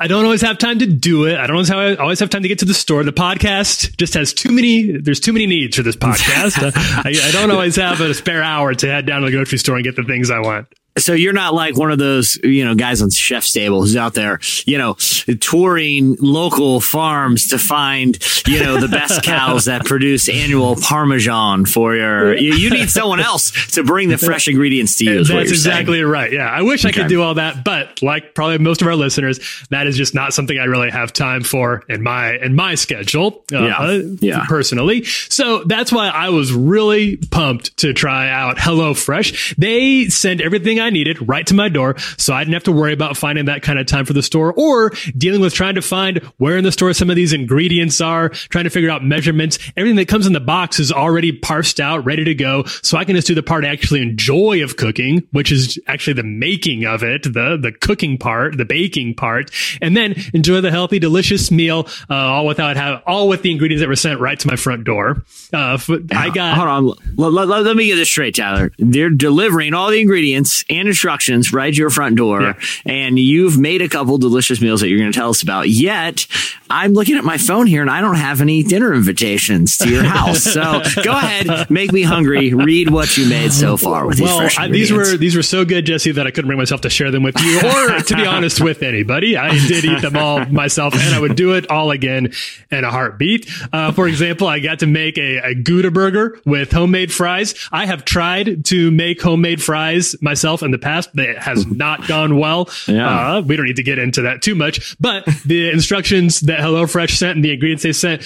I 0.02 0.06
don't 0.06 0.24
always 0.24 0.40
have 0.40 0.56
time 0.56 0.78
to 0.78 0.86
do 0.86 1.26
it. 1.26 1.36
I 1.36 1.46
don't 1.46 1.56
always 1.56 1.68
have, 1.68 2.00
always 2.00 2.20
have 2.20 2.30
time 2.30 2.40
to 2.40 2.48
get 2.48 2.60
to 2.60 2.64
the 2.64 2.72
store. 2.72 3.04
The 3.04 3.12
podcast 3.12 3.98
just 3.98 4.14
has 4.14 4.32
too 4.32 4.50
many. 4.50 4.92
There's 4.98 5.20
too 5.20 5.34
many 5.34 5.46
needs 5.46 5.76
for 5.76 5.82
this 5.82 5.94
podcast. 6.06 6.72
I, 6.74 7.10
I 7.10 7.30
don't 7.32 7.50
always 7.50 7.76
have 7.76 8.00
a 8.00 8.14
spare 8.14 8.42
hour 8.42 8.72
to 8.72 8.86
head 8.90 9.04
down 9.04 9.20
to 9.20 9.26
the 9.26 9.32
grocery 9.32 9.58
store 9.58 9.76
and 9.76 9.84
get 9.84 9.96
the 9.96 10.04
things 10.04 10.30
I 10.30 10.38
want. 10.38 10.68
So 11.00 11.12
you're 11.14 11.32
not 11.32 11.54
like 11.54 11.76
one 11.76 11.90
of 11.90 11.98
those, 11.98 12.38
you 12.42 12.64
know, 12.64 12.74
guys 12.74 13.02
on 13.02 13.10
Chef's 13.10 13.52
Table 13.52 13.80
who's 13.80 13.96
out 13.96 14.14
there, 14.14 14.38
you 14.66 14.78
know, 14.78 14.94
touring 15.40 16.16
local 16.20 16.80
farms 16.80 17.48
to 17.48 17.58
find, 17.58 18.18
you 18.46 18.60
know, 18.60 18.78
the 18.80 18.88
best 18.88 19.22
cows 19.24 19.64
that 19.66 19.84
produce 19.84 20.28
annual 20.28 20.76
Parmesan 20.76 21.66
for 21.66 21.94
your. 21.96 22.36
You, 22.36 22.54
you 22.54 22.70
need 22.70 22.90
someone 22.90 23.20
else 23.20 23.72
to 23.72 23.82
bring 23.84 24.08
the 24.08 24.18
fresh 24.18 24.48
ingredients 24.48 24.96
to 24.96 25.04
you. 25.04 25.24
That's 25.24 25.50
exactly 25.50 25.98
saying. 25.98 26.06
right. 26.06 26.32
Yeah, 26.32 26.48
I 26.48 26.62
wish 26.62 26.84
I 26.84 26.92
could 26.92 27.08
do 27.08 27.22
all 27.22 27.34
that, 27.34 27.64
but 27.64 28.02
like 28.02 28.34
probably 28.34 28.58
most 28.58 28.82
of 28.82 28.88
our 28.88 28.94
listeners, 28.96 29.40
that 29.70 29.86
is 29.86 29.96
just 29.96 30.14
not 30.14 30.32
something 30.34 30.58
I 30.58 30.64
really 30.64 30.90
have 30.90 31.12
time 31.12 31.42
for 31.42 31.84
in 31.88 32.02
my 32.02 32.34
in 32.36 32.54
my 32.54 32.74
schedule. 32.74 33.44
Uh, 33.52 33.60
Yeah. 33.64 33.76
uh, 33.78 34.00
Yeah. 34.20 34.44
personally. 34.48 35.04
So 35.04 35.64
that's 35.64 35.92
why 35.92 36.08
I 36.08 36.30
was 36.30 36.52
really 36.52 37.16
pumped 37.16 37.76
to 37.78 37.92
try 37.92 38.28
out 38.28 38.56
HelloFresh. 38.56 39.54
They 39.56 40.08
send 40.08 40.40
everything 40.40 40.80
I 40.80 40.89
needed 40.90 41.28
right 41.28 41.46
to 41.46 41.54
my 41.54 41.68
door, 41.68 41.96
so 42.18 42.34
I 42.34 42.42
didn't 42.44 42.54
have 42.54 42.64
to 42.64 42.72
worry 42.72 42.92
about 42.92 43.16
finding 43.16 43.46
that 43.46 43.62
kind 43.62 43.78
of 43.78 43.86
time 43.86 44.04
for 44.04 44.12
the 44.12 44.22
store 44.22 44.52
or 44.54 44.90
dealing 45.16 45.40
with 45.40 45.54
trying 45.54 45.74
to 45.76 45.82
find 45.82 46.18
where 46.38 46.56
in 46.56 46.64
the 46.64 46.72
store 46.72 46.92
some 46.92 47.10
of 47.10 47.16
these 47.16 47.32
ingredients 47.32 48.00
are, 48.00 48.28
trying 48.30 48.64
to 48.64 48.70
figure 48.70 48.90
out 48.90 49.04
measurements. 49.04 49.58
Everything 49.76 49.96
that 49.96 50.08
comes 50.08 50.26
in 50.26 50.32
the 50.32 50.40
box 50.40 50.78
is 50.80 50.92
already 50.92 51.32
parsed 51.32 51.80
out, 51.80 52.04
ready 52.04 52.24
to 52.24 52.34
go. 52.34 52.64
So 52.82 52.98
I 52.98 53.04
can 53.04 53.14
just 53.16 53.26
do 53.26 53.34
the 53.34 53.42
part 53.42 53.64
I 53.64 53.68
actually 53.68 54.02
enjoy 54.02 54.62
of 54.62 54.76
cooking, 54.76 55.26
which 55.32 55.52
is 55.52 55.78
actually 55.86 56.14
the 56.14 56.22
making 56.22 56.84
of 56.84 57.02
it, 57.02 57.22
the, 57.24 57.58
the 57.60 57.72
cooking 57.80 58.18
part, 58.18 58.56
the 58.56 58.64
baking 58.64 59.14
part, 59.14 59.50
and 59.80 59.96
then 59.96 60.14
enjoy 60.34 60.60
the 60.60 60.70
healthy, 60.70 60.98
delicious 60.98 61.50
meal, 61.50 61.86
uh, 62.08 62.14
all 62.14 62.46
without 62.46 62.76
have, 62.76 63.02
all 63.06 63.28
with 63.28 63.42
the 63.42 63.50
ingredients 63.50 63.80
that 63.80 63.88
were 63.88 63.96
sent 63.96 64.20
right 64.20 64.38
to 64.38 64.46
my 64.48 64.56
front 64.56 64.84
door. 64.84 65.22
Uh, 65.52 65.78
I 66.12 66.30
got, 66.30 66.56
Hold 66.56 66.68
on. 66.68 66.86
Let, 67.16 67.48
let- 67.48 67.60
let 67.64 67.76
me 67.76 67.86
get 67.86 67.96
this 67.96 68.08
straight, 68.08 68.34
Tyler. 68.36 68.72
They're 68.78 69.10
delivering 69.10 69.74
all 69.74 69.90
the 69.90 70.00
ingredients 70.00 70.64
and 70.70 70.88
instructions 70.88 71.52
right 71.52 71.72
to 71.72 71.78
your 71.78 71.90
front 71.90 72.16
door, 72.16 72.56
and 72.84 73.18
you've 73.18 73.58
made 73.58 73.82
a 73.82 73.88
couple 73.88 74.18
delicious 74.18 74.60
meals 74.60 74.80
that 74.80 74.88
you're 74.88 74.98
going 74.98 75.12
to 75.12 75.18
tell 75.18 75.30
us 75.30 75.42
about. 75.42 75.68
Yet, 75.68 76.26
I'm 76.70 76.92
looking 76.92 77.16
at 77.16 77.24
my 77.24 77.36
phone 77.36 77.66
here, 77.66 77.82
and 77.82 77.90
I 77.90 78.00
don't 78.00 78.14
have 78.14 78.40
any 78.40 78.62
dinner 78.62 78.94
invitations 78.94 79.76
to 79.78 79.90
your 79.90 80.04
house. 80.04 80.44
So 80.44 80.82
go 81.02 81.12
ahead, 81.12 81.68
make 81.70 81.92
me 81.92 82.02
hungry. 82.02 82.54
Read 82.54 82.90
what 82.90 83.16
you 83.16 83.28
made 83.28 83.52
so 83.52 83.76
far 83.76 84.06
with 84.06 84.18
these 84.18 84.26
well, 84.26 84.38
fresh 84.38 84.58
I, 84.58 84.68
these 84.68 84.92
were 84.92 85.16
these 85.16 85.34
were 85.34 85.42
so 85.42 85.64
good, 85.64 85.86
Jesse, 85.86 86.12
that 86.12 86.26
I 86.26 86.30
couldn't 86.30 86.46
bring 86.46 86.58
myself 86.58 86.82
to 86.82 86.90
share 86.90 87.10
them 87.10 87.24
with 87.24 87.40
you, 87.40 87.58
or 87.64 87.98
to 87.98 88.14
be 88.14 88.24
honest, 88.24 88.60
with 88.60 88.82
anybody. 88.82 89.36
I 89.36 89.50
did 89.66 89.84
eat 89.84 90.00
them 90.00 90.16
all 90.16 90.44
myself, 90.46 90.94
and 90.94 91.14
I 91.14 91.18
would 91.18 91.34
do 91.34 91.54
it 91.54 91.68
all 91.70 91.90
again 91.90 92.32
in 92.70 92.84
a 92.84 92.90
heartbeat. 92.90 93.50
Uh, 93.72 93.90
for 93.92 94.06
example, 94.06 94.46
I 94.46 94.60
got 94.60 94.78
to 94.80 94.86
make 94.86 95.18
a, 95.18 95.38
a 95.38 95.54
Gouda 95.54 95.90
burger 95.90 96.38
with 96.44 96.70
homemade 96.70 97.12
fries. 97.12 97.54
I 97.72 97.86
have 97.86 98.04
tried 98.04 98.64
to 98.66 98.90
make 98.90 99.20
homemade 99.20 99.62
fries 99.62 100.14
myself 100.22 100.59
in 100.62 100.70
the 100.70 100.78
past. 100.78 101.14
That 101.14 101.38
has 101.38 101.66
not 101.70 102.06
gone 102.06 102.38
well. 102.38 102.68
Yeah. 102.86 103.36
Uh, 103.36 103.40
we 103.42 103.56
don't 103.56 103.66
need 103.66 103.76
to 103.76 103.82
get 103.82 103.98
into 103.98 104.22
that 104.22 104.42
too 104.42 104.54
much, 104.54 104.96
but 105.00 105.24
the 105.44 105.70
instructions 105.72 106.40
that 106.40 106.60
HelloFresh 106.60 107.16
sent 107.16 107.36
and 107.36 107.44
the 107.44 107.52
ingredients 107.52 107.82
they 107.82 107.92
sent 107.92 108.22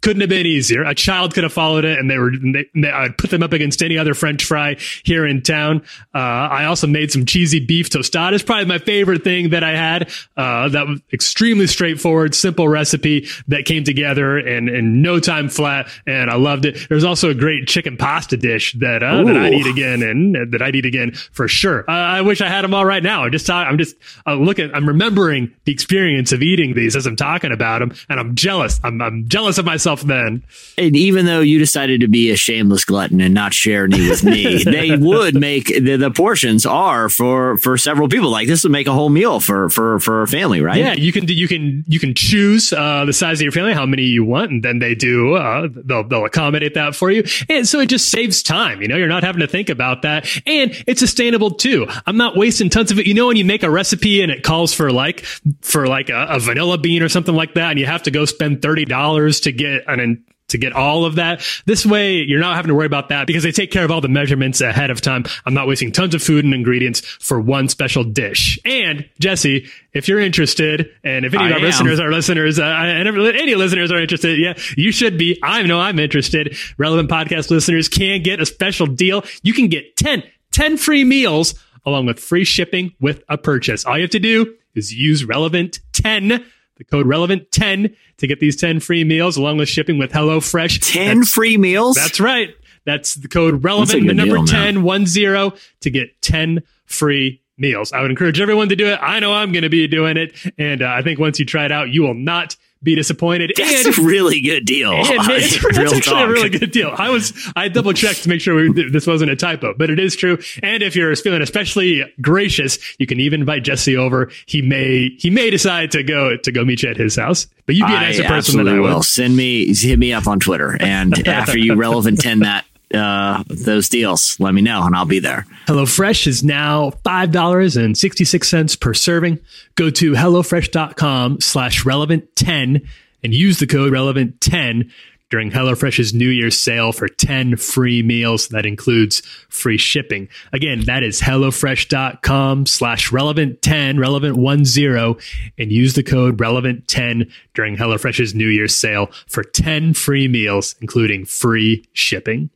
couldn't 0.00 0.20
have 0.20 0.30
been 0.30 0.46
easier. 0.46 0.84
A 0.84 0.94
child 0.94 1.34
could 1.34 1.42
have 1.42 1.52
followed 1.52 1.84
it, 1.84 1.98
and 1.98 2.10
they 2.10 2.18
were. 2.18 2.30
They, 2.30 2.66
they, 2.74 2.90
I'd 2.90 3.18
put 3.18 3.30
them 3.30 3.42
up 3.42 3.52
against 3.52 3.82
any 3.82 3.98
other 3.98 4.14
French 4.14 4.44
fry 4.44 4.76
here 5.04 5.26
in 5.26 5.42
town. 5.42 5.82
Uh, 6.14 6.18
I 6.18 6.64
also 6.66 6.86
made 6.86 7.10
some 7.10 7.26
cheesy 7.26 7.60
beef 7.60 7.90
tostadas. 7.90 8.44
Probably 8.44 8.66
my 8.66 8.78
favorite 8.78 9.24
thing 9.24 9.50
that 9.50 9.64
I 9.64 9.76
had. 9.76 10.10
Uh, 10.36 10.68
that 10.68 10.86
was 10.86 11.00
extremely 11.12 11.66
straightforward, 11.66 12.34
simple 12.34 12.68
recipe 12.68 13.28
that 13.48 13.64
came 13.64 13.84
together 13.84 14.38
in 14.38 14.68
in 14.68 15.02
no 15.02 15.20
time 15.20 15.48
flat, 15.48 15.88
and 16.06 16.30
I 16.30 16.36
loved 16.36 16.64
it. 16.64 16.88
There's 16.88 17.04
also 17.04 17.30
a 17.30 17.34
great 17.34 17.66
chicken 17.66 17.96
pasta 17.96 18.36
dish 18.36 18.74
that 18.74 19.02
uh, 19.02 19.24
that 19.24 19.36
I'd 19.36 19.54
eat 19.54 19.66
again, 19.66 20.02
and 20.02 20.52
that 20.52 20.62
I'd 20.62 20.76
eat 20.76 20.86
again 20.86 21.12
for 21.32 21.48
sure. 21.48 21.67
Uh, 21.76 21.92
I 21.92 22.20
wish 22.22 22.40
I 22.40 22.48
had 22.48 22.62
them 22.62 22.74
all 22.74 22.84
right 22.84 23.02
now. 23.02 23.24
I'm 23.24 23.32
just 23.32 23.48
I'm 23.50 23.78
just 23.78 23.96
uh, 24.26 24.34
looking. 24.34 24.72
I'm 24.74 24.86
remembering 24.86 25.54
the 25.64 25.72
experience 25.72 26.32
of 26.32 26.42
eating 26.42 26.74
these 26.74 26.96
as 26.96 27.06
I'm 27.06 27.16
talking 27.16 27.52
about 27.52 27.80
them, 27.80 27.94
and 28.08 28.18
I'm 28.20 28.34
jealous. 28.34 28.80
I'm 28.82 29.00
I'm 29.00 29.28
jealous 29.28 29.58
of 29.58 29.64
myself 29.64 30.02
then. 30.02 30.42
And 30.76 30.96
even 30.96 31.26
though 31.26 31.40
you 31.40 31.58
decided 31.58 32.00
to 32.00 32.08
be 32.08 32.30
a 32.30 32.36
shameless 32.36 32.84
glutton 32.84 33.20
and 33.20 33.34
not 33.34 33.54
share 33.54 33.84
any 33.84 34.08
with 34.08 34.24
me, 34.24 34.62
they 34.64 34.96
would 34.96 35.34
make 35.34 35.66
the, 35.66 35.96
the 35.96 36.10
portions 36.10 36.66
are 36.66 37.08
for 37.08 37.56
for 37.58 37.76
several 37.76 38.08
people. 38.08 38.30
Like 38.30 38.48
this 38.48 38.62
would 38.62 38.72
make 38.72 38.86
a 38.86 38.92
whole 38.92 39.10
meal 39.10 39.40
for 39.40 39.68
for 39.68 39.98
for 40.00 40.22
a 40.22 40.28
family, 40.28 40.60
right? 40.60 40.78
Yeah, 40.78 40.94
you 40.94 41.12
can 41.12 41.26
do, 41.26 41.34
you 41.34 41.48
can 41.48 41.84
you 41.86 41.98
can 41.98 42.14
choose 42.14 42.72
uh, 42.72 43.04
the 43.04 43.12
size 43.12 43.38
of 43.38 43.42
your 43.42 43.52
family, 43.52 43.72
how 43.72 43.86
many 43.86 44.02
you 44.02 44.24
want, 44.24 44.50
and 44.50 44.62
then 44.62 44.78
they 44.78 44.94
do 44.94 45.34
uh, 45.34 45.68
they'll 45.70 46.04
they'll 46.04 46.24
accommodate 46.24 46.74
that 46.74 46.94
for 46.94 47.10
you, 47.10 47.24
and 47.48 47.66
so 47.66 47.80
it 47.80 47.86
just 47.86 48.10
saves 48.10 48.42
time. 48.42 48.82
You 48.82 48.88
know, 48.88 48.96
you're 48.96 49.08
not 49.08 49.22
having 49.22 49.40
to 49.40 49.46
think 49.46 49.68
about 49.68 50.02
that, 50.02 50.26
and 50.46 50.72
it's 50.86 51.00
sustainable 51.00 51.50
too. 51.58 51.86
I'm 52.06 52.16
not 52.16 52.36
wasting 52.36 52.70
tons 52.70 52.90
of 52.90 52.98
it. 52.98 53.06
You 53.06 53.14
know, 53.14 53.26
when 53.26 53.36
you 53.36 53.44
make 53.44 53.62
a 53.62 53.70
recipe 53.70 54.22
and 54.22 54.30
it 54.30 54.42
calls 54.42 54.72
for 54.74 54.92
like 54.92 55.20
for 55.60 55.86
like 55.86 56.10
a, 56.10 56.26
a 56.30 56.40
vanilla 56.40 56.78
bean 56.78 57.02
or 57.02 57.08
something 57.08 57.34
like 57.34 57.54
that, 57.54 57.70
and 57.70 57.78
you 57.78 57.86
have 57.86 58.04
to 58.04 58.10
go 58.10 58.24
spend 58.24 58.62
thirty 58.62 58.84
dollars 58.84 59.40
to 59.40 59.52
get 59.52 59.82
an 59.86 60.24
to 60.48 60.58
get 60.58 60.72
all 60.72 61.04
of 61.04 61.16
that. 61.16 61.46
This 61.66 61.84
way, 61.84 62.16
you're 62.16 62.40
not 62.40 62.56
having 62.56 62.68
to 62.68 62.74
worry 62.74 62.86
about 62.86 63.10
that 63.10 63.26
because 63.26 63.42
they 63.42 63.52
take 63.52 63.70
care 63.70 63.84
of 63.84 63.90
all 63.90 64.00
the 64.00 64.08
measurements 64.08 64.60
ahead 64.60 64.90
of 64.90 65.00
time. 65.00 65.24
I'm 65.44 65.54
not 65.54 65.68
wasting 65.68 65.92
tons 65.92 66.14
of 66.14 66.22
food 66.22 66.44
and 66.44 66.54
ingredients 66.54 67.00
for 67.00 67.40
one 67.40 67.68
special 67.68 68.02
dish. 68.02 68.58
And 68.64 69.08
Jesse, 69.20 69.68
if 69.92 70.08
you're 70.08 70.20
interested, 70.20 70.90
and 71.04 71.24
if 71.24 71.34
any 71.34 71.46
of 71.46 71.52
our 71.52 71.58
am. 71.58 71.64
listeners 71.64 72.00
are 72.00 72.10
listeners, 72.10 72.58
uh, 72.58 72.64
and 72.64 73.08
any 73.08 73.54
listeners 73.54 73.92
are 73.92 74.00
interested, 74.00 74.38
yeah, 74.38 74.54
you 74.76 74.90
should 74.90 75.18
be. 75.18 75.38
I 75.42 75.62
know 75.62 75.80
I'm 75.80 75.98
interested. 75.98 76.56
Relevant 76.78 77.10
podcast 77.10 77.50
listeners 77.50 77.88
can 77.88 78.22
get 78.22 78.40
a 78.40 78.46
special 78.46 78.86
deal. 78.86 79.24
You 79.42 79.52
can 79.52 79.68
get 79.68 79.96
10, 79.96 80.22
10 80.58 80.76
free 80.76 81.04
meals 81.04 81.54
along 81.86 82.06
with 82.06 82.18
free 82.18 82.42
shipping 82.42 82.92
with 83.00 83.22
a 83.28 83.38
purchase. 83.38 83.84
All 83.84 83.96
you 83.96 84.02
have 84.02 84.10
to 84.10 84.18
do 84.18 84.56
is 84.74 84.92
use 84.92 85.24
relevant 85.24 85.78
10 85.92 86.44
the 86.78 86.84
code 86.84 87.06
relevant 87.06 87.52
10 87.52 87.94
to 88.16 88.26
get 88.26 88.40
these 88.40 88.56
10 88.56 88.80
free 88.80 89.04
meals 89.04 89.36
along 89.36 89.58
with 89.58 89.68
shipping 89.68 89.98
with 89.98 90.10
HelloFresh. 90.10 90.92
10 90.92 91.06
That's- 91.06 91.28
free 91.30 91.56
meals? 91.56 91.94
That's 91.94 92.18
right. 92.18 92.56
That's 92.84 93.14
the 93.14 93.28
code 93.28 93.62
relevant, 93.62 94.06
the 94.06 94.14
number 94.14 94.36
deal, 94.36 94.46
10, 94.46 94.82
one 94.82 95.06
zero 95.06 95.52
to 95.80 95.90
get 95.90 96.20
10 96.22 96.62
free 96.86 97.40
meals. 97.56 97.92
I 97.92 98.00
would 98.00 98.10
encourage 98.10 98.40
everyone 98.40 98.68
to 98.70 98.76
do 98.76 98.86
it. 98.86 98.98
I 99.00 99.20
know 99.20 99.32
I'm 99.32 99.52
going 99.52 99.62
to 99.62 99.68
be 99.68 99.86
doing 99.86 100.16
it. 100.16 100.34
And 100.58 100.82
uh, 100.82 100.88
I 100.88 101.02
think 101.02 101.20
once 101.20 101.38
you 101.38 101.44
try 101.44 101.66
it 101.66 101.72
out, 101.72 101.90
you 101.90 102.02
will 102.02 102.14
not 102.14 102.56
be 102.82 102.94
disappointed. 102.94 103.52
That's 103.56 103.86
and 103.86 103.98
a 103.98 104.02
really 104.02 104.40
good 104.40 104.64
deal. 104.64 104.92
and 104.96 105.06
it's, 105.08 105.62
Real 105.76 105.94
actually 105.94 106.22
a 106.22 106.28
really 106.28 106.48
good 106.48 106.70
deal. 106.70 106.92
I 106.96 107.10
was 107.10 107.32
I 107.56 107.68
double 107.68 107.92
checked 107.92 108.22
to 108.24 108.28
make 108.28 108.40
sure 108.40 108.54
we, 108.54 108.90
this 108.90 109.06
wasn't 109.06 109.30
a 109.30 109.36
typo, 109.36 109.74
but 109.76 109.90
it 109.90 109.98
is 109.98 110.16
true. 110.16 110.38
And 110.62 110.82
if 110.82 110.94
you're 110.94 111.14
feeling 111.16 111.42
especially 111.42 112.04
gracious, 112.20 112.78
you 112.98 113.06
can 113.06 113.20
even 113.20 113.40
invite 113.40 113.64
Jesse 113.64 113.96
over. 113.96 114.30
He 114.46 114.62
may 114.62 115.10
he 115.18 115.30
may 115.30 115.50
decide 115.50 115.90
to 115.92 116.02
go 116.02 116.36
to 116.36 116.52
go 116.52 116.64
meet 116.64 116.82
you 116.82 116.90
at 116.90 116.96
his 116.96 117.16
house. 117.16 117.46
But 117.66 117.74
you'd 117.74 117.86
be 117.86 117.94
a 117.94 118.00
nicer 118.00 118.24
I 118.24 118.28
person 118.28 118.64
than 118.64 118.68
I 118.68 118.80
would. 118.80 118.88
will. 118.88 119.02
Send 119.02 119.36
me, 119.36 119.74
hit 119.74 119.98
me 119.98 120.14
up 120.14 120.26
on 120.26 120.40
Twitter, 120.40 120.76
and 120.80 121.12
after 121.28 121.58
you 121.58 121.74
relevant 121.74 122.18
ten 122.18 122.38
that 122.40 122.64
uh, 122.94 123.42
those 123.48 123.88
deals, 123.88 124.36
let 124.40 124.54
me 124.54 124.62
know, 124.62 124.82
and 124.84 124.94
I'll 124.94 125.04
be 125.04 125.18
there. 125.18 125.46
HelloFresh 125.66 126.26
is 126.26 126.42
now 126.42 126.90
$5.66 127.04 128.80
per 128.80 128.94
serving. 128.94 129.38
Go 129.74 129.90
to 129.90 130.12
HelloFresh.com 130.12 131.40
slash 131.40 131.84
relevant10 131.84 132.86
and 133.22 133.34
use 133.34 133.58
the 133.58 133.66
code 133.66 133.92
relevant10 133.92 134.90
during 135.30 135.50
HelloFresh's 135.50 136.14
New 136.14 136.30
Year's 136.30 136.58
sale 136.58 136.92
for 136.92 137.08
10 137.08 137.56
free 137.56 138.02
meals. 138.02 138.48
That 138.48 138.64
includes 138.64 139.20
free 139.50 139.76
shipping. 139.76 140.28
Again, 140.52 140.84
that 140.86 141.02
is 141.02 141.20
HelloFresh.com 141.20 142.66
slash 142.66 143.10
relevant10, 143.10 143.58
relevant10, 143.98 145.22
and 145.58 145.72
use 145.72 145.94
the 145.94 146.02
code 146.02 146.38
relevant10 146.38 147.30
during 147.54 147.76
HelloFresh's 147.76 148.34
New 148.34 148.48
Year's 148.48 148.76
sale 148.76 149.10
for 149.26 149.42
10 149.42 149.94
free 149.94 150.28
meals, 150.28 150.74
including 150.80 151.26
free 151.26 151.84
shipping. 151.92 152.48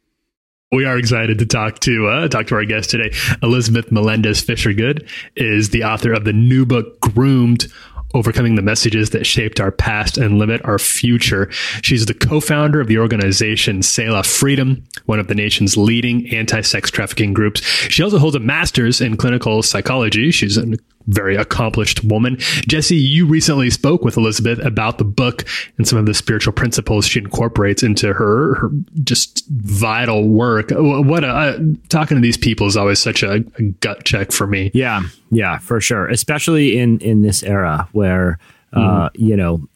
We 0.72 0.86
are 0.86 0.96
excited 0.96 1.38
to 1.38 1.46
talk 1.46 1.80
to 1.80 2.08
uh, 2.08 2.28
talk 2.28 2.46
to 2.46 2.54
our 2.54 2.64
guest 2.64 2.88
today. 2.88 3.14
Elizabeth 3.42 3.92
Melendez 3.92 4.40
Fisher 4.40 4.72
Good 4.72 5.06
is 5.36 5.68
the 5.68 5.84
author 5.84 6.14
of 6.14 6.24
the 6.24 6.32
new 6.32 6.64
book 6.64 6.98
Groomed. 7.00 7.70
Overcoming 8.14 8.56
the 8.56 8.62
messages 8.62 9.08
that 9.10 9.24
shaped 9.24 9.58
our 9.58 9.72
past 9.72 10.18
and 10.18 10.38
limit 10.38 10.60
our 10.66 10.78
future. 10.78 11.50
She's 11.80 12.04
the 12.04 12.12
co-founder 12.12 12.78
of 12.78 12.86
the 12.86 12.98
organization 12.98 13.82
Selah 13.82 14.22
Freedom, 14.22 14.84
one 15.06 15.18
of 15.18 15.28
the 15.28 15.34
nation's 15.34 15.78
leading 15.78 16.28
anti-sex 16.28 16.90
trafficking 16.90 17.32
groups. 17.32 17.62
She 17.62 18.02
also 18.02 18.18
holds 18.18 18.36
a 18.36 18.40
master's 18.40 19.00
in 19.00 19.16
clinical 19.16 19.62
psychology. 19.62 20.30
She's 20.30 20.58
a 20.58 20.76
very 21.06 21.36
accomplished 21.36 22.04
woman. 22.04 22.36
Jesse, 22.68 22.96
you 22.96 23.26
recently 23.26 23.70
spoke 23.70 24.02
with 24.02 24.16
Elizabeth 24.16 24.58
about 24.64 24.98
the 24.98 25.04
book 25.04 25.44
and 25.78 25.86
some 25.86 25.98
of 25.98 26.06
the 26.06 26.14
spiritual 26.14 26.52
principles 26.52 27.06
she 27.06 27.20
incorporates 27.20 27.82
into 27.82 28.12
her, 28.12 28.54
her 28.54 28.70
just 29.02 29.44
vital 29.48 30.28
work. 30.28 30.70
What 30.70 31.24
a, 31.24 31.28
uh, 31.28 31.58
talking 31.88 32.16
to 32.16 32.20
these 32.20 32.36
people 32.36 32.66
is 32.66 32.76
always 32.76 32.98
such 32.98 33.22
a, 33.22 33.44
a 33.58 33.62
gut 33.80 34.04
check 34.04 34.32
for 34.32 34.46
me. 34.46 34.70
Yeah, 34.74 35.02
yeah, 35.30 35.58
for 35.58 35.80
sure. 35.80 36.08
Especially 36.08 36.78
in 36.78 36.98
in 37.00 37.22
this 37.22 37.42
era 37.42 37.88
where 37.92 38.38
uh, 38.72 39.10
you 39.14 39.36
know 39.36 39.68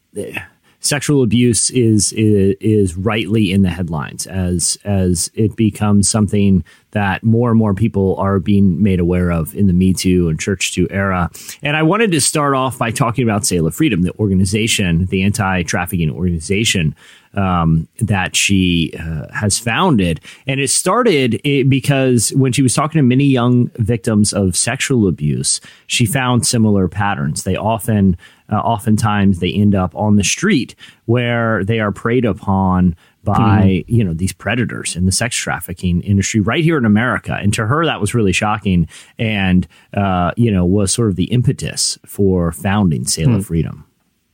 sexual 0.87 1.23
abuse 1.23 1.71
is, 1.71 2.13
is 2.13 2.57
is 2.61 2.97
rightly 2.97 3.53
in 3.53 3.63
the 3.63 3.71
headlines 3.71 4.27
as 4.27 4.79
as 4.85 5.31
it 5.35 5.57
becomes 5.57 6.09
something 6.09 6.65
that 6.93 7.23
more 7.23 7.51
and 7.51 7.59
more 7.59 7.75
people 7.75 8.17
are 8.17 8.39
being 8.39 8.83
made 8.83 9.01
aware 9.01 9.31
of 9.31 9.55
in 9.55 9.67
the 9.67 9.73
Me 9.73 9.93
Too 9.93 10.29
and 10.29 10.41
Church 10.41 10.73
Too 10.73 10.89
era. 10.91 11.31
And 11.63 11.77
I 11.77 11.83
wanted 11.83 12.13
to 12.13 12.21
start 12.21 12.55
off 12.55 12.79
by 12.79 12.91
talking 12.91 13.23
about 13.23 13.45
Selah 13.45 13.73
Freedom, 13.73 14.03
the 14.03 14.17
organization, 14.19 15.05
the 15.07 15.23
anti 15.23 15.63
trafficking 15.63 16.11
organization 16.11 16.95
um, 17.37 17.87
that 17.99 18.35
she 18.35 18.93
uh, 18.99 19.27
has 19.33 19.59
founded. 19.59 20.21
And 20.47 20.61
it 20.61 20.71
started 20.71 21.41
i 21.45 21.65
because 21.69 22.31
when 22.31 22.53
she 22.53 22.63
was 22.63 22.75
talking 22.75 22.99
to 22.99 23.03
many 23.03 23.25
young 23.25 23.69
victims 23.77 24.33
of 24.33 24.57
sexual 24.57 25.07
abuse, 25.07 25.61
she 25.87 26.07
found 26.07 26.47
similar 26.47 26.89
patterns. 26.89 27.45
They 27.45 27.57
often, 27.57 28.17
uh, 28.51 28.57
oftentimes, 28.57 29.41
they 29.41 29.53
end 29.53 29.75
up 29.75 29.95
on 29.95 30.17
the 30.17 30.25
street 30.25 30.75
where 31.05 31.65
they 31.65 31.81
are 31.81 31.93
preyed 31.93 32.25
upon 32.25 32.97
by 33.27 33.85
you 33.89 34.05
know 34.05 34.15
these 34.15 34.33
predators 34.33 34.95
in 34.95 35.05
the 35.05 35.13
sex 35.13 35.37
trafficking 35.37 36.01
industry 36.03 36.41
right 36.41 36.63
here 36.63 36.79
in 36.79 36.85
America. 36.85 37.35
And 37.35 37.53
to 37.55 37.67
her, 37.67 37.85
that 37.85 38.01
was 38.01 38.15
really 38.15 38.33
shocking, 38.33 38.89
and 39.19 39.67
uh, 39.93 40.31
you 40.37 40.51
know 40.51 40.65
was 40.65 40.93
sort 40.93 41.11
of 41.11 41.17
the 41.17 41.25
impetus 41.25 41.99
for 42.07 42.53
founding 42.53 43.05
Selah 43.05 43.43
Freedom. 43.43 43.86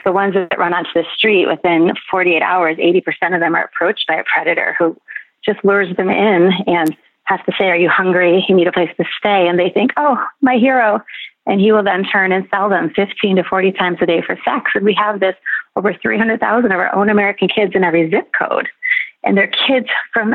The 0.04 0.12
ones 0.12 0.34
that 0.34 0.58
run 0.58 0.74
onto 0.74 0.90
the 0.94 1.04
street 1.16 1.46
within 1.46 1.92
48 2.10 2.42
hours, 2.42 2.76
80% 2.76 3.34
of 3.34 3.40
them 3.40 3.54
are 3.54 3.64
approached 3.64 4.06
by 4.06 4.14
a 4.14 4.24
predator 4.24 4.74
who 4.78 4.96
just 5.44 5.64
lures 5.64 5.94
them 5.96 6.08
in 6.08 6.52
and 6.66 6.96
has 7.24 7.40
to 7.46 7.52
say, 7.58 7.66
Are 7.66 7.76
you 7.76 7.88
hungry? 7.88 8.44
You 8.48 8.54
need 8.54 8.66
a 8.66 8.72
place 8.72 8.90
to 8.96 9.04
stay. 9.18 9.48
And 9.48 9.58
they 9.58 9.70
think, 9.70 9.92
Oh, 9.96 10.22
my 10.40 10.56
hero. 10.56 11.00
And 11.46 11.60
he 11.60 11.72
will 11.72 11.82
then 11.82 12.04
turn 12.04 12.30
and 12.30 12.46
sell 12.50 12.68
them 12.68 12.92
15 12.94 13.36
to 13.36 13.44
40 13.44 13.72
times 13.72 13.98
a 14.00 14.06
day 14.06 14.22
for 14.22 14.38
sex. 14.44 14.70
And 14.74 14.84
we 14.84 14.94
have 14.94 15.20
this 15.20 15.34
over 15.74 15.94
300,000 15.94 16.70
of 16.70 16.78
our 16.78 16.94
own 16.94 17.08
American 17.08 17.48
kids 17.48 17.72
in 17.74 17.82
every 17.82 18.10
zip 18.10 18.30
code. 18.38 18.68
And 19.24 19.36
they're 19.36 19.50
kids 19.66 19.88
from 20.12 20.34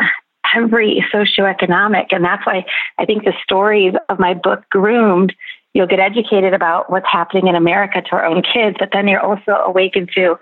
every 0.56 1.04
socioeconomic. 1.14 2.08
And 2.12 2.24
that's 2.24 2.46
why 2.46 2.66
I 2.98 3.06
think 3.06 3.24
the 3.24 3.34
stories 3.44 3.94
of 4.10 4.20
my 4.20 4.34
book, 4.34 4.64
Groomed, 4.70 5.34
you'll 5.78 5.86
get 5.86 6.00
educated 6.00 6.56
about 6.56 6.90
what's 6.90 7.06
happening 7.10 7.46
in 7.46 7.54
America 7.54 8.02
to 8.02 8.12
our 8.14 8.26
own 8.26 8.42
kids, 8.42 8.76
but 8.80 8.90
then 8.92 9.08
you're 9.08 9.22
also 9.22 9.52
awakened 9.52 10.10
to 10.16 10.36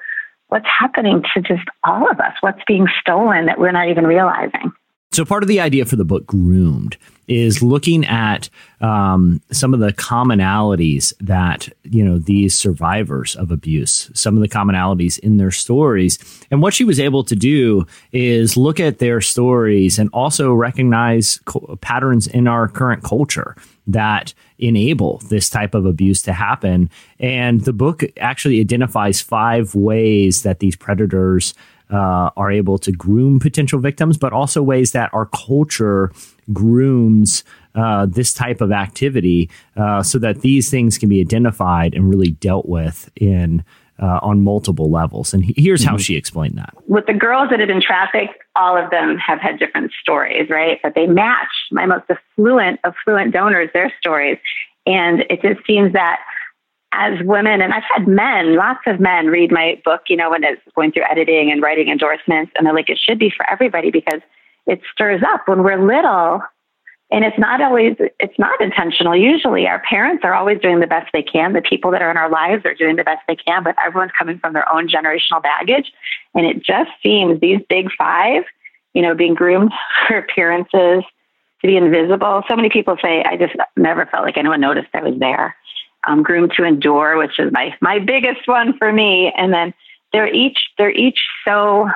what's 0.47 0.65
happening 0.65 1.23
to 1.33 1.41
just 1.41 1.67
all 1.83 2.09
of 2.09 2.21
us, 2.21 2.31
what's 2.39 2.61
being 2.65 2.87
stolen 3.01 3.45
that 3.45 3.59
we're 3.59 3.73
not 3.73 3.89
even 3.89 4.07
realizing. 4.07 4.71
So 5.11 5.25
part 5.25 5.43
of 5.43 5.49
the 5.49 5.59
idea 5.59 5.83
for 5.85 5.97
the 5.97 6.05
book 6.05 6.25
Groomed 6.25 6.95
is 7.27 7.61
looking 7.61 8.05
at 8.05 8.49
um, 8.79 9.41
some 9.51 9.73
of 9.73 9.81
the 9.81 9.91
commonalities 9.91 11.13
that 11.19 11.67
you 11.83 12.03
know 12.03 12.17
these 12.17 12.55
survivors 12.55 13.35
of 13.35 13.51
abuse, 13.51 14.09
some 14.13 14.37
of 14.37 14.41
the 14.41 14.47
commonalities 14.47 15.19
in 15.19 15.35
their 15.35 15.51
stories, 15.51 16.17
and 16.49 16.61
what 16.61 16.73
she 16.73 16.85
was 16.85 16.99
able 16.99 17.23
to 17.25 17.35
do 17.35 17.85
is 18.13 18.55
look 18.55 18.79
at 18.79 18.99
their 18.99 19.19
stories 19.19 19.99
and 19.99 20.09
also 20.13 20.53
recognize 20.53 21.41
co- 21.45 21.77
patterns 21.81 22.27
in 22.27 22.47
our 22.47 22.67
current 22.69 23.03
culture 23.03 23.55
that 23.87 24.33
enable 24.57 25.19
this 25.29 25.49
type 25.49 25.75
of 25.75 25.85
abuse 25.85 26.21
to 26.23 26.33
happen. 26.33 26.89
And 27.19 27.61
the 27.61 27.73
book 27.73 28.03
actually 28.19 28.59
identifies 28.59 29.21
five 29.21 29.75
ways 29.75 30.43
that 30.43 30.59
these 30.59 30.75
predators 30.75 31.53
uh, 31.91 32.31
are 32.35 32.51
able 32.51 32.77
to 32.79 32.91
groom 32.91 33.39
potential 33.39 33.79
victims, 33.79 34.17
but 34.17 34.33
also 34.33 34.63
ways 34.63 34.91
that 34.93 35.13
our 35.13 35.27
culture 35.27 36.11
grooms 36.51 37.43
uh, 37.75 38.05
this 38.05 38.33
type 38.33 38.61
of 38.61 38.71
activity 38.71 39.49
uh, 39.75 40.01
so 40.01 40.17
that 40.17 40.41
these 40.41 40.69
things 40.69 40.97
can 40.97 41.09
be 41.09 41.19
identified 41.19 41.93
and 41.93 42.09
really 42.09 42.31
dealt 42.31 42.67
with 42.67 43.09
in 43.15 43.63
uh, 44.01 44.19
on 44.21 44.43
multiple 44.43 44.89
levels. 44.91 45.33
And 45.33 45.43
here's 45.55 45.83
how 45.83 45.97
she 45.97 46.15
explained 46.15 46.57
that. 46.57 46.73
With 46.87 47.05
the 47.05 47.13
girls 47.13 47.49
that 47.49 47.59
have 47.59 47.67
been 47.67 47.81
trafficked, 47.81 48.35
all 48.55 48.77
of 48.77 48.89
them 48.91 49.17
have 49.17 49.39
had 49.39 49.59
different 49.59 49.91
stories, 50.01 50.49
right? 50.49 50.79
But 50.83 50.95
they 50.95 51.07
match 51.07 51.47
my 51.71 51.85
most 51.85 52.05
affluent, 52.09 52.79
affluent 52.83 53.33
donors, 53.33 53.69
their 53.73 53.93
stories. 53.99 54.37
And 54.85 55.21
it 55.29 55.41
just 55.41 55.65
seems 55.65 55.93
that 55.93 56.19
as 56.91 57.19
women, 57.23 57.61
and 57.61 57.73
I've 57.73 57.83
had 57.93 58.07
men, 58.07 58.55
lots 58.55 58.81
of 58.87 58.99
men 58.99 59.27
read 59.27 59.51
my 59.51 59.81
book, 59.83 60.03
you 60.07 60.15
know, 60.15 60.29
when 60.29 60.43
it's 60.43 60.61
going 60.75 60.91
through 60.91 61.03
editing 61.09 61.51
and 61.51 61.61
writing 61.61 61.89
endorsements, 61.89 62.51
and 62.55 62.65
they're 62.65 62.73
like, 62.73 62.89
it 62.89 62.99
should 63.01 63.19
be 63.19 63.31
for 63.35 63.49
everybody 63.49 63.91
because 63.91 64.21
it 64.65 64.81
stirs 64.91 65.21
up 65.25 65.41
when 65.47 65.63
we're 65.63 65.85
little. 65.85 66.41
And 67.11 67.23
it's 67.23 67.37
not 67.37 67.61
always, 67.61 67.95
it's 68.19 68.37
not 68.39 68.59
intentional. 68.59 69.15
Usually 69.15 69.67
our 69.67 69.81
parents 69.87 70.23
are 70.23 70.33
always 70.33 70.59
doing 70.59 70.79
the 70.79 70.87
best 70.87 71.09
they 71.13 71.21
can. 71.21 71.53
The 71.53 71.61
people 71.61 71.91
that 71.91 72.01
are 72.01 72.09
in 72.09 72.17
our 72.17 72.29
lives 72.29 72.65
are 72.65 72.73
doing 72.73 72.95
the 72.95 73.03
best 73.03 73.21
they 73.27 73.35
can, 73.35 73.63
but 73.63 73.75
everyone's 73.85 74.11
coming 74.17 74.39
from 74.39 74.53
their 74.53 74.71
own 74.73 74.87
generational 74.87 75.41
baggage. 75.41 75.91
And 76.33 76.45
it 76.45 76.63
just 76.63 76.89
seems 77.03 77.39
these 77.39 77.59
big 77.69 77.89
five, 77.97 78.43
you 78.93 79.03
know, 79.03 79.13
being 79.13 79.35
groomed 79.35 79.71
for 80.07 80.17
appearances, 80.17 81.03
to 81.61 81.67
be 81.67 81.77
invisible. 81.77 82.43
So 82.47 82.55
many 82.55 82.69
people 82.69 82.97
say, 83.01 83.23
I 83.23 83.37
just 83.37 83.53
never 83.77 84.05
felt 84.07 84.23
like 84.23 84.37
anyone 84.37 84.59
noticed 84.59 84.89
I 84.93 85.01
was 85.01 85.17
there 85.19 85.55
um, 86.07 86.23
Groomed 86.23 86.53
to 86.57 86.63
Endure, 86.63 87.17
which 87.17 87.39
is 87.39 87.51
my 87.51 87.75
my 87.81 87.99
biggest 87.99 88.47
one 88.47 88.77
for 88.77 88.91
me. 88.91 89.31
And 89.37 89.53
then 89.53 89.73
they're 90.11 90.33
each 90.33 90.57
they're 90.77 90.91
each 90.91 91.19
so 91.45 91.89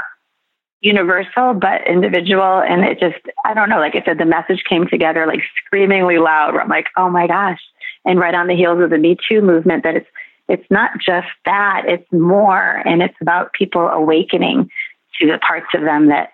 universal 0.82 1.54
but 1.54 1.88
individual, 1.88 2.62
and 2.62 2.84
it 2.84 3.00
just 3.00 3.20
I 3.46 3.54
don't 3.54 3.70
know. 3.70 3.80
Like 3.80 3.96
I 3.96 4.04
said, 4.04 4.18
the 4.18 4.26
message 4.26 4.64
came 4.68 4.88
together 4.88 5.26
like 5.26 5.42
screamingly 5.66 6.18
loud. 6.18 6.56
I'm 6.56 6.70
like, 6.70 6.88
oh 6.98 7.10
my 7.10 7.28
gosh! 7.28 7.60
And 8.06 8.20
right 8.20 8.34
on 8.34 8.48
the 8.48 8.56
heels 8.56 8.82
of 8.82 8.90
the 8.90 8.98
Me 8.98 9.18
Too 9.28 9.42
movement, 9.42 9.84
that 9.84 9.96
it's 9.96 10.08
it's 10.48 10.70
not 10.70 10.92
just 11.06 11.28
that; 11.46 11.84
it's 11.86 12.12
more, 12.12 12.82
and 12.86 13.02
it's 13.02 13.18
about 13.22 13.54
people 13.54 13.88
awakening 13.88 14.70
to 15.20 15.28
the 15.28 15.40
parts 15.40 15.68
of 15.74 15.82
them 15.82 16.08
that 16.08 16.32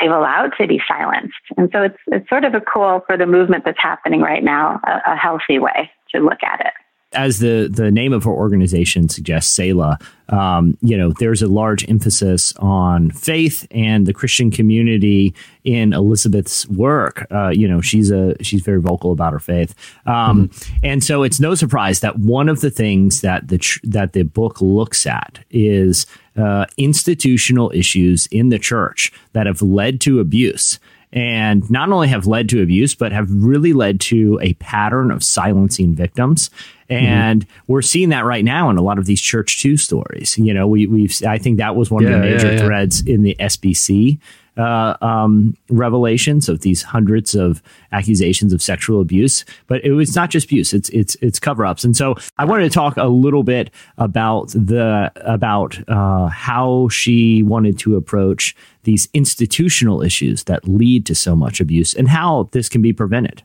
they've 0.00 0.10
allowed 0.10 0.52
to 0.58 0.66
be 0.66 0.80
silenced. 0.86 1.34
And 1.56 1.70
so 1.72 1.82
it's 1.82 1.98
it's 2.08 2.28
sort 2.28 2.44
of 2.44 2.54
a 2.54 2.60
cool 2.60 3.02
for 3.06 3.16
the 3.16 3.26
movement 3.26 3.64
that's 3.64 3.80
happening 3.80 4.20
right 4.20 4.44
now, 4.44 4.80
a, 4.84 5.12
a 5.12 5.16
healthy 5.16 5.58
way 5.58 5.90
to 6.14 6.20
look 6.20 6.42
at 6.42 6.60
it 6.60 6.72
as 7.12 7.38
the 7.38 7.68
the 7.72 7.90
name 7.90 8.12
of 8.12 8.24
her 8.24 8.30
organization 8.30 9.08
suggests, 9.08 9.52
Selah, 9.52 9.98
um, 10.28 10.76
you 10.82 10.96
know, 10.96 11.12
there's 11.18 11.40
a 11.40 11.46
large 11.46 11.88
emphasis 11.88 12.54
on 12.58 13.10
faith 13.10 13.66
and 13.70 14.06
the 14.06 14.12
Christian 14.12 14.50
community 14.50 15.34
in 15.64 15.94
Elizabeth's 15.94 16.68
work. 16.68 17.26
Uh, 17.30 17.48
you 17.48 17.66
know, 17.66 17.80
she's 17.80 18.10
a 18.10 18.36
she's 18.42 18.62
very 18.62 18.80
vocal 18.80 19.10
about 19.10 19.32
her 19.32 19.40
faith, 19.40 19.74
um, 20.06 20.48
mm-hmm. 20.48 20.76
and 20.84 21.02
so 21.02 21.22
it's 21.22 21.40
no 21.40 21.54
surprise 21.54 22.00
that 22.00 22.18
one 22.18 22.48
of 22.48 22.60
the 22.60 22.70
things 22.70 23.22
that 23.22 23.48
the 23.48 23.58
tr- 23.58 23.80
that 23.84 24.12
the 24.12 24.22
book 24.22 24.60
looks 24.60 25.06
at 25.06 25.38
is 25.50 26.04
uh, 26.36 26.66
institutional 26.76 27.70
issues 27.74 28.26
in 28.26 28.50
the 28.50 28.58
church 28.58 29.12
that 29.32 29.46
have 29.46 29.62
led 29.62 30.00
to 30.02 30.20
abuse 30.20 30.78
and 31.12 31.68
not 31.70 31.90
only 31.90 32.08
have 32.08 32.26
led 32.26 32.48
to 32.50 32.62
abuse, 32.62 32.94
but 32.94 33.12
have 33.12 33.28
really 33.30 33.72
led 33.72 34.00
to 34.00 34.38
a 34.42 34.54
pattern 34.54 35.10
of 35.10 35.24
silencing 35.24 35.94
victims. 35.94 36.50
Mm-hmm. 36.90 37.06
And 37.06 37.46
mm-hmm. 37.46 37.72
we're 37.72 37.82
seeing 37.82 38.10
that 38.10 38.24
right 38.24 38.44
now 38.44 38.70
in 38.70 38.76
a 38.76 38.82
lot 38.82 38.98
of 38.98 39.06
these 39.06 39.20
Church 39.20 39.62
Too 39.62 39.76
stories. 39.76 40.36
You 40.38 40.52
know, 40.52 40.66
we, 40.66 40.86
we've 40.86 41.14
I 41.26 41.38
think 41.38 41.58
that 41.58 41.76
was 41.76 41.90
one 41.90 42.02
yeah, 42.02 42.10
of 42.10 42.14
the 42.14 42.20
major 42.20 42.46
yeah, 42.48 42.52
yeah. 42.54 42.66
threads 42.66 43.06
in 43.06 43.22
the 43.22 43.36
SBC 43.40 44.18
uh, 44.58 44.96
um, 45.00 45.56
revelations 45.70 46.48
of 46.48 46.60
these 46.60 46.82
hundreds 46.82 47.34
of 47.34 47.62
accusations 47.92 48.52
of 48.52 48.60
sexual 48.60 49.00
abuse. 49.00 49.44
But 49.66 49.84
it 49.84 49.92
was 49.92 50.14
not 50.14 50.30
just 50.30 50.46
abuse; 50.46 50.74
it's 50.74 50.88
it's 50.90 51.16
it's 51.16 51.38
cover 51.38 51.64
ups. 51.64 51.84
And 51.84 51.96
so 51.96 52.16
I 52.36 52.44
wanted 52.44 52.64
to 52.64 52.70
talk 52.70 52.96
a 52.96 53.06
little 53.06 53.42
bit 53.42 53.70
about 53.96 54.48
the 54.48 55.12
about 55.16 55.78
uh, 55.88 56.26
how 56.26 56.88
she 56.88 57.42
wanted 57.42 57.78
to 57.80 57.96
approach 57.96 58.54
these 58.82 59.08
institutional 59.14 60.02
issues 60.02 60.44
that 60.44 60.66
lead 60.66 61.06
to 61.06 61.14
so 61.14 61.36
much 61.36 61.60
abuse 61.60 61.94
and 61.94 62.08
how 62.08 62.48
this 62.52 62.68
can 62.68 62.82
be 62.82 62.92
prevented. 62.92 63.42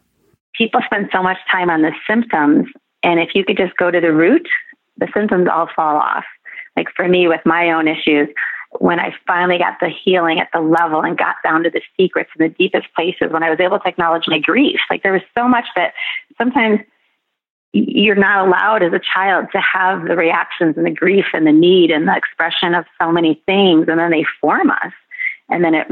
People 0.57 0.81
spend 0.85 1.10
so 1.11 1.23
much 1.23 1.38
time 1.52 1.69
on 1.69 1.81
the 1.81 1.91
symptoms, 2.07 2.68
and 3.03 3.19
if 3.19 3.30
you 3.34 3.44
could 3.44 3.57
just 3.57 3.76
go 3.77 3.91
to 3.91 3.99
the 3.99 4.14
root, 4.14 4.48
the 4.98 5.07
symptoms 5.14 5.48
all 5.52 5.69
fall 5.76 5.98
off. 5.98 6.26
Like 6.77 6.88
for 6.95 7.07
me, 7.07 7.27
with 7.27 7.41
my 7.45 7.72
own 7.72 7.88
issues, 7.88 8.30
when 8.80 9.00
I 9.00 9.14
finally 9.28 9.58
got 9.58 9.80
the 9.80 9.90
healing 9.90 10.40
at 10.40 10.50
the 10.54 10.60
level 10.60 11.02
and 11.02 11.18
got 11.18 11.36
down 11.44 11.64
to 11.64 11.70
the 11.70 11.82
secrets 11.98 12.30
and 12.38 12.50
the 12.50 12.54
deepest 12.56 12.88
places, 12.95 13.32
when 13.32 13.44
I 13.44 13.50
was 13.50 13.60
able 13.60 13.80
to 13.80 13.88
acknowledge 13.88 14.24
my 14.28 14.40
grief, 14.40 14.80
like 14.90 15.04
there 15.04 15.14
was 15.14 15.22
so 15.38 15.48
much 15.48 15.66
that 15.76 15.94
sometimes 16.38 16.80
you're 17.74 18.16
not 18.16 18.48
allowed 18.48 18.84
as 18.84 18.94
a 18.94 19.00
child 19.00 19.48
to 19.52 19.60
have 19.60 20.08
the 20.08 20.16
reactions 20.16 20.78
and 20.78 20.86
the 20.86 20.91
grief 20.91 21.26
and 21.34 21.48
the 21.48 21.52
need 21.52 21.90
and 21.90 22.08
the 22.08 22.16
expression 22.16 22.76
of 22.76 22.86
so 23.02 23.12
many 23.12 23.41
things, 23.45 23.88
and 23.88 24.00
then 24.00 24.12
they 24.12 24.26
form 24.40 24.70
us, 24.70 24.94
and 25.50 25.64
then 25.64 25.74
it 25.74 25.88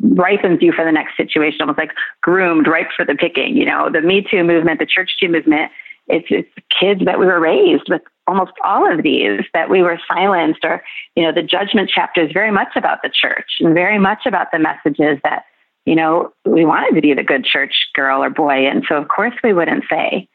ripens 0.00 0.60
you 0.62 0.72
for 0.72 0.84
the 0.84 0.92
next 0.92 1.16
situation, 1.16 1.60
almost 1.60 1.78
like 1.78 1.92
groomed, 2.22 2.66
ripe 2.66 2.88
for 2.96 3.04
the 3.04 3.14
picking. 3.14 3.56
You 3.56 3.66
know, 3.66 3.90
the 3.90 4.00
Me 4.00 4.26
Too 4.28 4.42
movement, 4.42 4.80
the 4.80 4.86
Church 4.86 5.16
Too 5.20 5.28
movement. 5.28 5.70
It's 6.08 6.26
it's 6.30 6.48
kids 6.80 7.04
that 7.04 7.20
we 7.20 7.26
were 7.26 7.38
raised 7.38 7.88
with 7.88 8.02
almost 8.26 8.52
all 8.64 8.90
of 8.90 9.02
these 9.02 9.40
that 9.52 9.68
we 9.68 9.82
were 9.82 9.98
silenced 10.12 10.64
or 10.64 10.82
you 11.16 11.22
know 11.22 11.32
the 11.32 11.42
judgment 11.42 11.90
chapter 11.92 12.24
is 12.24 12.32
very 12.32 12.50
much 12.50 12.76
about 12.76 12.98
the 13.02 13.10
church 13.10 13.56
and 13.60 13.74
very 13.74 13.98
much 13.98 14.20
about 14.26 14.48
the 14.52 14.58
messages 14.58 15.18
that 15.24 15.44
you 15.86 15.94
know 15.94 16.32
we 16.44 16.64
wanted 16.64 16.94
to 16.94 17.00
be 17.00 17.14
the 17.14 17.24
good 17.24 17.44
church 17.44 17.74
girl 17.94 18.22
or 18.22 18.30
boy. 18.30 18.66
And 18.66 18.84
so 18.88 18.96
of 18.96 19.08
course 19.08 19.34
we 19.42 19.52
wouldn't 19.52 19.84
say 19.90 20.28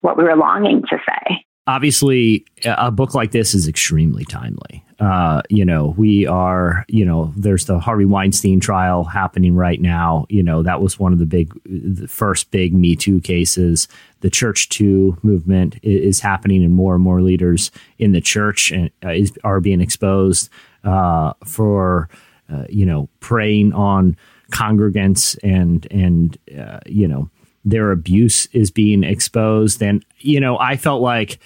what 0.00 0.16
we 0.16 0.24
were 0.24 0.36
longing 0.36 0.82
to 0.90 0.98
say. 0.98 1.44
Obviously 1.66 2.46
a 2.64 2.92
book 2.92 3.14
like 3.14 3.32
this 3.32 3.54
is 3.54 3.66
extremely 3.66 4.24
timely 4.24 4.85
uh, 4.98 5.42
you 5.50 5.64
know, 5.64 5.94
we 5.98 6.26
are, 6.26 6.84
you 6.88 7.04
know, 7.04 7.32
there's 7.36 7.66
the 7.66 7.78
Harvey 7.78 8.06
Weinstein 8.06 8.60
trial 8.60 9.04
happening 9.04 9.54
right 9.54 9.80
now. 9.80 10.26
You 10.30 10.42
know, 10.42 10.62
that 10.62 10.80
was 10.80 10.98
one 10.98 11.12
of 11.12 11.18
the 11.18 11.26
big, 11.26 11.52
the 11.64 12.08
first 12.08 12.50
big 12.50 12.72
Me 12.72 12.96
Too 12.96 13.20
cases. 13.20 13.88
The 14.20 14.30
Church 14.30 14.70
Too 14.70 15.18
movement 15.22 15.76
is, 15.82 16.20
happening, 16.20 16.64
and 16.64 16.74
more 16.74 16.94
and 16.94 17.04
more 17.04 17.20
leaders 17.20 17.70
in 17.98 18.12
the 18.12 18.22
church 18.22 18.70
and, 18.70 18.90
uh, 19.04 19.10
is, 19.10 19.32
are 19.44 19.60
being 19.60 19.82
exposed 19.82 20.48
uh, 20.84 21.34
for, 21.44 22.08
uh, 22.50 22.64
you 22.70 22.86
know, 22.86 23.08
preying 23.20 23.74
on 23.74 24.16
congregants 24.50 25.36
and 25.42 25.86
and 25.90 26.38
uh, 26.56 26.78
you 26.86 27.08
know 27.08 27.28
their 27.64 27.90
abuse 27.90 28.46
is 28.52 28.70
being 28.70 29.02
exposed. 29.02 29.82
And 29.82 30.04
you 30.20 30.40
know, 30.40 30.58
I 30.58 30.76
felt 30.76 31.02
like 31.02 31.40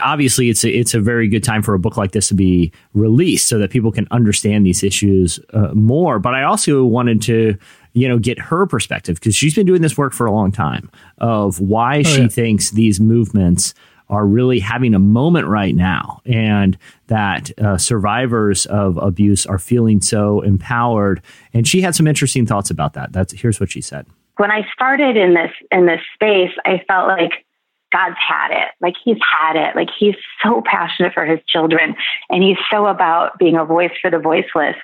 obviously 0.00 0.50
it's 0.50 0.64
a, 0.64 0.70
it's 0.70 0.94
a 0.94 1.00
very 1.00 1.28
good 1.28 1.42
time 1.42 1.62
for 1.62 1.74
a 1.74 1.78
book 1.78 1.96
like 1.96 2.12
this 2.12 2.28
to 2.28 2.34
be 2.34 2.72
released 2.92 3.48
so 3.48 3.58
that 3.58 3.70
people 3.70 3.90
can 3.90 4.06
understand 4.10 4.64
these 4.64 4.82
issues 4.82 5.40
uh, 5.52 5.72
more. 5.74 6.18
But 6.18 6.34
I 6.34 6.44
also 6.44 6.84
wanted 6.84 7.20
to 7.22 7.58
you 7.94 8.08
know 8.08 8.18
get 8.18 8.38
her 8.38 8.66
perspective 8.66 9.16
because 9.16 9.34
she's 9.34 9.54
been 9.54 9.66
doing 9.66 9.82
this 9.82 9.96
work 9.96 10.12
for 10.12 10.26
a 10.26 10.32
long 10.32 10.52
time 10.52 10.90
of 11.18 11.60
why 11.60 12.00
oh, 12.00 12.02
she 12.02 12.22
yeah. 12.22 12.28
thinks 12.28 12.70
these 12.72 13.00
movements 13.00 13.72
are 14.10 14.26
really 14.26 14.60
having 14.60 14.92
a 14.92 14.98
moment 14.98 15.46
right 15.46 15.74
now 15.74 16.20
and 16.26 16.76
that 17.06 17.50
uh, 17.58 17.78
survivors 17.78 18.66
of 18.66 18.98
abuse 18.98 19.46
are 19.46 19.58
feeling 19.58 20.00
so 20.00 20.42
empowered 20.42 21.22
and 21.54 21.66
she 21.66 21.80
had 21.80 21.94
some 21.94 22.06
interesting 22.06 22.44
thoughts 22.44 22.68
about 22.68 22.92
that 22.92 23.12
that's 23.12 23.32
here's 23.32 23.58
what 23.58 23.70
she 23.70 23.80
said 23.80 24.06
when 24.36 24.50
i 24.50 24.60
started 24.72 25.16
in 25.16 25.32
this 25.32 25.52
in 25.70 25.86
this 25.86 26.00
space 26.14 26.50
i 26.66 26.82
felt 26.86 27.08
like 27.08 27.46
God's 27.94 28.16
had 28.18 28.50
it. 28.50 28.70
Like 28.80 28.94
he's 29.02 29.18
had 29.22 29.54
it. 29.54 29.76
Like 29.76 29.88
he's 29.96 30.16
so 30.42 30.62
passionate 30.66 31.14
for 31.14 31.24
his 31.24 31.38
children 31.46 31.94
and 32.28 32.42
he's 32.42 32.56
so 32.70 32.86
about 32.86 33.38
being 33.38 33.56
a 33.56 33.64
voice 33.64 33.92
for 34.02 34.10
the 34.10 34.18
voiceless. 34.18 34.74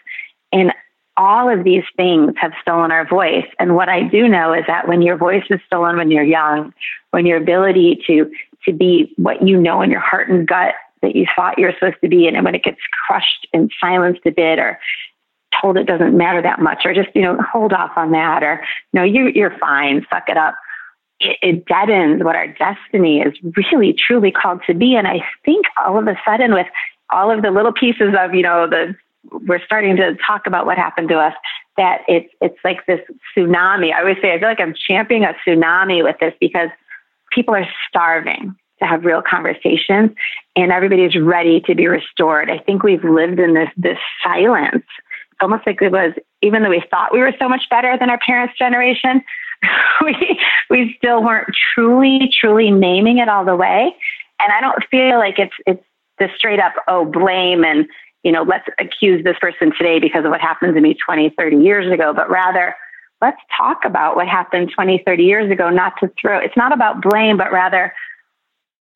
And 0.53 0.73
all 1.17 1.51
of 1.51 1.65
these 1.65 1.83
things 1.97 2.33
have 2.37 2.53
stolen 2.63 2.93
our 2.93 3.07
voice. 3.07 3.47
And 3.59 3.75
what 3.75 3.89
I 3.89 4.05
do 4.05 4.29
know 4.29 4.55
is 4.55 4.65
that 4.69 4.87
when 4.87 5.03
your 5.03 5.17
voice 5.17 5.45
is 5.51 5.61
stolen 5.67 5.97
when 5.97 6.11
you're 6.11 6.23
young, 6.23 6.73
when 7.11 7.27
your 7.27 7.37
ability 7.37 8.03
to 8.07 8.31
to 8.67 8.73
be 8.73 9.13
what 9.17 9.47
you 9.47 9.57
know 9.59 9.83
in 9.83 9.91
your 9.91 10.01
heart 10.01 10.29
and 10.29 10.47
gut 10.47 10.75
that 11.03 11.17
you 11.17 11.27
thought 11.35 11.59
you 11.59 11.67
were 11.67 11.73
supposed 11.73 12.01
to 12.03 12.09
be, 12.09 12.27
and 12.27 12.45
when 12.45 12.55
it 12.55 12.63
gets 12.63 12.81
crushed 13.07 13.47
and 13.53 13.71
silenced 13.81 14.21
a 14.27 14.31
bit, 14.31 14.59
or 14.59 14.79
told 15.61 15.77
it 15.77 15.87
doesn't 15.87 16.17
matter 16.17 16.43
that 16.43 16.61
much, 16.61 16.83
or 16.85 16.95
just 16.95 17.09
you 17.15 17.23
know 17.23 17.39
hold 17.53 17.73
off 17.73 17.91
on 17.97 18.13
that, 18.13 18.43
or 18.43 18.63
no, 18.93 19.03
you 19.03 19.31
you're 19.35 19.57
fine, 19.59 20.07
suck 20.11 20.29
it 20.29 20.37
up. 20.37 20.55
It, 21.21 21.67
deadens 21.67 22.25
what 22.25 22.35
our 22.35 22.49
destiny 22.49 23.21
is 23.21 23.35
really 23.55 23.93
truly 23.93 24.33
called 24.33 24.63
to 24.67 24.73
be. 24.73 24.95
And 24.95 25.07
I 25.07 25.23
think 25.45 25.67
all 25.85 25.99
of 25.99 26.07
a 26.07 26.17
sudden, 26.25 26.55
with 26.55 26.67
all 27.11 27.31
of 27.31 27.43
the 27.43 27.51
little 27.51 27.73
pieces 27.73 28.15
of 28.19 28.35
you 28.35 28.43
know 28.43 28.67
the 28.69 28.95
we're 29.31 29.63
starting 29.65 29.97
to 29.97 30.17
talk 30.27 30.47
about 30.47 30.65
what 30.65 30.79
happened 30.79 31.09
to 31.11 31.19
us 31.19 31.35
that 31.77 32.03
it's 32.09 32.33
it's 32.41 32.59
like 32.65 32.87
this 32.87 33.01
tsunami. 33.37 33.93
I 33.93 34.01
always 34.01 34.17
say 34.23 34.33
I 34.33 34.39
feel 34.39 34.49
like 34.49 34.61
I'm 34.61 34.75
championing 34.75 35.29
a 35.29 35.35
tsunami 35.47 36.03
with 36.03 36.17
this 36.21 36.35
because 36.41 36.69
people 37.31 37.55
are 37.55 37.67
starving 37.89 38.55
to 38.81 38.87
have 38.87 39.05
real 39.05 39.23
conversations 39.23 40.11
and 40.57 40.73
everybody's 40.73 41.17
ready 41.17 41.61
to 41.61 41.75
be 41.75 41.87
restored. 41.87 42.51
I 42.51 42.59
think 42.59 42.83
we've 42.83 43.05
lived 43.05 43.39
in 43.39 43.55
this 43.55 43.69
this 43.77 43.99
silence. 44.23 44.85
It's 45.33 45.41
almost 45.41 45.67
like 45.67 45.81
it 45.83 45.93
was 45.93 46.13
even 46.43 46.63
though 46.63 46.71
we 46.71 46.83
thought 46.91 47.13
we 47.13 47.21
were 47.21 47.35
so 47.39 47.49
much 47.49 47.63
better 47.71 47.97
than 47.99 48.11
our 48.11 48.19
parents' 48.19 48.59
generation, 48.59 49.23
we 50.05 50.41
we 50.69 50.95
still 50.99 51.23
weren't 51.23 51.49
truly, 51.75 52.31
truly 52.41 52.71
naming 52.71 53.19
it 53.19 53.29
all 53.29 53.45
the 53.45 53.57
way. 53.57 53.95
And 54.43 54.53
I 54.53 54.61
don't 54.61 54.83
feel 54.91 55.19
like 55.19 55.39
it's 55.39 55.55
it's 55.67 55.85
the 56.21 56.29
straight 56.37 56.61
up 56.61 56.75
oh 56.87 57.05
blame 57.05 57.65
and 57.65 57.89
you 58.23 58.31
know 58.31 58.43
let's 58.43 58.69
accuse 58.79 59.25
this 59.25 59.37
person 59.41 59.73
today 59.77 59.99
because 59.99 60.25
of 60.25 60.31
what 60.31 60.41
happened 60.41 60.75
to 60.75 60.81
me 60.81 60.95
20 60.95 61.35
30 61.37 61.57
years 61.57 61.93
ago 61.93 62.13
but 62.15 62.31
rather 62.31 62.77
let's 63.21 63.41
talk 63.57 63.85
about 63.85 64.15
what 64.15 64.29
happened 64.29 64.71
20 64.73 65.03
30 65.05 65.25
years 65.25 65.51
ago 65.51 65.71
not 65.71 65.95
to 65.99 66.13
throw 66.21 66.39
it's 66.39 66.57
not 66.57 66.73
about 66.73 67.03
blame 67.03 67.37
but 67.37 67.51
rather 67.51 67.93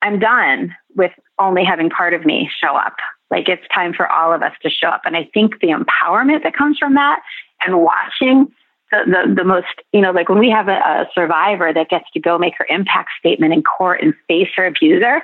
i'm 0.03 0.19
done 0.19 0.73
with 0.95 1.11
only 1.39 1.65
having 1.65 1.89
part 1.89 2.13
of 2.13 2.23
me 2.25 2.49
show 2.61 2.75
up 2.75 2.95
like 3.31 3.49
it's 3.49 3.67
time 3.73 3.91
for 3.91 4.09
all 4.09 4.31
of 4.31 4.43
us 4.43 4.53
to 4.61 4.69
show 4.69 4.87
up 4.87 5.01
and 5.03 5.17
i 5.17 5.27
think 5.33 5.59
the 5.59 5.67
empowerment 5.67 6.43
that 6.43 6.55
comes 6.55 6.77
from 6.77 6.93
that 6.93 7.21
and 7.65 7.81
watching 7.81 8.47
the, 8.91 9.33
the, 9.35 9.43
most, 9.43 9.67
you 9.91 10.01
know, 10.01 10.11
like 10.11 10.29
when 10.29 10.39
we 10.39 10.49
have 10.49 10.67
a, 10.67 10.77
a 10.77 11.05
survivor 11.13 11.73
that 11.73 11.89
gets 11.89 12.05
to 12.13 12.19
go 12.19 12.37
make 12.37 12.53
her 12.57 12.67
impact 12.69 13.09
statement 13.19 13.53
in 13.53 13.63
court 13.63 14.01
and 14.01 14.13
face 14.27 14.49
her 14.55 14.67
abuser, 14.67 15.21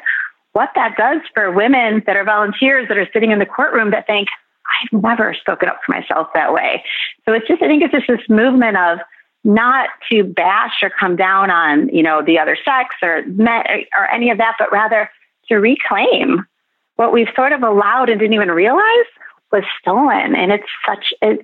what 0.53 0.69
that 0.75 0.95
does 0.97 1.21
for 1.33 1.51
women 1.51 2.03
that 2.05 2.15
are 2.15 2.25
volunteers 2.25 2.87
that 2.87 2.97
are 2.97 3.07
sitting 3.13 3.31
in 3.31 3.39
the 3.39 3.45
courtroom 3.45 3.91
that 3.91 4.07
think, 4.07 4.27
I've 4.83 5.01
never 5.01 5.33
spoken 5.33 5.69
up 5.69 5.79
for 5.85 5.91
myself 5.93 6.27
that 6.33 6.53
way. 6.53 6.83
So 7.25 7.33
it's 7.33 7.47
just, 7.47 7.61
I 7.61 7.67
think 7.67 7.83
it's 7.83 7.93
just 7.93 8.07
this 8.07 8.27
movement 8.29 8.77
of 8.77 8.99
not 9.43 9.89
to 10.11 10.23
bash 10.23 10.83
or 10.83 10.91
come 10.99 11.15
down 11.15 11.49
on, 11.49 11.89
you 11.89 12.03
know, 12.03 12.21
the 12.23 12.37
other 12.37 12.57
sex 12.63 12.95
or 13.01 13.23
men 13.27 13.63
or 13.97 14.09
any 14.11 14.29
of 14.29 14.37
that, 14.37 14.55
but 14.59 14.71
rather 14.71 15.09
to 15.47 15.55
reclaim 15.55 16.45
what 16.95 17.11
we've 17.11 17.27
sort 17.35 17.51
of 17.51 17.63
allowed 17.63 18.09
and 18.09 18.19
didn't 18.19 18.33
even 18.33 18.51
realize 18.51 19.07
was 19.51 19.63
stolen. 19.81 20.35
And 20.35 20.51
it's 20.51 20.67
such, 20.85 21.13
it, 21.21 21.41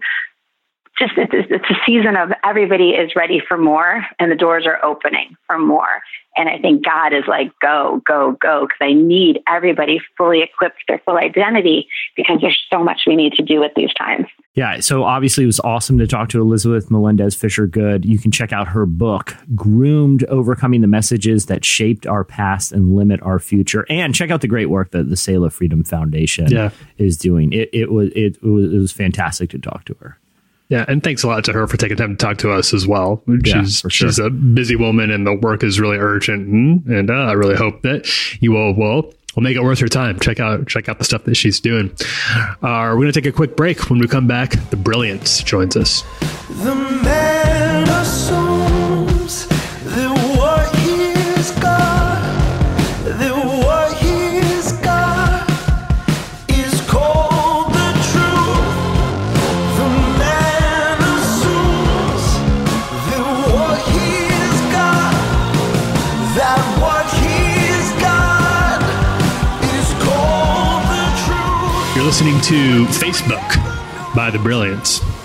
just 0.97 1.13
it's, 1.17 1.31
it's 1.49 1.69
a 1.69 1.75
season 1.85 2.15
of 2.15 2.31
everybody 2.43 2.89
is 2.91 3.11
ready 3.15 3.41
for 3.47 3.57
more 3.57 4.03
and 4.19 4.31
the 4.31 4.35
doors 4.35 4.65
are 4.65 4.83
opening 4.83 5.35
for 5.45 5.57
more. 5.59 6.01
And 6.35 6.47
i 6.49 6.59
think 6.59 6.85
god 6.85 7.13
is 7.13 7.23
like 7.27 7.51
go 7.61 8.01
go 8.05 8.37
go 8.39 8.61
because 8.67 8.77
i 8.79 8.93
need 8.93 9.39
everybody 9.47 9.99
fully 10.17 10.41
equipped 10.43 10.77
their 10.87 10.99
full 11.05 11.17
identity 11.17 11.87
because 12.15 12.37
there's 12.41 12.57
so 12.71 12.83
much 12.83 13.01
we 13.07 13.15
need 13.15 13.33
to 13.33 13.43
do 13.43 13.63
at 13.63 13.73
these 13.75 13.91
times. 13.95 14.25
Yeah 14.53 14.79
so 14.81 15.03
obviously 15.03 15.43
it 15.43 15.47
was 15.47 15.59
awesome 15.61 15.97
to 15.97 16.05
talk 16.07 16.29
to 16.29 16.41
elizabeth 16.41 16.91
melendez 16.91 17.33
fisher 17.35 17.65
good. 17.65 18.05
You 18.05 18.19
can 18.19 18.31
check 18.31 18.53
out 18.53 18.67
her 18.67 18.85
book 18.85 19.35
groomed 19.55 20.23
overcoming 20.25 20.81
the 20.81 20.87
messages 20.87 21.47
that 21.47 21.65
shaped 21.65 22.05
our 22.05 22.23
past 22.23 22.71
and 22.71 22.95
limit 22.95 23.19
our 23.23 23.39
future. 23.39 23.85
And 23.89 24.13
check 24.13 24.29
out 24.31 24.41
the 24.41 24.47
great 24.47 24.69
work 24.69 24.91
that 24.91 25.09
the 25.09 25.17
Selah 25.17 25.49
freedom 25.49 25.83
foundation 25.83 26.51
Yeah. 26.51 26.69
is 26.97 27.17
doing. 27.17 27.51
It, 27.53 27.69
it 27.73 27.91
was 27.91 28.09
it, 28.15 28.41
was 28.43 28.71
it 28.73 28.77
was 28.77 28.91
fantastic 28.91 29.49
to 29.51 29.59
talk 29.59 29.85
to 29.85 29.95
her 29.99 30.17
Yeah, 30.69 30.83
and 30.87 31.01
thanks 31.01 31.23
a 31.23 31.27
lot 31.27 31.43
to 31.45 31.53
her 31.53 31.65
for 31.67 31.77
taking 31.77 31.95
time 31.97 32.17
to 32.17 32.25
talk 32.25 32.37
to 32.39 32.51
us 32.51 32.73
as 32.73 32.85
well. 32.85 33.23
Yeah, 33.27 33.61
She's 33.63 33.79
for 33.81 33.89
sure. 33.89 34.09
she's 34.09 34.19
a 34.19 34.29
busy 34.29 34.75
woman, 34.75 35.11
and 35.11 35.25
the 35.25 35.33
work 35.33 35.63
is 35.63 35.79
really 35.79 35.97
urgent. 35.97 36.45
And, 36.47 36.85
and 36.87 37.09
uh, 37.09 37.13
I 37.13 37.31
really 37.33 37.55
hope 37.55 37.83
that 37.83 38.09
you 38.41 38.57
all 38.57 38.73
will 38.73 39.13
will 39.35 39.43
make 39.43 39.55
it 39.55 39.61
worth 39.63 39.79
your 39.79 39.87
time. 39.87 40.19
Check 40.19 40.39
out 40.41 40.67
check 40.67 40.89
out 40.89 40.97
the 40.99 41.05
stuff 41.05 41.23
that 41.23 41.35
she's 41.35 41.59
doing. 41.61 41.91
Uh, 42.35 42.57
we're 42.61 42.95
going 42.95 43.11
to 43.13 43.21
take 43.21 43.25
a 43.27 43.31
quick 43.35 43.55
break. 43.55 43.89
When 43.89 43.99
we 43.99 44.07
come 44.07 44.27
back, 44.27 44.51
the 44.69 44.75
Brilliance 44.77 45.41
joins 45.43 45.77
us. 45.77 46.01
The 46.49 46.75
man 46.75 47.26
to 72.47 72.85
Facebook 72.85 74.15
by 74.15 74.31
the 74.31 74.39
Brilliance. 74.39 75.16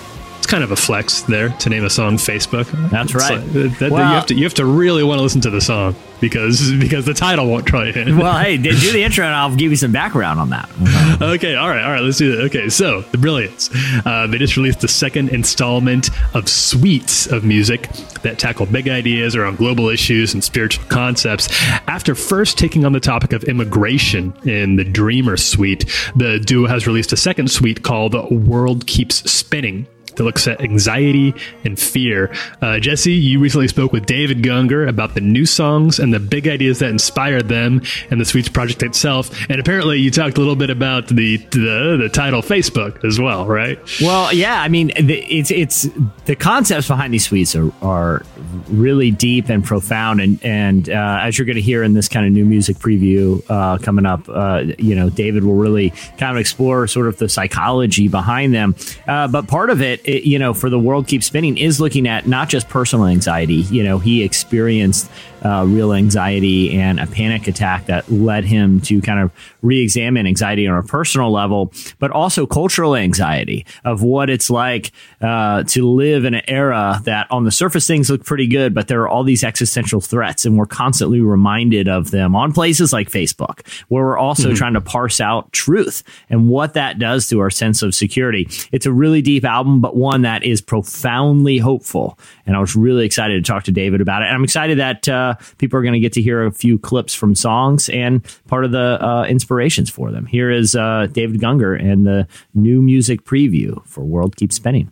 Kind 0.53 0.63
of 0.63 0.69
a 0.69 0.75
flex 0.75 1.21
there 1.23 1.49
to 1.49 1.69
name 1.69 1.83
a 1.83 1.89
song 1.89 2.17
Facebook. 2.17 2.67
That's 2.91 3.15
right. 3.15 3.41
that- 3.53 3.79
that- 3.79 3.89
you 3.89 3.97
have 3.97 4.27
to 4.27 4.35
you 4.35 4.43
have 4.43 4.53
to 4.53 4.65
really 4.65 5.03
want 5.03 5.17
to 5.17 5.23
listen 5.23 5.41
to 5.41 5.49
the 5.49 5.59
song 5.59 5.95
because 6.21 6.71
because 6.79 7.05
the 7.05 7.13
title 7.15 7.49
won't 7.49 7.65
try 7.65 7.87
it. 7.87 7.95
well 8.15 8.37
hey 8.37 8.57
do 8.57 8.71
the 8.91 9.03
intro 9.03 9.25
and 9.25 9.33
i'll 9.33 9.55
give 9.55 9.71
you 9.71 9.75
some 9.75 9.91
background 9.91 10.39
on 10.39 10.51
that 10.51 10.69
okay, 11.21 11.55
all 11.55 11.67
right, 11.69 11.83
all 11.83 11.91
right, 11.91 12.01
let's 12.03 12.17
do 12.19 12.35
that. 12.35 12.43
Okay, 12.45 12.69
so 12.69 13.01
the 13.01 13.17
Brilliance. 13.17 13.69
Uh, 14.05 14.27
they 14.27 14.37
just 14.37 14.55
released 14.55 14.81
the 14.81 14.87
second 14.87 15.29
installment 15.29 16.09
of 16.35 16.47
suites 16.47 17.25
of 17.27 17.43
music 17.43 17.89
that 18.21 18.37
tackle 18.37 18.65
big 18.67 18.87
ideas 18.87 19.35
around 19.35 19.57
global 19.57 19.89
issues 19.89 20.33
and 20.35 20.43
spiritual 20.43 20.85
concepts. 20.85 21.47
After 21.87 22.13
first 22.15 22.57
taking 22.59 22.85
on 22.85 22.91
the 22.93 22.99
topic 22.99 23.33
of 23.33 23.43
immigration 23.45 24.33
in 24.45 24.75
the 24.75 24.83
Dreamer 24.83 25.37
Suite, 25.37 25.85
the 26.15 26.39
duo 26.39 26.67
has 26.67 26.85
released 26.85 27.11
a 27.11 27.17
second 27.17 27.49
suite 27.49 27.81
called 27.83 28.13
World 28.31 28.85
Keeps 28.85 29.29
Spinning. 29.31 29.87
That 30.15 30.23
looks 30.23 30.47
at 30.47 30.61
anxiety 30.61 31.33
and 31.63 31.79
fear. 31.79 32.33
Uh, 32.61 32.79
Jesse, 32.79 33.13
you 33.13 33.39
recently 33.39 33.67
spoke 33.67 33.91
with 33.91 34.05
David 34.05 34.43
Gungor 34.43 34.87
about 34.87 35.15
the 35.15 35.21
new 35.21 35.45
songs 35.45 35.99
and 35.99 36.13
the 36.13 36.19
big 36.19 36.47
ideas 36.47 36.79
that 36.79 36.89
inspired 36.89 37.47
them 37.47 37.81
and 38.09 38.19
the 38.19 38.25
Suites 38.25 38.49
project 38.49 38.83
itself. 38.83 39.29
And 39.49 39.59
apparently, 39.59 39.99
you 39.99 40.11
talked 40.11 40.37
a 40.37 40.39
little 40.39 40.55
bit 40.55 40.69
about 40.69 41.07
the 41.07 41.37
the, 41.37 41.97
the 42.01 42.09
title 42.11 42.41
Facebook 42.41 43.03
as 43.05 43.19
well, 43.19 43.45
right? 43.45 43.79
Well, 44.01 44.33
yeah, 44.33 44.61
I 44.61 44.67
mean, 44.67 44.87
the, 44.87 45.19
it's 45.23 45.51
it's 45.51 45.87
the 46.25 46.35
concepts 46.35 46.87
behind 46.87 47.13
these 47.13 47.25
suites 47.25 47.55
are, 47.55 47.71
are 47.81 48.23
really 48.69 49.11
deep 49.11 49.49
and 49.49 49.63
profound, 49.63 50.21
and 50.21 50.43
and 50.43 50.89
uh, 50.89 51.19
as 51.21 51.37
you're 51.37 51.45
going 51.45 51.55
to 51.55 51.61
hear 51.61 51.83
in 51.83 51.93
this 51.93 52.07
kind 52.07 52.25
of 52.25 52.31
new 52.31 52.45
music 52.45 52.77
preview 52.77 53.43
uh, 53.49 53.77
coming 53.77 54.05
up, 54.05 54.27
uh, 54.29 54.63
you 54.77 54.95
know, 54.95 55.09
David 55.09 55.43
will 55.43 55.55
really 55.55 55.91
kind 56.17 56.35
of 56.35 56.37
explore 56.37 56.87
sort 56.87 57.07
of 57.07 57.17
the 57.17 57.29
psychology 57.29 58.07
behind 58.07 58.53
them. 58.53 58.75
Uh, 59.07 59.27
but 59.27 59.47
part 59.47 59.69
of 59.69 59.81
it, 59.81 60.02
it, 60.05 60.23
you 60.23 60.37
know, 60.39 60.53
for 60.53 60.69
the 60.69 60.79
world 60.79 61.07
keeps 61.07 61.25
spinning, 61.25 61.57
is 61.57 61.79
looking 61.79 62.07
at 62.07 62.27
not 62.27 62.49
just 62.49 62.69
personal 62.69 63.05
anxiety. 63.05 63.55
You 63.55 63.83
know, 63.83 63.99
he 63.99 64.23
experienced 64.23 65.09
uh, 65.43 65.65
real 65.67 65.91
anxiety 65.93 66.77
and 66.79 66.99
a 67.01 67.07
panic 67.07 67.47
attack 67.49 67.87
that 67.87 68.09
led 68.09 68.45
him 68.45 68.79
to 68.79 69.01
kind 69.01 69.19
of 69.19 69.29
re-examine 69.61 70.25
anxiety 70.25 70.65
on 70.67 70.77
a 70.77 70.83
personal 70.83 71.31
level, 71.31 71.73
but 71.99 72.11
also 72.11 72.45
cultural 72.45 72.95
anxiety 72.95 73.65
of 73.83 74.01
what 74.01 74.29
it's 74.29 74.49
like 74.49 74.91
uh, 75.21 75.63
to 75.63 75.89
live 75.89 76.23
in 76.23 76.33
an 76.33 76.41
era 76.47 77.01
that 77.03 77.27
on 77.29 77.43
the 77.43 77.51
surface 77.51 77.85
things 77.85 78.09
look 78.09 78.23
pretty 78.23 78.47
good, 78.47 78.73
but 78.73 78.87
there 78.87 79.01
are 79.01 79.09
all 79.09 79.23
these 79.23 79.43
existential 79.43 79.99
threats, 79.99 80.45
and 80.45 80.57
we're 80.57 80.65
constantly 80.65 81.19
reminded 81.19 81.89
of 81.89 82.11
them 82.11 82.35
on 82.37 82.53
places 82.53 82.93
like 82.93 83.09
Facebook, 83.09 83.59
where 83.89 84.03
we're 84.05 84.17
also 84.17 84.51
Mhm. 84.51 84.55
trying 84.55 84.73
to 84.73 84.81
parse 84.81 85.19
out 85.19 85.51
truth 85.51 86.03
and 86.29 86.47
what 86.47 86.73
that 86.75 86.99
does 86.99 87.27
to 87.27 87.39
our 87.41 87.49
sense 87.49 87.81
of 87.81 87.93
security. 87.93 88.47
It's 88.71 88.85
a 88.85 88.93
really 88.93 89.21
deep 89.21 89.43
album, 89.43 89.81
but 89.81 89.92
one 89.95 90.23
that 90.23 90.43
is 90.43 90.61
profoundly 90.61 91.57
hopeful. 91.57 92.17
And 92.45 92.55
I 92.55 92.59
was 92.59 92.75
really 92.75 93.05
excited 93.05 93.43
to 93.43 93.51
talk 93.51 93.63
to 93.63 93.71
David 93.71 94.01
about 94.01 94.21
it. 94.21 94.25
And 94.25 94.35
I'm 94.35 94.43
excited 94.43 94.79
that 94.79 95.07
uh, 95.07 95.35
people 95.57 95.79
are 95.79 95.83
going 95.83 95.93
to 95.93 95.99
get 95.99 96.13
to 96.13 96.21
hear 96.21 96.45
a 96.45 96.51
few 96.51 96.79
clips 96.79 97.13
from 97.13 97.35
songs 97.35 97.89
and 97.89 98.23
part 98.47 98.65
of 98.65 98.71
the 98.71 99.03
uh, 99.03 99.25
inspirations 99.25 99.89
for 99.89 100.11
them. 100.11 100.25
Here 100.25 100.49
is 100.49 100.75
uh, 100.75 101.07
David 101.11 101.39
Gungor 101.39 101.79
and 101.79 102.05
the 102.05 102.27
new 102.53 102.81
music 102.81 103.23
preview 103.23 103.85
for 103.85 104.03
World 104.03 104.35
Keeps 104.35 104.55
Spinning. 104.55 104.91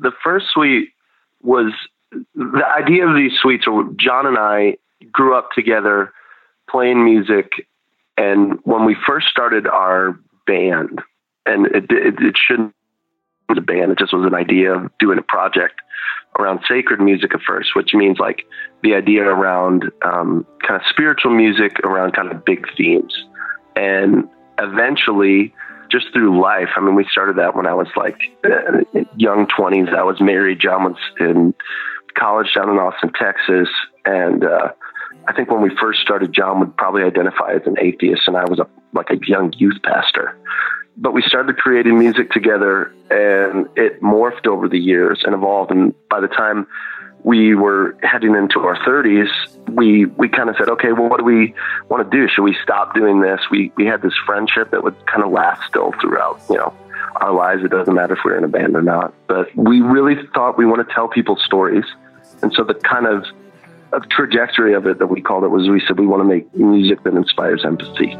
the 0.00 0.12
first 0.22 0.46
suite 0.52 0.90
was 1.42 1.72
the 2.34 2.62
idea 2.66 3.06
of 3.06 3.14
these 3.14 3.32
suites 3.40 3.66
John 3.96 4.26
and 4.26 4.38
I 4.38 4.76
grew 5.12 5.36
up 5.36 5.50
together 5.54 6.12
playing 6.68 7.04
music 7.04 7.50
and 8.16 8.58
when 8.64 8.84
we 8.84 8.96
first 9.06 9.28
started 9.28 9.66
our 9.66 10.18
band 10.46 11.00
and 11.44 11.66
it 11.66 11.84
it, 11.90 12.14
it 12.20 12.34
shouldn't 12.36 12.74
a 13.54 13.60
band. 13.60 13.92
It 13.92 13.98
just 13.98 14.12
was 14.12 14.26
an 14.26 14.34
idea 14.34 14.74
of 14.74 14.90
doing 14.98 15.18
a 15.18 15.22
project 15.22 15.80
around 16.38 16.60
sacred 16.68 17.00
music 17.00 17.34
at 17.34 17.40
first, 17.46 17.70
which 17.74 17.94
means 17.94 18.18
like 18.18 18.44
the 18.82 18.94
idea 18.94 19.22
around 19.22 19.84
um, 20.04 20.46
kind 20.66 20.80
of 20.80 20.86
spiritual 20.88 21.32
music 21.32 21.78
around 21.84 22.12
kind 22.12 22.30
of 22.30 22.44
big 22.44 22.66
themes. 22.76 23.14
And 23.74 24.28
eventually, 24.58 25.54
just 25.90 26.06
through 26.12 26.40
life, 26.40 26.68
I 26.76 26.80
mean, 26.80 26.94
we 26.94 27.06
started 27.10 27.36
that 27.36 27.56
when 27.56 27.66
I 27.66 27.74
was 27.74 27.88
like 27.96 28.18
uh, 28.44 29.00
young 29.16 29.46
20s. 29.46 29.94
I 29.94 30.02
was 30.02 30.20
married. 30.20 30.60
John 30.60 30.84
was 30.84 30.96
in 31.20 31.54
college 32.18 32.52
down 32.54 32.70
in 32.70 32.76
Austin, 32.76 33.12
Texas. 33.12 33.68
And 34.04 34.44
uh, 34.44 34.72
I 35.28 35.32
think 35.32 35.50
when 35.50 35.62
we 35.62 35.70
first 35.80 36.00
started, 36.00 36.32
John 36.32 36.60
would 36.60 36.76
probably 36.76 37.02
identify 37.02 37.52
as 37.52 37.62
an 37.66 37.76
atheist, 37.80 38.22
and 38.26 38.36
I 38.36 38.44
was 38.48 38.58
a, 38.58 38.66
like 38.92 39.10
a 39.10 39.18
young 39.26 39.52
youth 39.56 39.80
pastor 39.82 40.36
but 40.96 41.12
we 41.12 41.22
started 41.22 41.56
creating 41.58 41.98
music 41.98 42.30
together 42.30 42.92
and 43.10 43.66
it 43.76 44.00
morphed 44.02 44.46
over 44.46 44.68
the 44.68 44.78
years 44.78 45.22
and 45.24 45.34
evolved. 45.34 45.70
And 45.70 45.94
by 46.08 46.20
the 46.20 46.28
time 46.28 46.66
we 47.22 47.54
were 47.54 47.96
heading 48.02 48.34
into 48.34 48.60
our 48.60 48.76
30s 48.84 49.28
we 49.68 50.06
we 50.06 50.28
kind 50.28 50.48
of 50.48 50.54
said 50.56 50.68
okay 50.68 50.92
well 50.92 51.08
what 51.08 51.18
do 51.18 51.24
we 51.24 51.54
want 51.88 52.08
to 52.08 52.16
do? 52.16 52.28
Should 52.28 52.44
we 52.44 52.56
stop 52.62 52.94
doing 52.94 53.20
this? 53.20 53.40
We 53.50 53.72
we 53.76 53.84
had 53.84 54.00
this 54.02 54.14
friendship 54.24 54.70
that 54.70 54.82
would 54.84 54.94
kind 55.06 55.24
of 55.24 55.32
last 55.32 55.62
still 55.68 55.92
throughout 56.00 56.40
you 56.48 56.56
know 56.56 56.72
our 57.16 57.32
lives. 57.32 57.64
It 57.64 57.70
doesn't 57.70 57.94
matter 57.94 58.14
if 58.14 58.20
we're 58.24 58.36
in 58.36 58.44
a 58.44 58.48
band 58.48 58.76
or 58.76 58.82
not. 58.82 59.12
But 59.26 59.54
we 59.56 59.80
really 59.80 60.14
thought 60.34 60.58
we 60.58 60.66
want 60.66 60.86
to 60.86 60.94
tell 60.94 61.08
people 61.08 61.36
stories. 61.36 61.84
And 62.42 62.52
so 62.52 62.62
the 62.62 62.74
kind 62.74 63.06
of 63.06 63.24
trajectory 64.10 64.74
of 64.74 64.86
it 64.86 64.98
that 64.98 65.06
we 65.06 65.22
called 65.22 65.44
it 65.44 65.48
was 65.48 65.68
we 65.68 65.82
said 65.86 65.98
we 65.98 66.06
want 66.06 66.20
to 66.20 66.28
make 66.28 66.54
music 66.54 67.02
that 67.04 67.14
inspires 67.14 67.64
empathy 67.64 68.16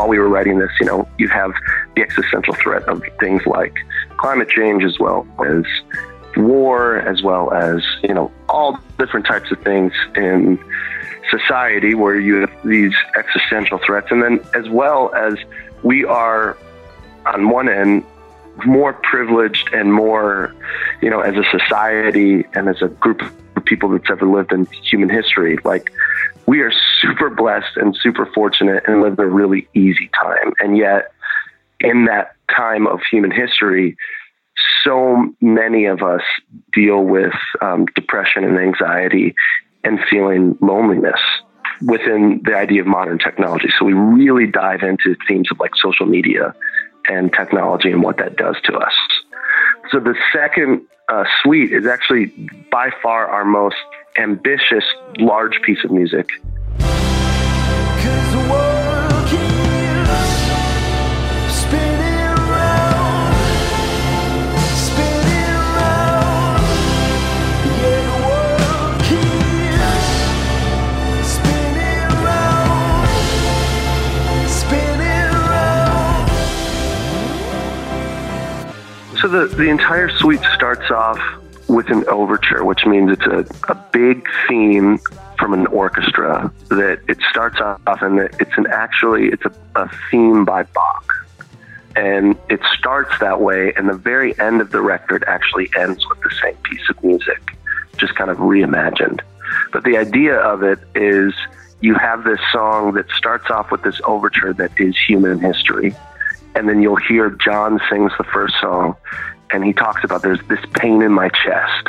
while 0.00 0.08
we 0.08 0.18
were 0.18 0.28
writing 0.28 0.58
this, 0.58 0.70
you 0.80 0.86
know, 0.86 1.06
you 1.18 1.28
have 1.28 1.52
the 1.94 2.02
existential 2.02 2.54
threat 2.54 2.82
of 2.84 3.02
things 3.18 3.44
like 3.46 3.74
climate 4.16 4.48
change 4.48 4.84
as 4.84 4.98
well 4.98 5.26
as 5.46 5.64
war, 6.36 7.00
as 7.00 7.22
well 7.22 7.52
as, 7.52 7.84
you 8.02 8.14
know, 8.14 8.30
all 8.48 8.78
different 8.98 9.26
types 9.26 9.50
of 9.50 9.60
things 9.62 9.92
in 10.16 10.58
society 11.30 11.94
where 11.94 12.18
you 12.18 12.40
have 12.40 12.52
these 12.64 12.94
existential 13.16 13.78
threats. 13.78 14.08
And 14.10 14.22
then 14.22 14.40
as 14.54 14.68
well 14.68 15.14
as 15.14 15.34
we 15.82 16.04
are 16.04 16.56
on 17.26 17.48
one 17.50 17.68
end 17.68 18.04
more 18.66 18.92
privileged 18.92 19.72
and 19.72 19.92
more, 19.92 20.54
you 21.00 21.10
know, 21.10 21.20
as 21.20 21.34
a 21.36 21.44
society 21.50 22.44
and 22.54 22.68
as 22.68 22.82
a 22.82 22.88
group 22.88 23.22
of 23.22 23.64
people 23.64 23.88
that's 23.88 24.10
ever 24.10 24.26
lived 24.26 24.52
in 24.52 24.66
human 24.82 25.08
history. 25.08 25.58
Like 25.64 25.92
we 26.46 26.60
are 26.60 26.72
super 27.00 27.30
blessed 27.30 27.76
and 27.76 27.96
super 27.96 28.26
fortunate 28.26 28.84
and 28.86 29.00
lived 29.00 29.18
a 29.18 29.26
really 29.26 29.68
easy 29.74 30.10
time. 30.20 30.52
And 30.58 30.76
yet, 30.76 31.12
in 31.78 32.06
that 32.06 32.34
time 32.54 32.86
of 32.86 33.00
human 33.10 33.30
history, 33.30 33.96
so 34.84 35.32
many 35.40 35.86
of 35.86 36.02
us 36.02 36.22
deal 36.72 37.02
with 37.02 37.32
um, 37.60 37.86
depression 37.94 38.44
and 38.44 38.58
anxiety 38.58 39.34
and 39.84 39.98
feeling 40.10 40.56
loneliness 40.60 41.20
within 41.82 42.40
the 42.44 42.54
idea 42.54 42.82
of 42.82 42.86
modern 42.86 43.18
technology. 43.18 43.68
So 43.78 43.84
we 43.84 43.94
really 43.94 44.46
dive 44.46 44.82
into 44.82 45.16
themes 45.26 45.48
of 45.50 45.58
like 45.58 45.72
social 45.80 46.06
media 46.06 46.54
and 47.08 47.32
technology 47.32 47.90
and 47.90 48.02
what 48.02 48.18
that 48.18 48.36
does 48.36 48.56
to 48.64 48.74
us. 48.76 48.92
So 49.90 49.98
the 49.98 50.14
second 50.32 50.82
uh, 51.08 51.24
suite 51.42 51.72
is 51.72 51.86
actually 51.86 52.26
by 52.70 52.90
far 53.02 53.26
our 53.26 53.44
most 53.44 53.76
ambitious, 54.18 54.84
large 55.18 55.60
piece 55.62 55.82
of 55.84 55.90
music. 55.90 56.28
So 79.20 79.28
the, 79.28 79.54
the 79.54 79.68
entire 79.68 80.08
suite 80.08 80.40
starts 80.54 80.90
off 80.90 81.20
with 81.68 81.90
an 81.90 82.08
overture, 82.08 82.64
which 82.64 82.86
means 82.86 83.12
it's 83.12 83.26
a, 83.26 83.46
a 83.70 83.74
big 83.92 84.26
theme 84.48 84.98
from 85.38 85.52
an 85.52 85.66
orchestra 85.66 86.52
that 86.68 87.00
it 87.06 87.18
starts 87.30 87.60
off 87.60 88.02
and 88.02 88.18
it's 88.18 88.56
an 88.56 88.66
actually 88.70 89.28
it's 89.28 89.44
a, 89.44 89.52
a 89.76 89.90
theme 90.10 90.44
by 90.44 90.62
Bach. 90.62 91.06
And 91.96 92.36
it 92.48 92.60
starts 92.78 93.10
that 93.18 93.40
way, 93.40 93.72
and 93.76 93.88
the 93.88 93.94
very 93.94 94.38
end 94.38 94.60
of 94.60 94.70
the 94.70 94.80
record 94.80 95.24
actually 95.26 95.68
ends 95.76 96.08
with 96.08 96.20
the 96.20 96.30
same 96.40 96.54
piece 96.62 96.88
of 96.88 97.02
music, 97.02 97.56
just 97.96 98.14
kind 98.14 98.30
of 98.30 98.38
reimagined. 98.38 99.20
But 99.72 99.84
the 99.84 99.96
idea 99.96 100.36
of 100.36 100.62
it 100.62 100.78
is 100.94 101.34
you 101.80 101.94
have 101.94 102.24
this 102.24 102.38
song 102.52 102.92
that 102.94 103.10
starts 103.10 103.50
off 103.50 103.70
with 103.70 103.82
this 103.82 104.00
overture 104.04 104.52
that 104.54 104.70
is 104.78 104.96
human 104.96 105.40
history. 105.40 105.94
And 106.54 106.68
then 106.68 106.82
you'll 106.82 106.96
hear 106.96 107.30
John 107.30 107.80
sings 107.88 108.12
the 108.18 108.24
first 108.24 108.54
song, 108.60 108.96
and 109.50 109.64
he 109.64 109.72
talks 109.72 110.04
about 110.04 110.22
there's 110.22 110.40
this 110.48 110.64
pain 110.74 111.02
in 111.02 111.12
my 111.12 111.28
chest. 111.28 111.88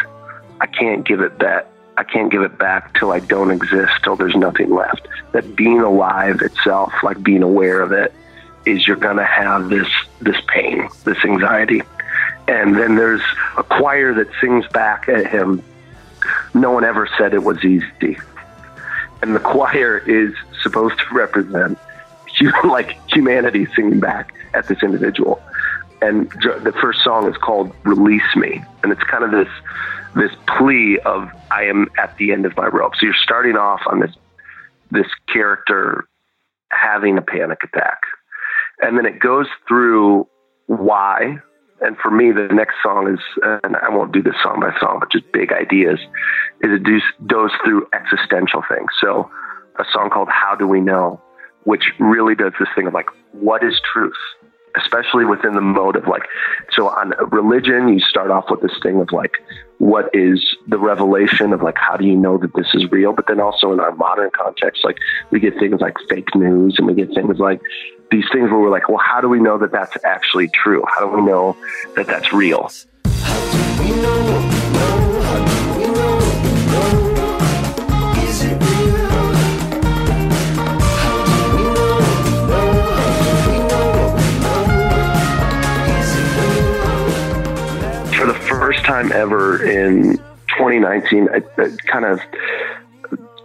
I 0.60 0.68
can't 0.68 1.06
give 1.06 1.22
it 1.22 1.38
back. 1.40 1.66
I 1.98 2.04
can't 2.04 2.32
give 2.32 2.42
it 2.42 2.58
back 2.58 2.98
till 2.98 3.12
I 3.12 3.20
don't 3.20 3.52
exist, 3.52 3.92
till 4.04 4.16
there's 4.16 4.36
nothing 4.36 4.74
left. 4.74 5.08
That 5.34 5.56
being 5.56 5.82
alive 5.82 6.42
itself, 6.42 6.94
like 7.04 7.22
being 7.22 7.44
aware 7.44 7.82
of 7.82 7.92
it, 7.92 8.14
is 8.66 8.88
you're 8.88 8.96
gonna 8.96 9.26
have 9.26 9.70
this 9.70 9.88
this 10.20 10.38
pain, 10.48 10.88
this 11.04 11.18
anxiety. 11.24 11.82
And 12.48 12.76
then 12.76 12.96
there's 12.96 13.22
a 13.58 13.64
choir 13.64 14.14
that 14.14 14.28
sings 14.40 14.68
back 14.68 15.08
at 15.10 15.28
him. 15.28 15.64
No 16.54 16.72
one 16.72 16.84
ever 16.84 17.10
said 17.18 17.34
it 17.34 17.44
was 17.44 17.64
easy. 17.64 18.18
And 19.22 19.36
the 19.36 19.40
choir 19.40 19.98
is 20.00 20.34
supposed 20.62 20.98
to 21.00 21.06
represent 21.14 21.78
like 22.64 22.98
humanity 23.12 23.68
singing 23.76 24.00
back 24.00 24.34
at 24.54 24.68
this 24.68 24.84
individual 24.84 25.42
and 26.02 26.30
the 26.32 26.74
first 26.82 27.04
song 27.04 27.30
is 27.30 27.38
called 27.38 27.72
"Release 27.84 28.36
Me," 28.36 28.62
and 28.84 28.92
it's 28.92 29.04
kind 29.04 29.24
of 29.24 29.32
this 29.32 29.48
this 30.16 30.32
plea 30.58 31.00
of 31.06 31.30
I 31.52 31.64
am 31.64 31.88
at 31.98 32.18
the 32.18 32.32
end 32.34 32.46
of 32.46 32.58
my 32.58 32.68
rope. 32.68 32.94
So 32.96 33.06
you're 33.06 33.16
starting 33.24 33.56
off 33.56 33.82
on 33.86 34.00
this 34.00 34.12
this 34.90 35.08
character 35.32 36.06
having 36.72 37.18
a 37.18 37.22
panic 37.22 37.60
attack, 37.64 38.02
and 38.82 38.98
then 38.98 39.06
it 39.06 39.20
goes 39.20 39.48
through 39.68 40.28
why. 40.66 41.40
And 41.84 41.98
for 41.98 42.12
me, 42.12 42.32
the 42.32 42.48
next 42.54 42.76
song 42.84 43.12
is, 43.12 43.20
and 43.64 43.76
I 43.76 43.90
won't 43.90 44.12
do 44.12 44.22
this 44.22 44.36
song 44.44 44.60
by 44.60 44.72
song, 44.80 45.00
but 45.00 45.12
just 45.12 45.32
big 45.32 45.52
ideas, 45.52 46.00
is 46.62 46.70
it 46.72 46.84
goes 47.26 47.50
through 47.66 47.88
existential 47.92 48.62
things. 48.70 48.92
So 49.02 49.32
a 49.80 49.86
song 49.92 50.12
called 50.12 50.30
"How 50.30 50.56
Do 50.56 50.68
We 50.68 50.80
Know," 50.80 51.20
which 51.64 51.92
really 52.00 52.36
does 52.36 52.54
this 52.60 52.70
thing 52.76 52.86
of 52.86 52.94
like, 52.94 53.08
what 53.32 53.64
is 53.64 53.82
truth? 53.92 54.14
Especially 54.76 55.26
within 55.26 55.54
the 55.54 55.62
mode 55.62 55.96
of 55.96 56.08
like, 56.08 56.24
so 56.72 56.90
on 56.90 57.14
religion, 57.32 57.90
you 57.90 58.00
start 58.00 58.32
off 58.32 58.46
with 58.50 58.62
this 58.62 58.78
thing 58.82 59.00
of 59.02 59.12
like, 59.12 59.34
what 59.78 60.10
is 60.14 60.44
the 60.68 60.78
revelation 60.78 61.54
of 61.54 61.62
like, 61.62 61.78
how 61.78 61.98
do 61.98 62.06
you 62.06 62.16
know 62.16 62.38
that 62.38 62.54
this 62.56 62.68
is 62.74 62.90
real? 62.92 63.14
But 63.14 63.28
then 63.28 63.40
also 63.40 63.72
in 63.74 63.80
our 63.80 63.96
modern 63.96 64.30
context, 64.32 64.84
like 64.84 64.98
we 65.32 65.40
get 65.40 65.58
things 65.58 65.82
like 65.82 65.96
fake 66.10 66.36
news 66.36 66.76
and 66.78 66.88
we 66.88 66.94
get 66.94 67.14
things 67.14 67.40
like 67.40 67.62
these 68.12 68.26
things 68.32 68.52
where 68.52 68.60
we're 68.60 68.70
like, 68.70 68.90
well, 68.90 69.00
how 69.04 69.22
do 69.22 69.30
we 69.30 69.40
know 69.40 69.58
that 69.58 69.72
that's 69.72 69.98
actually 70.04 70.50
true? 70.50 70.84
How 70.88 71.10
do 71.10 71.16
we 71.16 71.22
know 71.22 71.58
that 71.96 72.08
that's 72.08 72.32
real? 72.34 72.70
Time 89.02 89.12
ever 89.12 89.64
in 89.64 90.18
2019. 90.58 91.30
It, 91.34 91.46
it 91.58 91.86
kind 91.88 92.06
of 92.06 92.20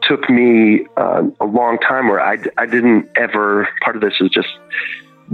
took 0.02 0.28
me 0.30 0.86
uh, 0.96 1.22
a 1.40 1.46
long 1.46 1.78
time 1.78 2.08
where 2.08 2.20
I, 2.20 2.38
I 2.56 2.66
didn't 2.66 3.08
ever, 3.16 3.68
part 3.82 3.96
of 3.96 4.02
this 4.02 4.14
is 4.20 4.30
just 4.30 4.48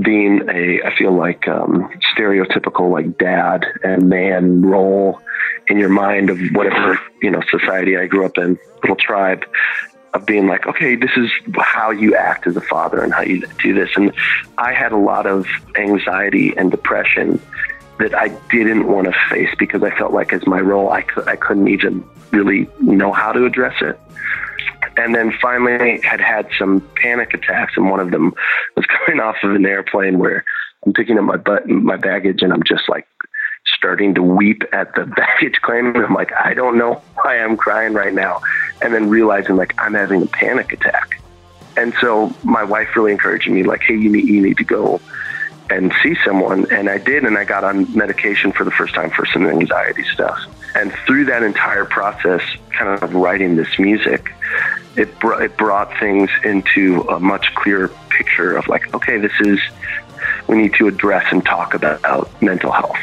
being 0.00 0.48
a, 0.48 0.82
I 0.82 0.96
feel 0.96 1.12
like 1.12 1.46
um, 1.48 1.90
stereotypical 2.16 2.90
like 2.90 3.18
dad 3.18 3.66
and 3.82 4.08
man 4.08 4.62
role 4.62 5.20
in 5.68 5.78
your 5.78 5.90
mind 5.90 6.30
of 6.30 6.40
whatever 6.52 6.98
you 7.20 7.30
know 7.30 7.42
society 7.50 7.96
I 7.96 8.06
grew 8.06 8.24
up 8.24 8.38
in, 8.38 8.58
little 8.82 8.96
tribe 8.96 9.44
of 10.14 10.26
being 10.26 10.46
like, 10.46 10.66
okay, 10.66 10.96
this 10.96 11.10
is 11.16 11.30
how 11.58 11.90
you 11.90 12.16
act 12.16 12.46
as 12.46 12.56
a 12.56 12.60
father 12.60 13.02
and 13.02 13.12
how 13.12 13.22
you 13.22 13.46
do 13.62 13.74
this. 13.74 13.90
And 13.96 14.12
I 14.58 14.72
had 14.72 14.92
a 14.92 14.96
lot 14.96 15.26
of 15.26 15.46
anxiety 15.76 16.54
and 16.56 16.70
depression 16.70 17.40
that 17.98 18.14
I 18.14 18.28
didn't 18.50 18.88
want 18.88 19.06
to 19.06 19.14
face 19.30 19.54
because 19.58 19.82
I 19.82 19.96
felt 19.96 20.12
like 20.12 20.32
as 20.32 20.46
my 20.46 20.60
role, 20.60 20.90
I, 20.90 21.02
cou- 21.02 21.24
I 21.26 21.36
couldn't 21.36 21.68
even 21.68 22.04
really 22.30 22.68
know 22.80 23.12
how 23.12 23.32
to 23.32 23.44
address 23.44 23.80
it. 23.80 23.98
And 24.96 25.14
then 25.14 25.32
finally 25.40 26.00
had 26.02 26.20
had 26.20 26.48
some 26.58 26.86
panic 26.96 27.32
attacks. 27.34 27.74
And 27.76 27.90
one 27.90 28.00
of 28.00 28.10
them 28.10 28.34
was 28.76 28.86
coming 29.06 29.20
off 29.20 29.36
of 29.42 29.54
an 29.54 29.66
airplane 29.66 30.18
where 30.18 30.44
I'm 30.84 30.92
picking 30.92 31.18
up 31.18 31.24
my 31.24 31.36
butt, 31.36 31.68
my 31.68 31.96
baggage 31.96 32.42
and 32.42 32.52
I'm 32.52 32.62
just 32.64 32.88
like 32.88 33.06
starting 33.76 34.14
to 34.14 34.22
weep 34.22 34.62
at 34.72 34.94
the 34.94 35.06
baggage 35.16 35.60
claim. 35.62 35.94
And 35.94 36.04
I'm 36.04 36.14
like, 36.14 36.32
I 36.32 36.54
don't 36.54 36.78
know 36.78 37.02
why 37.16 37.38
I'm 37.38 37.56
crying 37.56 37.92
right 37.94 38.12
now. 38.12 38.40
And 38.80 38.92
then 38.92 39.08
realizing 39.08 39.56
like 39.56 39.74
I'm 39.78 39.94
having 39.94 40.22
a 40.22 40.26
panic 40.26 40.72
attack. 40.72 41.22
And 41.76 41.94
so 42.00 42.34
my 42.42 42.64
wife 42.64 42.94
really 42.96 43.12
encouraged 43.12 43.48
me, 43.48 43.62
like, 43.62 43.80
hey, 43.82 43.94
you 43.94 44.10
need, 44.10 44.28
you 44.28 44.42
need 44.42 44.58
to 44.58 44.64
go 44.64 45.00
and 45.70 45.92
see 46.02 46.16
someone. 46.24 46.70
And 46.70 46.88
I 46.88 46.98
did. 46.98 47.24
And 47.24 47.36
I 47.38 47.44
got 47.44 47.64
on 47.64 47.94
medication 47.96 48.52
for 48.52 48.64
the 48.64 48.70
first 48.70 48.94
time 48.94 49.10
for 49.10 49.26
some 49.26 49.46
anxiety 49.46 50.04
stuff. 50.12 50.38
And 50.74 50.92
through 51.06 51.26
that 51.26 51.42
entire 51.42 51.84
process, 51.84 52.42
kind 52.70 53.02
of 53.02 53.14
writing 53.14 53.56
this 53.56 53.78
music, 53.78 54.32
it, 54.96 55.18
br- 55.18 55.42
it 55.42 55.56
brought 55.56 55.98
things 55.98 56.30
into 56.44 57.02
a 57.02 57.20
much 57.20 57.54
clearer 57.54 57.88
picture 58.10 58.56
of 58.56 58.68
like, 58.68 58.94
okay, 58.94 59.18
this 59.18 59.32
is, 59.40 59.58
we 60.46 60.56
need 60.56 60.74
to 60.74 60.88
address 60.88 61.26
and 61.30 61.44
talk 61.44 61.74
about 61.74 62.42
mental 62.42 62.72
health. 62.72 62.98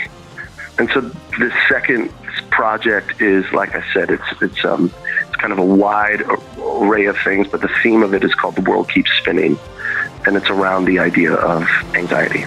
And 0.77 0.89
so 0.91 1.01
the 1.01 1.53
second 1.67 2.11
project 2.49 3.21
is, 3.21 3.51
like 3.51 3.75
I 3.75 3.83
said, 3.93 4.09
it's 4.09 4.41
it's 4.41 4.63
um 4.65 4.91
it's 5.27 5.35
kind 5.35 5.51
of 5.53 5.59
a 5.59 5.65
wide 5.65 6.23
array 6.57 7.05
of 7.05 7.17
things, 7.17 7.47
but 7.47 7.61
the 7.61 7.69
theme 7.83 8.01
of 8.03 8.13
it 8.13 8.23
is 8.23 8.33
called 8.33 8.55
"The 8.55 8.61
World 8.61 8.89
Keeps 8.89 9.11
Spinning," 9.19 9.57
and 10.25 10.35
it's 10.35 10.49
around 10.49 10.85
the 10.85 10.99
idea 10.99 11.33
of 11.33 11.67
anxiety. 11.95 12.45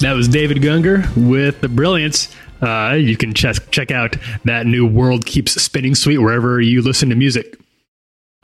That 0.00 0.12
was 0.14 0.28
David 0.28 0.58
Gungor 0.58 1.06
with 1.16 1.60
the 1.60 1.68
Brilliance. 1.68 2.34
Uh, 2.60 2.96
you 2.98 3.16
can 3.16 3.32
check 3.32 3.56
check 3.70 3.90
out 3.90 4.16
that 4.44 4.66
new 4.66 4.86
World 4.86 5.24
Keeps 5.24 5.60
Spinning 5.60 5.94
suite 5.94 6.20
wherever 6.20 6.60
you 6.60 6.82
listen 6.82 7.08
to 7.10 7.14
music. 7.14 7.58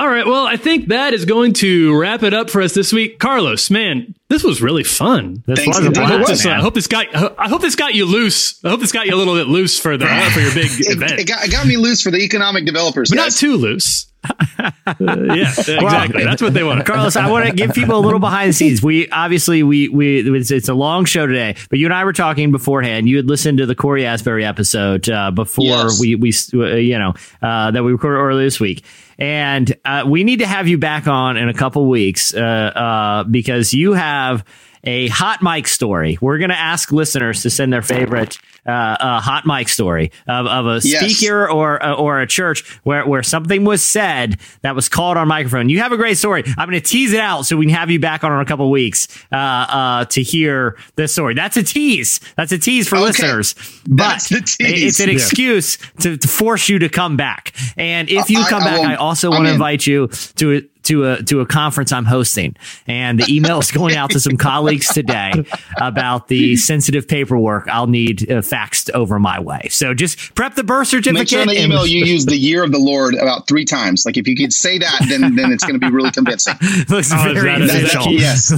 All 0.01 0.09
right, 0.09 0.25
well, 0.27 0.47
I 0.47 0.57
think 0.57 0.89
that 0.89 1.13
is 1.13 1.27
going 1.27 1.53
to 1.55 1.95
wrap 2.01 2.23
it 2.23 2.33
up 2.33 2.49
for 2.49 2.63
us 2.63 2.73
this 2.73 2.91
week. 2.91 3.19
Carlos, 3.19 3.69
man, 3.71 4.15
this 4.31 4.43
was 4.43 4.63
really 4.63 4.83
fun. 4.83 5.43
This 5.47 5.59
Thanks, 5.59 5.77
was 5.77 5.85
a 5.85 5.89
indeed. 5.89 6.01
I 6.01 6.07
hope, 6.07 6.19
blast, 6.25 6.43
this, 6.43 6.47
I 6.47 6.55
hope 6.59 6.73
this 6.73 6.87
got 6.87 7.15
I 7.39 7.49
hope 7.49 7.61
this 7.61 7.77
got 7.77 7.95
you 7.95 8.07
loose. 8.07 8.65
I 8.65 8.71
hope 8.71 8.81
this 8.81 8.93
got 8.93 9.05
you 9.07 9.15
a 9.15 9.19
little 9.19 9.35
bit 9.35 9.49
loose 9.49 9.79
for 9.79 9.99
the 9.99 10.07
for 10.33 10.41
your 10.41 10.55
big 10.55 10.71
It, 10.79 10.97
event, 10.97 11.21
it 11.21 11.29
got, 11.29 11.45
it 11.45 11.51
got 11.53 11.67
me 11.67 11.77
loose 11.77 12.01
for 12.01 12.11
the 12.11 12.17
economic 12.25 12.65
developers. 12.65 13.11
but 13.11 13.17
not 13.17 13.33
too 13.33 13.57
loose. 13.59 14.07
Uh, 14.23 14.71
yeah, 15.01 15.49
exactly. 15.59 16.25
That's 16.25 16.41
what 16.43 16.55
they 16.55 16.63
want. 16.63 16.85
Carlos, 16.87 17.17
I 17.17 17.31
want 17.31 17.47
to 17.47 17.53
give 17.53 17.73
people 17.75 17.97
a 17.99 18.01
little 18.01 18.21
behind 18.21 18.49
the 18.51 18.53
scenes. 18.55 18.83
We 18.83 19.09
obviously 19.11 19.63
we 19.63 19.89
we 19.89 20.21
it's, 20.39 20.51
it's 20.51 20.69
a 20.71 20.75
long 20.75 21.05
show 21.05 21.27
today, 21.27 21.57
but 21.69 21.79
you 21.79 21.87
and 21.87 21.95
I 21.95 22.05
were 22.05 22.13
talking 22.15 22.53
beforehand. 22.53 23.07
You 23.09 23.17
had 23.17 23.29
listened 23.29 23.59
to 23.59 23.67
the 23.67 23.75
Cory 23.75 24.07
Asbury 24.07 24.45
episode 24.47 25.09
uh, 25.11 25.31
before 25.31 25.65
Yes. 25.65 26.01
we 26.01 26.15
we 26.15 26.33
uh, 26.55 26.77
you 26.77 26.99
know 26.99 27.15
uh, 27.43 27.71
that 27.71 27.83
we 27.83 27.93
recorded 27.93 28.19
earlier 28.19 28.45
this 28.45 28.61
week, 28.61 28.85
and 29.21 29.77
uh, 29.85 30.05
we 30.07 30.25
need 30.25 30.39
to 30.39 30.47
have 30.47 30.67
you 30.67 30.79
back 30.79 31.07
on 31.07 31.37
in 31.37 31.49
a 31.49 31.55
couple 31.55 31.87
weeks 31.87 32.35
uh, 32.35 32.41
uh, 32.41 33.25
because 33.25 33.75
you 33.75 33.93
have 33.93 34.45
a 34.85 35.09
hot 35.09 35.43
mic 35.43 35.69
story. 35.69 36.17
We're 36.21 36.39
going 36.39 36.51
to 36.51 36.59
ask 36.59 36.91
listeners 36.93 37.43
to 37.43 37.51
send 37.51 37.73
their 37.73 37.83
favorite 37.83 38.39
uh, 38.67 38.71
uh, 38.71 39.21
hot 39.21 39.45
mic 39.47 39.69
story 39.69 40.13
of, 40.29 40.47
of 40.47 40.67
a 40.67 40.81
Yes. 40.83 41.17
speaker 41.17 41.51
or 41.51 41.83
uh, 41.85 41.95
or 41.95 42.21
a 42.21 42.27
church 42.27 42.63
where 42.85 43.07
where 43.07 43.23
something 43.23 43.65
was 43.65 43.83
said 43.83 44.39
that 44.63 44.75
was 44.75 44.89
called 44.89 45.17
on 45.17 45.29
microphone. 45.29 45.69
You 45.69 45.81
have 45.81 45.93
a 45.93 45.97
great 45.97 46.17
story. 46.19 46.45
I'm 46.59 46.69
going 46.69 46.81
to 46.81 46.87
tease 46.87 47.13
it 47.13 47.21
out 47.21 47.47
so 47.47 47.57
we 47.57 47.67
can 47.67 47.75
have 47.75 47.91
you 47.91 47.99
back 48.01 48.23
on 48.25 48.33
in 48.33 48.39
a 48.41 48.45
couple 48.45 48.71
weeks 48.71 49.09
uh, 49.33 49.37
uh, 49.37 50.05
to 50.07 50.23
hear 50.23 50.77
this 50.97 51.13
story. 51.13 51.35
That's 51.35 51.57
a 51.57 51.63
tease. 51.63 52.21
That's 52.37 52.53
a 52.53 52.59
tease 52.59 52.89
for 52.89 52.97
Okay. 52.97 53.05
listeners. 53.07 53.55
But 53.89 54.21
tease. 54.21 54.57
it's 54.61 55.01
an 55.01 55.09
Yeah. 55.09 55.15
excuse 55.15 55.77
to, 56.01 56.17
to 56.17 56.29
force 56.29 56.69
you 56.69 56.79
to 56.81 56.89
come 56.89 57.17
back. 57.17 57.53
And 57.77 58.09
if 58.11 58.31
you 58.31 58.41
I- 58.41 58.49
come 58.49 58.63
I 58.63 58.67
back, 58.67 58.79
will- 58.79 58.87
I 58.89 58.95
also 58.97 59.31
want 59.31 59.47
to 59.47 59.53
invite 59.53 59.87
you 59.87 60.09
to 60.37 60.57
a, 60.59 60.63
to 60.85 61.07
a 61.07 61.23
to 61.25 61.41
a 61.41 61.47
conference 61.47 61.93
I'm 61.93 62.05
hosting, 62.05 62.57
and 62.87 63.19
the 63.21 63.35
email 63.35 63.59
is 63.59 63.71
going 63.73 63.97
out 63.97 64.11
to 64.11 64.21
some 64.21 64.37
colleagues 64.37 64.89
today 64.89 65.33
about 65.77 66.29
the 66.29 66.57
sensitive 66.57 67.07
paperwork 67.09 67.69
I'll 67.69 67.87
need 67.87 68.31
uh, 68.31 68.37
faxed 68.37 68.91
over 68.93 69.19
my 69.19 69.39
way. 69.41 69.69
So 69.71 69.95
just 69.95 70.35
prep 70.35 70.55
the 70.55 70.65
birth 70.65 70.89
certificate. 70.89 71.21
Make 71.21 71.29
sure 71.29 71.43
in 71.43 71.49
the 71.49 71.57
and- 71.57 71.73
email 71.73 71.87
you 71.87 72.05
use 72.05 72.27
the 72.31 72.37
year 72.37 72.63
of 72.65 72.73
the 72.73 72.79
Lord 72.79 73.15
about 73.15 73.47
three 73.49 73.65
times. 73.65 74.05
Like 74.07 74.17
if 74.17 74.27
you 74.27 74.37
could 74.37 74.53
say 74.53 74.79
that, 74.79 75.07
then 75.09 75.35
then 75.35 75.53
it's 75.53 75.65
going 75.65 75.79
to 75.79 75.87
be 75.87 75.93
really 75.93 76.11
convincing. 76.11 76.55
looks 76.89 77.11
Oh, 77.13 77.23
very 77.35 77.41
that- 77.43 77.61
is 77.63 77.73
that- 77.73 77.83
official. 77.85 78.13
yes. 78.13 78.49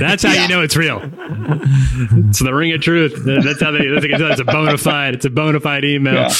That's 0.00 0.22
how 0.22 0.32
Yeah. 0.32 0.42
you 0.42 0.48
know 0.48 0.62
it's 0.62 0.76
real. 0.76 1.00
It's 2.28 2.38
the 2.38 2.52
ring 2.54 2.72
of 2.72 2.80
truth. 2.80 3.14
That's 3.24 3.60
how 3.60 3.70
they. 3.70 3.86
That's 3.86 3.94
how 3.96 4.00
they 4.00 4.08
can 4.08 4.18
tell 4.18 4.30
it's 4.32 4.40
a 4.40 4.44
bona 4.44 4.78
fide. 4.78 5.14
It's 5.14 5.24
a 5.24 5.30
bona 5.30 5.60
fide 5.60 5.84
email. 5.84 6.30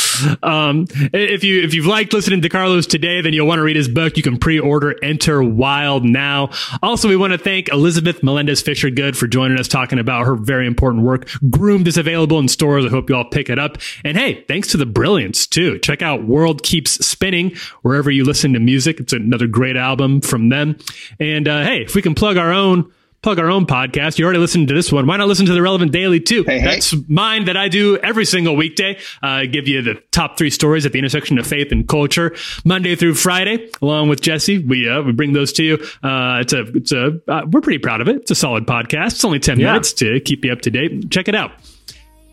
Um, 0.42 0.86
if 1.12 1.44
you 1.44 1.62
if 1.62 1.74
you've 1.74 1.86
liked 1.86 2.12
listening 2.12 2.42
to 2.42 2.48
Carlos 2.48 2.86
today, 2.86 3.20
then 3.20 3.32
you'll 3.32 3.46
want 3.46 3.58
to 3.58 3.62
read 3.62 3.76
his 3.76 3.88
book. 3.88 4.16
You 4.16 4.22
can 4.22 4.38
pre-order 4.38 4.96
Enter 5.02 5.31
Wild 5.40 6.04
now. 6.04 6.50
Also, 6.82 7.08
we 7.08 7.14
want 7.14 7.32
to 7.32 7.38
thank 7.38 7.68
Elizabeth 7.68 8.24
Melendez 8.24 8.60
Fisher 8.60 8.90
Good 8.90 9.16
for 9.16 9.28
joining 9.28 9.60
us, 9.60 9.68
talking 9.68 10.00
about 10.00 10.26
her 10.26 10.34
very 10.34 10.66
important 10.66 11.04
work. 11.04 11.30
Groomed 11.48 11.86
is 11.86 11.96
available 11.96 12.40
in 12.40 12.48
stores. 12.48 12.84
I 12.84 12.88
hope 12.88 13.08
you 13.08 13.14
all 13.14 13.24
pick 13.24 13.48
it 13.48 13.58
up. 13.60 13.78
And 14.04 14.18
hey, 14.18 14.44
thanks 14.48 14.66
to 14.72 14.76
the 14.76 14.86
Brilliance 14.86 15.46
too. 15.46 15.78
Check 15.78 16.02
out 16.02 16.24
World 16.24 16.64
Keeps 16.64 17.06
Spinning 17.06 17.54
wherever 17.82 18.10
you 18.10 18.24
listen 18.24 18.52
to 18.54 18.58
music. 18.58 18.98
It's 18.98 19.12
another 19.12 19.46
great 19.46 19.76
album 19.76 20.20
from 20.20 20.48
them. 20.48 20.76
And 21.20 21.46
uh, 21.46 21.62
hey, 21.62 21.82
if 21.82 21.94
we 21.94 22.02
can 22.02 22.16
plug 22.16 22.36
our 22.36 22.52
own 22.52 22.90
plug 23.22 23.38
our 23.38 23.48
own 23.48 23.66
podcast. 23.66 24.18
You 24.18 24.24
already 24.24 24.40
listened 24.40 24.66
to 24.68 24.74
this 24.74 24.90
one. 24.90 25.06
Why 25.06 25.16
not 25.16 25.28
listen 25.28 25.46
to 25.46 25.52
the 25.52 25.62
Relevant 25.62 25.92
Daily 25.92 26.18
too? 26.20 26.42
Hey, 26.44 26.58
hey. 26.58 26.66
That's 26.66 26.94
mine 27.08 27.44
that 27.44 27.56
I 27.56 27.68
do 27.68 27.96
every 27.98 28.24
single 28.24 28.56
weekday. 28.56 28.98
Uh, 29.22 29.44
give 29.44 29.68
you 29.68 29.80
the 29.82 29.94
top 30.10 30.36
three 30.36 30.50
stories 30.50 30.84
at 30.86 30.92
the 30.92 30.98
intersection 30.98 31.38
of 31.38 31.46
faith 31.46 31.70
and 31.70 31.86
culture, 31.88 32.34
Monday 32.64 32.96
through 32.96 33.14
Friday, 33.14 33.70
along 33.80 34.08
with 34.08 34.20
Jesse. 34.20 34.58
We 34.58 34.88
uh, 34.88 35.02
we 35.02 35.12
bring 35.12 35.32
those 35.32 35.52
to 35.54 35.62
you. 35.64 35.74
Uh, 36.02 36.38
it's 36.40 36.52
a 36.52 36.62
it's 36.76 36.92
a 36.92 37.20
uh, 37.28 37.42
we're 37.50 37.60
pretty 37.60 37.78
proud 37.78 38.00
of 38.00 38.08
it. 38.08 38.16
It's 38.16 38.30
a 38.32 38.34
solid 38.34 38.66
podcast. 38.66 39.12
It's 39.12 39.24
only 39.24 39.38
ten 39.38 39.58
Yeah. 39.60 39.68
minutes 39.68 39.92
to 39.94 40.20
keep 40.20 40.44
you 40.44 40.52
up 40.52 40.62
to 40.62 40.70
date. 40.70 41.10
Check 41.10 41.28
it 41.28 41.34
out. 41.36 41.52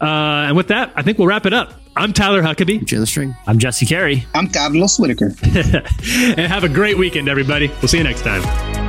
Uh, 0.01 0.47
and 0.47 0.55
with 0.57 0.69
that, 0.69 0.91
I 0.95 1.03
think 1.03 1.17
we'll 1.19 1.27
wrap 1.27 1.45
it 1.45 1.53
up. 1.53 1.73
I'm 1.95 2.13
Tyler 2.13 2.41
Huckabee, 2.41 2.85
Jay 2.85 2.97
the 2.97 3.05
String. 3.05 3.35
I'm 3.45 3.59
Jesse 3.59 3.85
Carey. 3.85 4.25
I'm 4.33 4.47
Carlos 4.47 4.97
Whittaker. 4.97 5.33
and 5.43 6.39
have 6.51 6.63
a 6.63 6.69
great 6.69 6.97
weekend, 6.97 7.27
everybody. 7.27 7.67
We'll 7.67 7.89
see 7.89 7.97
you 7.97 8.03
next 8.05 8.21
time. 8.21 8.88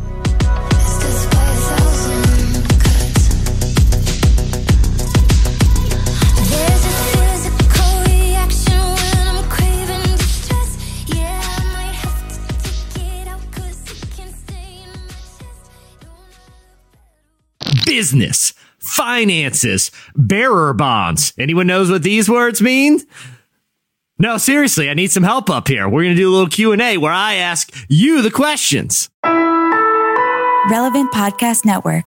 Business, 17.85 18.53
finances, 18.79 19.91
bearer 20.15 20.73
bonds. 20.73 21.33
Anyone 21.37 21.67
knows 21.67 21.89
what 21.91 22.03
these 22.03 22.29
words 22.29 22.61
mean? 22.61 23.01
No, 24.19 24.37
seriously, 24.37 24.89
I 24.89 24.93
need 24.93 25.11
some 25.11 25.23
help 25.23 25.49
up 25.49 25.67
here. 25.67 25.89
We're 25.89 26.03
going 26.03 26.15
to 26.15 26.21
do 26.21 26.29
a 26.29 26.33
little 26.33 26.47
Q&A 26.47 26.97
where 26.97 27.11
I 27.11 27.35
ask 27.35 27.73
you 27.89 28.21
the 28.21 28.29
questions. 28.29 29.09
Relevant 30.69 31.11
Podcast 31.11 31.65
Network. 31.65 32.03